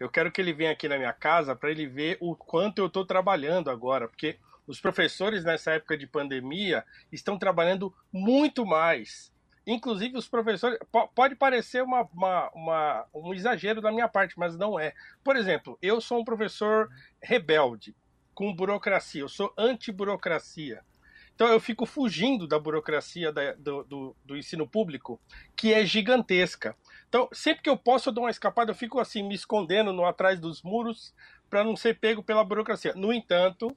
eu 0.02 0.10
quero 0.10 0.32
que 0.32 0.40
ele 0.40 0.52
venha 0.52 0.72
aqui 0.72 0.88
na 0.88 0.98
minha 0.98 1.12
casa 1.12 1.54
para 1.54 1.70
ele 1.70 1.86
ver 1.86 2.18
o 2.20 2.34
quanto 2.34 2.78
eu 2.78 2.86
estou 2.86 3.06
trabalhando 3.06 3.70
agora, 3.70 4.08
porque 4.08 4.36
os 4.66 4.80
professores 4.80 5.44
nessa 5.44 5.72
época 5.72 5.96
de 5.96 6.08
pandemia 6.08 6.84
estão 7.12 7.38
trabalhando 7.38 7.94
muito 8.12 8.66
mais. 8.66 9.32
Inclusive, 9.64 10.18
os 10.18 10.26
professores. 10.26 10.76
Pode 11.14 11.36
parecer 11.36 11.84
uma, 11.84 12.02
uma, 12.12 12.50
uma, 12.52 13.06
um 13.14 13.32
exagero 13.32 13.80
da 13.80 13.92
minha 13.92 14.08
parte, 14.08 14.36
mas 14.36 14.56
não 14.56 14.78
é. 14.78 14.92
Por 15.22 15.36
exemplo, 15.36 15.78
eu 15.80 16.00
sou 16.00 16.20
um 16.20 16.24
professor 16.24 16.88
rebelde, 17.22 17.94
com 18.34 18.52
burocracia, 18.52 19.20
eu 19.20 19.28
sou 19.28 19.52
anti-burocracia. 19.56 20.82
Então 21.34 21.46
eu 21.46 21.60
fico 21.60 21.86
fugindo 21.86 22.46
da 22.46 22.58
burocracia 22.58 23.32
da, 23.32 23.52
do, 23.52 23.84
do, 23.84 24.16
do, 24.24 24.36
ensino 24.36 24.66
público, 24.66 25.20
que 25.56 25.72
é 25.72 25.84
gigantesca. 25.86 26.76
Então, 27.12 27.28
sempre 27.30 27.62
que 27.62 27.68
eu 27.68 27.76
posso, 27.76 28.08
eu 28.08 28.12
dou 28.14 28.24
uma 28.24 28.30
escapada, 28.30 28.70
eu 28.70 28.74
fico 28.74 28.98
assim, 28.98 29.22
me 29.22 29.34
escondendo 29.34 29.92
no, 29.92 30.02
atrás 30.06 30.40
dos 30.40 30.62
muros 30.62 31.14
para 31.50 31.62
não 31.62 31.76
ser 31.76 31.98
pego 31.98 32.22
pela 32.22 32.42
burocracia. 32.42 32.94
No 32.96 33.12
entanto, 33.12 33.76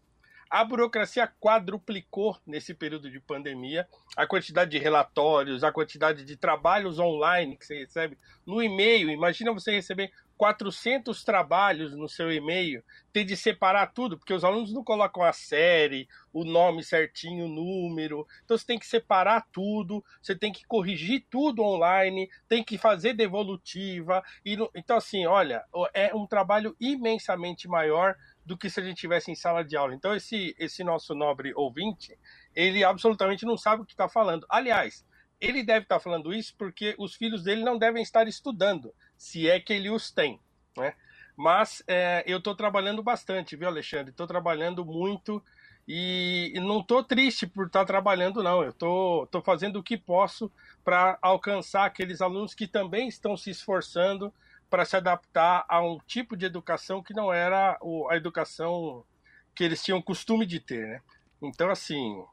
a 0.49 0.64
burocracia 0.64 1.30
quadruplicou 1.38 2.38
nesse 2.48 2.74
período 2.74 3.12
de 3.12 3.20
pandemia. 3.20 3.86
A 4.16 4.26
quantidade 4.26 4.72
de 4.72 4.78
relatórios, 4.78 5.66
a 5.66 5.72
quantidade 5.74 6.24
de 6.24 6.38
trabalhos 6.38 6.98
online 6.98 7.57
que 7.57 7.66
você 7.66 7.80
recebe 7.80 8.18
no 8.45 8.64
e-mail. 8.64 9.10
Imagina 9.10 9.52
você 9.52 9.72
receber 9.72 10.14
400 10.38 11.24
trabalhos 11.24 11.95
no 11.95 12.10
seu 12.10 12.32
e-mail, 12.32 12.84
ter 13.14 13.24
de 13.24 13.38
separar 13.38 13.88
tudo, 13.88 14.18
porque 14.18 14.34
os 14.34 14.44
alunos 14.44 14.74
não 14.74 14.84
colocam 14.84 15.24
a 15.24 15.32
série, 15.32 16.07
o 16.34 16.44
nome 16.44 16.84
certinho, 16.84 17.45
o 17.45 17.49
número. 17.49 18.28
Então 18.44 18.57
você 18.57 18.66
tem 18.66 18.80
que 18.80 18.86
separar 18.86 19.48
tudo, 19.52 20.03
você 20.22 20.36
tem 20.36 20.52
que 20.52 20.66
corrigir 20.66 21.26
tudo 21.30 21.64
online, 21.64 22.30
tem 22.48 22.64
que 22.64 22.78
fazer 22.78 23.14
devolutiva. 23.14 24.24
E, 24.45 24.57
então, 24.76 24.98
assim, 24.98 25.26
olha, 25.26 25.64
é 25.94 26.14
um 26.14 26.28
trabalho 26.28 26.76
imensamente 26.80 27.68
maior 27.68 28.16
do 28.45 28.57
que 28.57 28.70
se 28.70 28.80
a 28.80 28.84
gente 28.84 28.98
tivesse 28.98 29.32
em 29.32 29.36
sala 29.36 29.64
de 29.64 29.76
aula. 29.76 29.95
Então, 29.95 30.14
esse, 30.14 30.56
esse 30.60 30.84
nosso 30.84 31.16
nobre 31.16 31.53
ouvinte, 31.56 32.18
ele 32.53 32.84
absolutamente 32.84 33.45
não 33.45 33.57
sabe 33.57 33.82
o 33.82 33.86
que 33.86 33.94
está 33.94 34.10
falando. 34.10 34.45
Aliás, 34.49 35.06
ele 35.40 35.64
deve 35.64 35.84
estar 35.84 35.95
tá 35.95 35.99
falando 35.99 36.34
isso 36.34 36.56
porque 36.57 36.95
os 36.98 37.16
filhos 37.16 37.44
dele 37.44 37.64
não 37.64 37.78
devem 37.78 38.03
estar 38.03 38.28
estudando 38.28 38.94
se 39.18 39.50
é 39.50 39.60
que 39.60 39.74
ele 39.74 39.90
os 39.90 40.12
tem, 40.12 40.40
né? 40.78 40.94
Mas 41.36 41.84
é, 41.88 42.24
eu 42.26 42.38
estou 42.38 42.56
trabalhando 42.56 43.04
bastante, 43.04 43.56
viu, 43.56 43.68
Alexandre? 43.68 44.12
Estou 44.12 44.26
trabalhando 44.28 44.86
muito 44.86 45.44
e 45.88 46.54
não 46.62 46.80
estou 46.80 47.04
triste 47.04 47.46
por 47.46 47.68
estar 47.68 47.82
tá 47.82 47.86
trabalhando, 47.86 48.42
não. 48.42 48.64
Eu 48.64 48.70
estou 48.70 49.28
tô, 49.28 49.40
tô 49.40 49.42
fazendo 49.42 49.80
o 49.80 49.84
que 49.84 49.98
posso 49.98 50.52
para 50.84 51.18
alcançar 51.22 51.86
aqueles 51.86 52.22
alunos 52.22 52.54
que 52.54 52.68
também 52.68 53.08
estão 53.08 53.36
se 53.36 53.50
esforçando 53.50 54.34
para 54.70 54.86
se 54.86 54.96
adaptar 54.96 55.66
a 55.68 55.82
um 55.82 56.00
tipo 56.08 56.36
de 56.36 56.46
educação 56.46 57.04
que 57.04 57.14
não 57.14 57.32
era 57.32 57.78
a 58.10 58.16
educação 58.16 59.04
que 59.54 59.64
eles 59.64 59.84
tinham 59.84 60.02
costume 60.02 60.46
de 60.46 60.60
ter, 60.60 60.88
né? 60.88 61.02
Então, 61.42 61.70
assim, 61.70 62.24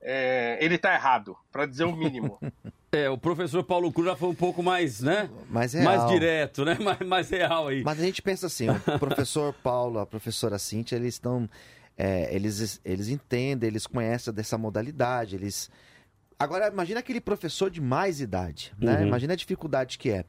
é, 0.00 0.58
ele 0.60 0.76
está 0.76 0.94
errado, 0.94 1.36
para 1.52 1.66
dizer 1.66 1.84
o 1.84 1.94
mínimo. 1.94 2.38
É, 2.94 3.10
o 3.10 3.18
professor 3.18 3.64
Paulo 3.64 3.92
Cruz 3.92 4.08
já 4.08 4.16
foi 4.16 4.28
um 4.28 4.34
pouco 4.34 4.62
mais, 4.62 5.00
né? 5.00 5.28
Mais 5.50 5.72
real. 5.72 5.84
Mais 5.84 6.10
direto, 6.10 6.64
né? 6.64 6.78
Mais, 6.84 6.98
mais 7.00 7.30
real 7.30 7.68
aí. 7.68 7.82
Mas 7.82 7.98
a 7.98 8.04
gente 8.04 8.22
pensa 8.22 8.46
assim, 8.46 8.68
o 8.68 8.78
professor 9.00 9.52
Paulo, 9.52 9.98
a 9.98 10.06
professora 10.06 10.58
Cíntia, 10.58 10.96
eles 10.96 11.14
estão... 11.14 11.48
É, 11.96 12.34
eles, 12.34 12.80
eles 12.84 13.08
entendem, 13.08 13.68
eles 13.68 13.86
conhecem 13.86 14.32
dessa 14.32 14.56
modalidade, 14.56 15.34
eles... 15.34 15.70
Agora, 16.38 16.68
imagina 16.68 17.00
aquele 17.00 17.20
professor 17.20 17.70
de 17.70 17.80
mais 17.80 18.20
idade, 18.20 18.72
né? 18.78 18.98
Uhum. 18.98 19.06
Imagina 19.06 19.32
a 19.32 19.36
dificuldade 19.36 19.96
que 19.96 20.10
é. 20.10 20.24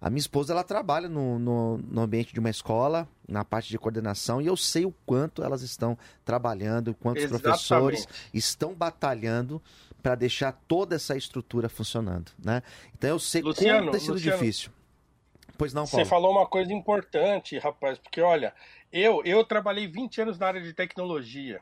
A 0.00 0.08
minha 0.08 0.20
esposa, 0.20 0.52
ela 0.52 0.62
trabalha 0.62 1.08
no, 1.08 1.38
no, 1.38 1.78
no, 1.78 2.00
ambiente 2.00 2.32
de 2.32 2.38
uma 2.38 2.48
escola, 2.48 3.08
na 3.28 3.44
parte 3.44 3.68
de 3.68 3.76
coordenação, 3.76 4.40
e 4.40 4.46
eu 4.46 4.56
sei 4.56 4.86
o 4.86 4.94
quanto 5.04 5.42
elas 5.42 5.62
estão 5.62 5.98
trabalhando, 6.24 6.88
o 6.92 6.94
quanto 6.94 7.18
os 7.18 7.26
professores 7.26 8.06
estão 8.32 8.72
batalhando 8.72 9.60
para 10.02 10.14
deixar 10.14 10.52
toda 10.66 10.96
essa 10.96 11.16
estrutura 11.16 11.68
funcionando, 11.68 12.32
né? 12.38 12.62
Então 12.96 13.10
eu 13.10 13.18
sei 13.18 13.42
Luciano, 13.42 13.78
como 13.80 13.90
tem 13.92 14.00
sido 14.00 14.14
Luciano, 14.14 14.38
difícil. 14.38 14.70
Pois 15.56 15.74
não, 15.74 15.86
Paulo. 15.86 16.04
Você 16.04 16.08
falou 16.08 16.30
uma 16.30 16.46
coisa 16.46 16.72
importante, 16.72 17.58
rapaz, 17.58 17.98
porque 17.98 18.20
olha, 18.20 18.54
eu, 18.92 19.22
eu 19.24 19.44
trabalhei 19.44 19.86
20 19.88 20.22
anos 20.22 20.38
na 20.38 20.46
área 20.46 20.62
de 20.62 20.72
tecnologia. 20.72 21.60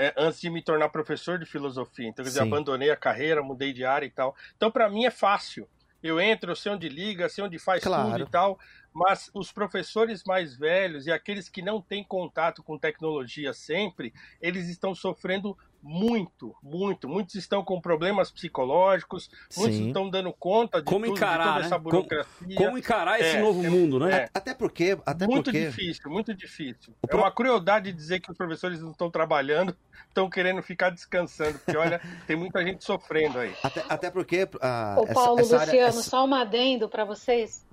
É, 0.00 0.14
antes 0.16 0.40
de 0.40 0.48
me 0.48 0.62
tornar 0.62 0.90
professor 0.90 1.40
de 1.40 1.44
filosofia. 1.44 2.06
Então, 2.06 2.24
quer 2.24 2.28
dizer, 2.28 2.42
abandonei 2.42 2.88
a 2.88 2.96
carreira, 2.96 3.42
mudei 3.42 3.72
de 3.72 3.84
área 3.84 4.06
e 4.06 4.10
tal. 4.10 4.36
Então, 4.56 4.70
para 4.70 4.88
mim 4.88 5.04
é 5.04 5.10
fácil. 5.10 5.68
Eu 6.00 6.20
entro, 6.20 6.52
eu 6.52 6.56
sei 6.56 6.70
onde 6.70 6.88
liga, 6.88 7.28
sei 7.28 7.42
onde 7.42 7.58
faz 7.58 7.82
claro. 7.82 8.12
tudo 8.12 8.22
e 8.22 8.30
tal. 8.30 8.60
Mas 8.92 9.28
os 9.34 9.50
professores 9.50 10.22
mais 10.24 10.56
velhos 10.56 11.06
e 11.06 11.10
aqueles 11.10 11.48
que 11.48 11.62
não 11.62 11.82
têm 11.82 12.04
contato 12.04 12.62
com 12.62 12.78
tecnologia 12.78 13.52
sempre, 13.52 14.14
eles 14.40 14.68
estão 14.68 14.94
sofrendo 14.94 15.58
muito, 15.82 16.54
muito. 16.62 17.08
Muitos 17.08 17.34
estão 17.34 17.64
com 17.64 17.80
problemas 17.80 18.30
psicológicos, 18.30 19.30
muitos 19.56 19.76
Sim. 19.76 19.88
estão 19.88 20.10
dando 20.10 20.32
conta 20.32 20.78
de, 20.78 20.84
como 20.84 21.04
tudo, 21.06 21.16
encarar, 21.16 21.38
de 21.38 21.44
toda 21.44 21.60
né? 21.60 21.66
essa 21.66 21.78
burocracia. 21.78 22.46
Como, 22.46 22.56
como 22.56 22.78
encarar 22.78 23.20
esse 23.20 23.36
é, 23.36 23.40
novo 23.40 23.64
é, 23.64 23.70
mundo, 23.70 23.98
né? 24.00 24.16
É, 24.16 24.30
até 24.34 24.54
porque... 24.54 24.98
Até 25.06 25.26
muito 25.26 25.44
porque... 25.44 25.66
difícil, 25.66 26.10
muito 26.10 26.34
difícil. 26.34 26.92
O 27.02 27.06
é 27.06 27.08
pro... 27.08 27.18
uma 27.18 27.30
crueldade 27.30 27.92
dizer 27.92 28.20
que 28.20 28.30
os 28.30 28.36
professores 28.36 28.80
não 28.80 28.90
estão 28.90 29.10
trabalhando, 29.10 29.76
estão 30.08 30.28
querendo 30.28 30.62
ficar 30.62 30.90
descansando, 30.90 31.58
porque 31.58 31.76
olha, 31.76 32.00
tem 32.26 32.36
muita 32.36 32.62
gente 32.64 32.84
sofrendo 32.84 33.38
aí. 33.38 33.54
Até, 33.62 33.84
até 33.88 34.10
porque... 34.10 34.44
Uh, 34.44 35.00
Ô 35.00 35.06
Paulo, 35.06 35.40
essa, 35.40 35.56
Luciano, 35.56 35.62
área, 35.62 35.80
essa... 35.82 36.02
só 36.02 36.24
um 36.24 36.34
adendo 36.34 36.88
para 36.88 37.04
vocês. 37.04 37.64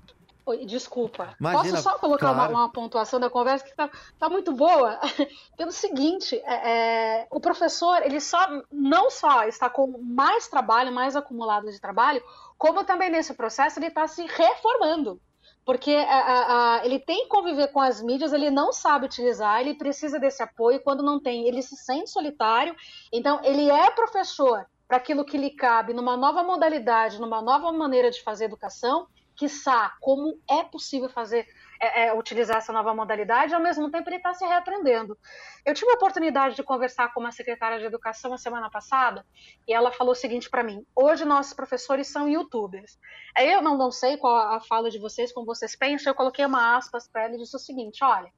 Oi, 0.47 0.63
desculpa. 0.65 1.35
Imagina, 1.39 1.71
Posso 1.71 1.83
só 1.83 1.97
colocar 1.97 2.31
claro. 2.31 2.51
uma, 2.51 2.61
uma, 2.61 2.71
pontuação 2.71 3.19
da 3.19 3.31
conversa 3.31 3.65
que 3.65 3.71
está 3.71 3.89
tá 4.19 4.29
muito 4.29 4.51
boa? 4.51 4.99
Pelo 5.57 5.71
seguinte, 5.71 6.39
é, 6.45 7.23
é, 7.23 7.27
o 7.31 7.39
professor 7.39 8.03
ele 8.03 8.21
só 8.21 8.61
não 8.71 9.09
só 9.09 9.45
está 9.45 9.71
com 9.71 9.97
mais 9.97 10.47
trabalho, 10.47 10.91
mais 10.91 11.15
acumulado 11.15 11.71
de 11.71 11.81
trabalho, 11.81 12.21
como 12.59 12.83
também 12.83 13.09
nesse 13.09 13.33
processo 13.33 13.79
ele 13.79 13.87
está 13.87 14.07
se 14.07 14.23
reformando. 14.23 15.19
Porque 15.65 15.95
a, 15.95 16.19
a, 16.19 16.75
a, 16.75 16.85
ele 16.85 16.99
tem 16.99 17.23
que 17.23 17.29
conviver 17.29 17.69
com 17.69 17.81
as 17.81 17.99
mídias, 17.99 18.31
ele 18.31 18.51
não 18.51 18.71
sabe 18.71 19.07
utilizar, 19.07 19.59
ele 19.61 19.73
precisa 19.73 20.19
desse 20.19 20.43
apoio. 20.43 20.79
Quando 20.83 21.01
não 21.01 21.19
tem, 21.19 21.47
ele 21.47 21.63
se 21.63 21.75
sente 21.75 22.11
solitário. 22.11 22.75
Então, 23.11 23.39
ele 23.43 23.71
é 23.71 23.89
professor 23.89 24.63
para 24.87 24.97
aquilo 24.97 25.25
que 25.25 25.39
lhe 25.39 25.49
cabe, 25.49 25.91
numa 25.93 26.15
nova 26.15 26.43
modalidade, 26.43 27.19
numa 27.19 27.41
nova 27.41 27.71
maneira 27.71 28.11
de 28.11 28.21
fazer 28.21 28.45
educação, 28.45 29.07
quiçá, 29.35 29.93
como 29.99 30.39
é 30.49 30.63
possível 30.63 31.09
fazer, 31.09 31.47
é, 31.79 32.05
é, 32.07 32.13
utilizar 32.13 32.57
essa 32.57 32.71
nova 32.71 32.93
modalidade, 32.93 33.53
ao 33.53 33.61
mesmo 33.61 33.89
tempo 33.91 34.09
ele 34.09 34.17
está 34.17 34.33
se 34.33 34.45
reaprendendo. 34.45 35.17
Eu 35.65 35.73
tive 35.73 35.91
a 35.91 35.95
oportunidade 35.95 36.55
de 36.55 36.63
conversar 36.63 37.13
com 37.13 37.19
uma 37.19 37.31
secretária 37.31 37.79
de 37.79 37.85
educação 37.85 38.33
a 38.33 38.37
semana 38.37 38.69
passada, 38.69 39.25
e 39.67 39.73
ela 39.73 39.91
falou 39.91 40.13
o 40.13 40.15
seguinte 40.15 40.49
para 40.49 40.63
mim: 40.63 40.85
hoje 40.95 41.25
nossos 41.25 41.53
professores 41.53 42.07
são 42.07 42.29
youtubers. 42.29 42.97
Aí 43.35 43.51
eu 43.51 43.61
não, 43.61 43.77
não 43.77 43.91
sei 43.91 44.17
qual 44.17 44.35
a 44.35 44.61
fala 44.61 44.89
de 44.89 44.99
vocês, 44.99 45.31
como 45.33 45.45
vocês 45.45 45.75
pensam, 45.75 46.11
eu 46.11 46.15
coloquei 46.15 46.45
uma 46.45 46.77
aspas 46.77 47.07
para 47.07 47.23
ela 47.23 47.35
e 47.35 47.39
disse 47.39 47.55
o 47.55 47.59
seguinte: 47.59 48.03
olha. 48.03 48.31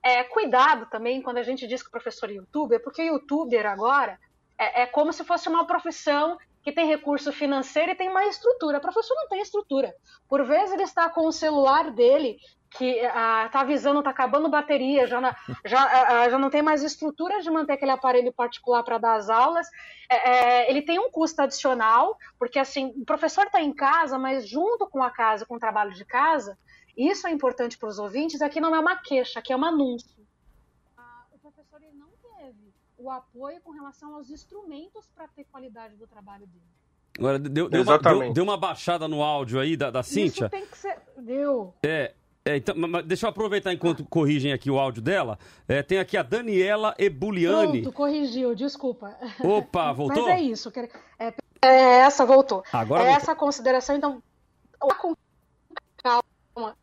É, 0.00 0.22
cuidado 0.22 0.86
também 0.86 1.20
quando 1.20 1.38
a 1.38 1.42
gente 1.42 1.66
diz 1.66 1.82
que 1.82 1.88
o 1.88 1.90
professor 1.90 2.30
é 2.30 2.34
youtuber, 2.34 2.80
porque 2.80 3.02
youtuber 3.02 3.66
agora 3.66 4.16
é, 4.58 4.82
é 4.82 4.86
como 4.86 5.12
se 5.12 5.24
fosse 5.24 5.48
uma 5.48 5.66
profissão 5.66 6.38
que 6.62 6.72
tem 6.72 6.86
recurso 6.86 7.32
financeiro 7.32 7.92
e 7.92 7.94
tem 7.94 8.12
mais 8.12 8.36
estrutura. 8.36 8.78
O 8.78 8.80
professor 8.80 9.14
não 9.14 9.28
tem 9.28 9.40
estrutura. 9.40 9.94
Por 10.28 10.44
vezes 10.44 10.72
ele 10.72 10.82
está 10.82 11.08
com 11.08 11.26
o 11.26 11.32
celular 11.32 11.90
dele 11.90 12.38
que 12.70 12.84
está 12.84 13.60
avisando, 13.60 14.00
está 14.00 14.10
acabando 14.10 14.48
bateria, 14.48 15.06
já, 15.06 15.20
na, 15.20 15.34
já, 15.64 16.28
já 16.28 16.38
não 16.38 16.50
tem 16.50 16.60
mais 16.60 16.82
estrutura 16.82 17.40
de 17.40 17.50
manter 17.50 17.72
aquele 17.72 17.92
aparelho 17.92 18.32
particular 18.32 18.82
para 18.82 18.98
dar 18.98 19.14
as 19.16 19.30
aulas. 19.30 19.66
É, 20.10 20.30
é, 20.30 20.70
ele 20.70 20.82
tem 20.82 20.98
um 20.98 21.10
custo 21.10 21.40
adicional, 21.40 22.16
porque 22.38 22.58
assim, 22.58 22.92
o 22.96 23.04
professor 23.04 23.46
está 23.46 23.62
em 23.62 23.72
casa, 23.72 24.18
mas 24.18 24.46
junto 24.46 24.86
com 24.86 25.02
a 25.02 25.10
casa, 25.10 25.46
com 25.46 25.54
o 25.54 25.58
trabalho 25.60 25.92
de 25.92 26.04
casa, 26.04 26.58
isso 26.96 27.26
é 27.26 27.30
importante 27.30 27.78
para 27.78 27.88
os 27.88 27.98
ouvintes, 27.98 28.42
aqui 28.42 28.60
não 28.60 28.74
é 28.74 28.80
uma 28.80 28.96
queixa, 28.96 29.38
aqui 29.38 29.52
é 29.52 29.56
um 29.56 29.64
anúncio. 29.64 30.26
Ah, 30.96 31.24
o 31.32 31.38
professor 31.38 31.80
ele 31.82 31.96
não 31.96 32.10
teve 32.36 32.74
o 32.98 33.10
apoio 33.10 33.60
com 33.62 33.70
relação 33.70 34.14
aos 34.14 34.28
instrumentos 34.28 35.08
para 35.14 35.28
ter 35.28 35.44
qualidade 35.44 35.96
do 35.96 36.06
trabalho 36.06 36.46
dele. 36.46 36.64
Agora, 37.18 37.38
deu, 37.38 37.68
deu, 37.68 37.82
uma, 37.82 37.98
deu, 37.98 38.32
deu, 38.32 38.44
uma, 38.44 38.56
baixada 38.56 39.08
no 39.08 39.22
áudio 39.22 39.58
aí 39.58 39.76
da, 39.76 39.90
da 39.90 40.02
Cíntia. 40.02 40.44
Isso 40.44 40.50
tem 40.50 40.66
que 40.66 40.78
ser. 40.78 40.98
Deu. 41.16 41.74
É, 41.82 42.14
é, 42.44 42.56
então, 42.56 42.74
deixa 43.04 43.26
eu 43.26 43.30
aproveitar 43.30 43.72
enquanto 43.72 44.04
corrigem 44.04 44.52
aqui 44.52 44.70
o 44.70 44.78
áudio 44.78 45.02
dela. 45.02 45.38
É, 45.66 45.82
tem 45.82 45.98
aqui 45.98 46.16
a 46.16 46.22
Daniela 46.22 46.94
Ebuliani. 46.98 47.82
Pronto, 47.82 47.94
corrigiu, 47.94 48.54
desculpa. 48.54 49.16
Opa, 49.40 49.92
voltou? 49.94 50.24
Mas 50.24 50.38
é 50.38 50.40
isso. 50.40 50.72
É, 51.18 51.34
é 51.62 51.98
essa, 52.00 52.24
voltou. 52.24 52.62
Agora 52.72 53.02
é 53.02 53.06
voltou. 53.06 53.22
essa 53.22 53.34
consideração, 53.36 53.96
então. 53.96 54.22
Calma. 55.98 56.76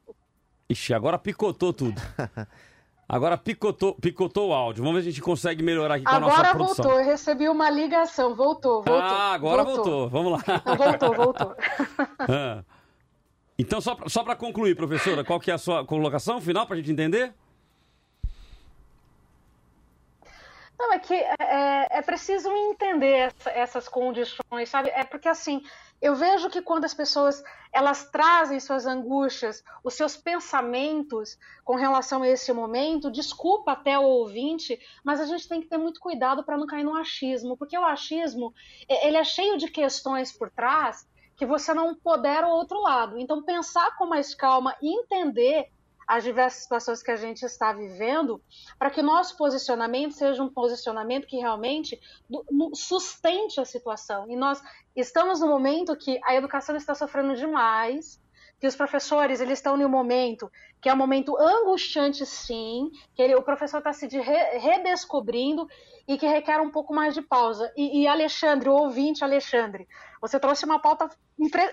Ixi, 0.69 0.93
agora 0.93 1.17
picotou 1.17 1.73
tudo. 1.73 1.99
Agora 3.07 3.37
picotou, 3.37 3.93
picotou 3.93 4.49
o 4.49 4.53
áudio. 4.53 4.83
Vamos 4.83 4.97
ver 4.97 5.03
se 5.03 5.09
a 5.09 5.11
gente 5.11 5.21
consegue 5.21 5.61
melhorar 5.61 5.95
aqui 5.95 6.05
com 6.05 6.09
agora 6.09 6.25
a 6.25 6.29
nossa 6.29 6.55
produção. 6.55 6.85
Agora 6.85 6.95
voltou, 6.95 7.01
eu 7.01 7.05
recebi 7.05 7.49
uma 7.49 7.69
ligação. 7.69 8.35
Voltou, 8.35 8.81
voltou. 8.81 8.95
Ah, 8.95 9.33
agora 9.33 9.63
voltou. 9.63 9.83
voltou. 9.83 10.09
Vamos 10.09 10.31
lá. 10.31 10.61
Não, 10.65 10.75
voltou, 10.75 11.13
voltou. 11.13 11.55
ah. 12.19 12.63
Então, 13.57 13.79
só 13.79 13.95
para 13.95 14.09
só 14.09 14.35
concluir, 14.35 14.75
professora, 14.75 15.23
qual 15.23 15.39
que 15.39 15.51
é 15.51 15.53
a 15.53 15.57
sua 15.57 15.85
colocação 15.85 16.41
final 16.41 16.65
para 16.65 16.75
a 16.75 16.77
gente 16.79 16.91
entender? 16.91 17.33
Não, 20.77 20.91
é 20.91 20.99
que 20.99 21.13
é, 21.13 21.99
é 21.99 22.01
preciso 22.01 22.49
entender 22.51 23.13
essa, 23.15 23.49
essas 23.51 23.87
condições, 23.87 24.67
sabe? 24.67 24.89
É 24.89 25.03
porque, 25.05 25.29
assim, 25.29 25.63
eu 26.01 26.15
vejo 26.15 26.49
que 26.49 26.61
quando 26.61 26.85
as 26.85 26.93
pessoas 26.93 27.43
elas 27.71 28.09
trazem 28.09 28.59
suas 28.59 28.85
angústias, 28.85 29.63
os 29.83 29.95
seus 29.95 30.15
pensamentos 30.15 31.37
com 31.63 31.75
relação 31.75 32.21
a 32.21 32.29
esse 32.29 32.53
momento, 32.53 33.11
desculpa 33.11 33.73
até 33.73 33.99
o 33.99 34.03
ouvinte, 34.03 34.79
mas 35.03 35.19
a 35.19 35.25
gente 35.25 35.47
tem 35.47 35.59
que 35.59 35.67
ter 35.67 35.77
muito 35.77 35.99
cuidado 35.99 36.43
para 36.43 36.57
não 36.57 36.67
cair 36.67 36.83
no 36.83 36.95
achismo, 36.95 37.57
porque 37.57 37.77
o 37.77 37.83
achismo 37.83 38.53
ele 38.87 39.17
é 39.17 39.23
cheio 39.23 39.57
de 39.57 39.69
questões 39.69 40.31
por 40.31 40.49
trás 40.49 41.05
que 41.35 41.45
você 41.45 41.73
não 41.73 41.93
pudera 41.93 42.47
o 42.47 42.51
outro 42.51 42.81
lado. 42.81 43.19
Então, 43.19 43.43
pensar 43.43 43.97
com 43.97 44.05
mais 44.05 44.33
calma 44.33 44.75
e 44.81 44.97
entender 44.97 45.69
as 46.07 46.23
diversas 46.23 46.63
situações 46.63 47.01
que 47.01 47.11
a 47.11 47.15
gente 47.15 47.43
está 47.43 47.73
vivendo, 47.73 48.41
para 48.77 48.89
que 48.89 49.01
nosso 49.01 49.35
posicionamento 49.37 50.13
seja 50.13 50.43
um 50.43 50.49
posicionamento 50.49 51.27
que 51.27 51.37
realmente 51.37 51.99
sustente 52.73 53.59
a 53.59 53.65
situação. 53.65 54.29
E 54.29 54.35
nós 54.35 54.61
estamos 54.95 55.39
no 55.39 55.47
momento 55.47 55.95
que 55.95 56.19
a 56.23 56.35
educação 56.35 56.75
está 56.75 56.93
sofrendo 56.93 57.35
demais, 57.35 58.21
que 58.59 58.67
os 58.67 58.75
professores 58.75 59.41
eles 59.41 59.59
estão 59.59 59.79
em 59.79 59.85
um 59.85 59.89
momento 59.89 60.49
que 60.81 60.89
é 60.89 60.93
um 60.93 60.97
momento 60.97 61.37
angustiante, 61.37 62.25
sim, 62.25 62.91
que 63.15 63.21
ele, 63.21 63.35
o 63.35 63.41
professor 63.41 63.79
está 63.79 63.91
se 63.91 64.07
de 64.07 64.19
re, 64.19 64.57
redescobrindo 64.59 65.67
e 66.07 66.17
que 66.17 66.27
requer 66.27 66.61
um 66.61 66.69
pouco 66.69 66.93
mais 66.93 67.13
de 67.13 67.21
pausa. 67.21 67.71
E, 67.75 68.01
e 68.01 68.07
Alexandre, 68.07 68.69
o 68.69 68.73
ouvinte 68.73 69.23
Alexandre, 69.23 69.87
você 70.21 70.39
trouxe 70.39 70.65
uma 70.65 70.79
pauta. 70.79 71.09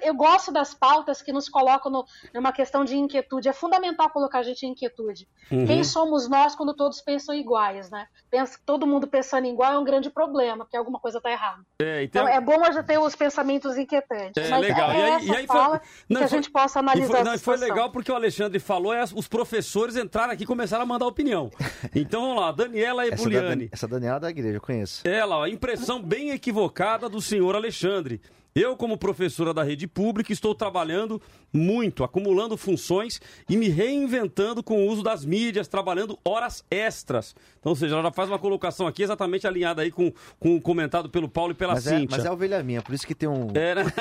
Eu 0.03 0.15
gosto 0.15 0.51
das 0.51 0.75
pautas 0.75 1.23
que 1.23 1.33
nos 1.33 1.49
colocam 1.49 1.91
no, 1.91 2.05
numa 2.35 2.53
questão 2.53 2.85
de 2.85 2.97
inquietude. 2.97 3.49
É 3.49 3.53
fundamental 3.53 4.11
colocar 4.11 4.41
a 4.41 4.43
gente 4.43 4.67
em 4.67 4.71
inquietude. 4.71 5.29
Uhum. 5.51 5.67
Quem 5.67 5.85
somos 5.85 6.29
nós 6.29 6.55
quando 6.55 6.75
todos 6.75 7.01
pensam 7.01 7.35
iguais, 7.35 7.89
né? 7.91 8.07
Pensa, 8.31 8.59
todo 8.67 8.87
mundo 8.87 9.07
pensando 9.07 9.47
igual 9.47 9.73
é 9.73 9.79
um 9.79 9.85
grande 9.85 10.11
problema, 10.11 10.65
porque 10.65 10.77
alguma 10.77 10.99
coisa 10.99 11.19
está 11.19 11.31
errada. 11.31 11.63
É, 11.81 12.03
então... 12.03 12.25
então... 12.25 12.35
é 12.35 12.41
bom 12.41 12.65
a 12.65 12.73
gente 12.73 12.85
ter 12.85 12.99
os 12.99 13.15
pensamentos 13.15 13.79
inquietantes. 13.79 14.45
É, 14.45 14.49
mas 14.51 14.61
legal. 14.61 14.91
é 14.91 14.99
e 14.99 15.03
aí, 15.03 15.27
e 15.27 15.37
aí 15.37 15.47
fala 15.47 15.79
foi... 15.79 15.89
não, 16.11 16.19
que 16.19 16.25
a 16.25 16.29
foi... 16.29 16.39
gente 16.39 16.51
possa 16.51 16.81
analisar 16.81 17.07
e 17.07 17.23
foi, 17.23 17.23
não, 17.25 17.39
foi 17.39 17.57
legal 17.57 17.91
porque 17.91 18.11
o 18.11 18.15
Alexandre 18.17 18.59
falou, 18.59 18.93
é, 18.93 19.02
os 19.15 19.27
professores 19.27 19.97
entraram 19.97 20.33
aqui 20.33 20.45
e 20.45 20.47
começaram 20.47 20.83
a 20.83 20.87
mandar 20.87 21.07
opinião. 21.07 21.51
Então 21.95 22.23
vamos 22.23 22.41
lá, 22.41 22.53
Daniela 22.53 23.07
Ebuliani. 23.07 23.47
Essa, 23.47 23.57
da, 23.57 23.69
essa 23.73 23.89
Daniela 23.89 24.21
da 24.21 24.31
igreja, 24.31 24.57
eu 24.57 24.61
conheço. 24.61 25.07
Ela, 25.07 25.39
ó, 25.39 25.47
impressão 25.47 26.03
bem 26.03 26.31
equivocada 26.31 27.09
do 27.09 27.21
senhor 27.21 27.55
Alexandre. 27.55 28.21
Eu, 28.55 28.77
como 28.77 28.99
professora 28.99 29.55
da 29.55 29.63
rede 29.63 29.87
pública, 29.87 30.31
estou 30.31 30.55
trabalhando 30.55 31.21
muito, 31.51 32.05
acumulando 32.05 32.57
funções 32.57 33.19
e 33.49 33.57
me 33.57 33.69
reinventando 33.69 34.63
com 34.63 34.87
o 34.87 34.91
uso 34.91 35.03
das 35.03 35.25
mídias, 35.25 35.69
trabalhando 35.69 36.19
horas 36.23 36.63
extras. 36.71 37.35
Então, 37.59 37.71
ou 37.71 37.77
seja, 37.77 37.95
ela 37.95 38.03
já 38.03 38.13
faz 38.13 38.29
uma 38.29 38.39
colocação 38.39 38.87
aqui 38.87 39.03
exatamente 39.03 39.47
alinhada 39.47 39.81
aí 39.81 39.91
com, 39.91 40.13
com 40.39 40.57
o 40.57 40.61
comentado 40.61 41.09
pelo 41.09 41.29
Paulo 41.31 41.53
e 41.53 41.55
pela 41.55 41.75
mas 41.75 41.85
Cíntia. 41.85 42.15
É, 42.15 42.19
mas 42.19 42.25
é 42.27 42.29
a 42.29 42.33
ovelha 42.33 42.63
minha, 42.63 42.83
por 42.83 42.95
isso 42.95 43.07
que 43.07 43.15
tem 43.15 43.29
um... 43.29 43.49
É, 43.55 43.75
né? 43.77 43.85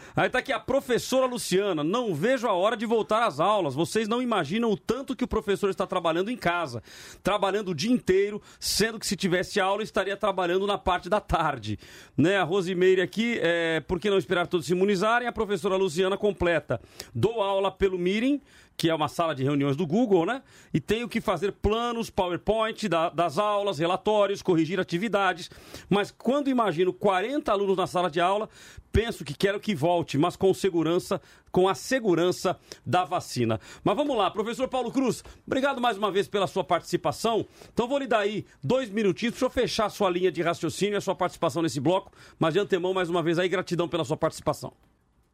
Aí 0.14 0.28
tá 0.28 0.38
aqui 0.38 0.52
a 0.52 0.60
professora 0.60 1.26
Luciana. 1.26 1.84
Não 1.84 2.14
vejo 2.14 2.46
a 2.46 2.52
hora 2.52 2.76
de 2.76 2.86
voltar 2.86 3.26
às 3.26 3.40
aulas. 3.40 3.74
Vocês 3.74 4.08
não 4.08 4.20
imaginam 4.20 4.70
o 4.70 4.76
tanto 4.76 5.14
que 5.14 5.24
o 5.24 5.28
professor 5.28 5.70
está 5.70 5.86
trabalhando 5.86 6.30
em 6.30 6.36
casa. 6.36 6.82
Trabalhando 7.22 7.70
o 7.70 7.74
dia 7.74 7.92
inteiro, 7.92 8.40
sendo 8.58 8.98
que 8.98 9.06
se 9.06 9.16
tivesse 9.16 9.60
aula, 9.60 9.82
estaria 9.82 10.16
trabalhando 10.16 10.66
na 10.66 10.78
parte 10.78 11.08
da 11.08 11.20
tarde. 11.20 11.78
Né? 12.16 12.36
A 12.36 12.42
Rosimeire 12.42 13.00
aqui, 13.00 13.38
é, 13.40 13.80
por 13.80 14.00
que 14.00 14.10
não 14.10 14.18
esperar 14.18 14.46
todos 14.46 14.66
se 14.66 14.72
imunizarem? 14.72 15.28
A 15.28 15.32
professora 15.32 15.76
Luciana 15.76 16.16
completa. 16.16 16.80
Dou 17.14 17.42
aula 17.42 17.70
pelo 17.70 17.98
Meeting 17.98 18.40
que 18.76 18.88
é 18.88 18.94
uma 18.94 19.08
sala 19.08 19.34
de 19.34 19.42
reuniões 19.42 19.76
do 19.76 19.86
Google, 19.86 20.24
né? 20.24 20.42
E 20.72 20.80
tenho 20.80 21.08
que 21.08 21.20
fazer 21.20 21.52
planos, 21.52 22.08
PowerPoint 22.08 22.88
da, 22.88 23.10
das 23.10 23.36
aulas, 23.36 23.78
relatórios, 23.78 24.40
corrigir 24.40 24.80
atividades. 24.80 25.50
Mas 25.88 26.10
quando 26.10 26.48
imagino 26.48 26.92
40 26.92 27.52
alunos 27.52 27.76
na 27.76 27.86
sala 27.86 28.10
de 28.10 28.20
aula, 28.20 28.48
penso 28.90 29.24
que 29.24 29.34
quero 29.34 29.60
que 29.60 29.74
volte, 29.74 30.16
mas 30.16 30.34
com 30.34 30.52
segurança, 30.54 31.20
com 31.52 31.68
a 31.68 31.74
segurança 31.74 32.58
da 32.84 33.04
vacina. 33.04 33.60
Mas 33.84 33.96
vamos 33.96 34.16
lá, 34.16 34.30
professor 34.30 34.66
Paulo 34.66 34.90
Cruz, 34.90 35.22
obrigado 35.46 35.80
mais 35.80 35.98
uma 35.98 36.10
vez 36.10 36.26
pela 36.26 36.46
sua 36.46 36.64
participação. 36.64 37.46
Então 37.72 37.86
vou 37.86 37.98
lhe 37.98 38.06
dar 38.06 38.20
aí 38.20 38.46
dois 38.62 38.88
minutinhos 38.88 39.38
para 39.38 39.50
fechar 39.50 39.86
a 39.86 39.90
sua 39.90 40.08
linha 40.08 40.32
de 40.32 40.42
raciocínio 40.42 40.94
e 40.94 40.96
a 40.96 41.00
sua 41.00 41.14
participação 41.14 41.62
nesse 41.62 41.80
bloco. 41.80 42.12
Mas 42.38 42.54
de 42.54 42.60
antemão, 42.60 42.94
mais 42.94 43.10
uma 43.10 43.22
vez 43.22 43.38
aí, 43.38 43.48
gratidão 43.48 43.88
pela 43.88 44.04
sua 44.04 44.16
participação. 44.16 44.72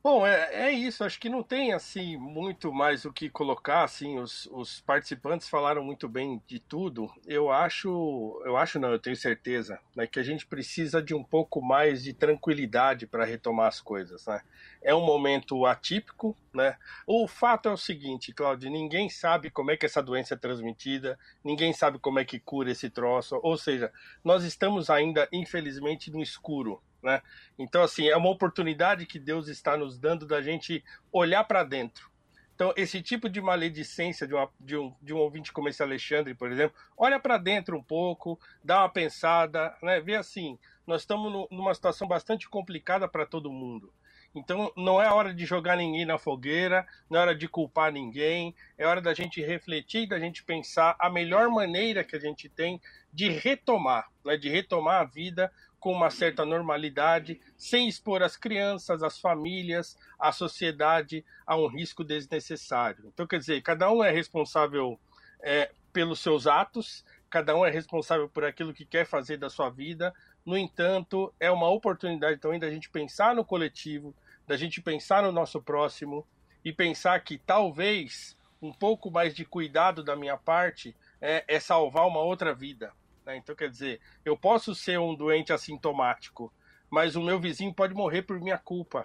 Bom, 0.09 0.25
é, 0.25 0.69
é 0.69 0.71
isso. 0.71 1.03
Acho 1.03 1.19
que 1.19 1.29
não 1.29 1.43
tem 1.43 1.73
assim 1.73 2.17
muito 2.17 2.73
mais 2.73 3.05
o 3.05 3.13
que 3.13 3.29
colocar. 3.29 3.83
Assim, 3.83 4.21
os, 4.21 4.49
os 4.53 4.81
participantes 4.83 5.49
falaram 5.49 5.83
muito 5.83 6.09
bem 6.09 6.41
de 6.47 6.61
tudo. 6.61 7.13
Eu 7.27 7.51
acho, 7.51 8.41
eu 8.45 8.57
acho 8.57 8.79
não, 8.79 8.93
eu 8.93 9.01
tenho 9.01 9.17
certeza, 9.17 9.81
né, 9.97 10.07
que 10.07 10.21
a 10.21 10.23
gente 10.23 10.47
precisa 10.47 11.03
de 11.03 11.13
um 11.13 11.25
pouco 11.25 11.61
mais 11.61 12.05
de 12.05 12.13
tranquilidade 12.13 13.05
para 13.05 13.25
retomar 13.25 13.67
as 13.67 13.81
coisas. 13.81 14.25
Né? 14.29 14.41
É 14.81 14.95
um 14.95 15.05
momento 15.05 15.67
atípico, 15.67 16.37
né? 16.55 16.77
O 17.05 17.27
fato 17.27 17.69
é 17.69 17.73
o 17.73 17.77
seguinte, 17.77 18.33
Claudio, 18.33 18.71
ninguém 18.71 19.11
sabe 19.11 19.51
como 19.51 19.73
é 19.73 19.77
que 19.77 19.87
essa 19.87 20.01
doença 20.01 20.35
é 20.35 20.37
transmitida, 20.37 21.19
ninguém 21.43 21.73
sabe 21.73 21.99
como 21.99 22.21
é 22.21 22.25
que 22.25 22.39
cura 22.39 22.71
esse 22.71 22.89
troço. 22.89 23.41
Ou 23.43 23.57
seja, 23.57 23.93
nós 24.23 24.45
estamos 24.45 24.89
ainda, 24.89 25.29
infelizmente, 25.33 26.13
no 26.13 26.23
escuro. 26.23 26.81
Né? 27.07 27.23
Então, 27.57 27.85
assim, 27.85 28.09
é 28.09 28.17
uma 28.17 28.29
oportunidade 28.29 29.07
que 29.07 29.21
Deus 29.21 29.47
está 29.47 29.77
nos 29.77 29.97
dando 29.97 30.27
da 30.27 30.43
gente 30.43 30.83
olhar 31.13 31.45
para 31.45 31.63
dentro. 31.63 32.11
Então, 32.53 32.73
esse 32.77 33.01
tipo 33.01 33.29
de 33.29 33.41
maledicência 33.41 34.27
de, 34.27 34.35
uma, 34.35 34.51
de, 34.59 34.77
um, 34.77 34.93
de 35.01 35.15
um 35.15 35.19
ouvinte 35.19 35.53
como 35.53 35.69
esse 35.69 35.83
Alexandre, 35.85 36.35
por 36.35 36.51
exemplo, 36.51 36.77
olha 36.97 37.21
para 37.21 37.39
dentro 37.39 37.79
um 37.79 37.83
pouco, 37.83 38.41
dá 38.65 38.81
uma 38.81 38.89
pensada, 38.89 39.77
né? 39.81 40.01
vê 40.01 40.17
assim, 40.17 40.59
nós 40.85 41.03
estamos 41.03 41.31
no, 41.31 41.47
numa 41.49 41.73
situação 41.73 42.09
bastante 42.09 42.49
complicada 42.49 43.07
para 43.07 43.25
todo 43.25 43.53
mundo. 43.53 43.93
Então, 44.35 44.73
não 44.77 45.01
é 45.01 45.09
hora 45.09 45.33
de 45.33 45.47
jogar 45.47 45.77
ninguém 45.77 46.05
na 46.05 46.19
fogueira, 46.19 46.85
não 47.09 47.21
é 47.21 47.23
hora 47.23 47.35
de 47.37 47.47
culpar 47.47 47.93
ninguém, 47.93 48.55
é 48.77 48.85
hora 48.85 49.01
da 49.01 49.15
gente 49.15 49.41
refletir, 49.41 50.09
da 50.09 50.19
gente 50.19 50.43
pensar 50.43 50.97
a 50.99 51.09
melhor 51.09 51.49
maneira 51.49 52.03
que 52.03 52.17
a 52.17 52.21
gente 52.21 52.49
tem 52.49 52.81
de 53.13 53.29
retomar, 53.29 54.11
né? 54.25 54.37
de 54.37 54.49
retomar 54.49 55.03
a 55.03 55.05
vida 55.05 55.53
com 55.87 55.93
uma 55.93 56.11
certa 56.11 56.45
normalidade, 56.45 57.41
sem 57.57 57.87
expor 57.87 58.21
as 58.21 58.37
crianças, 58.37 59.05
as 59.05 59.21
famílias, 59.21 59.97
a 60.19 60.33
sociedade 60.33 61.25
a 61.47 61.57
um 61.57 61.69
risco 61.69 62.03
desnecessário. 62.03 63.05
Então, 63.15 63.25
quer 63.25 63.39
dizer, 63.39 63.63
cada 63.63 63.89
um 63.93 64.03
é 64.03 64.11
responsável 64.11 64.99
é, 65.41 65.71
pelos 65.93 66.19
seus 66.19 66.49
atos, 66.49 67.05
cada 67.31 67.55
um 67.55 67.65
é 67.65 67.71
responsável 67.71 68.29
por 68.29 68.45
aquilo 68.45 68.75
que 68.75 68.85
quer 68.85 69.07
fazer 69.07 69.37
da 69.37 69.49
sua 69.49 69.71
vida. 69.71 70.13
No 70.45 70.59
entanto, 70.59 71.33
é 71.39 71.53
uma 71.53 71.71
oportunidade 71.71 72.41
também 72.41 72.59
da 72.59 72.69
gente 72.69 72.91
pensar 72.91 73.33
no 73.33 73.45
coletivo, 73.45 74.13
da 74.45 74.57
gente 74.57 74.83
pensar 74.83 75.23
no 75.23 75.31
nosso 75.31 75.63
próximo 75.63 76.27
e 76.65 76.73
pensar 76.73 77.21
que 77.21 77.39
talvez 77.39 78.37
um 78.61 78.73
pouco 78.73 79.09
mais 79.09 79.33
de 79.33 79.45
cuidado 79.45 80.03
da 80.03 80.17
minha 80.17 80.37
parte 80.37 80.97
é, 81.21 81.45
é 81.47 81.61
salvar 81.61 82.09
uma 82.09 82.23
outra 82.23 82.53
vida. 82.53 82.93
Né? 83.27 83.37
Então, 83.37 83.55
quer 83.57 83.69
dizer, 83.69 84.01
eu 84.25 84.37
posso 84.37 84.75
ser 84.75 84.99
um 85.01 85.15
doente 85.15 85.53
assintomático, 85.53 86.53
mas 86.89 87.17
o 87.17 87.23
meu 87.23 87.41
vizinho 87.41 87.75
pode 87.75 87.93
morrer 87.93 88.23
por 88.23 88.41
minha 88.41 88.57
culpa, 88.57 89.05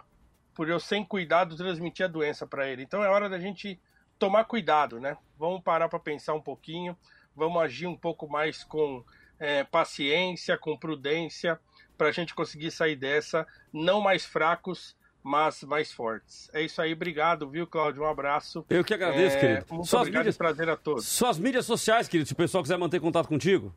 por 0.53 0.69
eu 0.69 0.79
sem 0.79 1.03
cuidado 1.03 1.57
transmitir 1.57 2.05
a 2.05 2.09
doença 2.09 2.45
para 2.45 2.67
ele. 2.69 2.83
Então 2.83 3.03
é 3.03 3.09
hora 3.09 3.27
da 3.27 3.39
gente 3.39 3.79
tomar 4.19 4.45
cuidado, 4.45 4.99
né? 4.99 5.17
Vamos 5.37 5.61
parar 5.63 5.89
para 5.89 5.99
pensar 5.99 6.35
um 6.35 6.41
pouquinho, 6.41 6.95
vamos 7.35 7.59
agir 7.61 7.87
um 7.87 7.97
pouco 7.97 8.29
mais 8.29 8.63
com 8.63 9.03
é, 9.39 9.63
paciência, 9.63 10.55
com 10.57 10.77
prudência, 10.77 11.59
para 11.97 12.09
a 12.09 12.11
gente 12.11 12.35
conseguir 12.35 12.69
sair 12.69 12.95
dessa, 12.95 13.47
não 13.73 13.99
mais 14.01 14.23
fracos, 14.25 14.95
mas 15.23 15.63
mais 15.63 15.91
fortes. 15.91 16.49
É 16.53 16.61
isso 16.61 16.79
aí, 16.81 16.93
obrigado, 16.93 17.49
viu, 17.49 17.65
Cláudio? 17.65 18.03
Um 18.03 18.07
abraço. 18.07 18.63
Eu 18.69 18.83
que 18.83 18.93
agradeço, 18.93 19.37
É, 19.37 19.39
querido. 19.39 19.65
Muito 19.71 19.87
Suas 19.87 20.01
obrigado 20.01 20.21
mídias- 20.21 20.37
prazer 20.37 20.69
a 20.69 20.75
todos. 20.75 21.07
Suas 21.07 21.39
mídias 21.39 21.65
sociais, 21.65 22.07
querido, 22.07 22.27
se 22.27 22.33
o 22.33 22.35
pessoal 22.35 22.63
quiser 22.63 22.77
manter 22.77 22.99
contato 22.99 23.27
contigo. 23.27 23.73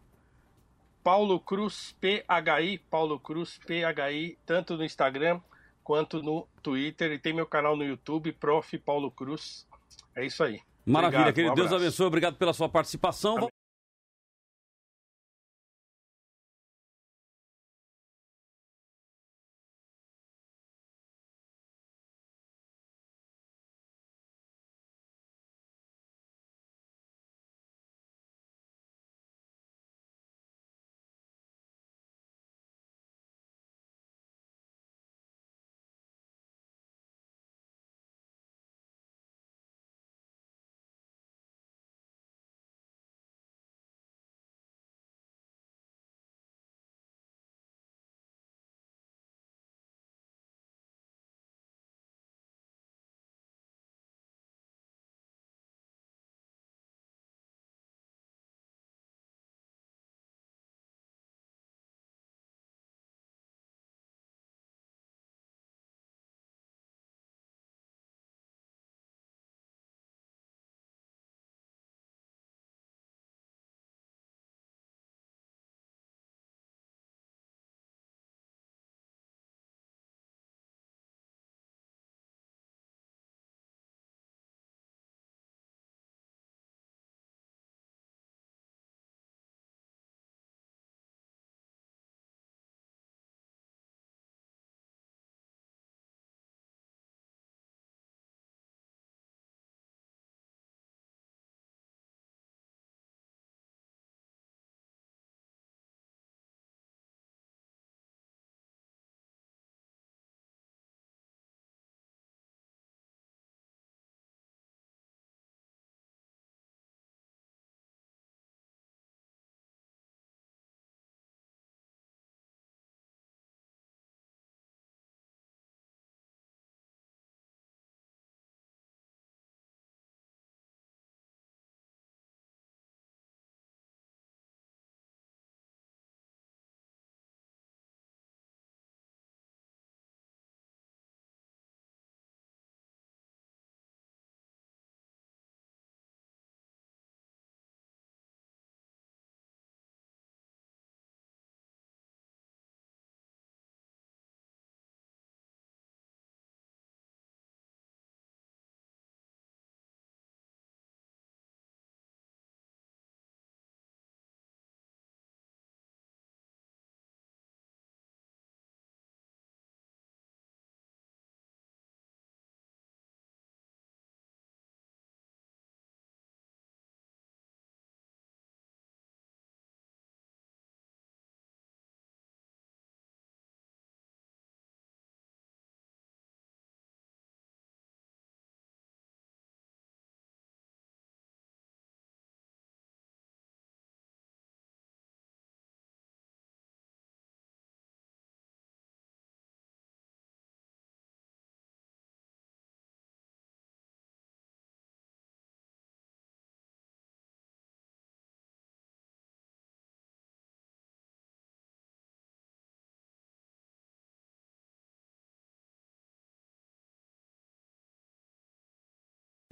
Paulo 1.05 1.39
Cruz 1.39 1.94
PHI, 2.01 2.78
Paulo 2.90 3.20
Cruz 3.20 3.60
PHI, 3.66 4.39
tanto 4.47 4.74
no 4.74 4.82
Instagram 4.82 5.39
quanto 5.82 6.22
no 6.22 6.48
Twitter 6.62 7.12
e 7.12 7.18
tem 7.18 7.35
meu 7.35 7.47
canal 7.47 7.76
no 7.76 7.85
YouTube, 7.85 8.32
Prof. 8.32 8.78
Paulo 8.78 9.10
Cruz. 9.10 9.66
É 10.16 10.24
isso 10.24 10.43
aí. 10.43 10.60
Maravilha, 10.86 11.20
Obrigado, 11.20 11.35
querido. 11.35 11.52
um 11.52 11.55
Deus 11.55 11.72
abençoe. 11.72 12.06
Obrigado 12.06 12.36
pela 12.36 12.55
sua 12.55 12.70
participação. 12.70 13.48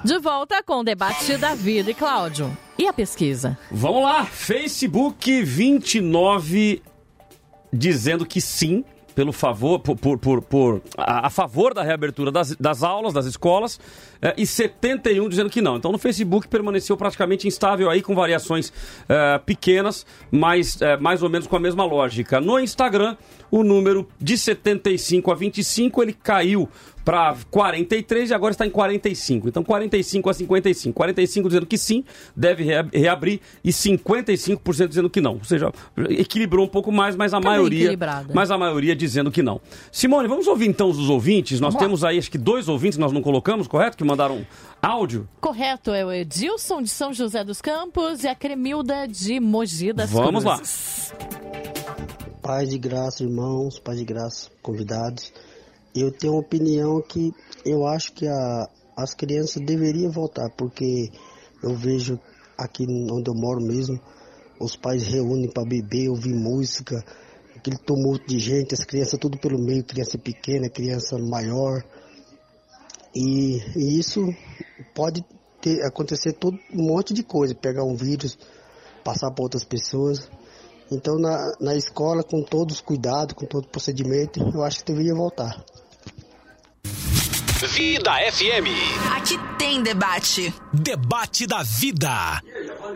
De 0.04 0.18
volta 0.18 0.62
com 0.62 0.80
o 0.80 0.84
debate 0.84 1.36
da 1.36 1.54
vida 1.54 1.90
e 1.90 1.94
Cláudio. 1.94 2.56
E 2.78 2.88
a 2.88 2.92
pesquisa? 2.92 3.56
Vamos 3.70 4.02
lá, 4.02 4.24
Facebook 4.24 5.42
29 5.42 6.82
dizendo 7.72 8.26
que 8.26 8.40
sim, 8.40 8.84
pelo 9.14 9.32
favor, 9.32 9.78
por, 9.78 9.96
por, 9.96 10.18
por, 10.18 10.42
por- 10.42 10.82
a, 10.96 11.26
a 11.26 11.30
favor 11.30 11.72
da 11.72 11.82
reabertura 11.82 12.30
das, 12.32 12.56
das 12.56 12.82
aulas, 12.82 13.12
das 13.14 13.26
escolas, 13.26 13.78
eh, 14.20 14.34
e 14.38 14.46
71 14.46 15.28
dizendo 15.28 15.48
que 15.50 15.60
não. 15.62 15.76
Então 15.76 15.92
no 15.92 15.98
Facebook 15.98 16.48
permaneceu 16.48 16.96
praticamente 16.96 17.46
instável 17.46 17.88
aí, 17.88 18.02
com 18.02 18.14
variações 18.14 18.72
eh, 19.08 19.38
pequenas, 19.46 20.04
mas 20.30 20.80
eh, 20.82 20.96
mais 20.96 21.22
ou 21.22 21.30
menos 21.30 21.46
com 21.46 21.56
a 21.56 21.60
mesma 21.60 21.84
lógica. 21.84 22.40
No 22.40 22.58
Instagram, 22.58 23.16
o 23.50 23.62
número 23.62 24.08
de 24.18 24.36
75 24.36 25.30
a 25.30 25.34
25 25.34 26.02
ele 26.02 26.12
caiu 26.14 26.68
para 27.04 27.36
43 27.50 28.30
e 28.30 28.34
agora 28.34 28.52
está 28.52 28.66
em 28.66 28.70
45. 28.70 29.48
Então 29.48 29.62
45 29.64 30.30
a 30.30 30.34
55. 30.34 30.94
45 30.94 31.48
dizendo 31.48 31.66
que 31.66 31.76
sim, 31.78 32.04
deve 32.36 32.64
rea- 32.64 32.88
reabrir 32.92 33.40
e 33.64 33.70
55% 33.72 34.88
dizendo 34.88 35.10
que 35.10 35.20
não. 35.20 35.34
Ou 35.34 35.44
seja, 35.44 35.72
equilibrou 36.10 36.64
um 36.64 36.68
pouco 36.68 36.92
mais, 36.92 37.16
mas 37.16 37.34
a 37.34 37.40
Tá 37.40 37.48
maioria, 37.48 37.98
mas 38.32 38.50
a 38.50 38.58
maioria 38.58 38.94
dizendo 38.94 39.30
que 39.30 39.42
não. 39.42 39.60
Simone, 39.90 40.28
vamos 40.28 40.46
ouvir 40.46 40.66
então 40.68 40.88
os 40.90 41.08
ouvintes. 41.08 41.60
Nós 41.60 41.74
temos 41.74 42.04
aí 42.04 42.18
acho 42.18 42.30
que 42.30 42.38
dois 42.38 42.68
ouvintes 42.68 42.98
nós 42.98 43.12
não 43.12 43.20
colocamos, 43.22 43.66
correto? 43.66 43.96
Que 43.96 44.04
mandaram 44.04 44.46
áudio. 44.80 45.28
Correto, 45.40 45.90
é 45.92 46.04
o 46.04 46.12
Edilson 46.12 46.82
de 46.82 46.88
São 46.90 47.12
José 47.12 47.42
dos 47.44 47.60
Campos 47.60 48.24
e 48.24 48.28
a 48.28 48.34
Cremilda 48.34 49.06
de 49.08 49.40
Mogi 49.40 49.92
das 49.92 50.10
Vamos 50.10 50.44
lá. 50.44 50.56
Cruzes. 50.56 51.12
Paz 52.42 52.68
de 52.68 52.78
graça, 52.78 53.22
irmãos, 53.22 53.78
paz 53.78 53.98
de 53.98 54.04
graça, 54.04 54.48
convidados. 54.60 55.32
Eu 55.94 56.10
tenho 56.10 56.34
uma 56.34 56.40
opinião 56.40 57.02
que 57.02 57.32
eu 57.64 57.86
acho 57.86 58.12
que 58.12 58.26
a, 58.26 58.68
as 58.96 59.14
crianças 59.14 59.62
deveriam 59.62 60.10
voltar, 60.10 60.48
porque 60.56 61.10
eu 61.62 61.74
vejo 61.76 62.18
aqui 62.56 62.86
onde 62.88 63.30
eu 63.30 63.34
moro 63.34 63.60
mesmo, 63.60 64.00
os 64.58 64.76
pais 64.76 65.02
reúnem 65.02 65.50
para 65.50 65.64
beber, 65.64 66.08
ouvir 66.08 66.34
música, 66.34 67.04
aquele 67.56 67.76
tumulto 67.76 68.26
de 68.26 68.38
gente, 68.38 68.74
as 68.74 68.84
crianças 68.84 69.18
tudo 69.18 69.38
pelo 69.38 69.58
meio, 69.58 69.84
criança 69.84 70.16
pequena, 70.16 70.68
criança 70.68 71.18
maior. 71.18 71.82
E, 73.14 73.58
e 73.76 73.98
isso 73.98 74.20
pode 74.94 75.24
ter, 75.60 75.84
acontecer 75.84 76.32
todo 76.32 76.58
um 76.72 76.86
monte 76.86 77.12
de 77.12 77.22
coisa, 77.22 77.54
pegar 77.54 77.84
um 77.84 77.94
vírus, 77.94 78.38
passar 79.04 79.30
para 79.30 79.42
outras 79.42 79.64
pessoas. 79.64 80.28
Então 80.90 81.16
na, 81.18 81.52
na 81.60 81.74
escola, 81.74 82.22
com 82.22 82.42
todos 82.42 82.76
os 82.76 82.80
cuidados, 82.80 83.34
com 83.34 83.46
todo 83.46 83.64
o 83.64 83.68
procedimento, 83.68 84.40
eu 84.54 84.62
acho 84.62 84.78
que 84.78 84.92
deveria 84.92 85.14
voltar. 85.14 85.64
Vida 87.66 88.10
FM. 88.32 88.66
Aqui 89.16 89.38
tem 89.56 89.80
debate. 89.84 90.52
Debate 90.72 91.46
da 91.46 91.62
vida. 91.62 92.42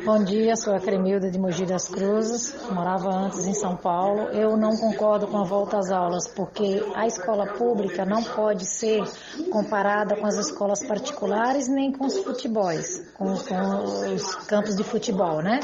Bom 0.04 0.24
dia, 0.24 0.56
sou 0.56 0.74
a 0.74 0.80
Cremilda 0.80 1.30
de 1.30 1.38
Mogi 1.38 1.64
das 1.64 1.88
Cruzes, 1.88 2.52
morava 2.72 3.08
antes 3.08 3.46
em 3.46 3.54
São 3.54 3.76
Paulo. 3.76 4.22
Eu 4.30 4.56
não 4.56 4.76
concordo 4.76 5.28
com 5.28 5.38
a 5.38 5.44
volta 5.44 5.78
às 5.78 5.90
aulas, 5.90 6.26
porque 6.26 6.82
a 6.96 7.06
escola 7.06 7.46
pública 7.46 8.04
não 8.04 8.24
pode 8.24 8.66
ser 8.66 9.04
comparada 9.52 10.16
com 10.16 10.26
as 10.26 10.36
escolas 10.36 10.84
particulares 10.84 11.68
nem 11.68 11.92
com 11.92 12.04
os 12.04 12.18
futebols, 12.18 13.02
com, 13.14 13.36
com 13.36 14.14
os 14.14 14.34
campos 14.46 14.74
de 14.74 14.82
futebol, 14.82 15.42
né? 15.42 15.60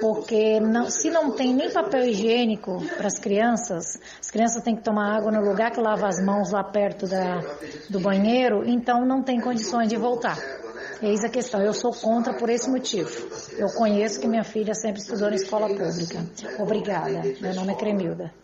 Porque 0.00 0.60
não, 0.60 0.90
se 0.90 1.10
não 1.10 1.32
tem 1.32 1.54
nem 1.54 1.70
papel 1.70 2.04
higiênico 2.04 2.82
para 2.96 3.06
as 3.06 3.18
crianças, 3.18 3.98
as 4.20 4.30
crianças 4.30 4.62
têm 4.62 4.76
que 4.76 4.82
tomar 4.82 5.16
água 5.16 5.30
no 5.30 5.40
lugar 5.40 5.70
que 5.70 5.80
lava 5.80 6.06
as 6.06 6.22
mãos 6.24 6.50
lá 6.50 6.64
perto 6.64 7.06
da, 7.06 7.40
do 7.88 8.00
banheiro, 8.00 8.62
então 8.66 9.04
não 9.04 9.22
tem 9.22 9.40
condições 9.40 9.88
de 9.88 9.96
voltar. 9.96 10.38
Eis 11.02 11.24
a 11.24 11.28
questão, 11.28 11.60
eu 11.60 11.72
sou 11.72 11.92
contra 11.92 12.34
por 12.34 12.48
esse 12.48 12.70
motivo. 12.70 13.10
Eu 13.56 13.68
conheço 13.74 14.20
que 14.20 14.28
minha 14.28 14.44
filha 14.44 14.74
sempre 14.74 15.00
estudou 15.00 15.30
na 15.30 15.36
escola 15.36 15.68
pública. 15.68 16.24
Obrigada. 16.60 17.22
Meu 17.40 17.54
nome 17.54 17.72
é 17.72 17.76
Cremilda. 17.76 18.41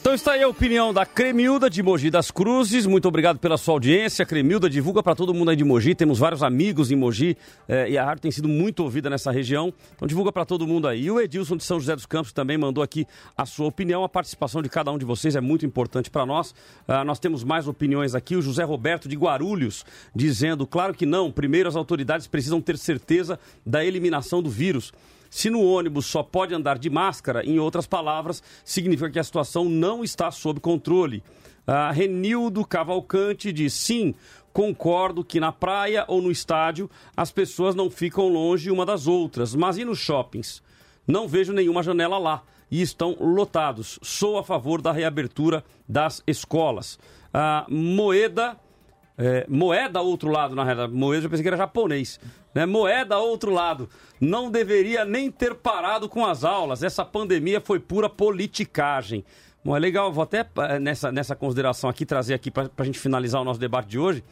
Então 0.00 0.14
está 0.14 0.32
aí 0.32 0.42
a 0.42 0.48
opinião 0.48 0.94
da 0.94 1.04
Cremilda 1.04 1.68
de 1.68 1.82
Mogi 1.82 2.10
das 2.10 2.30
Cruzes. 2.30 2.86
Muito 2.86 3.06
obrigado 3.06 3.38
pela 3.38 3.58
sua 3.58 3.74
audiência. 3.74 4.24
Cremilda 4.24 4.70
divulga 4.70 5.02
para 5.02 5.14
todo 5.14 5.34
mundo 5.34 5.50
aí 5.50 5.56
de 5.56 5.64
Mogi. 5.64 5.94
Temos 5.94 6.18
vários 6.18 6.42
amigos 6.42 6.90
em 6.90 6.96
Mogi 6.96 7.36
eh, 7.68 7.90
e 7.90 7.98
a 7.98 8.04
rádio 8.04 8.22
tem 8.22 8.30
sido 8.30 8.48
muito 8.48 8.82
ouvida 8.82 9.10
nessa 9.10 9.30
região. 9.30 9.72
Então 9.96 10.06
divulga 10.08 10.32
para 10.32 10.46
todo 10.46 10.66
mundo 10.66 10.88
aí. 10.88 11.04
E 11.04 11.10
o 11.10 11.20
Edilson 11.20 11.56
de 11.56 11.64
São 11.64 11.78
José 11.78 11.94
dos 11.94 12.06
Campos 12.06 12.32
também 12.32 12.56
mandou 12.56 12.82
aqui 12.82 13.06
a 13.36 13.44
sua 13.44 13.66
opinião. 13.66 14.04
A 14.04 14.08
participação 14.08 14.62
de 14.62 14.68
cada 14.68 14.90
um 14.90 14.98
de 14.98 15.04
vocês 15.04 15.36
é 15.36 15.40
muito 15.40 15.66
importante 15.66 16.10
para 16.10 16.24
nós. 16.24 16.54
Ah, 16.86 17.04
nós 17.04 17.18
temos 17.18 17.44
mais 17.44 17.68
opiniões 17.68 18.14
aqui. 18.14 18.36
O 18.36 18.40
José 18.40 18.62
Roberto 18.62 19.08
de 19.08 19.16
Guarulhos 19.16 19.84
dizendo: 20.14 20.66
claro 20.66 20.94
que 20.94 21.04
não. 21.04 21.30
Primeiro 21.30 21.68
as 21.68 21.76
autoridades 21.76 22.26
precisam 22.26 22.60
ter 22.60 22.78
certeza 22.78 23.38
da 23.66 23.84
eliminação 23.84 24.42
do 24.42 24.48
vírus. 24.48 24.92
Se 25.30 25.50
no 25.50 25.62
ônibus 25.62 26.06
só 26.06 26.22
pode 26.22 26.54
andar 26.54 26.78
de 26.78 26.88
máscara, 26.88 27.44
em 27.44 27.58
outras 27.58 27.86
palavras, 27.86 28.42
significa 28.64 29.10
que 29.10 29.18
a 29.18 29.24
situação 29.24 29.64
não 29.64 30.02
está 30.02 30.30
sob 30.30 30.60
controle. 30.60 31.22
A 31.66 31.90
Renildo 31.92 32.64
Cavalcante 32.64 33.52
diz: 33.52 33.74
sim, 33.74 34.14
concordo 34.52 35.24
que 35.24 35.38
na 35.38 35.52
praia 35.52 36.04
ou 36.08 36.22
no 36.22 36.30
estádio 36.30 36.90
as 37.16 37.30
pessoas 37.30 37.74
não 37.74 37.90
ficam 37.90 38.28
longe 38.28 38.70
uma 38.70 38.86
das 38.86 39.06
outras, 39.06 39.54
mas 39.54 39.76
e 39.76 39.84
nos 39.84 39.98
shoppings? 39.98 40.62
Não 41.06 41.28
vejo 41.28 41.52
nenhuma 41.52 41.82
janela 41.82 42.18
lá 42.18 42.42
e 42.70 42.82
estão 42.82 43.16
lotados. 43.20 43.98
Sou 44.02 44.38
a 44.38 44.44
favor 44.44 44.80
da 44.80 44.92
reabertura 44.92 45.64
das 45.88 46.22
escolas. 46.26 46.98
A 47.32 47.66
Moeda. 47.68 48.56
É, 49.20 49.44
moeda 49.48 50.00
outro 50.00 50.30
lado, 50.30 50.54
na 50.54 50.62
realidade. 50.62 50.92
Moeda 50.92 51.26
eu 51.26 51.30
pensei 51.30 51.42
que 51.42 51.48
era 51.48 51.56
japonês. 51.56 52.20
Né? 52.54 52.64
Moeda 52.64 53.18
outro 53.18 53.50
lado. 53.50 53.88
Não 54.20 54.48
deveria 54.48 55.04
nem 55.04 55.28
ter 55.28 55.54
parado 55.54 56.08
com 56.08 56.24
as 56.24 56.44
aulas. 56.44 56.84
Essa 56.84 57.04
pandemia 57.04 57.60
foi 57.60 57.80
pura 57.80 58.08
politicagem. 58.08 59.24
Bom, 59.64 59.76
é 59.76 59.80
legal, 59.80 60.12
vou 60.12 60.22
até 60.22 60.46
eh, 60.56 60.78
nessa, 60.78 61.10
nessa 61.10 61.34
consideração 61.34 61.90
aqui 61.90 62.06
trazer 62.06 62.32
aqui 62.32 62.50
para 62.50 62.70
a 62.76 62.84
gente 62.84 62.98
finalizar 62.98 63.40
o 63.40 63.44
nosso 63.44 63.58
debate 63.58 63.88
de 63.88 63.98
hoje, 63.98 64.22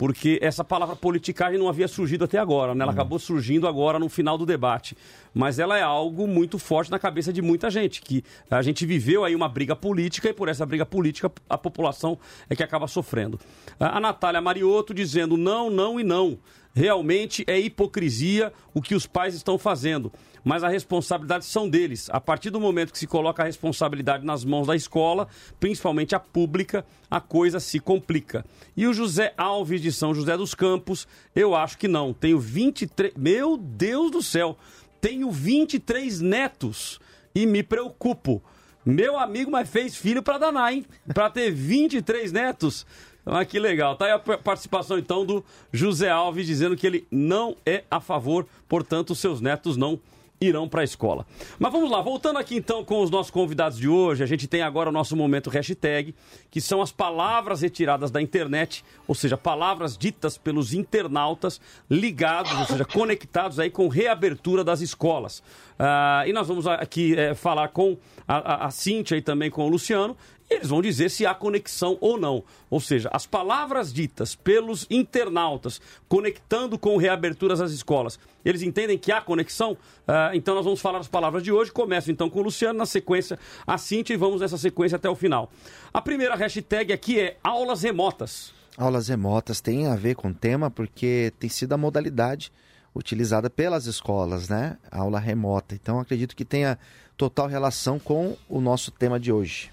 porque 0.00 0.38
essa 0.40 0.64
palavra 0.64 0.96
politicagem 0.96 1.58
não 1.58 1.68
havia 1.68 1.86
surgido 1.86 2.24
até 2.24 2.38
agora, 2.38 2.74
né? 2.74 2.84
Ela 2.84 2.92
acabou 2.92 3.18
surgindo 3.18 3.68
agora 3.68 3.98
no 3.98 4.08
final 4.08 4.38
do 4.38 4.46
debate. 4.46 4.96
Mas 5.34 5.58
ela 5.58 5.76
é 5.76 5.82
algo 5.82 6.26
muito 6.26 6.58
forte 6.58 6.90
na 6.90 6.98
cabeça 6.98 7.30
de 7.30 7.42
muita 7.42 7.68
gente, 7.70 8.00
que 8.00 8.24
a 8.50 8.62
gente 8.62 8.86
viveu 8.86 9.26
aí 9.26 9.36
uma 9.36 9.46
briga 9.46 9.76
política 9.76 10.30
e 10.30 10.32
por 10.32 10.48
essa 10.48 10.64
briga 10.64 10.86
política 10.86 11.30
a 11.46 11.58
população 11.58 12.18
é 12.48 12.56
que 12.56 12.62
acaba 12.62 12.88
sofrendo. 12.88 13.38
A 13.78 13.98
a 13.98 14.00
Natália 14.00 14.40
Mariotto 14.40 14.94
dizendo 14.94 15.36
não, 15.36 15.68
não 15.68 16.00
e 16.00 16.02
não. 16.02 16.38
Realmente 16.72 17.44
é 17.46 17.60
hipocrisia 17.60 18.54
o 18.72 18.80
que 18.80 18.94
os 18.94 19.06
pais 19.06 19.34
estão 19.34 19.58
fazendo, 19.58 20.10
mas 20.44 20.64
a 20.64 20.68
responsabilidade 20.68 21.44
são 21.44 21.68
deles. 21.68 22.08
A 22.10 22.20
partir 22.20 22.50
do 22.50 22.60
momento 22.60 22.92
que 22.92 22.98
se 22.98 23.06
coloca 23.06 23.42
a 23.42 23.46
responsabilidade 23.46 24.24
nas 24.24 24.44
mãos 24.44 24.66
da 24.66 24.76
escola, 24.76 25.28
principalmente 25.58 26.14
a 26.14 26.20
pública, 26.20 26.84
a 27.10 27.20
coisa 27.20 27.60
se 27.60 27.78
complica. 27.80 28.44
E 28.76 28.86
o 28.86 28.94
José 28.94 29.34
Alves 29.36 29.80
de 29.80 29.92
São 29.92 30.14
José 30.14 30.36
dos 30.36 30.54
Campos, 30.54 31.06
eu 31.34 31.54
acho 31.54 31.78
que 31.78 31.88
não. 31.88 32.12
Tenho 32.12 32.38
23. 32.38 33.14
Meu 33.16 33.56
Deus 33.56 34.10
do 34.10 34.22
céu! 34.22 34.56
Tenho 35.00 35.30
23 35.30 36.20
netos 36.20 37.00
e 37.34 37.46
me 37.46 37.62
preocupo. 37.62 38.42
Meu 38.84 39.18
amigo, 39.18 39.50
mas 39.50 39.68
fez 39.68 39.96
filho 39.96 40.22
para 40.22 40.38
danar, 40.38 40.72
hein? 40.72 40.84
Para 41.14 41.30
ter 41.30 41.50
23 41.50 42.32
netos. 42.32 42.86
Ah, 43.24 43.44
que 43.44 43.58
legal. 43.58 43.96
Tá 43.96 44.06
aí 44.06 44.12
a 44.12 44.18
participação 44.18 44.98
então 44.98 45.24
do 45.24 45.44
José 45.72 46.10
Alves 46.10 46.46
dizendo 46.46 46.76
que 46.76 46.86
ele 46.86 47.06
não 47.10 47.56
é 47.64 47.84
a 47.90 48.00
favor, 48.00 48.46
portanto, 48.68 49.14
seus 49.14 49.40
netos 49.40 49.76
não 49.76 50.00
irão 50.42 50.66
para 50.66 50.80
a 50.80 50.84
escola. 50.84 51.26
Mas 51.58 51.70
vamos 51.70 51.90
lá, 51.90 52.00
voltando 52.00 52.38
aqui 52.38 52.56
então 52.56 52.82
com 52.82 53.02
os 53.02 53.10
nossos 53.10 53.30
convidados 53.30 53.76
de 53.76 53.86
hoje, 53.86 54.22
a 54.22 54.26
gente 54.26 54.48
tem 54.48 54.62
agora 54.62 54.88
o 54.88 54.92
nosso 54.92 55.14
momento 55.14 55.50
hashtag, 55.50 56.14
que 56.50 56.62
são 56.62 56.80
as 56.80 56.90
palavras 56.90 57.60
retiradas 57.60 58.10
da 58.10 58.22
internet, 58.22 58.82
ou 59.06 59.14
seja, 59.14 59.36
palavras 59.36 59.98
ditas 59.98 60.38
pelos 60.38 60.72
internautas 60.72 61.60
ligados, 61.90 62.52
ou 62.58 62.64
seja, 62.64 62.86
conectados 62.86 63.58
aí 63.58 63.68
com 63.68 63.86
reabertura 63.86 64.64
das 64.64 64.80
escolas. 64.80 65.42
Ah, 65.78 66.24
e 66.26 66.32
nós 66.32 66.48
vamos 66.48 66.66
aqui 66.66 67.14
eh, 67.18 67.34
falar 67.34 67.68
com 67.68 67.98
a, 68.26 68.36
a, 68.36 68.66
a 68.66 68.70
Cíntia 68.70 69.16
e 69.16 69.22
também 69.22 69.50
com 69.50 69.66
o 69.66 69.68
Luciano, 69.68 70.16
eles 70.50 70.68
vão 70.68 70.82
dizer 70.82 71.08
se 71.08 71.24
há 71.24 71.32
conexão 71.32 71.96
ou 72.00 72.18
não. 72.18 72.42
Ou 72.68 72.80
seja, 72.80 73.08
as 73.12 73.24
palavras 73.24 73.92
ditas 73.92 74.34
pelos 74.34 74.84
internautas 74.90 75.80
conectando 76.08 76.76
com 76.76 76.96
reaberturas 76.96 77.60
das 77.60 77.70
escolas, 77.70 78.18
eles 78.44 78.60
entendem 78.60 78.98
que 78.98 79.12
há 79.12 79.20
conexão? 79.20 79.76
Ah, 80.08 80.32
então 80.34 80.56
nós 80.56 80.64
vamos 80.64 80.80
falar 80.80 80.98
as 80.98 81.06
palavras 81.08 81.44
de 81.44 81.52
hoje. 81.52 81.70
Começo 81.70 82.10
então 82.10 82.28
com 82.28 82.40
o 82.40 82.42
Luciano, 82.42 82.78
na 82.78 82.86
sequência 82.86 83.38
a 83.64 83.78
Cintia 83.78 84.14
e 84.14 84.16
vamos 84.16 84.40
nessa 84.40 84.58
sequência 84.58 84.96
até 84.96 85.08
o 85.08 85.14
final. 85.14 85.50
A 85.94 86.02
primeira 86.02 86.34
hashtag 86.34 86.92
aqui 86.92 87.20
é 87.20 87.36
aulas 87.44 87.82
remotas. 87.82 88.52
Aulas 88.76 89.08
remotas 89.08 89.60
tem 89.60 89.86
a 89.86 89.94
ver 89.94 90.16
com 90.16 90.28
o 90.28 90.34
tema 90.34 90.70
porque 90.70 91.32
tem 91.38 91.48
sido 91.48 91.72
a 91.74 91.76
modalidade 91.76 92.52
utilizada 92.94 93.48
pelas 93.48 93.86
escolas, 93.86 94.48
né? 94.48 94.78
Aula 94.90 95.20
remota. 95.20 95.74
Então 95.74 96.00
acredito 96.00 96.34
que 96.34 96.44
tenha 96.44 96.76
total 97.16 97.46
relação 97.46 97.98
com 97.98 98.36
o 98.48 98.60
nosso 98.60 98.90
tema 98.90 99.20
de 99.20 99.30
hoje. 99.30 99.70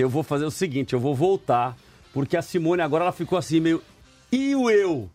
Eu 0.00 0.08
vou 0.08 0.22
fazer 0.22 0.44
o 0.44 0.50
seguinte, 0.50 0.92
eu 0.94 1.00
vou 1.00 1.14
voltar, 1.14 1.76
porque 2.12 2.36
a 2.36 2.42
Simone 2.42 2.82
agora 2.82 3.04
ela 3.04 3.12
ficou 3.12 3.38
assim 3.38 3.60
meio. 3.60 3.82
E 4.32 4.54
o 4.54 4.70
eu? 4.70 5.10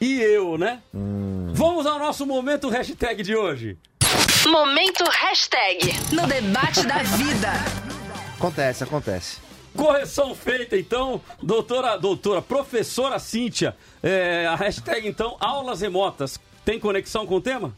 E 0.00 0.20
eu, 0.20 0.56
né? 0.56 0.80
Vamos 1.52 1.86
ao 1.86 1.98
nosso 1.98 2.26
momento 2.26 2.68
hashtag 2.68 3.22
de 3.22 3.34
hoje. 3.36 3.76
Momento 4.46 5.04
hashtag 5.04 5.92
no 6.12 6.26
debate 6.26 6.86
da 6.86 7.02
vida. 7.02 7.52
Acontece, 8.36 8.84
acontece. 8.84 9.38
Correção 9.74 10.34
feita, 10.34 10.76
então, 10.76 11.20
doutora, 11.42 11.96
doutora, 11.96 12.40
professora 12.40 13.18
Cíntia. 13.18 13.76
É, 14.02 14.46
a 14.46 14.54
hashtag, 14.54 15.06
então, 15.06 15.36
aulas 15.40 15.80
remotas. 15.80 16.40
Tem 16.64 16.80
conexão 16.80 17.26
com 17.26 17.36
o 17.36 17.40
tema? 17.40 17.74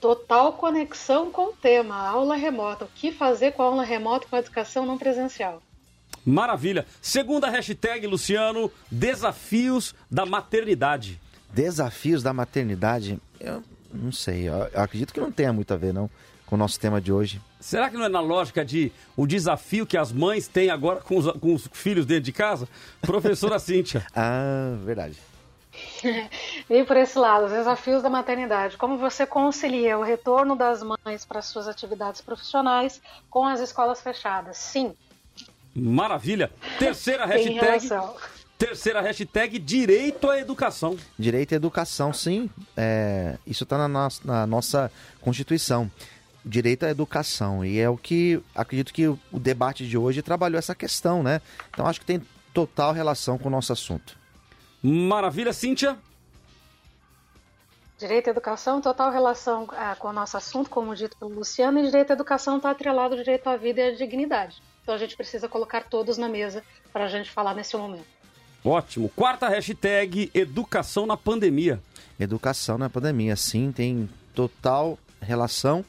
Total 0.00 0.52
conexão 0.54 1.30
com 1.30 1.50
o 1.50 1.52
tema, 1.52 1.94
aula 1.94 2.34
remota. 2.34 2.86
O 2.86 2.88
que 2.94 3.12
fazer 3.12 3.52
com 3.52 3.62
a 3.62 3.66
aula 3.66 3.84
remota 3.84 4.26
com 4.28 4.36
a 4.36 4.38
educação 4.38 4.86
não 4.86 4.96
presencial? 4.96 5.62
Maravilha. 6.24 6.86
Segunda 7.00 7.48
hashtag, 7.48 8.06
Luciano, 8.06 8.70
desafios 8.90 9.94
da 10.10 10.24
maternidade. 10.24 11.20
Desafios 11.52 12.22
da 12.22 12.32
maternidade, 12.32 13.18
eu 13.40 13.62
não 13.92 14.12
sei, 14.12 14.48
eu 14.48 14.70
acredito 14.74 15.12
que 15.12 15.20
não 15.20 15.32
tenha 15.32 15.52
muito 15.52 15.74
a 15.74 15.76
ver 15.76 15.92
não 15.92 16.08
com 16.46 16.56
o 16.56 16.58
nosso 16.58 16.80
tema 16.80 17.00
de 17.00 17.12
hoje. 17.12 17.40
Será 17.60 17.88
que 17.88 17.96
não 17.96 18.04
é 18.04 18.08
na 18.08 18.20
lógica 18.20 18.64
de 18.64 18.90
o 19.16 19.26
desafio 19.26 19.86
que 19.86 19.96
as 19.96 20.12
mães 20.12 20.48
têm 20.48 20.68
agora 20.70 21.00
com 21.00 21.16
os, 21.16 21.30
com 21.38 21.54
os 21.54 21.68
filhos 21.72 22.04
dentro 22.04 22.24
de 22.24 22.32
casa? 22.32 22.68
Professora 23.00 23.58
Cíntia. 23.60 24.04
Ah, 24.14 24.76
verdade. 24.84 25.16
Vem 26.68 26.84
por 26.84 26.96
esse 26.96 27.18
lado, 27.18 27.46
os 27.46 27.52
desafios 27.52 28.02
da 28.02 28.10
maternidade. 28.10 28.76
Como 28.76 28.96
você 28.98 29.24
concilia 29.26 29.98
o 29.98 30.02
retorno 30.02 30.56
das 30.56 30.82
mães 30.82 31.24
para 31.24 31.42
suas 31.42 31.68
atividades 31.68 32.20
profissionais 32.20 33.00
com 33.28 33.44
as 33.46 33.60
escolas 33.60 34.00
fechadas? 34.00 34.56
Sim, 34.56 34.94
Maravilha. 35.74 36.50
Terceira 36.78 37.24
hashtag. 37.26 37.88
Terceira 38.58 39.00
hashtag, 39.00 39.58
direito 39.58 40.28
à 40.28 40.38
educação. 40.38 40.96
Direito 41.18 41.52
à 41.52 41.56
educação, 41.56 42.12
sim. 42.12 42.50
É, 42.76 43.38
isso 43.46 43.62
está 43.64 43.78
na, 43.78 43.88
nossa- 43.88 44.20
na 44.24 44.46
nossa 44.46 44.92
Constituição. 45.20 45.90
Direito 46.44 46.84
à 46.84 46.90
educação. 46.90 47.64
E 47.64 47.78
é 47.78 47.88
o 47.88 47.96
que 47.96 48.42
acredito 48.54 48.92
que 48.92 49.06
o, 49.06 49.18
o 49.32 49.38
debate 49.38 49.86
de 49.86 49.96
hoje 49.96 50.20
trabalhou 50.22 50.58
essa 50.58 50.74
questão, 50.74 51.22
né? 51.22 51.40
Então 51.70 51.86
acho 51.86 52.00
que 52.00 52.06
tem 52.06 52.20
total 52.52 52.92
relação 52.92 53.38
com 53.38 53.48
o 53.48 53.50
nosso 53.50 53.72
assunto. 53.72 54.18
Maravilha, 54.82 55.52
Cíntia? 55.52 55.98
Direito 57.98 58.28
à 58.28 58.30
educação, 58.30 58.80
total 58.80 59.12
relação 59.12 59.68
ah, 59.72 59.94
com 59.98 60.08
o 60.08 60.12
nosso 60.12 60.36
assunto, 60.36 60.70
como 60.70 60.94
dito 60.96 61.16
pelo 61.18 61.34
Luciano, 61.34 61.78
e 61.78 61.82
direito 61.82 62.10
à 62.10 62.14
educação 62.14 62.56
está 62.56 62.70
atrelado 62.70 63.14
ao 63.14 63.20
direito 63.20 63.46
à 63.46 63.56
vida 63.56 63.80
e 63.80 63.90
à 63.90 63.94
dignidade. 63.94 64.62
Então 64.82 64.94
a 64.94 64.98
gente 64.98 65.14
precisa 65.16 65.48
colocar 65.48 65.84
todos 65.84 66.16
na 66.16 66.28
mesa 66.28 66.64
para 66.92 67.04
a 67.04 67.08
gente 67.08 67.30
falar 67.30 67.54
nesse 67.54 67.76
momento. 67.76 68.06
Ótimo. 68.64 69.10
Quarta 69.10 69.48
hashtag, 69.48 70.30
educação 70.34 71.06
na 71.06 71.16
pandemia. 71.16 71.80
Educação 72.18 72.76
na 72.76 72.90
pandemia, 72.90 73.36
sim, 73.36 73.72
tem 73.72 74.08
total 74.34 74.98
relação. 75.20 75.84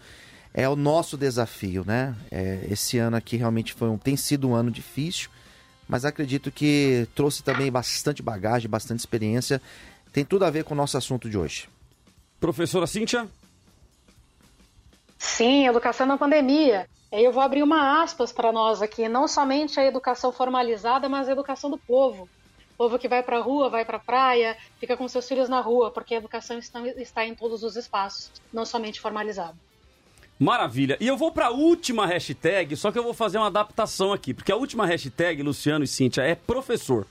É 0.54 0.68
o 0.68 0.76
nosso 0.76 1.18
desafio, 1.18 1.84
né? 1.86 2.16
É, 2.30 2.68
esse 2.70 2.98
ano 2.98 3.16
aqui 3.16 3.38
realmente 3.38 3.74
foi 3.74 3.90
um, 3.90 3.98
tem 3.98 4.18
sido 4.18 4.50
um 4.50 4.54
ano 4.54 4.70
difícil, 4.70 5.30
mas 5.92 6.06
acredito 6.06 6.50
que 6.50 7.06
trouxe 7.14 7.44
também 7.44 7.70
bastante 7.70 8.24
bagagem, 8.24 8.70
bastante 8.70 9.00
experiência. 9.00 9.62
Tem 10.14 10.24
tudo 10.24 10.46
a 10.46 10.50
ver 10.50 10.64
com 10.64 10.74
o 10.74 10.78
nosso 10.78 10.98
assunto 10.98 11.30
de 11.30 11.38
hoje. 11.38 11.68
Professora 12.40 12.88
Cíntia? 12.88 13.28
Sim, 15.20 15.68
educação 15.68 16.08
na 16.08 16.18
pandemia. 16.18 16.88
Aí 17.12 17.26
eu 17.26 17.34
vou 17.34 17.44
abrir 17.44 17.62
uma 17.62 18.02
aspas 18.02 18.32
para 18.32 18.54
nós 18.54 18.82
aqui, 18.82 19.10
não 19.10 19.28
somente 19.28 19.82
a 19.82 19.86
educação 19.86 20.32
formalizada, 20.32 21.10
mas 21.10 21.28
a 21.28 21.34
educação 21.34 21.70
do 21.70 21.78
povo. 21.78 22.24
O 22.74 22.78
povo 22.78 22.98
que 22.98 23.10
vai 23.10 23.22
para 23.22 23.40
a 23.40 23.42
rua, 23.42 23.70
vai 23.70 23.84
para 23.84 23.98
a 23.98 24.00
praia, 24.00 24.58
fica 24.80 24.96
com 24.96 25.06
seus 25.10 25.28
filhos 25.28 25.50
na 25.50 25.60
rua, 25.60 25.92
porque 25.92 26.16
a 26.16 26.20
educação 26.20 26.58
está, 26.58 26.80
está 26.88 27.26
em 27.26 27.36
todos 27.36 27.64
os 27.64 27.76
espaços, 27.76 28.32
não 28.54 28.66
somente 28.66 29.02
formalizada. 29.02 29.58
Maravilha. 30.42 30.98
E 31.00 31.06
eu 31.06 31.16
vou 31.16 31.32
para 31.32 31.48
a 31.48 31.52
última 31.52 32.08
hashtag, 32.08 32.76
só 32.76 32.92
que 32.92 32.98
eu 32.98 33.04
vou 33.04 33.14
fazer 33.14 33.38
uma 33.38 33.46
adaptação 33.46 34.12
aqui, 34.12 34.34
porque 34.34 34.52
a 34.52 34.56
última 34.56 34.88
hashtag, 34.88 35.44
Luciano 35.44 35.84
e 35.86 35.88
Cíntia, 35.88 36.24
é 36.24 36.34
professor. 36.34 37.06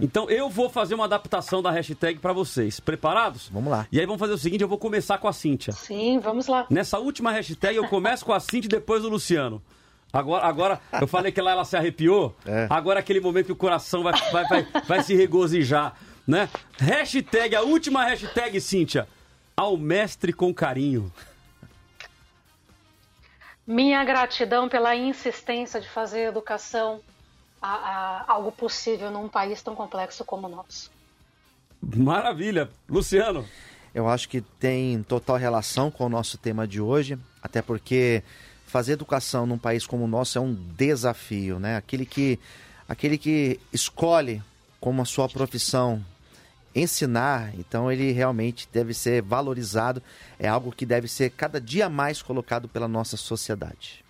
Então 0.00 0.28
eu 0.28 0.48
vou 0.48 0.68
fazer 0.68 0.94
uma 0.94 1.04
adaptação 1.04 1.62
da 1.62 1.70
hashtag 1.70 2.18
para 2.18 2.32
vocês. 2.32 2.80
Preparados? 2.80 3.48
Vamos 3.52 3.70
lá. 3.70 3.86
E 3.90 4.00
aí 4.00 4.06
vamos 4.06 4.18
fazer 4.18 4.32
o 4.32 4.38
seguinte, 4.38 4.62
eu 4.62 4.68
vou 4.68 4.78
começar 4.78 5.18
com 5.18 5.28
a 5.28 5.32
Cíntia. 5.32 5.72
Sim, 5.72 6.18
vamos 6.18 6.48
lá. 6.48 6.66
Nessa 6.68 6.98
última 6.98 7.30
hashtag 7.30 7.76
eu 7.76 7.86
começo 7.86 8.24
com 8.24 8.32
a 8.32 8.40
Cintia 8.40 8.66
e 8.66 8.68
depois 8.68 9.04
o 9.04 9.08
Luciano. 9.08 9.62
Agora, 10.12 10.44
agora 10.44 10.80
eu 11.00 11.06
falei 11.06 11.30
que 11.30 11.40
lá 11.40 11.52
ela 11.52 11.64
se 11.64 11.76
arrepiou. 11.76 12.34
Agora 12.68 12.98
é 12.98 13.00
aquele 13.00 13.20
momento 13.20 13.46
que 13.46 13.52
o 13.52 13.56
coração 13.56 14.02
vai, 14.02 14.12
vai, 14.32 14.44
vai, 14.48 14.66
vai 14.86 15.02
se 15.04 15.14
regozijar, 15.14 15.94
né? 16.26 16.48
Hashtag, 16.78 17.54
a 17.54 17.62
última 17.62 18.04
hashtag, 18.04 18.60
Cíntia. 18.60 19.06
Ao 19.56 19.76
mestre 19.76 20.32
com 20.32 20.52
carinho. 20.52 21.12
Minha 23.66 24.04
gratidão 24.04 24.68
pela 24.68 24.94
insistência 24.94 25.80
de 25.80 25.88
fazer 25.88 26.26
a 26.26 26.28
educação 26.28 27.00
a- 27.60 27.74
a- 27.74 28.24
algo 28.28 28.52
possível 28.52 29.10
num 29.10 29.28
país 29.28 29.60
tão 29.62 29.74
complexo 29.74 30.24
como 30.24 30.46
o 30.46 30.50
nosso. 30.50 30.90
Maravilha. 31.82 32.68
Luciano. 32.88 33.44
Eu 33.94 34.08
acho 34.08 34.28
que 34.28 34.40
tem 34.40 35.02
total 35.02 35.36
relação 35.36 35.90
com 35.90 36.04
o 36.04 36.08
nosso 36.08 36.36
tema 36.38 36.66
de 36.66 36.80
hoje, 36.80 37.18
até 37.42 37.62
porque 37.62 38.22
fazer 38.66 38.92
educação 38.92 39.46
num 39.46 39.58
país 39.58 39.86
como 39.86 40.04
o 40.04 40.08
nosso 40.08 40.36
é 40.38 40.40
um 40.40 40.52
desafio, 40.54 41.58
né? 41.58 41.76
Aquele 41.76 42.04
que, 42.04 42.38
aquele 42.88 43.16
que 43.16 43.58
escolhe 43.72 44.42
como 44.80 45.00
a 45.00 45.04
sua 45.06 45.28
profissão 45.28 46.04
ensinar, 46.76 47.52
então 47.58 47.90
ele 47.90 48.12
realmente 48.12 48.68
deve 48.70 48.92
ser 48.92 49.22
valorizado, 49.22 50.02
é 50.38 50.46
algo 50.46 50.70
que 50.70 50.84
deve 50.84 51.08
ser 51.08 51.30
cada 51.30 51.60
dia 51.60 51.88
mais 51.88 52.20
colocado 52.20 52.68
pela 52.68 52.86
nossa 52.86 53.16
sociedade. 53.16 54.04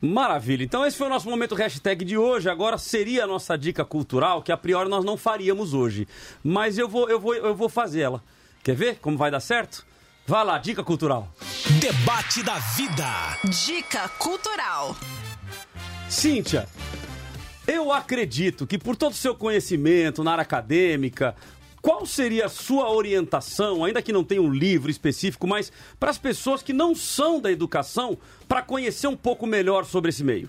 Maravilha. 0.00 0.62
Então 0.62 0.86
esse 0.86 0.96
foi 0.96 1.08
o 1.08 1.10
nosso 1.10 1.28
momento 1.28 1.56
hashtag 1.56 2.04
de 2.04 2.16
hoje. 2.16 2.48
Agora 2.48 2.78
seria 2.78 3.24
a 3.24 3.26
nossa 3.26 3.58
dica 3.58 3.84
cultural, 3.84 4.42
que 4.42 4.52
a 4.52 4.56
priori 4.56 4.88
nós 4.88 5.04
não 5.04 5.16
faríamos 5.16 5.74
hoje. 5.74 6.06
Mas 6.42 6.78
eu 6.78 6.88
vou, 6.88 7.10
eu 7.10 7.18
vou, 7.18 7.34
eu 7.34 7.54
vou 7.54 7.68
fazer 7.68 8.02
ela. 8.02 8.22
Quer 8.62 8.76
ver 8.76 8.98
como 9.00 9.18
vai 9.18 9.30
dar 9.30 9.40
certo? 9.40 9.84
Vai 10.24 10.44
lá, 10.44 10.58
dica 10.58 10.84
cultural. 10.84 11.28
Debate 11.80 12.44
da 12.44 12.58
vida. 12.58 13.06
Dica 13.66 14.08
cultural. 14.10 14.96
Cíntia, 16.08 16.68
eu 17.66 17.92
acredito 17.92 18.66
que 18.66 18.78
por 18.78 18.94
todo 18.94 19.12
o 19.12 19.16
seu 19.16 19.34
conhecimento 19.34 20.22
na 20.22 20.32
área 20.32 20.42
acadêmica, 20.42 21.34
qual 21.80 22.04
seria 22.04 22.46
a 22.46 22.48
sua 22.48 22.90
orientação, 22.90 23.84
ainda 23.84 24.02
que 24.02 24.12
não 24.12 24.24
tenha 24.24 24.42
um 24.42 24.52
livro 24.52 24.90
específico, 24.90 25.46
mas 25.46 25.72
para 25.98 26.10
as 26.10 26.18
pessoas 26.18 26.62
que 26.62 26.72
não 26.72 26.94
são 26.94 27.40
da 27.40 27.50
educação, 27.50 28.18
para 28.48 28.62
conhecer 28.62 29.06
um 29.06 29.16
pouco 29.16 29.46
melhor 29.46 29.84
sobre 29.84 30.10
esse 30.10 30.24
meio? 30.24 30.48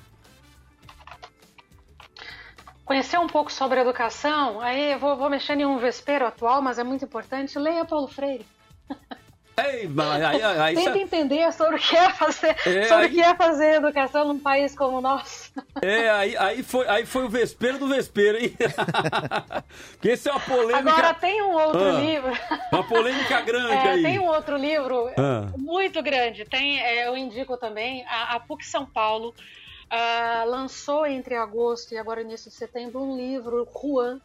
Conhecer 2.84 3.20
um 3.20 3.28
pouco 3.28 3.52
sobre 3.52 3.80
a 3.80 3.82
educação, 3.84 4.60
aí 4.60 4.94
eu 4.94 5.00
vou, 5.00 5.16
vou 5.16 5.30
mexer 5.30 5.54
em 5.60 5.66
um 5.66 5.78
vespeiro 5.78 6.26
atual, 6.26 6.62
mas 6.62 6.80
é 6.80 6.84
muito 6.84 7.06
importante. 7.06 7.60
Leia 7.60 7.86
Paulo 7.86 8.08
Freire. 8.08 8.46
Ei, 9.68 9.88
mas 9.88 10.24
aí, 10.24 10.42
aí, 10.44 10.76
Tenta 10.76 10.98
entender 10.98 11.52
sobre 11.54 11.76
o 11.76 11.80
que 11.80 11.96
é 11.96 12.10
fazer, 12.12 12.56
É, 12.66 12.84
sobre 12.84 13.06
aí- 13.06 13.08
o 13.08 13.10
que 13.14 13.22
é 13.22 13.36
fazer 13.36 13.74
educação 13.76 14.26
num 14.28 14.40
país 14.40 14.76
como 14.76 14.98
o 14.98 15.02
nosso. 15.02 15.52
É, 15.82 16.10
aí, 16.10 16.38
aí, 16.38 16.64
foi, 16.64 16.88
aí 16.88 17.06
foi 17.06 17.26
o 17.26 17.30
vespeiro 17.30 17.78
do 17.80 17.88
vespeiro, 17.88 18.38
hein? 18.38 18.56
que 20.02 20.10
esse 20.10 20.30
é 20.30 20.32
uma 20.32 20.40
polêmica. 20.40 20.78
Agora 20.90 21.14
tem 21.14 21.42
um 21.42 21.52
outro 21.54 21.82
Ah, 21.84 21.92
livro. 22.00 22.32
Uma 22.72 22.84
polêmica 22.88 23.42
grande 23.42 23.74
É, 23.74 23.90
aí. 23.92 24.04
tem 24.04 24.20
um 24.20 24.28
outro 24.28 24.58
livro 24.58 25.10
Ah. 25.18 25.48
muito 25.58 26.02
grande. 26.02 26.46
Tem, 26.46 26.80
é, 26.82 27.08
eu 27.08 27.18
indico 27.18 27.58
também, 27.58 28.06
a, 28.08 28.36
a 28.36 28.40
PUC 28.40 28.66
São 28.66 28.86
Paulo 28.86 29.34
ah, 29.90 30.44
lançou 30.48 31.06
entre 31.06 31.36
agosto 31.36 31.94
e 31.94 31.98
agora 31.98 32.22
início 32.22 32.50
de 32.50 32.56
setembro 32.56 33.02
um 33.02 33.18
livro, 33.18 33.68
Juan, 33.74 34.20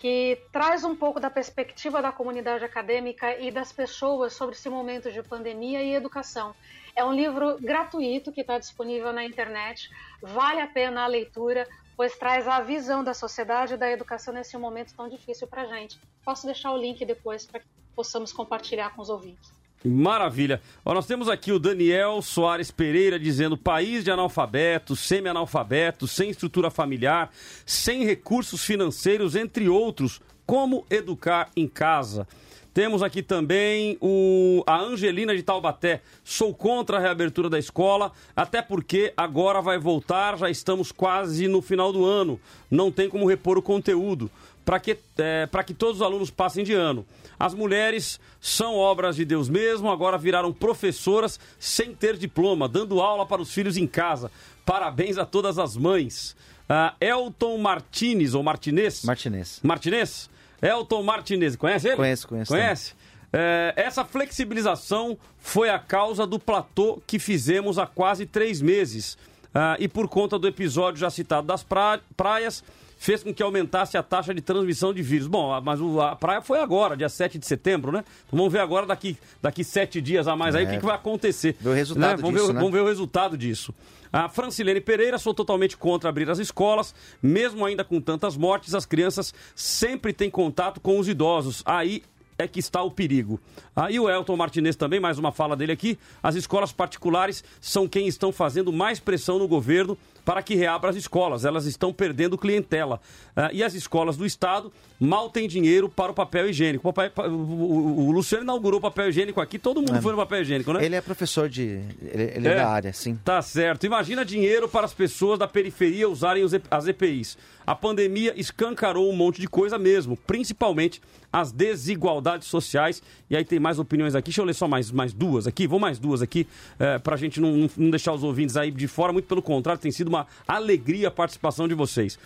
que 0.00 0.40
traz 0.50 0.82
um 0.82 0.96
pouco 0.96 1.20
da 1.20 1.28
perspectiva 1.28 2.00
da 2.00 2.10
comunidade 2.10 2.64
acadêmica 2.64 3.38
e 3.38 3.50
das 3.50 3.70
pessoas 3.70 4.32
sobre 4.32 4.54
esse 4.54 4.68
momento 4.70 5.12
de 5.12 5.22
pandemia 5.22 5.82
e 5.82 5.94
educação. 5.94 6.54
É 6.96 7.04
um 7.04 7.12
livro 7.12 7.58
gratuito 7.60 8.32
que 8.32 8.40
está 8.40 8.58
disponível 8.58 9.12
na 9.12 9.22
internet, 9.22 9.90
vale 10.22 10.62
a 10.62 10.66
pena 10.66 11.04
a 11.04 11.06
leitura, 11.06 11.68
pois 11.94 12.16
traz 12.16 12.48
a 12.48 12.60
visão 12.60 13.04
da 13.04 13.12
sociedade 13.12 13.74
e 13.74 13.76
da 13.76 13.90
educação 13.90 14.32
nesse 14.32 14.56
momento 14.56 14.94
tão 14.96 15.06
difícil 15.06 15.46
para 15.46 15.62
a 15.62 15.66
gente. 15.66 16.00
Posso 16.24 16.46
deixar 16.46 16.72
o 16.72 16.78
link 16.78 17.04
depois 17.04 17.44
para 17.44 17.60
que 17.60 17.66
possamos 17.94 18.32
compartilhar 18.32 18.96
com 18.96 19.02
os 19.02 19.10
ouvintes. 19.10 19.59
Maravilha. 19.84 20.60
Ó, 20.84 20.92
nós 20.92 21.06
temos 21.06 21.28
aqui 21.28 21.52
o 21.52 21.58
Daniel 21.58 22.20
Soares 22.20 22.70
Pereira 22.70 23.18
dizendo: 23.18 23.56
país 23.56 24.04
de 24.04 24.10
analfabetos, 24.10 25.00
semi-analfabetos, 25.00 26.10
sem 26.10 26.30
estrutura 26.30 26.70
familiar, 26.70 27.30
sem 27.64 28.04
recursos 28.04 28.62
financeiros, 28.62 29.34
entre 29.34 29.68
outros. 29.68 30.20
Como 30.44 30.84
educar 30.90 31.48
em 31.56 31.66
casa? 31.66 32.26
Temos 32.74 33.02
aqui 33.02 33.22
também 33.22 33.96
o, 34.00 34.62
a 34.66 34.78
Angelina 34.80 35.34
de 35.34 35.42
Taubaté. 35.42 36.02
Sou 36.22 36.54
contra 36.54 36.98
a 36.98 37.00
reabertura 37.00 37.48
da 37.48 37.58
escola, 37.58 38.12
até 38.34 38.62
porque 38.62 39.12
agora 39.16 39.60
vai 39.60 39.78
voltar, 39.78 40.38
já 40.38 40.48
estamos 40.50 40.92
quase 40.92 41.48
no 41.48 41.62
final 41.62 41.92
do 41.92 42.04
ano. 42.04 42.38
Não 42.70 42.90
tem 42.92 43.08
como 43.08 43.26
repor 43.26 43.58
o 43.58 43.62
conteúdo 43.62 44.30
para 44.64 44.78
que, 44.78 44.96
é, 45.18 45.48
que 45.66 45.74
todos 45.74 45.96
os 45.96 46.02
alunos 46.02 46.30
passem 46.30 46.62
de 46.62 46.72
ano. 46.72 47.04
As 47.40 47.54
mulheres 47.54 48.20
são 48.38 48.76
obras 48.76 49.16
de 49.16 49.24
Deus 49.24 49.48
mesmo, 49.48 49.90
agora 49.90 50.18
viraram 50.18 50.52
professoras 50.52 51.40
sem 51.58 51.94
ter 51.94 52.18
diploma, 52.18 52.68
dando 52.68 53.00
aula 53.00 53.24
para 53.24 53.40
os 53.40 53.50
filhos 53.50 53.78
em 53.78 53.86
casa. 53.86 54.30
Parabéns 54.66 55.16
a 55.16 55.24
todas 55.24 55.58
as 55.58 55.74
mães. 55.74 56.36
Ah, 56.68 56.94
Elton 57.00 57.56
Martinez, 57.56 58.34
ou 58.34 58.42
Martinez? 58.42 59.02
Martinez. 59.04 59.58
Martinez? 59.62 60.28
Elton 60.60 61.02
Martinez, 61.02 61.56
conhece 61.56 61.88
ele? 61.88 61.96
Conheço, 61.96 62.28
conheço 62.28 62.52
Conhece? 62.52 62.94
É, 63.32 63.72
essa 63.74 64.04
flexibilização 64.04 65.16
foi 65.38 65.70
a 65.70 65.78
causa 65.78 66.26
do 66.26 66.38
platô 66.38 67.00
que 67.06 67.18
fizemos 67.18 67.78
há 67.78 67.86
quase 67.86 68.26
três 68.26 68.60
meses. 68.60 69.16
Ah, 69.54 69.76
e 69.80 69.88
por 69.88 70.08
conta 70.08 70.38
do 70.38 70.46
episódio 70.46 71.00
já 71.00 71.08
citado 71.10 71.46
das 71.46 71.62
pra- 71.62 72.00
praias, 72.16 72.62
fez 73.02 73.22
com 73.22 73.32
que 73.32 73.42
aumentasse 73.42 73.96
a 73.96 74.02
taxa 74.02 74.34
de 74.34 74.42
transmissão 74.42 74.92
de 74.92 75.00
vírus. 75.02 75.26
Bom, 75.26 75.58
mas 75.62 75.80
a 76.02 76.14
praia 76.14 76.42
foi 76.42 76.58
agora, 76.60 76.94
dia 76.94 77.08
7 77.08 77.38
de 77.38 77.46
setembro, 77.46 77.90
né? 77.90 78.04
Então 78.26 78.36
vamos 78.36 78.52
ver 78.52 78.58
agora, 78.58 78.84
daqui, 78.84 79.16
daqui 79.40 79.64
sete 79.64 80.02
dias 80.02 80.28
a 80.28 80.36
mais 80.36 80.54
aí, 80.54 80.64
É. 80.64 80.68
o 80.68 80.70
que, 80.72 80.78
que 80.80 80.84
vai 80.84 80.94
acontecer. 80.96 81.56
Ver 81.58 81.70
o 81.70 81.72
resultado 81.72 82.20
Vamos 82.20 82.34
disso, 82.34 82.46
ver, 82.48 82.50
o- 82.50 82.54
né? 82.54 82.60
Vamos 82.60 82.74
ver 82.74 82.82
o 82.82 82.86
resultado 82.86 83.38
disso. 83.38 83.74
A 84.12 84.28
Francilene 84.28 84.82
Pereira, 84.82 85.18
sou 85.18 85.32
totalmente 85.32 85.78
contra 85.78 86.10
abrir 86.10 86.28
as 86.28 86.38
escolas, 86.38 86.94
mesmo 87.22 87.64
ainda 87.64 87.82
com 87.84 88.00
tantas 88.02 88.36
mortes, 88.36 88.74
as 88.74 88.84
crianças 88.84 89.32
sempre 89.54 90.12
têm 90.12 90.28
contato 90.28 90.78
com 90.78 90.98
os 90.98 91.08
idosos. 91.08 91.62
Aí 91.64 92.02
é 92.36 92.46
que 92.48 92.58
está 92.58 92.82
o 92.82 92.90
perigo. 92.90 93.40
Aí 93.76 93.98
o 94.00 94.08
Elton 94.10 94.36
Martinez 94.36 94.74
também, 94.76 94.98
mais 95.00 95.18
uma 95.18 95.30
fala 95.32 95.54
dele 95.56 95.72
aqui. 95.72 95.98
As 96.22 96.34
escolas 96.34 96.72
particulares 96.72 97.42
são 97.60 97.86
quem 97.88 98.06
estão 98.08 98.30
fazendo 98.32 98.72
mais 98.72 98.98
pressão 99.00 99.38
no 99.38 99.46
governo 99.48 99.96
para 100.30 100.44
que 100.44 100.54
reabra 100.54 100.90
as 100.90 100.94
escolas. 100.96 101.44
Elas 101.44 101.66
estão 101.66 101.92
perdendo 101.92 102.38
clientela. 102.38 103.00
Ah, 103.34 103.50
e 103.52 103.64
as 103.64 103.74
escolas 103.74 104.16
do 104.16 104.24
Estado 104.24 104.72
mal 105.00 105.28
têm 105.28 105.48
dinheiro 105.48 105.88
para 105.88 106.12
o 106.12 106.14
papel 106.14 106.48
higiênico. 106.48 106.88
O, 106.88 106.92
papai- 106.92 107.28
o- 107.28 108.06
o- 108.06 108.12
Luciano 108.12 108.44
inaugurou 108.44 108.78
o 108.78 108.80
papel 108.80 109.08
higiênico 109.08 109.40
aqui, 109.40 109.58
todo 109.58 109.80
mundo 109.80 110.00
foi 110.00 110.12
no 110.12 110.18
papel 110.18 110.42
higiênico, 110.42 110.72
né? 110.72 110.84
Ele 110.84 110.94
é 110.94 111.00
professor 111.00 111.48
de. 111.48 111.62
Ele, 112.00 112.32
ele 112.36 112.46
é. 112.48 112.52
É. 112.52 112.54
da 112.54 112.68
área, 112.68 112.92
sim. 112.92 113.18
Tá 113.24 113.42
certo. 113.42 113.84
Imagina 113.86 114.24
dinheiro 114.24 114.68
para 114.68 114.86
as 114.86 114.94
pessoas 114.94 115.36
da 115.36 115.48
periferia 115.48 116.08
usarem 116.08 116.44
os 116.44 116.52
as 116.70 116.86
EPIs. 116.86 117.36
A 117.66 117.74
pandemia 117.74 118.32
escancarou 118.36 119.10
um 119.10 119.16
monte 119.16 119.40
de 119.40 119.48
coisa 119.48 119.78
mesmo, 119.78 120.16
principalmente 120.16 121.02
as 121.32 121.52
desigualdades 121.52 122.48
sociais. 122.48 123.02
E 123.28 123.36
aí 123.36 123.44
tem 123.44 123.58
mais 123.58 123.78
opiniões 123.78 124.14
aqui. 124.14 124.26
Deixa 124.30 124.40
eu 124.40 124.44
ler 124.44 124.54
só 124.54 124.66
mais, 124.66 124.90
mais 124.90 125.12
duas 125.12 125.46
aqui. 125.46 125.66
Vou 125.66 125.78
mais 125.78 125.98
duas 125.98 126.22
aqui, 126.22 126.46
é, 126.78 126.98
para 126.98 127.14
a 127.14 127.18
gente 127.18 127.40
não, 127.40 127.68
não- 127.76 127.90
deixar 127.90 128.12
os 128.12 128.22
ouvintes 128.22 128.56
aí 128.56 128.70
de 128.70 128.86
fora. 128.88 129.12
Muito 129.12 129.26
pelo 129.26 129.42
contrário, 129.42 129.80
tem 129.80 129.90
sido 129.92 130.08
uma 130.08 130.26
alegria 130.46 131.08
a 131.08 131.10
participação 131.10 131.66
de 131.68 131.74
vocês. 131.74 132.18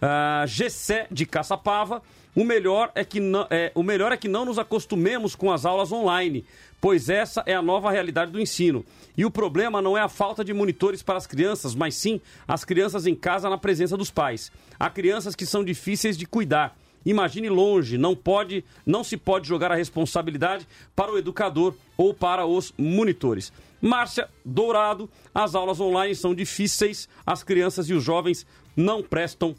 Ah, 0.00 0.44
Gessé 0.46 1.06
de 1.10 1.26
Caçapava. 1.26 2.02
O 2.34 2.44
melhor, 2.44 2.90
é 2.94 3.04
que 3.04 3.20
não, 3.20 3.46
é, 3.50 3.70
o 3.74 3.82
melhor 3.82 4.10
é 4.10 4.16
que 4.16 4.26
não 4.26 4.46
nos 4.46 4.58
acostumemos 4.58 5.36
com 5.36 5.52
as 5.52 5.66
aulas 5.66 5.92
online, 5.92 6.46
pois 6.80 7.10
essa 7.10 7.42
é 7.44 7.54
a 7.54 7.60
nova 7.60 7.90
realidade 7.90 8.30
do 8.30 8.40
ensino. 8.40 8.82
E 9.14 9.22
o 9.26 9.30
problema 9.30 9.82
não 9.82 9.98
é 9.98 10.00
a 10.00 10.08
falta 10.08 10.42
de 10.42 10.50
monitores 10.54 11.02
para 11.02 11.18
as 11.18 11.26
crianças, 11.26 11.74
mas 11.74 11.94
sim 11.94 12.22
as 12.48 12.64
crianças 12.64 13.06
em 13.06 13.14
casa 13.14 13.50
na 13.50 13.58
presença 13.58 13.98
dos 13.98 14.10
pais. 14.10 14.50
Há 14.80 14.88
crianças 14.88 15.34
que 15.36 15.44
são 15.44 15.62
difíceis 15.62 16.16
de 16.16 16.24
cuidar. 16.24 16.74
Imagine 17.04 17.48
longe, 17.48 17.98
não 17.98 18.14
pode, 18.14 18.64
não 18.86 19.02
se 19.02 19.16
pode 19.16 19.48
jogar 19.48 19.72
a 19.72 19.76
responsabilidade 19.76 20.66
para 20.94 21.12
o 21.12 21.18
educador 21.18 21.74
ou 21.96 22.14
para 22.14 22.46
os 22.46 22.72
monitores. 22.78 23.52
Márcia 23.80 24.28
Dourado, 24.44 25.10
as 25.34 25.54
aulas 25.54 25.80
online 25.80 26.14
são 26.14 26.34
difíceis, 26.34 27.08
as 27.26 27.42
crianças 27.42 27.88
e 27.90 27.94
os 27.94 28.04
jovens 28.04 28.46
não 28.76 29.02
prestam 29.02 29.54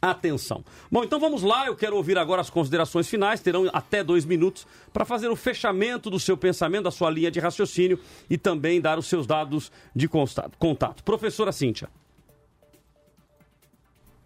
atenção. 0.00 0.64
Bom, 0.90 1.04
então 1.04 1.20
vamos 1.20 1.42
lá. 1.42 1.66
Eu 1.66 1.76
quero 1.76 1.96
ouvir 1.96 2.16
agora 2.16 2.40
as 2.40 2.50
considerações 2.50 3.08
finais. 3.08 3.40
Terão 3.40 3.68
até 3.72 4.02
dois 4.02 4.24
minutos 4.24 4.66
para 4.92 5.04
fazer 5.04 5.28
o 5.28 5.36
fechamento 5.36 6.08
do 6.08 6.18
seu 6.18 6.36
pensamento, 6.36 6.84
da 6.84 6.90
sua 6.90 7.10
linha 7.10 7.30
de 7.30 7.38
raciocínio 7.38 7.98
e 8.28 8.38
também 8.38 8.80
dar 8.80 8.98
os 8.98 9.06
seus 9.06 9.26
dados 9.26 9.70
de 9.94 10.08
contato. 10.08 11.04
Professora 11.04 11.52
Cíntia. 11.52 11.88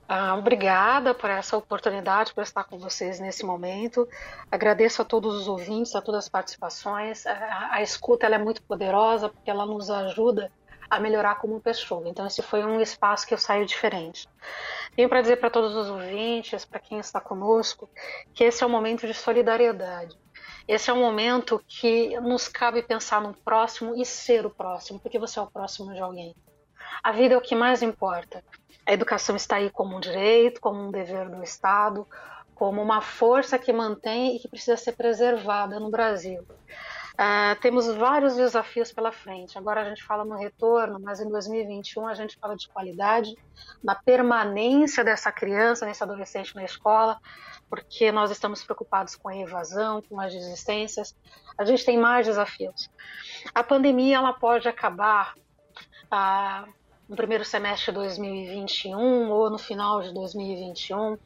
Ah, 0.07 0.37
obrigada 0.37 1.15
por 1.15 1.31
essa 1.31 1.57
oportunidade, 1.57 2.35
por 2.35 2.43
estar 2.43 2.65
com 2.65 2.79
vocês 2.79 3.19
nesse 3.19 3.45
momento. 3.45 4.07
Agradeço 4.51 5.01
a 5.01 5.05
todos 5.05 5.35
os 5.35 5.49
ouvintes, 5.49 5.95
a 5.95 6.03
todas 6.03 6.25
as 6.25 6.29
participações. 6.29 7.27
A, 7.27 7.69
a 7.73 7.83
escuta 7.83 8.27
é 8.27 8.39
muito 8.39 8.63
poderosa 8.63 9.31
porque 9.31 9.51
ela 9.51 9.65
nos 9.65 9.91
ajuda 9.91 10.53
a 10.91 11.01
melhorar 11.01 11.37
como 11.37 11.59
pessoa. 11.59 12.07
Então, 12.07 12.27
esse 12.27 12.43
foi 12.43 12.63
um 12.63 12.81
espaço 12.81 13.27
que 13.27 13.33
eu 13.33 13.39
saio 13.39 13.65
diferente. 13.65 14.29
Tenho 14.95 15.09
para 15.09 15.23
dizer 15.23 15.37
para 15.37 15.51
todos 15.51 15.75
os 15.75 15.89
ouvintes, 15.89 16.65
para 16.67 16.79
quem 16.79 16.99
está 16.99 17.21
conosco, 17.21 17.89
que 18.35 18.45
esse 18.45 18.63
é 18.63 18.67
um 18.67 18.71
momento 18.71 19.07
de 19.07 19.15
solidariedade. 19.15 20.17
Esse 20.69 20.91
é 20.91 20.93
um 20.93 21.01
momento 21.01 21.63
que 21.67 22.19
nos 22.21 22.47
cabe 22.49 22.83
pensar 22.83 23.21
no 23.21 23.35
próximo 23.35 23.95
e 23.97 24.05
ser 24.05 24.45
o 24.45 24.51
próximo, 24.51 25.01
porque 25.01 25.19
você 25.19 25.39
é 25.39 25.43
o 25.43 25.51
próximo 25.51 25.93
de 25.93 26.01
alguém. 26.01 26.35
A 27.03 27.13
vida 27.13 27.35
é 27.35 27.37
o 27.37 27.41
que 27.41 27.55
mais 27.55 27.83
importa. 27.83 28.43
A 28.87 28.93
educação 28.93 29.37
está 29.37 29.57
aí 29.57 29.71
como 29.71 29.97
um 29.97 30.01
direito, 30.01 30.61
como 30.61 30.81
um 30.81 30.91
dever 30.91 31.29
do 31.31 31.43
Estado, 31.43 32.07
como 32.55 32.83
uma 32.83 33.01
força 33.01 33.59
que 33.59 33.73
mantém 33.73 34.37
e 34.37 34.39
que 34.39 34.49
precisa 34.49 34.77
ser 34.77 34.93
preservada 34.93 35.81
no 35.81 35.91
Brasil. 35.91 36.47
Ah, 37.17 37.57
temos 37.63 37.87
vários 37.87 38.35
desafios 38.35 38.93
pela 38.93 39.13
frente. 39.13 39.57
Agora 39.57 39.83
a 39.83 39.89
gente 39.89 40.03
fala 40.03 40.25
no 40.25 40.37
retorno, 40.37 40.99
mas 41.01 41.21
em 41.21 41.29
2021 41.29 42.09
a 42.09 42.15
gente 42.15 42.37
fala 42.39 42.57
de 42.57 42.69
qualidade, 42.69 43.37
da 43.83 43.95
permanência 43.95 45.05
dessa 45.05 45.31
criança, 45.31 45.87
desse 45.87 46.03
adolescente 46.03 46.55
na 46.57 46.65
escola, 46.65 47.21
porque 47.71 48.11
nós 48.11 48.33
estamos 48.33 48.65
preocupados 48.65 49.15
com 49.15 49.29
a 49.29 49.37
evasão, 49.37 50.03
com 50.03 50.21
as 50.21 50.33
desistências. 50.33 51.17
A 51.57 51.65
gente 51.65 51.85
tem 51.85 51.97
mais 51.97 52.27
desafios. 52.27 52.91
A 53.55 53.63
pandemia 53.63 54.17
ela 54.17 54.33
pode 54.33 54.69
acabar 54.69 55.35
ah, 56.11 56.65
no 57.09 57.17
primeiro 57.17 57.45
semestre 57.45 57.93
de 57.93 57.99
2021 57.99 59.31
ou 59.31 59.51
no 59.51 59.59
final 59.59 60.03
de 60.03 60.13
2021, 60.13 61.19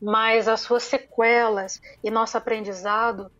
mas 0.00 0.48
as 0.48 0.60
suas 0.60 0.82
sequelas 0.82 1.80
e 2.02 2.10
nosso 2.10 2.36
aprendizado 2.36 3.30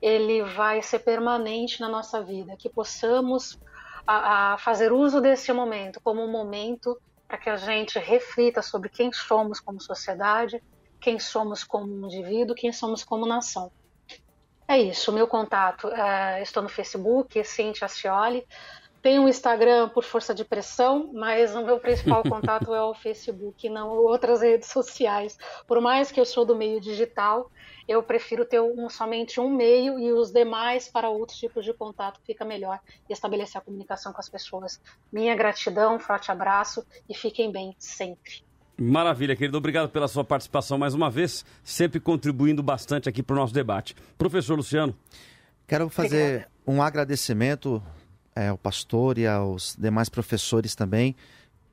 ele 0.00 0.42
vai 0.42 0.82
ser 0.82 1.00
permanente 1.00 1.80
na 1.80 1.88
nossa 1.88 2.22
vida, 2.22 2.56
que 2.56 2.68
possamos 2.68 3.58
a, 4.06 4.54
a 4.54 4.58
fazer 4.58 4.92
uso 4.92 5.20
desse 5.20 5.52
momento 5.52 6.00
como 6.00 6.22
um 6.22 6.30
momento 6.30 7.00
para 7.28 7.38
que 7.38 7.48
a 7.48 7.56
gente 7.56 7.98
reflita 7.98 8.60
sobre 8.60 8.88
quem 8.88 9.12
somos 9.12 9.60
como 9.60 9.80
sociedade, 9.80 10.62
quem 11.00 11.18
somos 11.18 11.64
como 11.64 12.06
indivíduo, 12.06 12.54
quem 12.54 12.72
somos 12.72 13.04
como 13.04 13.26
nação. 13.26 13.70
É 14.68 14.78
isso, 14.78 15.12
meu 15.12 15.26
contato, 15.26 15.88
é, 15.88 16.42
estou 16.42 16.62
no 16.62 16.68
Facebook, 16.68 17.42
Cintia 17.44 17.88
Scioli, 17.88 18.46
tenho 19.02 19.22
um 19.22 19.28
Instagram 19.28 19.88
por 19.88 20.04
força 20.04 20.32
de 20.32 20.44
pressão, 20.44 21.10
mas 21.12 21.54
o 21.56 21.64
meu 21.64 21.80
principal 21.80 22.22
contato 22.28 22.72
é 22.72 22.82
o 22.82 22.94
Facebook, 22.94 23.68
não 23.68 23.88
outras 23.90 24.40
redes 24.40 24.68
sociais. 24.68 25.36
Por 25.66 25.80
mais 25.80 26.12
que 26.12 26.20
eu 26.20 26.24
sou 26.24 26.46
do 26.46 26.54
meio 26.54 26.80
digital, 26.80 27.50
eu 27.88 28.00
prefiro 28.00 28.44
ter 28.44 28.60
um, 28.60 28.88
somente 28.88 29.40
um 29.40 29.50
meio 29.50 29.98
e 29.98 30.12
os 30.12 30.30
demais 30.30 30.88
para 30.88 31.08
outros 31.08 31.36
tipos 31.36 31.64
de 31.64 31.74
contato 31.74 32.20
fica 32.24 32.44
melhor 32.44 32.78
e 33.10 33.12
estabelecer 33.12 33.60
a 33.60 33.64
comunicação 33.64 34.12
com 34.12 34.20
as 34.20 34.28
pessoas. 34.28 34.80
Minha 35.12 35.34
gratidão, 35.34 35.96
um 35.96 35.98
forte 35.98 36.30
abraço 36.30 36.86
e 37.08 37.14
fiquem 37.14 37.50
bem 37.50 37.74
sempre. 37.80 38.44
Maravilha, 38.78 39.34
querido. 39.34 39.58
Obrigado 39.58 39.90
pela 39.90 40.06
sua 40.06 40.24
participação 40.24 40.78
mais 40.78 40.94
uma 40.94 41.10
vez, 41.10 41.44
sempre 41.62 41.98
contribuindo 41.98 42.62
bastante 42.62 43.08
aqui 43.08 43.22
para 43.22 43.34
o 43.34 43.36
nosso 43.36 43.52
debate. 43.52 43.96
Professor 44.16 44.54
Luciano. 44.54 44.96
Quero 45.66 45.88
fazer 45.88 46.48
um 46.66 46.82
agradecimento 46.82 47.82
é, 48.34 48.48
ao 48.48 48.58
pastor 48.58 49.18
e 49.18 49.26
aos 49.26 49.76
demais 49.78 50.08
professores 50.08 50.74
também 50.74 51.14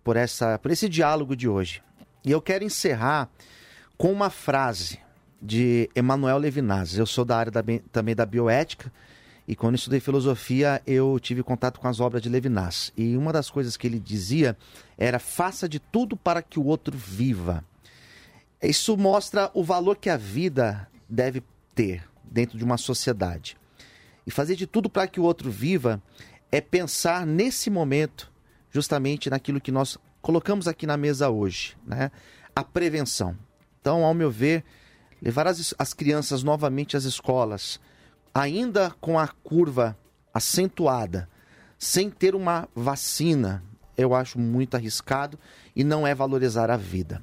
por, 0.03 0.15
essa, 0.17 0.57
por 0.59 0.71
esse 0.71 0.89
diálogo 0.89 1.35
de 1.35 1.47
hoje. 1.47 1.81
E 2.23 2.31
eu 2.31 2.41
quero 2.41 2.63
encerrar 2.63 3.29
com 3.97 4.11
uma 4.11 4.29
frase 4.29 4.99
de 5.41 5.89
Emanuel 5.95 6.37
Levinas. 6.37 6.97
Eu 6.97 7.05
sou 7.05 7.23
da 7.23 7.37
área 7.37 7.51
da, 7.51 7.63
também 7.91 8.15
da 8.15 8.25
bioética 8.25 8.91
e 9.47 9.55
quando 9.55 9.75
estudei 9.75 9.99
filosofia 9.99 10.81
eu 10.85 11.19
tive 11.19 11.41
contato 11.41 11.79
com 11.79 11.87
as 11.87 11.99
obras 11.99 12.21
de 12.21 12.29
Levinas. 12.29 12.93
E 12.95 13.17
uma 13.17 13.33
das 13.33 13.49
coisas 13.49 13.75
que 13.75 13.87
ele 13.87 13.99
dizia 13.99 14.57
era 14.97 15.17
faça 15.17 15.67
de 15.67 15.79
tudo 15.79 16.15
para 16.15 16.41
que 16.41 16.59
o 16.59 16.65
outro 16.65 16.97
viva. 16.97 17.63
Isso 18.61 18.97
mostra 18.97 19.49
o 19.53 19.63
valor 19.63 19.95
que 19.95 20.09
a 20.09 20.17
vida 20.17 20.87
deve 21.09 21.41
ter 21.73 22.03
dentro 22.23 22.57
de 22.57 22.63
uma 22.63 22.77
sociedade. 22.77 23.57
E 24.27 24.31
fazer 24.31 24.55
de 24.55 24.67
tudo 24.67 24.89
para 24.89 25.07
que 25.07 25.19
o 25.19 25.23
outro 25.23 25.49
viva 25.49 25.99
é 26.51 26.59
pensar 26.61 27.25
nesse 27.25 27.69
momento, 27.69 28.31
justamente 28.71 29.29
naquilo 29.29 29.61
que 29.61 29.71
nós 29.71 29.97
colocamos 30.21 30.67
aqui 30.67 30.85
na 30.85 30.97
mesa 30.97 31.29
hoje, 31.29 31.77
né? 31.85 32.11
A 32.55 32.63
prevenção. 32.63 33.37
Então, 33.79 34.03
ao 34.03 34.13
meu 34.13 34.29
ver, 34.29 34.63
levar 35.21 35.47
as, 35.47 35.73
as 35.77 35.93
crianças 35.93 36.43
novamente 36.43 36.97
às 36.97 37.03
escolas, 37.03 37.79
ainda 38.33 38.91
com 38.99 39.17
a 39.17 39.27
curva 39.27 39.97
acentuada, 40.33 41.29
sem 41.77 42.09
ter 42.09 42.35
uma 42.35 42.67
vacina, 42.75 43.63
eu 43.97 44.13
acho 44.13 44.39
muito 44.39 44.75
arriscado 44.75 45.39
e 45.75 45.83
não 45.83 46.05
é 46.05 46.13
valorizar 46.13 46.69
a 46.69 46.77
vida. 46.77 47.21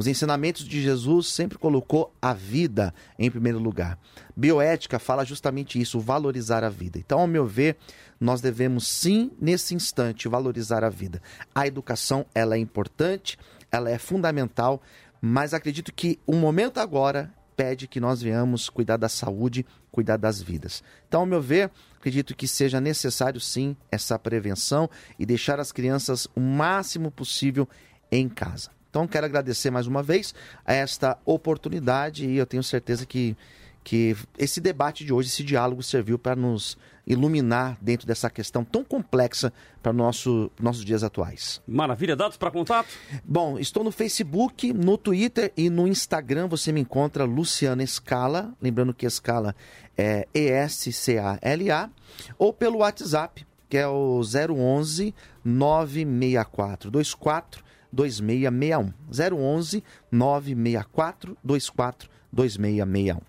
Os 0.00 0.06
ensinamentos 0.06 0.64
de 0.64 0.80
Jesus 0.80 1.26
sempre 1.26 1.58
colocou 1.58 2.10
a 2.22 2.32
vida 2.32 2.94
em 3.18 3.30
primeiro 3.30 3.58
lugar. 3.58 3.98
Bioética 4.34 4.98
fala 4.98 5.26
justamente 5.26 5.78
isso, 5.78 6.00
valorizar 6.00 6.64
a 6.64 6.70
vida. 6.70 6.98
Então, 6.98 7.20
ao 7.20 7.26
meu 7.26 7.44
ver, 7.44 7.76
nós 8.18 8.40
devemos 8.40 8.88
sim, 8.88 9.30
nesse 9.38 9.74
instante, 9.74 10.26
valorizar 10.26 10.82
a 10.84 10.88
vida. 10.88 11.20
A 11.54 11.66
educação, 11.66 12.24
ela 12.34 12.54
é 12.54 12.58
importante, 12.58 13.38
ela 13.70 13.90
é 13.90 13.98
fundamental, 13.98 14.80
mas 15.20 15.52
acredito 15.52 15.92
que 15.92 16.18
o 16.26 16.34
momento 16.34 16.80
agora 16.80 17.30
pede 17.54 17.86
que 17.86 18.00
nós 18.00 18.22
venhamos 18.22 18.70
cuidar 18.70 18.96
da 18.96 19.06
saúde, 19.06 19.66
cuidar 19.92 20.16
das 20.16 20.40
vidas. 20.40 20.82
Então, 21.08 21.20
ao 21.20 21.26
meu 21.26 21.42
ver, 21.42 21.70
acredito 21.98 22.34
que 22.34 22.48
seja 22.48 22.80
necessário 22.80 23.38
sim 23.38 23.76
essa 23.92 24.18
prevenção 24.18 24.88
e 25.18 25.26
deixar 25.26 25.60
as 25.60 25.70
crianças 25.70 26.26
o 26.34 26.40
máximo 26.40 27.10
possível 27.10 27.68
em 28.10 28.30
casa. 28.30 28.79
Então, 28.90 29.06
quero 29.06 29.24
agradecer 29.24 29.70
mais 29.70 29.86
uma 29.86 30.02
vez 30.02 30.34
a 30.66 30.74
esta 30.74 31.16
oportunidade 31.24 32.26
e 32.26 32.36
eu 32.36 32.44
tenho 32.44 32.62
certeza 32.62 33.06
que, 33.06 33.36
que 33.84 34.16
esse 34.36 34.60
debate 34.60 35.04
de 35.04 35.12
hoje, 35.12 35.28
esse 35.28 35.44
diálogo, 35.44 35.80
serviu 35.80 36.18
para 36.18 36.34
nos 36.34 36.76
iluminar 37.06 37.78
dentro 37.80 38.06
dessa 38.06 38.28
questão 38.28 38.64
tão 38.64 38.84
complexa 38.84 39.52
para 39.80 39.92
nosso, 39.92 40.50
nossos 40.60 40.84
dias 40.84 41.04
atuais. 41.04 41.62
Maravilha, 41.66 42.16
dados 42.16 42.36
para 42.36 42.50
contato? 42.50 42.88
Bom, 43.24 43.58
estou 43.58 43.84
no 43.84 43.92
Facebook, 43.92 44.72
no 44.72 44.98
Twitter 44.98 45.52
e 45.56 45.70
no 45.70 45.86
Instagram. 45.86 46.48
Você 46.48 46.72
me 46.72 46.80
encontra 46.80 47.24
Luciana 47.24 47.84
Escala, 47.84 48.52
lembrando 48.60 48.92
que 48.92 49.06
Escala 49.06 49.54
é 49.96 50.26
E-S-C-A-L-A, 50.34 51.90
ou 52.36 52.52
pelo 52.52 52.78
WhatsApp, 52.78 53.46
que 53.68 53.76
é 53.76 53.86
o 53.86 54.20
011 54.20 55.14
964 55.44 56.90
24 56.90 57.69
2661. 57.92 58.92
011 59.10 59.84
964 60.10 61.36
24 61.44 62.10
2661. 62.32 63.20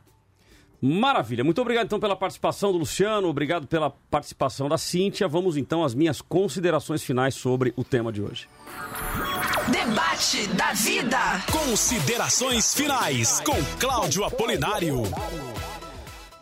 Maravilha. 0.82 1.44
Muito 1.44 1.62
obrigado 1.62 1.86
então 1.86 2.00
pela 2.00 2.16
participação 2.16 2.72
do 2.72 2.80
Luciano, 2.80 3.28
obrigado 3.28 3.68
pela 3.68 3.92
participação 3.92 4.68
da 4.68 4.80
Cíntia. 4.80 5.28
Vamos 5.28 5.56
então 5.56 5.84
às 5.84 5.94
minhas 5.94 6.22
considerações 6.22 7.04
finais 7.04 7.36
sobre 7.36 7.72
o 7.76 7.84
tema 7.84 8.12
de 8.12 8.22
hoje. 8.22 8.50
Debate 9.72 10.48
da 10.48 10.74
vida. 10.74 11.20
Considerações 11.52 12.74
finais 12.74 13.40
com 13.42 13.64
Cláudio 13.80 14.24
Apolinário. 14.24 15.04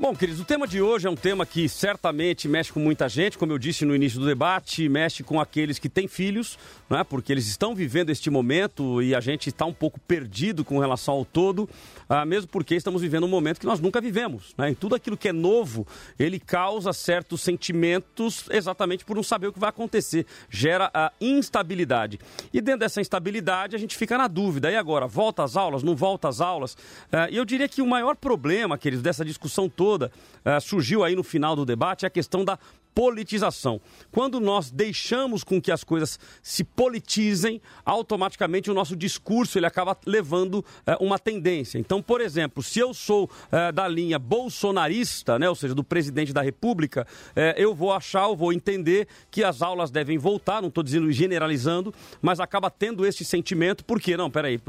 Bom, 0.01 0.15
queridos, 0.15 0.39
o 0.39 0.45
tema 0.45 0.65
de 0.65 0.81
hoje 0.81 1.07
é 1.07 1.09
um 1.09 1.15
tema 1.15 1.45
que 1.45 1.67
certamente 1.67 2.47
mexe 2.47 2.71
com 2.71 2.80
muita 2.80 3.09
gente, 3.09 3.38
como 3.38 3.51
eu 3.51 3.57
disse 3.57 3.84
no 3.84 3.93
início 3.93 4.17
do 4.17 4.26
debate, 4.26 4.88
mexe 4.88 5.23
com 5.23 5.41
aqueles 5.41 5.77
que 5.77 5.89
têm 5.89 6.07
filhos, 6.07 6.57
né, 6.89 7.03
porque 7.03 7.34
eles 7.34 7.47
estão 7.47 7.76
vivendo 7.76 8.09
este 8.09 8.30
momento 8.30 9.01
e 9.01 9.13
a 9.13 9.19
gente 9.19 9.49
está 9.49 9.65
um 9.65 9.73
pouco 9.73 9.99
perdido 9.99 10.63
com 10.63 10.80
relação 10.80 11.15
ao 11.15 11.26
todo, 11.26 11.69
ah, 12.07 12.26
mesmo 12.26 12.49
porque 12.49 12.76
estamos 12.76 13.01
vivendo 13.01 13.26
um 13.26 13.27
momento 13.27 13.59
que 13.59 13.65
nós 13.65 13.81
nunca 13.81 13.99
vivemos. 13.99 14.53
Né, 14.57 14.71
e 14.71 14.76
tudo 14.76 14.95
aquilo 14.95 15.17
que 15.17 15.27
é 15.27 15.34
novo, 15.34 15.85
ele 16.17 16.39
causa 16.39 16.93
certos 16.93 17.41
sentimentos 17.41 18.45
exatamente 18.51 19.03
por 19.03 19.17
não 19.17 19.23
saber 19.23 19.47
o 19.47 19.53
que 19.53 19.59
vai 19.59 19.69
acontecer, 19.69 20.26
gera 20.49 20.89
a 20.93 21.11
instabilidade. 21.19 22.21
E 22.53 22.61
dentro 22.61 22.80
dessa 22.80 23.01
instabilidade 23.01 23.76
a 23.76 23.80
gente 23.80 23.97
fica 23.97 24.17
na 24.17 24.30
dúvida, 24.30 24.71
e 24.71 24.77
agora, 24.77 25.05
volta 25.07 25.43
às 25.43 25.57
aulas, 25.57 25.84
não 25.84 25.93
volta 25.93 26.30
às 26.30 26.39
aulas? 26.39 26.77
Ah, 27.11 27.30
E 27.30 27.35
eu 27.35 27.43
diria 27.43 27.67
que 27.67 27.81
o 27.81 27.85
maior 27.85 28.15
problema, 28.15 28.77
queridos, 28.77 29.03
dessa 29.03 29.26
discussão 29.26 29.67
toda, 29.67 29.89
eh, 30.45 30.60
surgiu 30.60 31.03
aí 31.03 31.16
no 31.16 31.24
final 31.24 31.56
do 31.56 31.66
debate, 31.66 32.06
é 32.06 32.07
a 32.07 32.11
questão 32.11 32.44
da 32.44 32.60
politização. 32.94 33.80
Quando 34.11 34.41
nós 34.41 34.70
deixamos 34.72 35.41
com 35.41 35.61
que 35.61 35.72
as 35.72 35.86
coisas 35.86 36.20
se 36.41 36.66
politizem, 36.66 37.61
automaticamente 37.86 38.70
o 38.70 38.74
nosso 38.74 38.94
discurso 38.95 39.57
ele 39.57 39.66
acaba 39.66 39.98
levando 40.06 40.66
eh, 40.86 40.98
uma 40.99 41.18
tendência. 41.18 41.78
Então, 41.78 42.02
por 42.02 42.20
exemplo, 42.20 42.61
se 42.61 42.80
eu 42.80 42.94
sou 42.94 43.30
eh, 43.52 43.72
da 43.72 43.88
linha 43.88 44.20
bolsonarista, 44.20 45.40
né, 45.40 45.48
ou 45.48 45.56
seja, 45.56 45.74
do 45.74 45.84
presidente 45.84 46.34
da 46.34 46.41
República, 46.41 47.07
eh, 47.36 47.56
eu 47.57 47.74
vou 47.74 47.94
achar, 47.94 48.28
eu 48.28 48.36
vou 48.36 48.52
entender 48.52 49.07
que 49.32 49.45
as 49.45 49.61
aulas 49.61 49.91
devem 49.91 50.18
voltar, 50.18 50.61
não 50.61 50.68
estou 50.70 50.84
dizendo 50.84 51.10
generalizando, 51.11 51.94
mas 52.22 52.41
acaba 52.41 52.70
tendo 52.70 53.06
esse 53.06 53.24
sentimento, 53.24 53.86
porque 53.86 54.18
não, 54.18 54.30
peraí, 54.30 54.60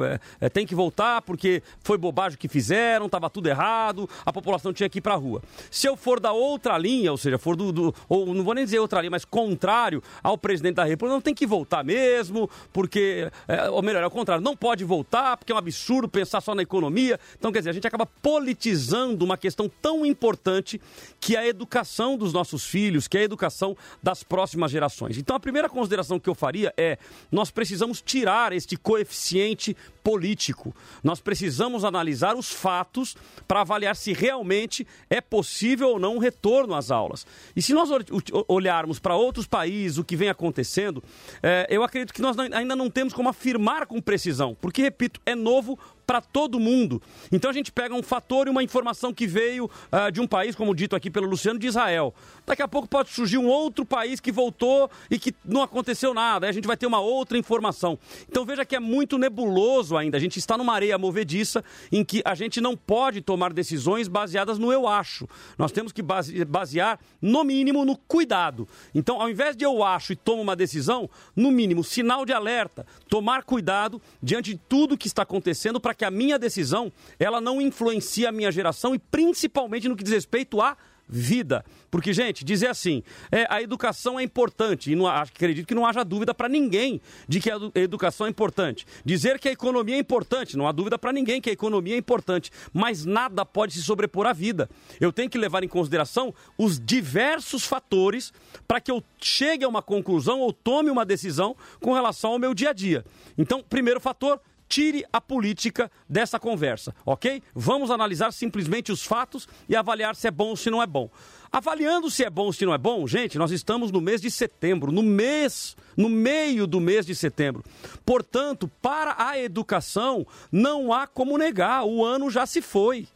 eh, 0.41 0.49
tem 0.49 0.65
que 0.65 0.75
voltar 0.75 1.23
porque 1.23 1.65
foi 1.81 1.99
bobagem 1.99 2.39
que 2.39 2.47
fizeram, 2.47 3.07
estava 3.07 3.29
tudo 3.29 3.49
errado, 3.49 4.09
a 4.25 4.33
população 4.33 4.73
tinha 4.73 4.89
que 4.89 4.99
ir 4.99 5.03
para 5.03 5.10
a 5.15 5.17
rua. 5.17 5.43
Se 5.71 5.87
eu 5.87 5.97
for 5.97 6.21
da 6.21 6.33
outra 6.33 6.77
linha, 6.79 7.11
ou 7.11 7.19
seja, 7.19 7.39
for 7.39 7.57
do, 7.57 7.73
do 7.73 7.95
ou 8.09 8.35
não 8.35 8.45
vou 8.45 8.55
nem 8.55 8.65
dizer 8.65 8.79
outra 8.79 9.01
linha, 9.01 9.11
mas 9.11 9.25
contrário 9.25 10.03
ao 10.23 10.37
presidente 10.37 10.77
da 10.77 10.85
República, 10.85 11.15
não 11.15 11.21
tem 11.21 11.35
que 11.35 11.47
voltar 11.47 11.85
mesmo, 11.85 12.49
porque, 12.73 13.31
é, 13.49 13.71
ou 13.71 13.83
melhor, 13.83 14.03
é 14.03 14.07
o 14.07 14.11
contrário, 14.11 14.43
não 14.43 14.57
pode 14.57 14.85
voltar, 14.85 15.37
porque 15.37 15.53
é 15.53 15.55
um 15.55 15.59
absurdo 15.59 16.09
pensar 16.09 16.41
só 16.41 16.55
na 16.55 16.63
economia. 16.63 17.19
Então, 17.39 17.53
quer 17.53 17.59
dizer, 17.61 17.71
a 17.71 17.75
gente 17.75 17.87
acaba 17.87 18.07
politizando 18.07 19.25
uma 19.25 19.37
questão 19.37 19.71
tão 19.81 20.05
importante 20.05 20.81
que 21.21 21.37
é 21.37 21.41
a 21.41 21.47
educação 21.47 22.17
dos 22.17 22.33
nossos 22.33 22.65
filhos, 22.65 23.07
que 23.07 23.19
é 23.19 23.21
a 23.21 23.25
educação 23.25 23.77
das 24.03 24.23
próximas 24.23 24.71
gerações. 24.71 25.19
Então, 25.19 25.37
a 25.37 25.41
primeira 25.41 25.69
consideração 25.69 26.19
que 26.19 26.29
eu 26.29 26.35
faria 26.35 26.73
é: 26.77 26.99
nós 27.31 27.51
precisamos 27.51 28.01
tirar 28.01 28.53
este 28.53 28.77
coeficiente 28.77 29.77
político. 30.03 30.75
Nós 31.03 31.21
precisamos 31.21 31.85
analisar 31.85 32.35
os 32.35 32.51
fatos 32.51 33.17
para 33.47 33.61
avaliar 33.61 33.95
se 33.95 34.13
realmente 34.13 34.87
é 35.09 35.21
possível 35.21 35.91
ou 35.91 35.99
não 35.99 36.17
um 36.17 36.19
retorno 36.19 36.75
às 36.75 36.91
aulas. 36.91 37.27
E 37.55 37.63
se 37.63 37.73
nós 37.73 37.91
ol- 37.91 38.45
olharmos 38.49 38.99
para 38.99 39.17
outros 39.17 39.47
países, 39.47 39.99
o 39.99 40.05
que 40.05 40.17
vem 40.17 40.29
acontecendo, 40.29 41.03
eh, 41.43 41.67
eu 41.71 41.83
acredito 41.83 42.13
que 42.13 42.21
nós 42.23 42.37
ainda 42.39 42.77
não 42.77 42.91
temos 42.91 43.13
como 43.13 43.29
afirmar 43.29 43.87
com 43.87 44.01
precisão, 44.01 44.57
porque, 44.61 44.83
repito, 44.83 45.21
é 45.25 45.35
novo 45.35 45.79
para 46.11 46.21
todo 46.21 46.59
mundo. 46.59 47.01
Então 47.31 47.49
a 47.49 47.55
gente 47.55 47.71
pega 47.71 47.95
um 47.95 48.03
fator 48.03 48.49
e 48.49 48.51
uma 48.51 48.65
informação 48.65 49.15
que 49.15 49.29
veio 49.29 49.71
ah, 49.93 50.11
de 50.11 50.21
um 50.21 50.27
país, 50.27 50.57
como 50.57 50.75
dito 50.75 50.97
aqui 50.97 51.09
pelo 51.09 51.29
Luciano, 51.29 51.57
de 51.57 51.69
Israel. 51.69 52.13
Daqui 52.45 52.63
a 52.63 52.67
pouco 52.67 52.89
pode 52.89 53.11
surgir 53.11 53.39
um 53.39 53.47
outro 53.47 53.85
país 53.85 54.19
que 54.19 54.33
voltou 54.33 54.91
e 55.09 55.21
que 55.21 55.33
não 55.45 55.63
aconteceu 55.63 56.13
nada. 56.13 56.47
Aí 56.47 56.51
a 56.51 56.53
gente 56.53 56.67
vai 56.67 56.77
ter 56.77 56.85
uma 56.85 56.99
outra 56.99 57.39
informação. 57.39 57.97
Então 58.29 58.45
veja 58.45 58.65
que 58.65 58.75
é 58.75 58.81
muito 58.81 59.19
nebuloso 59.19 59.97
ainda. 59.97 60.17
A 60.17 60.21
gente 60.21 60.37
está 60.37 60.59
numa 60.59 60.75
areia 60.75 60.99
movediça 60.99 61.63
em 61.93 62.05
que 62.05 62.21
a 62.25 62.35
gente 62.35 62.61
não 62.61 62.77
pode 62.77 63.21
tomar 63.21 63.53
decisões 63.53 64.09
baseadas 64.09 64.59
no 64.59 64.73
eu 64.73 64.89
acho. 64.89 65.29
Nós 65.57 65.71
temos 65.71 65.93
que 65.93 66.03
base- 66.03 66.45
basear, 66.45 66.99
no 67.23 67.45
mínimo, 67.45 67.85
no 67.85 67.97
cuidado. 67.97 68.67
Então, 68.93 69.23
ao 69.23 69.31
invés 69.31 69.57
de 69.57 69.65
eu 69.65 69.85
acho 69.85 70.13
e 70.13 70.17
tomo 70.17 70.43
uma 70.43 70.57
decisão, 70.57 71.09
no 71.37 71.53
mínimo, 71.53 71.85
sinal 71.85 72.27
de 72.27 72.33
alerta, 72.33 72.85
tomar 73.09 73.45
cuidado 73.45 74.03
diante 74.21 74.55
de 74.55 74.61
tudo 74.69 74.99
que 74.99 75.07
está 75.07 75.23
acontecendo 75.23 75.79
para 75.79 76.00
que 76.01 76.05
a 76.07 76.11
minha 76.11 76.39
decisão 76.39 76.91
ela 77.19 77.43
não 77.43 77.61
influencie 77.61 78.27
a 78.27 78.33
minha 78.33 78.51
geração 78.51 78.95
e 78.95 78.99
principalmente 78.99 79.87
no 79.87 79.95
que 79.95 80.03
diz 80.03 80.15
respeito 80.15 80.59
à 80.59 80.75
vida. 81.07 81.63
Porque, 81.91 82.13
gente, 82.13 82.45
dizer 82.45 82.69
assim, 82.69 83.03
é, 83.33 83.45
a 83.51 83.61
educação 83.61 84.19
é 84.19 84.23
importante, 84.23 84.93
e 84.93 84.95
não, 84.95 85.09
acredito 85.09 85.67
que 85.67 85.75
não 85.75 85.85
haja 85.85 86.05
dúvida 86.05 86.33
para 86.33 86.49
ninguém 86.49 87.01
de 87.29 87.41
que 87.41 87.51
a 87.51 87.57
edu- 87.57 87.73
educação 87.75 88.29
é 88.29 88.31
importante. 88.31 88.87
Dizer 89.05 89.41
que 89.41 89.49
a 89.49 89.53
economia 89.53 89.97
é 89.97 89.99
importante, 89.99 90.57
não 90.57 90.69
há 90.69 90.73
dúvida 90.73 90.97
para 90.97 91.13
ninguém 91.13 91.41
que 91.41 91.51
a 91.51 91.53
economia 91.53 91.97
é 91.97 91.99
importante, 91.99 92.53
mas 92.73 93.05
nada 93.05 93.45
pode 93.45 93.75
se 93.75 93.83
sobrepor 93.83 94.25
à 94.25 94.33
vida. 94.33 94.71
Eu 95.01 95.13
tenho 95.13 95.29
que 95.29 95.37
levar 95.37 95.65
em 95.65 95.69
consideração 95.69 96.33
os 96.57 96.79
diversos 96.79 97.65
fatores 97.67 98.33
para 98.69 98.81
que 98.81 98.91
eu 98.91 99.03
chegue 99.21 99.65
a 99.65 99.69
uma 99.69 99.83
conclusão 99.83 100.39
ou 100.39 100.53
tome 100.53 100.91
uma 100.91 101.05
decisão 101.05 101.57
com 101.81 101.93
relação 101.93 102.31
ao 102.31 102.39
meu 102.39 102.55
dia 102.55 102.71
a 102.71 102.73
dia. 102.73 103.05
Então, 103.37 103.65
primeiro 103.69 104.01
fator, 104.01 104.41
tire 104.71 105.05
a 105.13 105.21
política 105.21 105.91
dessa 106.09 106.39
conversa, 106.39 106.95
ok? 107.05 107.43
Vamos 107.53 107.91
analisar 107.91 108.33
simplesmente 108.33 108.93
os 108.93 109.03
fatos 109.03 109.49
e 109.69 109.75
avaliar 109.75 110.15
se 110.15 110.29
é 110.29 110.31
bom 110.31 110.51
ou 110.51 110.57
se 110.57 110.71
não 110.71 110.81
é 110.81 110.87
bom. 110.87 111.11
Avaliando 111.53 112.09
se 112.09 112.25
é 112.25 112.31
bom 112.31 112.45
ou 112.45 112.53
se 112.53 112.65
não 112.65 112.73
é 112.73 112.79
bom, 112.79 113.05
gente, 113.09 113.37
nós 113.37 113.51
estamos 113.51 113.91
no 113.91 114.01
mês 114.01 114.21
de 114.21 114.31
setembro, 114.31 114.93
no 114.93 115.03
mês, 115.03 115.77
no 115.97 116.09
meio 116.09 116.65
do 116.65 116.81
mês 116.81 117.05
de 117.05 117.17
setembro. 117.17 117.65
Portanto, 118.07 118.71
para 118.81 119.17
a 119.19 119.37
educação, 119.37 120.25
não 120.53 120.93
há 120.93 121.09
como 121.09 121.37
negar, 121.37 121.85
o 121.85 122.05
ano 122.05 122.31
já 122.31 122.47
se 122.47 122.63
foi. 122.63 123.09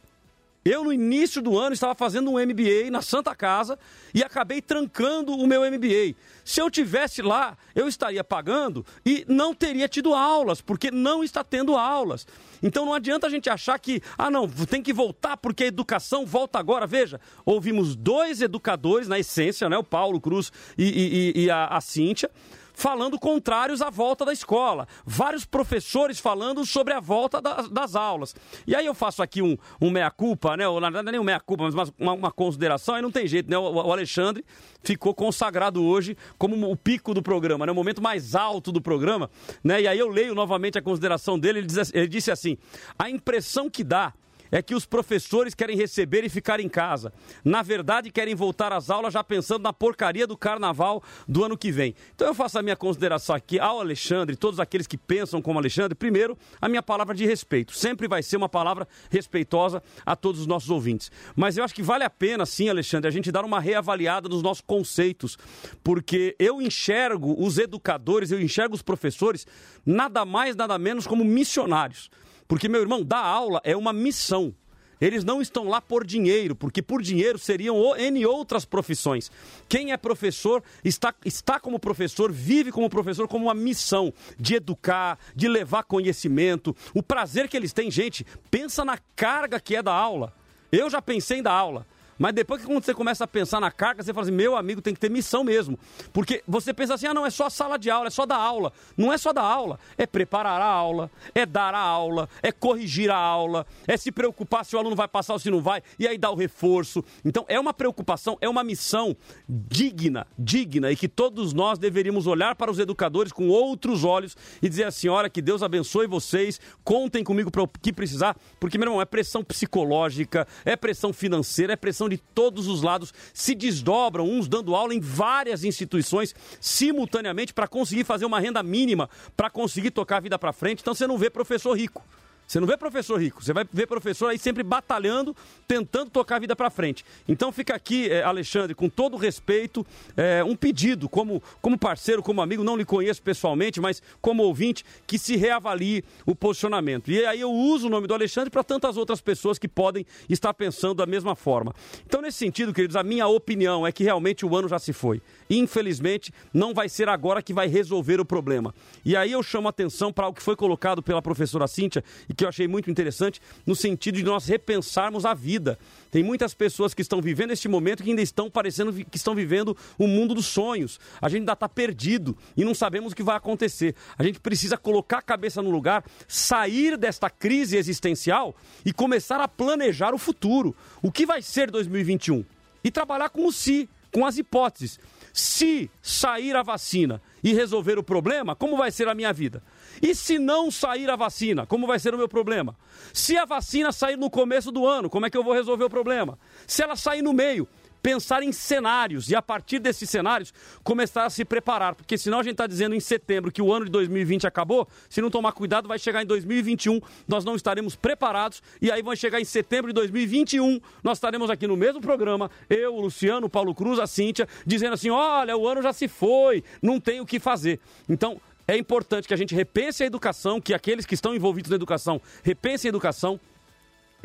Eu, 0.67 0.83
no 0.83 0.91
início 0.91 1.43
do 1.43 1.59
ano, 1.59 1.73
estava 1.73 1.93
fazendo 1.93 2.31
um 2.31 2.39
MBA 2.43 2.89
na 2.89 2.99
Santa 2.99 3.35
Casa 3.35 3.77
e 4.15 4.23
acabei 4.23 4.63
trancando 4.63 5.31
o 5.31 5.45
meu 5.45 5.61
MBA. 5.61 6.15
Se 6.43 6.59
eu 6.59 6.71
tivesse 6.71 7.21
lá, 7.21 7.55
eu 7.75 7.87
estaria 7.87 8.23
pagando 8.23 8.83
e 9.05 9.23
não 9.27 9.53
teria 9.53 9.87
tido 9.87 10.15
aulas, 10.15 10.61
porque 10.61 10.89
não 10.89 11.23
está 11.23 11.43
tendo 11.43 11.77
aulas. 11.77 12.25
Então 12.63 12.83
não 12.83 12.95
adianta 12.95 13.27
a 13.27 13.29
gente 13.29 13.47
achar 13.47 13.77
que, 13.77 14.01
ah, 14.17 14.31
não, 14.31 14.47
tem 14.47 14.81
que 14.81 14.91
voltar 14.91 15.37
porque 15.37 15.65
a 15.65 15.67
educação 15.67 16.25
volta 16.25 16.57
agora. 16.57 16.87
Veja, 16.87 17.21
ouvimos 17.45 17.95
dois 17.95 18.41
educadores, 18.41 19.07
na 19.07 19.19
essência, 19.19 19.69
né, 19.69 19.77
o 19.77 19.83
Paulo 19.83 20.19
Cruz 20.19 20.51
e, 20.75 21.33
e- 21.35 21.43
e- 21.43 21.51
a, 21.51 21.65
a 21.67 21.79
Cíntia, 21.79 22.31
falando 22.75 23.19
contrários 23.19 23.81
à 23.81 23.89
volta 23.89 24.25
da 24.25 24.33
escola. 24.33 24.87
Vários 25.05 25.45
professores 25.45 26.19
falando 26.19 26.65
sobre 26.65 26.93
a 26.93 26.99
volta 26.99 27.41
das, 27.41 27.69
das 27.69 27.95
aulas. 27.95 28.35
E 28.67 28.75
aí 28.75 28.85
eu 28.85 28.93
faço 28.93 29.23
aqui 29.23 29.41
um, 29.41 29.57
um 29.81 29.89
meia-culpa, 29.89 30.55
né? 30.57 30.67
Ou, 30.67 30.79
na 30.79 30.89
verdade, 30.89 31.11
nem 31.11 31.19
um 31.19 31.23
meia-culpa, 31.23 31.69
mas 31.71 31.91
uma, 31.97 32.13
uma 32.13 32.31
consideração, 32.31 32.95
aí 32.95 33.01
não 33.01 33.11
tem 33.11 33.27
jeito, 33.27 33.49
né? 33.49 33.57
O, 33.57 33.61
o 33.71 33.91
Alexandre 33.91 34.43
ficou 34.83 35.13
consagrado 35.13 35.83
hoje 35.83 36.15
como 36.37 36.69
o 36.69 36.75
pico 36.75 37.13
do 37.13 37.21
programa, 37.21 37.65
né? 37.65 37.71
O 37.71 37.75
momento 37.75 38.01
mais 38.01 38.35
alto 38.35 38.71
do 38.71 38.81
programa, 38.81 39.29
né? 39.63 39.81
E 39.81 39.87
aí 39.87 39.97
eu 39.97 40.09
leio 40.09 40.35
novamente 40.35 40.77
a 40.77 40.81
consideração 40.81 41.39
dele, 41.39 41.59
ele, 41.59 41.67
diz- 41.67 41.91
ele 41.93 42.07
disse 42.07 42.29
assim, 42.31 42.57
a 42.99 43.09
impressão 43.09 43.69
que 43.69 43.83
dá 43.83 44.13
é 44.51 44.61
que 44.61 44.75
os 44.75 44.85
professores 44.85 45.53
querem 45.53 45.75
receber 45.75 46.23
e 46.23 46.29
ficar 46.29 46.59
em 46.59 46.69
casa. 46.69 47.13
Na 47.43 47.61
verdade, 47.61 48.11
querem 48.11 48.35
voltar 48.35 48.71
às 48.73 48.89
aulas 48.89 49.13
já 49.13 49.23
pensando 49.23 49.63
na 49.63 49.73
porcaria 49.73 50.27
do 50.27 50.37
carnaval 50.37 51.03
do 51.27 51.43
ano 51.43 51.57
que 51.57 51.71
vem. 51.71 51.95
Então 52.13 52.27
eu 52.27 52.33
faço 52.33 52.59
a 52.59 52.61
minha 52.61 52.75
consideração 52.75 53.35
aqui 53.35 53.59
ao 53.59 53.79
Alexandre, 53.79 54.35
todos 54.35 54.59
aqueles 54.59 54.87
que 54.87 54.97
pensam 54.97 55.41
como 55.41 55.59
Alexandre. 55.59 55.95
Primeiro, 55.95 56.37
a 56.61 56.69
minha 56.69 56.83
palavra 56.83 57.15
de 57.15 57.25
respeito. 57.25 57.75
Sempre 57.75 58.07
vai 58.07 58.23
ser 58.23 58.37
uma 58.37 58.49
palavra 58.49 58.87
respeitosa 59.09 59.81
a 60.05 60.15
todos 60.15 60.41
os 60.41 60.47
nossos 60.47 60.69
ouvintes. 60.69 61.11
Mas 61.35 61.57
eu 61.57 61.63
acho 61.63 61.73
que 61.73 61.83
vale 61.83 62.03
a 62.03 62.09
pena, 62.09 62.45
sim, 62.45 62.69
Alexandre, 62.69 63.07
a 63.07 63.11
gente 63.11 63.31
dar 63.31 63.45
uma 63.45 63.59
reavaliada 63.59 64.29
nos 64.29 64.41
nossos 64.41 64.61
conceitos. 64.61 65.37
Porque 65.83 66.35
eu 66.39 66.61
enxergo 66.61 67.35
os 67.37 67.57
educadores, 67.57 68.31
eu 68.31 68.41
enxergo 68.41 68.75
os 68.75 68.81
professores, 68.81 69.45
nada 69.85 70.25
mais, 70.25 70.55
nada 70.55 70.77
menos 70.77 71.07
como 71.07 71.23
missionários. 71.23 72.09
Porque, 72.47 72.69
meu 72.69 72.81
irmão, 72.81 73.03
dar 73.03 73.23
aula 73.23 73.61
é 73.63 73.75
uma 73.75 73.93
missão. 73.93 74.53
Eles 74.99 75.23
não 75.23 75.41
estão 75.41 75.65
lá 75.65 75.81
por 75.81 76.05
dinheiro, 76.05 76.55
porque 76.55 76.81
por 76.81 77.01
dinheiro 77.01 77.37
seriam 77.37 77.95
N 77.97 78.25
outras 78.25 78.63
profissões. 78.63 79.29
Quem 79.67 79.91
é 79.91 79.97
professor 79.97 80.63
está, 80.83 81.13
está 81.25 81.59
como 81.59 81.79
professor, 81.79 82.31
vive 82.31 82.71
como 82.71 82.89
professor, 82.89 83.27
como 83.27 83.45
uma 83.45 83.53
missão 83.53 84.13
de 84.39 84.55
educar, 84.55 85.19
de 85.35 85.47
levar 85.47 85.83
conhecimento. 85.83 86.75
O 86.93 87.03
prazer 87.03 87.49
que 87.49 87.57
eles 87.57 87.73
têm, 87.73 87.91
gente, 87.91 88.25
pensa 88.49 88.85
na 88.85 88.97
carga 89.15 89.59
que 89.59 89.75
é 89.75 89.83
da 89.83 89.93
aula. 89.93 90.33
Eu 90.71 90.89
já 90.89 91.01
pensei 91.01 91.39
em 91.39 91.43
dar 91.43 91.53
aula. 91.53 91.85
Mas 92.17 92.33
depois 92.33 92.61
que 92.61 92.67
quando 92.67 92.83
você 92.83 92.93
começa 92.93 93.23
a 93.23 93.27
pensar 93.27 93.59
na 93.59 93.71
carga, 93.71 94.03
você 94.03 94.13
fala 94.13 94.25
assim, 94.25 94.35
meu 94.35 94.55
amigo, 94.55 94.81
tem 94.81 94.93
que 94.93 94.99
ter 94.99 95.09
missão 95.09 95.43
mesmo. 95.43 95.77
Porque 96.13 96.43
você 96.47 96.73
pensa 96.73 96.93
assim, 96.93 97.07
ah 97.07 97.13
não, 97.13 97.25
é 97.25 97.29
só 97.29 97.49
sala 97.49 97.77
de 97.77 97.89
aula, 97.89 98.07
é 98.07 98.09
só 98.09 98.25
dar 98.25 98.37
aula. 98.37 98.71
Não 98.97 99.11
é 99.11 99.17
só 99.17 99.33
dar 99.33 99.43
aula, 99.43 99.79
é 99.97 100.05
preparar 100.05 100.61
a 100.61 100.65
aula, 100.65 101.11
é 101.33 101.45
dar 101.45 101.73
a 101.73 101.79
aula, 101.79 102.29
é 102.41 102.51
corrigir 102.51 103.09
a 103.11 103.17
aula, 103.17 103.65
é 103.87 103.97
se 103.97 104.11
preocupar 104.11 104.65
se 104.65 104.75
o 104.75 104.79
aluno 104.79 104.95
vai 104.95 105.07
passar 105.07 105.33
ou 105.33 105.39
se 105.39 105.49
não 105.49 105.61
vai, 105.61 105.81
e 105.99 106.07
aí 106.07 106.17
dar 106.17 106.31
o 106.31 106.35
reforço. 106.35 107.03
Então 107.23 107.45
é 107.47 107.59
uma 107.59 107.73
preocupação, 107.73 108.37
é 108.39 108.47
uma 108.47 108.63
missão 108.63 109.15
digna, 109.47 110.25
digna, 110.37 110.91
e 110.91 110.95
que 110.95 111.07
todos 111.07 111.53
nós 111.53 111.77
deveríamos 111.77 112.27
olhar 112.27 112.55
para 112.55 112.71
os 112.71 112.79
educadores 112.79 113.31
com 113.31 113.49
outros 113.49 114.03
olhos 114.03 114.35
e 114.61 114.69
dizer 114.69 114.85
assim, 114.85 115.09
olha, 115.09 115.29
que 115.29 115.41
Deus 115.41 115.61
abençoe 115.61 116.07
vocês, 116.07 116.59
contem 116.83 117.23
comigo 117.23 117.51
para 117.51 117.63
o 117.63 117.67
que 117.67 117.91
precisar, 117.91 118.37
porque, 118.59 118.77
meu 118.77 118.87
irmão, 118.87 119.01
é 119.01 119.05
pressão 119.05 119.43
psicológica, 119.43 120.47
é 120.63 120.75
pressão 120.75 121.11
financeira, 121.11 121.73
é 121.73 121.75
pressão 121.75 122.04
de 122.09 122.17
todos 122.17 122.67
os 122.67 122.81
lados, 122.81 123.13
se 123.33 123.55
desdobram, 123.55 124.29
uns 124.29 124.47
dando 124.47 124.75
aula 124.75 124.93
em 124.93 124.99
várias 124.99 125.63
instituições 125.63 126.35
simultaneamente 126.59 127.53
para 127.53 127.67
conseguir 127.67 128.03
fazer 128.03 128.25
uma 128.25 128.39
renda 128.39 128.61
mínima, 128.63 129.09
para 129.35 129.49
conseguir 129.49 129.91
tocar 129.91 130.17
a 130.17 130.21
vida 130.21 130.39
para 130.39 130.53
frente. 130.53 130.81
Então 130.81 130.93
você 130.93 131.07
não 131.07 131.17
vê 131.17 131.29
professor 131.29 131.73
rico. 131.77 132.03
Você 132.47 132.59
não 132.59 132.67
vê 132.67 132.77
professor 132.77 133.19
rico, 133.19 133.43
você 133.43 133.53
vai 133.53 133.65
ver 133.71 133.87
professor 133.87 134.27
aí 134.27 134.37
sempre 134.37 134.61
batalhando, 134.61 135.35
tentando 135.67 136.11
tocar 136.11 136.35
a 136.35 136.39
vida 136.39 136.55
para 136.55 136.69
frente. 136.69 137.03
Então 137.27 137.51
fica 137.51 137.73
aqui, 137.73 138.07
eh, 138.07 138.21
Alexandre, 138.21 138.75
com 138.75 138.87
todo 138.87 139.17
respeito, 139.17 139.85
eh, 140.15 140.43
um 140.43 140.55
pedido, 140.55 141.09
como, 141.09 141.41
como 141.61 141.77
parceiro, 141.77 142.21
como 142.21 142.41
amigo, 142.41 142.63
não 142.63 142.77
lhe 142.77 142.85
conheço 142.85 143.21
pessoalmente, 143.21 143.81
mas 143.81 144.01
como 144.21 144.43
ouvinte, 144.43 144.85
que 145.07 145.17
se 145.17 145.35
reavalie 145.35 146.03
o 146.25 146.35
posicionamento. 146.35 147.09
E 147.09 147.25
aí 147.25 147.41
eu 147.41 147.51
uso 147.51 147.87
o 147.87 147.89
nome 147.89 148.05
do 148.05 148.13
Alexandre 148.13 148.51
para 148.51 148.63
tantas 148.63 148.95
outras 148.95 149.19
pessoas 149.21 149.57
que 149.57 149.67
podem 149.67 150.05
estar 150.29 150.53
pensando 150.53 150.95
da 150.95 151.05
mesma 151.07 151.35
forma. 151.35 151.73
Então, 152.05 152.21
nesse 152.21 152.37
sentido, 152.37 152.73
queridos, 152.73 152.95
a 152.95 153.03
minha 153.03 153.27
opinião 153.27 153.87
é 153.87 153.91
que 153.91 154.03
realmente 154.03 154.45
o 154.45 154.55
ano 154.55 154.67
já 154.67 154.77
se 154.77 154.93
foi. 154.93 155.19
Infelizmente, 155.49 156.31
não 156.53 156.73
vai 156.73 156.89
ser 156.89 157.09
agora 157.09 157.41
que 157.41 157.53
vai 157.53 157.67
resolver 157.67 158.19
o 158.19 158.25
problema. 158.25 158.73
E 159.03 159.15
aí 159.15 159.31
eu 159.31 159.41
chamo 159.41 159.67
a 159.67 159.69
atenção 159.69 160.13
para 160.13 160.27
o 160.27 160.33
que 160.33 160.43
foi 160.43 160.55
colocado 160.55 161.01
pela 161.01 161.21
professora 161.21 161.67
Cíntia 161.67 162.03
que 162.35 162.43
eu 162.43 162.49
achei 162.49 162.67
muito 162.67 162.89
interessante, 162.89 163.41
no 163.65 163.75
sentido 163.75 164.15
de 164.15 164.23
nós 164.23 164.47
repensarmos 164.47 165.25
a 165.25 165.33
vida. 165.33 165.77
Tem 166.11 166.23
muitas 166.23 166.53
pessoas 166.53 166.93
que 166.93 167.01
estão 167.01 167.21
vivendo 167.21 167.51
este 167.51 167.67
momento 167.67 168.03
que 168.03 168.09
ainda 168.09 168.21
estão 168.21 168.49
parecendo 168.49 168.93
que 168.93 169.17
estão 169.17 169.35
vivendo 169.35 169.75
o 169.97 170.07
mundo 170.07 170.33
dos 170.33 170.45
sonhos. 170.45 170.99
A 171.21 171.29
gente 171.29 171.41
ainda 171.41 171.53
está 171.53 171.67
perdido 171.67 172.37
e 172.55 172.63
não 172.63 172.73
sabemos 172.73 173.13
o 173.13 173.15
que 173.15 173.23
vai 173.23 173.35
acontecer. 173.35 173.95
A 174.17 174.23
gente 174.23 174.39
precisa 174.39 174.77
colocar 174.77 175.19
a 175.19 175.21
cabeça 175.21 175.61
no 175.61 175.69
lugar, 175.69 176.03
sair 176.27 176.97
desta 176.97 177.29
crise 177.29 177.77
existencial 177.77 178.55
e 178.85 178.93
começar 178.93 179.39
a 179.39 179.47
planejar 179.47 180.13
o 180.13 180.17
futuro. 180.17 180.75
O 181.01 181.11
que 181.11 181.25
vai 181.25 181.41
ser 181.41 181.71
2021? 181.71 182.45
E 182.83 182.91
trabalhar 182.91 183.29
com 183.29 183.47
o 183.47 183.51
si, 183.51 183.89
com 184.11 184.25
as 184.25 184.37
hipóteses. 184.37 184.99
Se 185.37 185.91
sair 186.01 186.55
a 186.55 186.63
vacina 186.63 187.21
e 187.43 187.51
resolver 187.51 187.99
o 187.99 188.03
problema, 188.03 188.55
como 188.55 188.77
vai 188.77 188.89
ser 188.89 189.09
a 189.09 189.13
minha 189.13 189.33
vida? 189.33 189.61
E 190.01 190.15
se 190.15 190.39
não 190.39 190.71
sair 190.71 191.09
a 191.09 191.17
vacina, 191.17 191.65
como 191.65 191.85
vai 191.85 191.99
ser 191.99 192.15
o 192.15 192.17
meu 192.17 192.29
problema? 192.29 192.73
Se 193.11 193.37
a 193.37 193.43
vacina 193.43 193.91
sair 193.91 194.17
no 194.17 194.29
começo 194.29 194.71
do 194.71 194.87
ano, 194.87 195.09
como 195.09 195.25
é 195.25 195.29
que 195.29 195.37
eu 195.37 195.43
vou 195.43 195.53
resolver 195.53 195.83
o 195.83 195.89
problema? 195.89 196.39
Se 196.65 196.81
ela 196.81 196.95
sair 196.95 197.21
no 197.21 197.33
meio, 197.33 197.67
pensar 198.05 198.43
em 198.43 198.51
cenários 198.51 199.31
e 199.31 199.35
a 199.35 199.41
partir 199.41 199.79
desses 199.79 200.07
cenários 200.07 200.53
começar 200.83 201.25
a 201.25 201.29
se 201.31 201.43
preparar, 201.43 201.95
porque 201.95 202.19
senão 202.19 202.39
a 202.39 202.43
gente 202.43 202.51
está 202.51 202.67
dizendo 202.67 202.93
em 202.93 202.99
setembro 202.99 203.51
que 203.51 203.63
o 203.63 203.73
ano 203.73 203.85
de 203.85 203.91
2020 203.91 204.45
acabou, 204.45 204.87
se 205.09 205.21
não 205.21 205.31
tomar 205.31 205.53
cuidado 205.53 205.87
vai 205.87 205.97
chegar 205.97 206.21
em 206.21 206.25
2021, 206.27 207.01
nós 207.27 207.43
não 207.43 207.55
estaremos 207.55 207.95
preparados 207.95 208.61
e 208.79 208.91
aí 208.91 209.01
vai 209.01 209.15
chegar 209.15 209.41
em 209.41 209.43
setembro 209.43 209.87
de 209.87 209.95
2021, 209.95 210.79
nós 211.03 211.17
estaremos 211.17 211.49
aqui 211.49 211.65
no 211.65 211.75
mesmo 211.75 211.99
programa, 211.99 212.51
eu, 212.69 212.93
o 212.93 213.01
Luciano, 213.01 213.47
o 213.47 213.49
Paulo 213.49 213.73
Cruz, 213.73 213.97
a 213.97 214.05
Cíntia, 214.05 214.47
dizendo 214.67 214.93
assim, 214.93 215.09
olha, 215.09 215.57
o 215.57 215.67
ano 215.67 215.81
já 215.81 215.91
se 215.91 216.07
foi, 216.07 216.63
não 216.83 216.99
tem 216.99 217.19
o 217.21 217.25
que 217.25 217.39
fazer. 217.39 217.79
Então, 218.07 218.39
é 218.67 218.77
importante 218.77 219.27
que 219.27 219.33
a 219.33 219.37
gente 219.37 219.55
repense 219.55 220.03
a 220.03 220.05
educação, 220.05 220.61
que 220.61 220.75
aqueles 220.75 221.07
que 221.07 221.15
estão 221.15 221.33
envolvidos 221.33 221.71
na 221.71 221.75
educação 221.75 222.21
repensem 222.43 222.87
a 222.87 222.91
educação, 222.91 223.39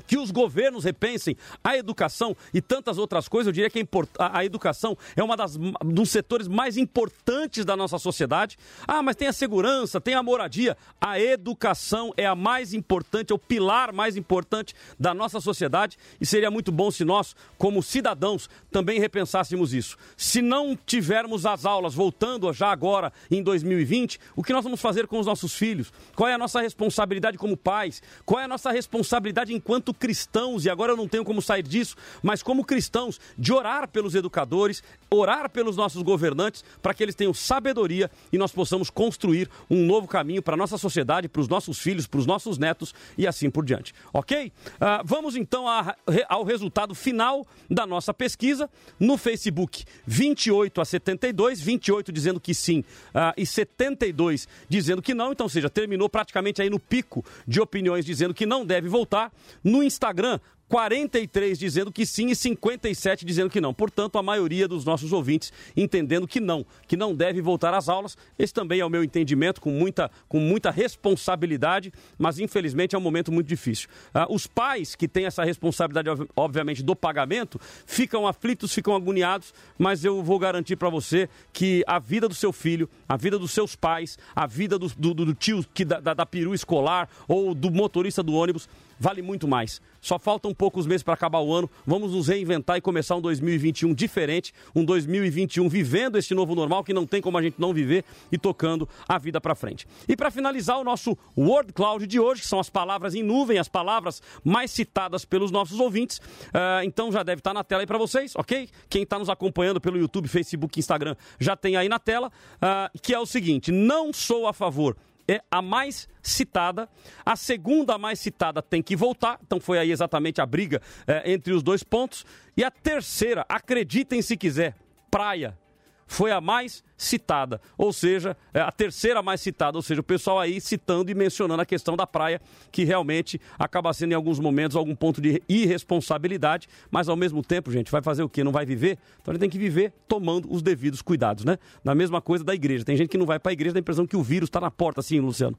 que 0.07 0.19
os 0.19 0.31
governos 0.31 0.85
repensem 0.85 1.37
a 1.63 1.77
educação 1.77 2.37
e 2.53 2.61
tantas 2.61 2.99
outras 2.99 3.29
coisas. 3.29 3.49
Eu 3.49 3.53
diria 3.53 3.71
que 3.71 3.87
a, 4.19 4.45
educação 4.45 4.97
é 5.17 5.23
uma 5.23 5.37
das 5.37 5.57
dos 5.85 6.11
setores 6.11 6.49
mais 6.49 6.77
importantes 6.77 7.65
da 7.65 7.77
nossa 7.77 7.99
sociedade. 7.99 8.57
Ah, 8.87 9.03
mas 9.03 9.17
tem 9.17 9.29
a 9.29 9.33
segurança, 9.33 10.01
tem 10.01 10.15
a 10.15 10.23
moradia. 10.23 10.77
A 11.01 11.21
educação 11.21 12.13
é 12.17 12.27
a 12.27 12.35
mais 12.35 12.73
importante, 12.73 13.33
é 13.33 13.35
o 13.35 13.39
pilar 13.39 13.93
mais 13.93 14.17
importante 14.17 14.75
da 14.99 15.15
nossa 15.15 15.41
sociedade 15.41 15.97
e 16.21 16.27
seria 16.27 16.51
muito 16.51 16.73
bom 16.73 16.91
se 16.91 17.05
nós, 17.05 17.35
como 17.59 17.83
cidadãos, 17.83 18.49
também 18.71 19.01
repensássemos 19.01 19.73
isso. 19.75 19.97
Se 20.17 20.41
não 20.43 20.77
tivermos 20.77 21.47
as 21.47 21.65
aulas 21.65 21.95
voltando 21.95 22.53
já 22.53 22.71
agora 22.71 23.13
em 23.31 23.43
2020, 23.43 24.19
o 24.37 24.43
que 24.43 24.53
nós 24.53 24.65
vamos 24.65 24.81
fazer 24.81 25.07
com 25.07 25.19
os 25.19 25.27
nossos 25.27 25.55
filhos? 25.55 25.93
Qual 26.15 26.29
é 26.29 26.35
a 26.35 26.39
nossa 26.39 26.61
responsabilidade 26.61 27.39
como 27.39 27.57
pais? 27.57 28.03
Qual 28.25 28.41
é 28.41 28.45
a 28.45 28.49
nossa 28.49 28.71
responsabilidade 28.71 29.53
enquanto 29.53 29.90
enquanto 29.91 29.95
cristãos, 29.95 30.65
e 30.65 30.71
agora 30.71 30.93
eu 30.93 30.97
não 30.97 31.09
tenho 31.09 31.25
como 31.25 31.43
sair 31.43 31.63
disso, 31.63 31.97
mas 32.23 32.43
como 32.43 32.65
cristãos, 32.65 33.21
de 33.37 33.53
orar 33.53 33.89
pelos 33.89 34.15
educadores, 34.15 34.83
orar 35.11 35.51
pelos 35.51 35.77
nossos 35.77 36.03
governantes, 36.03 36.65
para 36.81 36.95
que 36.95 37.03
eles 37.03 37.15
tenham 37.15 37.35
sabedoria 37.35 38.11
e 38.33 38.39
nós 38.39 38.53
possamos 38.53 38.91
construir 38.91 39.49
um 39.69 39.85
novo 39.85 40.07
caminho 40.07 40.43
para 40.43 40.55
a 40.55 40.57
nossa 40.57 40.79
sociedade, 40.79 41.29
para 41.29 41.41
os 41.41 41.49
nossos 41.49 41.79
filhos, 41.79 42.07
para 42.07 42.21
os 42.21 42.27
nossos 42.27 42.59
netos 42.59 42.95
e 43.19 43.27
assim 43.27 43.51
por 43.51 43.65
diante. 43.65 43.93
Ok? 44.13 44.53
Uh, 44.77 45.05
vamos 45.05 45.37
então 45.37 45.69
a, 45.69 45.97
ao 46.29 46.45
resultado 46.45 46.95
final 46.95 47.47
da 47.69 47.87
nossa 47.87 48.15
pesquisa 48.15 48.71
no 48.99 49.17
Facebook: 49.17 49.85
28 50.07 50.81
a 50.81 50.85
72, 50.85 51.61
28 51.61 52.13
dizendo 52.13 52.41
que 52.41 52.55
sim 52.55 52.81
uh, 52.81 53.35
e 53.37 53.45
72 53.45 54.49
dizendo 54.69 55.03
que 55.03 55.15
não. 55.15 55.33
Então, 55.33 55.49
seja, 55.49 55.69
terminou 55.69 56.09
praticamente 56.09 56.63
aí 56.63 56.71
no 56.71 56.79
pico 56.79 57.25
de 57.47 57.61
opiniões 57.61 58.05
dizendo 58.05 58.33
que 58.33 58.47
não 58.47 58.65
deve 58.65 58.89
voltar. 58.89 59.33
No 59.71 59.85
Instagram, 59.85 60.41
43 60.71 61.59
dizendo 61.59 61.91
que 61.91 62.07
sim 62.07 62.31
e 62.31 62.37
57 62.37 63.27
dizendo 63.27 63.51
que 63.51 63.61
não. 63.61 63.75
Portanto, 63.75 64.17
a 64.19 64.23
maioria 64.23 64.69
dos 64.69 64.85
nossos 64.85 65.13
ouvintes 65.13 65.53
entendendo 65.77 66.29
que 66.29 66.39
não, 66.39 66.65
que 66.87 66.97
não 66.97 67.13
deve 67.13 67.43
voltar 67.43 67.75
às 67.75 67.89
aulas. 67.89 68.17
Esse 68.39 68.55
também 68.55 68.79
é 68.79 68.85
o 68.85 68.89
meu 68.89 69.03
entendimento, 69.03 69.61
com 69.61 69.71
muita, 69.71 70.09
com 70.29 70.39
muita 70.39 70.71
responsabilidade, 70.71 71.93
mas 72.17 72.39
infelizmente 72.39 72.95
é 72.95 72.99
um 72.99 73.01
momento 73.01 73.33
muito 73.33 73.49
difícil. 73.49 73.89
Ah, 74.15 74.29
os 74.31 74.47
pais 74.47 74.95
que 74.95 75.09
têm 75.09 75.27
essa 75.27 75.43
responsabilidade, 75.43 76.09
obviamente, 76.37 76.85
do 76.85 76.95
pagamento, 76.95 77.61
ficam 77.85 78.27
aflitos, 78.27 78.73
ficam 78.73 78.95
agoniados, 78.95 79.53
mas 79.77 80.05
eu 80.05 80.23
vou 80.23 80.39
garantir 80.39 80.77
para 80.77 80.89
você 80.89 81.29
que 81.53 81.83
a 81.85 81.99
vida 81.99 82.29
do 82.29 82.35
seu 82.35 82.53
filho, 82.53 82.89
a 83.09 83.17
vida 83.17 83.41
dos 83.41 83.51
seus 83.51 83.75
pais, 83.75 84.17
a 84.37 84.47
vida 84.47 84.79
do, 84.79 84.87
do, 84.97 85.15
do 85.15 85.35
tio 85.35 85.65
que 85.75 85.85
da, 85.85 85.99
da, 85.99 86.15
da 86.15 86.25
peru 86.25 86.55
escolar 86.55 87.09
ou 87.27 87.57
do 87.57 87.73
motorista 87.73 88.23
do 88.23 88.35
ônibus 88.35 88.69
vale 89.01 89.23
muito 89.23 89.49
mais. 89.49 89.81
Só 90.01 90.19
faltam 90.19 90.55
poucos 90.55 90.87
meses 90.87 91.03
para 91.03 91.15
acabar 91.15 91.41
o 91.41 91.53
ano. 91.53 91.69
Vamos 91.87 92.13
nos 92.13 92.29
reinventar 92.29 92.77
e 92.77 92.81
começar 92.81 93.17
um 93.17 93.21
2021 93.21 93.95
diferente, 93.95 94.53
um 94.75 94.85
2021 94.85 95.69
vivendo 95.69 96.17
este 96.17 96.35
novo 96.35 96.55
normal 96.55 96.85
que 96.85 96.93
não 96.93 97.07
tem 97.07 97.23
como 97.23 97.39
a 97.39 97.43
gente 97.43 97.59
não 97.59 97.73
viver 97.73 98.05
e 98.31 98.37
tocando 98.37 98.89
a 99.09 99.19
vida 99.19 99.41
para 99.41 99.55
frente. 99.55 99.87
E 100.07 100.15
para 100.15 100.31
finalizar 100.31 100.79
o 100.79 100.85
nosso 100.85 101.17
Word 101.37 101.73
Cloud 101.73 102.07
de 102.07 102.21
hoje, 102.21 102.43
que 102.43 102.47
são 102.47 102.61
as 102.61 102.69
palavras 102.69 103.15
em 103.15 103.23
nuvem, 103.23 103.59
as 103.59 103.69
palavras 103.69 104.23
mais 104.45 104.71
citadas 104.71 105.25
pelos 105.25 105.51
nossos 105.51 105.81
ouvintes. 105.81 106.19
Uh, 106.19 106.85
então 106.85 107.11
já 107.11 107.23
deve 107.23 107.41
estar 107.41 107.51
tá 107.51 107.55
na 107.55 107.65
tela 107.65 107.83
aí 107.83 107.87
para 107.87 107.99
vocês, 107.99 108.35
ok? 108.37 108.69
Quem 108.89 109.03
está 109.03 109.19
nos 109.19 109.31
acompanhando 109.31 109.81
pelo 109.81 109.99
YouTube, 109.99 110.29
Facebook, 110.29 110.79
Instagram 110.79 111.17
já 111.39 111.57
tem 111.57 111.77
aí 111.77 111.89
na 111.89 111.99
tela, 111.99 112.29
uh, 112.29 112.99
que 113.01 113.15
é 113.15 113.19
o 113.19 113.27
seguinte: 113.27 113.73
não 113.73 114.13
sou 114.13 114.47
a 114.47 114.53
favor 114.53 114.97
é 115.29 115.41
a 115.51 115.63
mais 115.63 116.09
citada. 116.23 116.89
A 117.25 117.37
segunda 117.37 117.97
mais 117.99 118.21
citada 118.21 118.63
tem 118.63 118.83
que 118.83 118.97
voltar. 118.97 119.39
Então 119.45 119.61
foi 119.61 119.79
aí 119.79 119.91
exatamente 119.91 120.41
a 120.41 120.47
briga 120.47 120.81
é, 121.07 121.33
entre 121.33 121.53
os 121.53 121.63
dois 121.63 121.83
pontos. 121.83 122.25
E 122.57 122.65
a 122.65 122.71
terceira, 122.71 123.45
acreditem 123.49 124.23
se 124.23 124.37
quiser, 124.37 124.75
praia. 125.11 125.59
Foi 126.07 126.31
a 126.33 126.41
mais 126.41 126.83
citada, 127.01 127.63
ou 127.79 127.95
seja, 127.95 128.37
é 128.53 128.61
a 128.61 128.71
terceira 128.71 129.23
mais 129.23 129.41
citada, 129.41 129.79
ou 129.79 129.83
seja, 129.83 130.03
o 130.03 130.05
pessoal 130.05 130.39
aí 130.39 130.61
citando 130.61 131.11
e 131.11 131.15
mencionando 131.15 131.63
a 131.63 131.65
questão 131.65 131.97
da 131.97 132.07
praia, 132.07 132.43
que 132.71 132.85
realmente 132.85 133.41
acaba 133.59 133.91
sendo 133.95 134.13
em 134.13 134.15
alguns 134.15 134.39
momentos 134.39 134.77
algum 134.77 134.95
ponto 134.95 135.19
de 135.19 135.43
irresponsabilidade, 135.49 136.69
mas 136.91 137.09
ao 137.09 137.17
mesmo 137.17 137.43
tempo, 137.43 137.73
gente, 137.73 137.91
vai 137.91 138.03
fazer 138.03 138.23
o 138.23 138.29
quê? 138.29 138.45
Não 138.45 138.53
vai 138.53 138.67
viver? 138.67 138.99
Então 139.23 139.33
ele 139.33 139.39
tem 139.39 139.49
que 139.49 139.59
viver 139.59 139.95
tomando 140.07 140.53
os 140.53 140.61
devidos 140.61 141.01
cuidados, 141.01 141.43
né? 141.43 141.59
Na 141.83 141.95
mesma 141.95 142.21
coisa 142.21 142.45
da 142.45 142.55
igreja. 142.55 142.85
Tem 142.85 142.99
gente 142.99 143.09
que 143.09 143.17
não 143.17 143.25
vai 143.25 143.39
para 143.39 143.51
a 143.51 143.55
igreja, 143.55 143.73
dá 143.73 143.79
a 143.79 143.81
impressão 143.81 144.07
que 144.07 144.17
o 144.17 144.23
vírus 144.23 144.49
está 144.49 144.61
na 144.61 144.71
porta, 144.71 145.01
assim, 145.01 145.21
Luciano. 145.21 145.59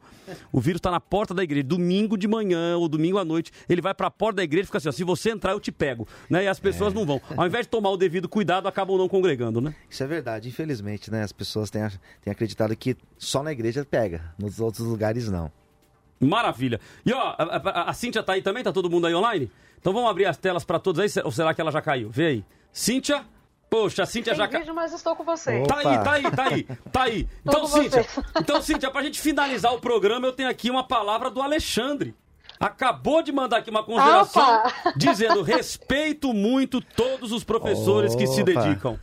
O 0.51 0.61
vírus 0.61 0.77
está 0.77 0.91
na 0.91 0.99
porta 0.99 1.34
da 1.34 1.43
igreja, 1.43 1.63
domingo 1.63 2.15
de 2.15 2.27
manhã 2.27 2.77
ou 2.77 2.88
domingo 2.88 3.18
à 3.18 3.26
noite, 3.26 3.51
ele 3.68 3.81
vai 3.81 3.95
para 3.95 4.07
a 4.07 4.11
porta 4.11 4.38
da 4.38 4.43
igreja 4.43 4.65
e 4.65 4.68
fica 4.68 4.77
assim, 4.77 4.89
ó, 4.89 4.91
se 4.91 5.03
você 5.03 5.31
entrar 5.31 5.53
eu 5.53 5.59
te 5.59 5.72
pego, 5.72 6.07
né? 6.30 6.43
E 6.43 6.47
as 6.47 6.59
pessoas 6.59 6.93
é. 6.93 6.95
não 6.95 7.03
vão. 7.03 7.19
Ao 7.35 7.47
invés 7.47 7.65
de 7.65 7.72
tomar 7.72 7.89
o 7.89 7.97
devido 7.97 8.30
cuidado, 8.30 8.68
acabam 8.68 8.95
não 8.95 9.09
congregando, 9.09 9.59
né? 9.59 9.73
Isso 9.89 10.03
é 10.03 10.07
verdade, 10.07 10.47
infelizmente, 10.47 11.09
né? 11.09 11.23
As 11.31 11.33
pessoas 11.33 11.69
têm, 11.69 11.81
têm 12.21 12.31
acreditado 12.31 12.75
que 12.75 12.95
só 13.17 13.41
na 13.41 13.51
igreja 13.51 13.85
pega, 13.89 14.33
nos 14.37 14.59
outros 14.59 14.85
lugares 14.85 15.29
não. 15.29 15.51
Maravilha. 16.19 16.79
E 17.05 17.11
ó, 17.13 17.35
a, 17.37 17.43
a, 17.43 17.89
a 17.89 17.93
Cíntia 17.93 18.21
tá 18.21 18.33
aí 18.33 18.41
também? 18.41 18.63
Tá 18.63 18.71
todo 18.71 18.89
mundo 18.89 19.07
aí 19.07 19.15
online? 19.15 19.49
Então 19.79 19.91
vamos 19.91 20.09
abrir 20.09 20.25
as 20.25 20.37
telas 20.37 20.63
para 20.63 20.77
todos 20.77 20.99
aí, 20.99 21.23
ou 21.23 21.31
será 21.31 21.53
que 21.53 21.61
ela 21.61 21.71
já 21.71 21.81
caiu? 21.81 22.09
Vê 22.11 22.25
aí. 22.27 22.45
Cíntia? 22.71 23.25
Poxa, 23.69 24.03
a 24.03 24.05
Cíntia 24.05 24.33
Tem 24.33 24.37
já 24.37 24.47
caiu. 24.47 24.59
vídeo, 24.61 24.75
mas 24.75 24.93
estou 24.93 25.15
com 25.15 25.23
você. 25.23 25.63
Tá 25.63 25.77
aí, 25.77 25.83
tá 25.83 26.11
aí, 26.11 26.23
tá 26.31 26.43
aí, 26.43 26.63
tá 26.91 27.03
aí. 27.03 27.29
Então, 27.43 27.65
Cíntia, 27.65 28.03
você. 28.03 28.21
então, 28.39 28.61
Cíntia, 28.61 28.91
pra 28.91 29.01
gente 29.01 29.19
finalizar 29.19 29.73
o 29.73 29.79
programa, 29.79 30.27
eu 30.27 30.33
tenho 30.33 30.49
aqui 30.49 30.69
uma 30.69 30.83
palavra 30.85 31.29
do 31.31 31.41
Alexandre. 31.41 32.13
Acabou 32.61 33.23
de 33.23 33.31
mandar 33.31 33.57
aqui 33.57 33.71
uma 33.71 33.83
consideração 33.83 34.59
Opa! 34.59 34.93
dizendo 34.95 35.41
respeito 35.41 36.31
muito 36.31 36.79
todos 36.79 37.31
os 37.31 37.43
professores 37.43 38.13
que 38.13 38.27
se 38.27 38.43
Opa. 38.43 38.51
dedicam. 38.51 38.99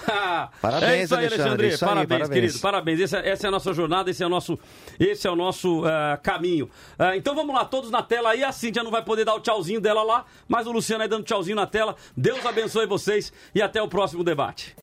Parabéns, 0.62 0.82
é 0.82 1.02
isso 1.02 1.14
aí, 1.14 1.26
Alexandre, 1.26 1.42
Alexandre. 1.42 1.66
isso 1.68 1.84
aí, 1.84 1.88
parabéns, 1.88 2.08
parabéns. 2.08 2.28
querido. 2.30 2.58
Parabéns. 2.60 3.00
Essa, 3.00 3.18
essa 3.18 3.46
é 3.46 3.48
a 3.48 3.50
nossa 3.50 3.74
jornada, 3.74 4.10
esse 4.10 4.22
é 4.22 4.26
o 4.26 4.30
nosso, 4.30 4.58
esse 4.98 5.26
é 5.26 5.30
o 5.30 5.36
nosso 5.36 5.84
ah, 5.84 6.18
caminho. 6.22 6.70
Ah, 6.98 7.14
então 7.14 7.34
vamos 7.34 7.54
lá, 7.54 7.64
todos 7.64 7.90
na 7.90 8.02
tela 8.02 8.30
aí. 8.30 8.42
A 8.42 8.52
Cíntia 8.52 8.82
não 8.82 8.90
vai 8.90 9.02
poder 9.02 9.24
dar 9.24 9.34
o 9.34 9.40
tchauzinho 9.40 9.80
dela 9.80 10.02
lá, 10.02 10.24
mas 10.48 10.66
o 10.66 10.72
Luciano 10.72 11.02
aí 11.02 11.08
dando 11.08 11.24
tchauzinho 11.24 11.56
na 11.56 11.66
tela. 11.66 11.96
Deus 12.16 12.44
abençoe 12.46 12.86
vocês 12.86 13.32
e 13.54 13.60
até 13.60 13.82
o 13.82 13.88
próximo 13.88 14.24
debate. 14.24 14.72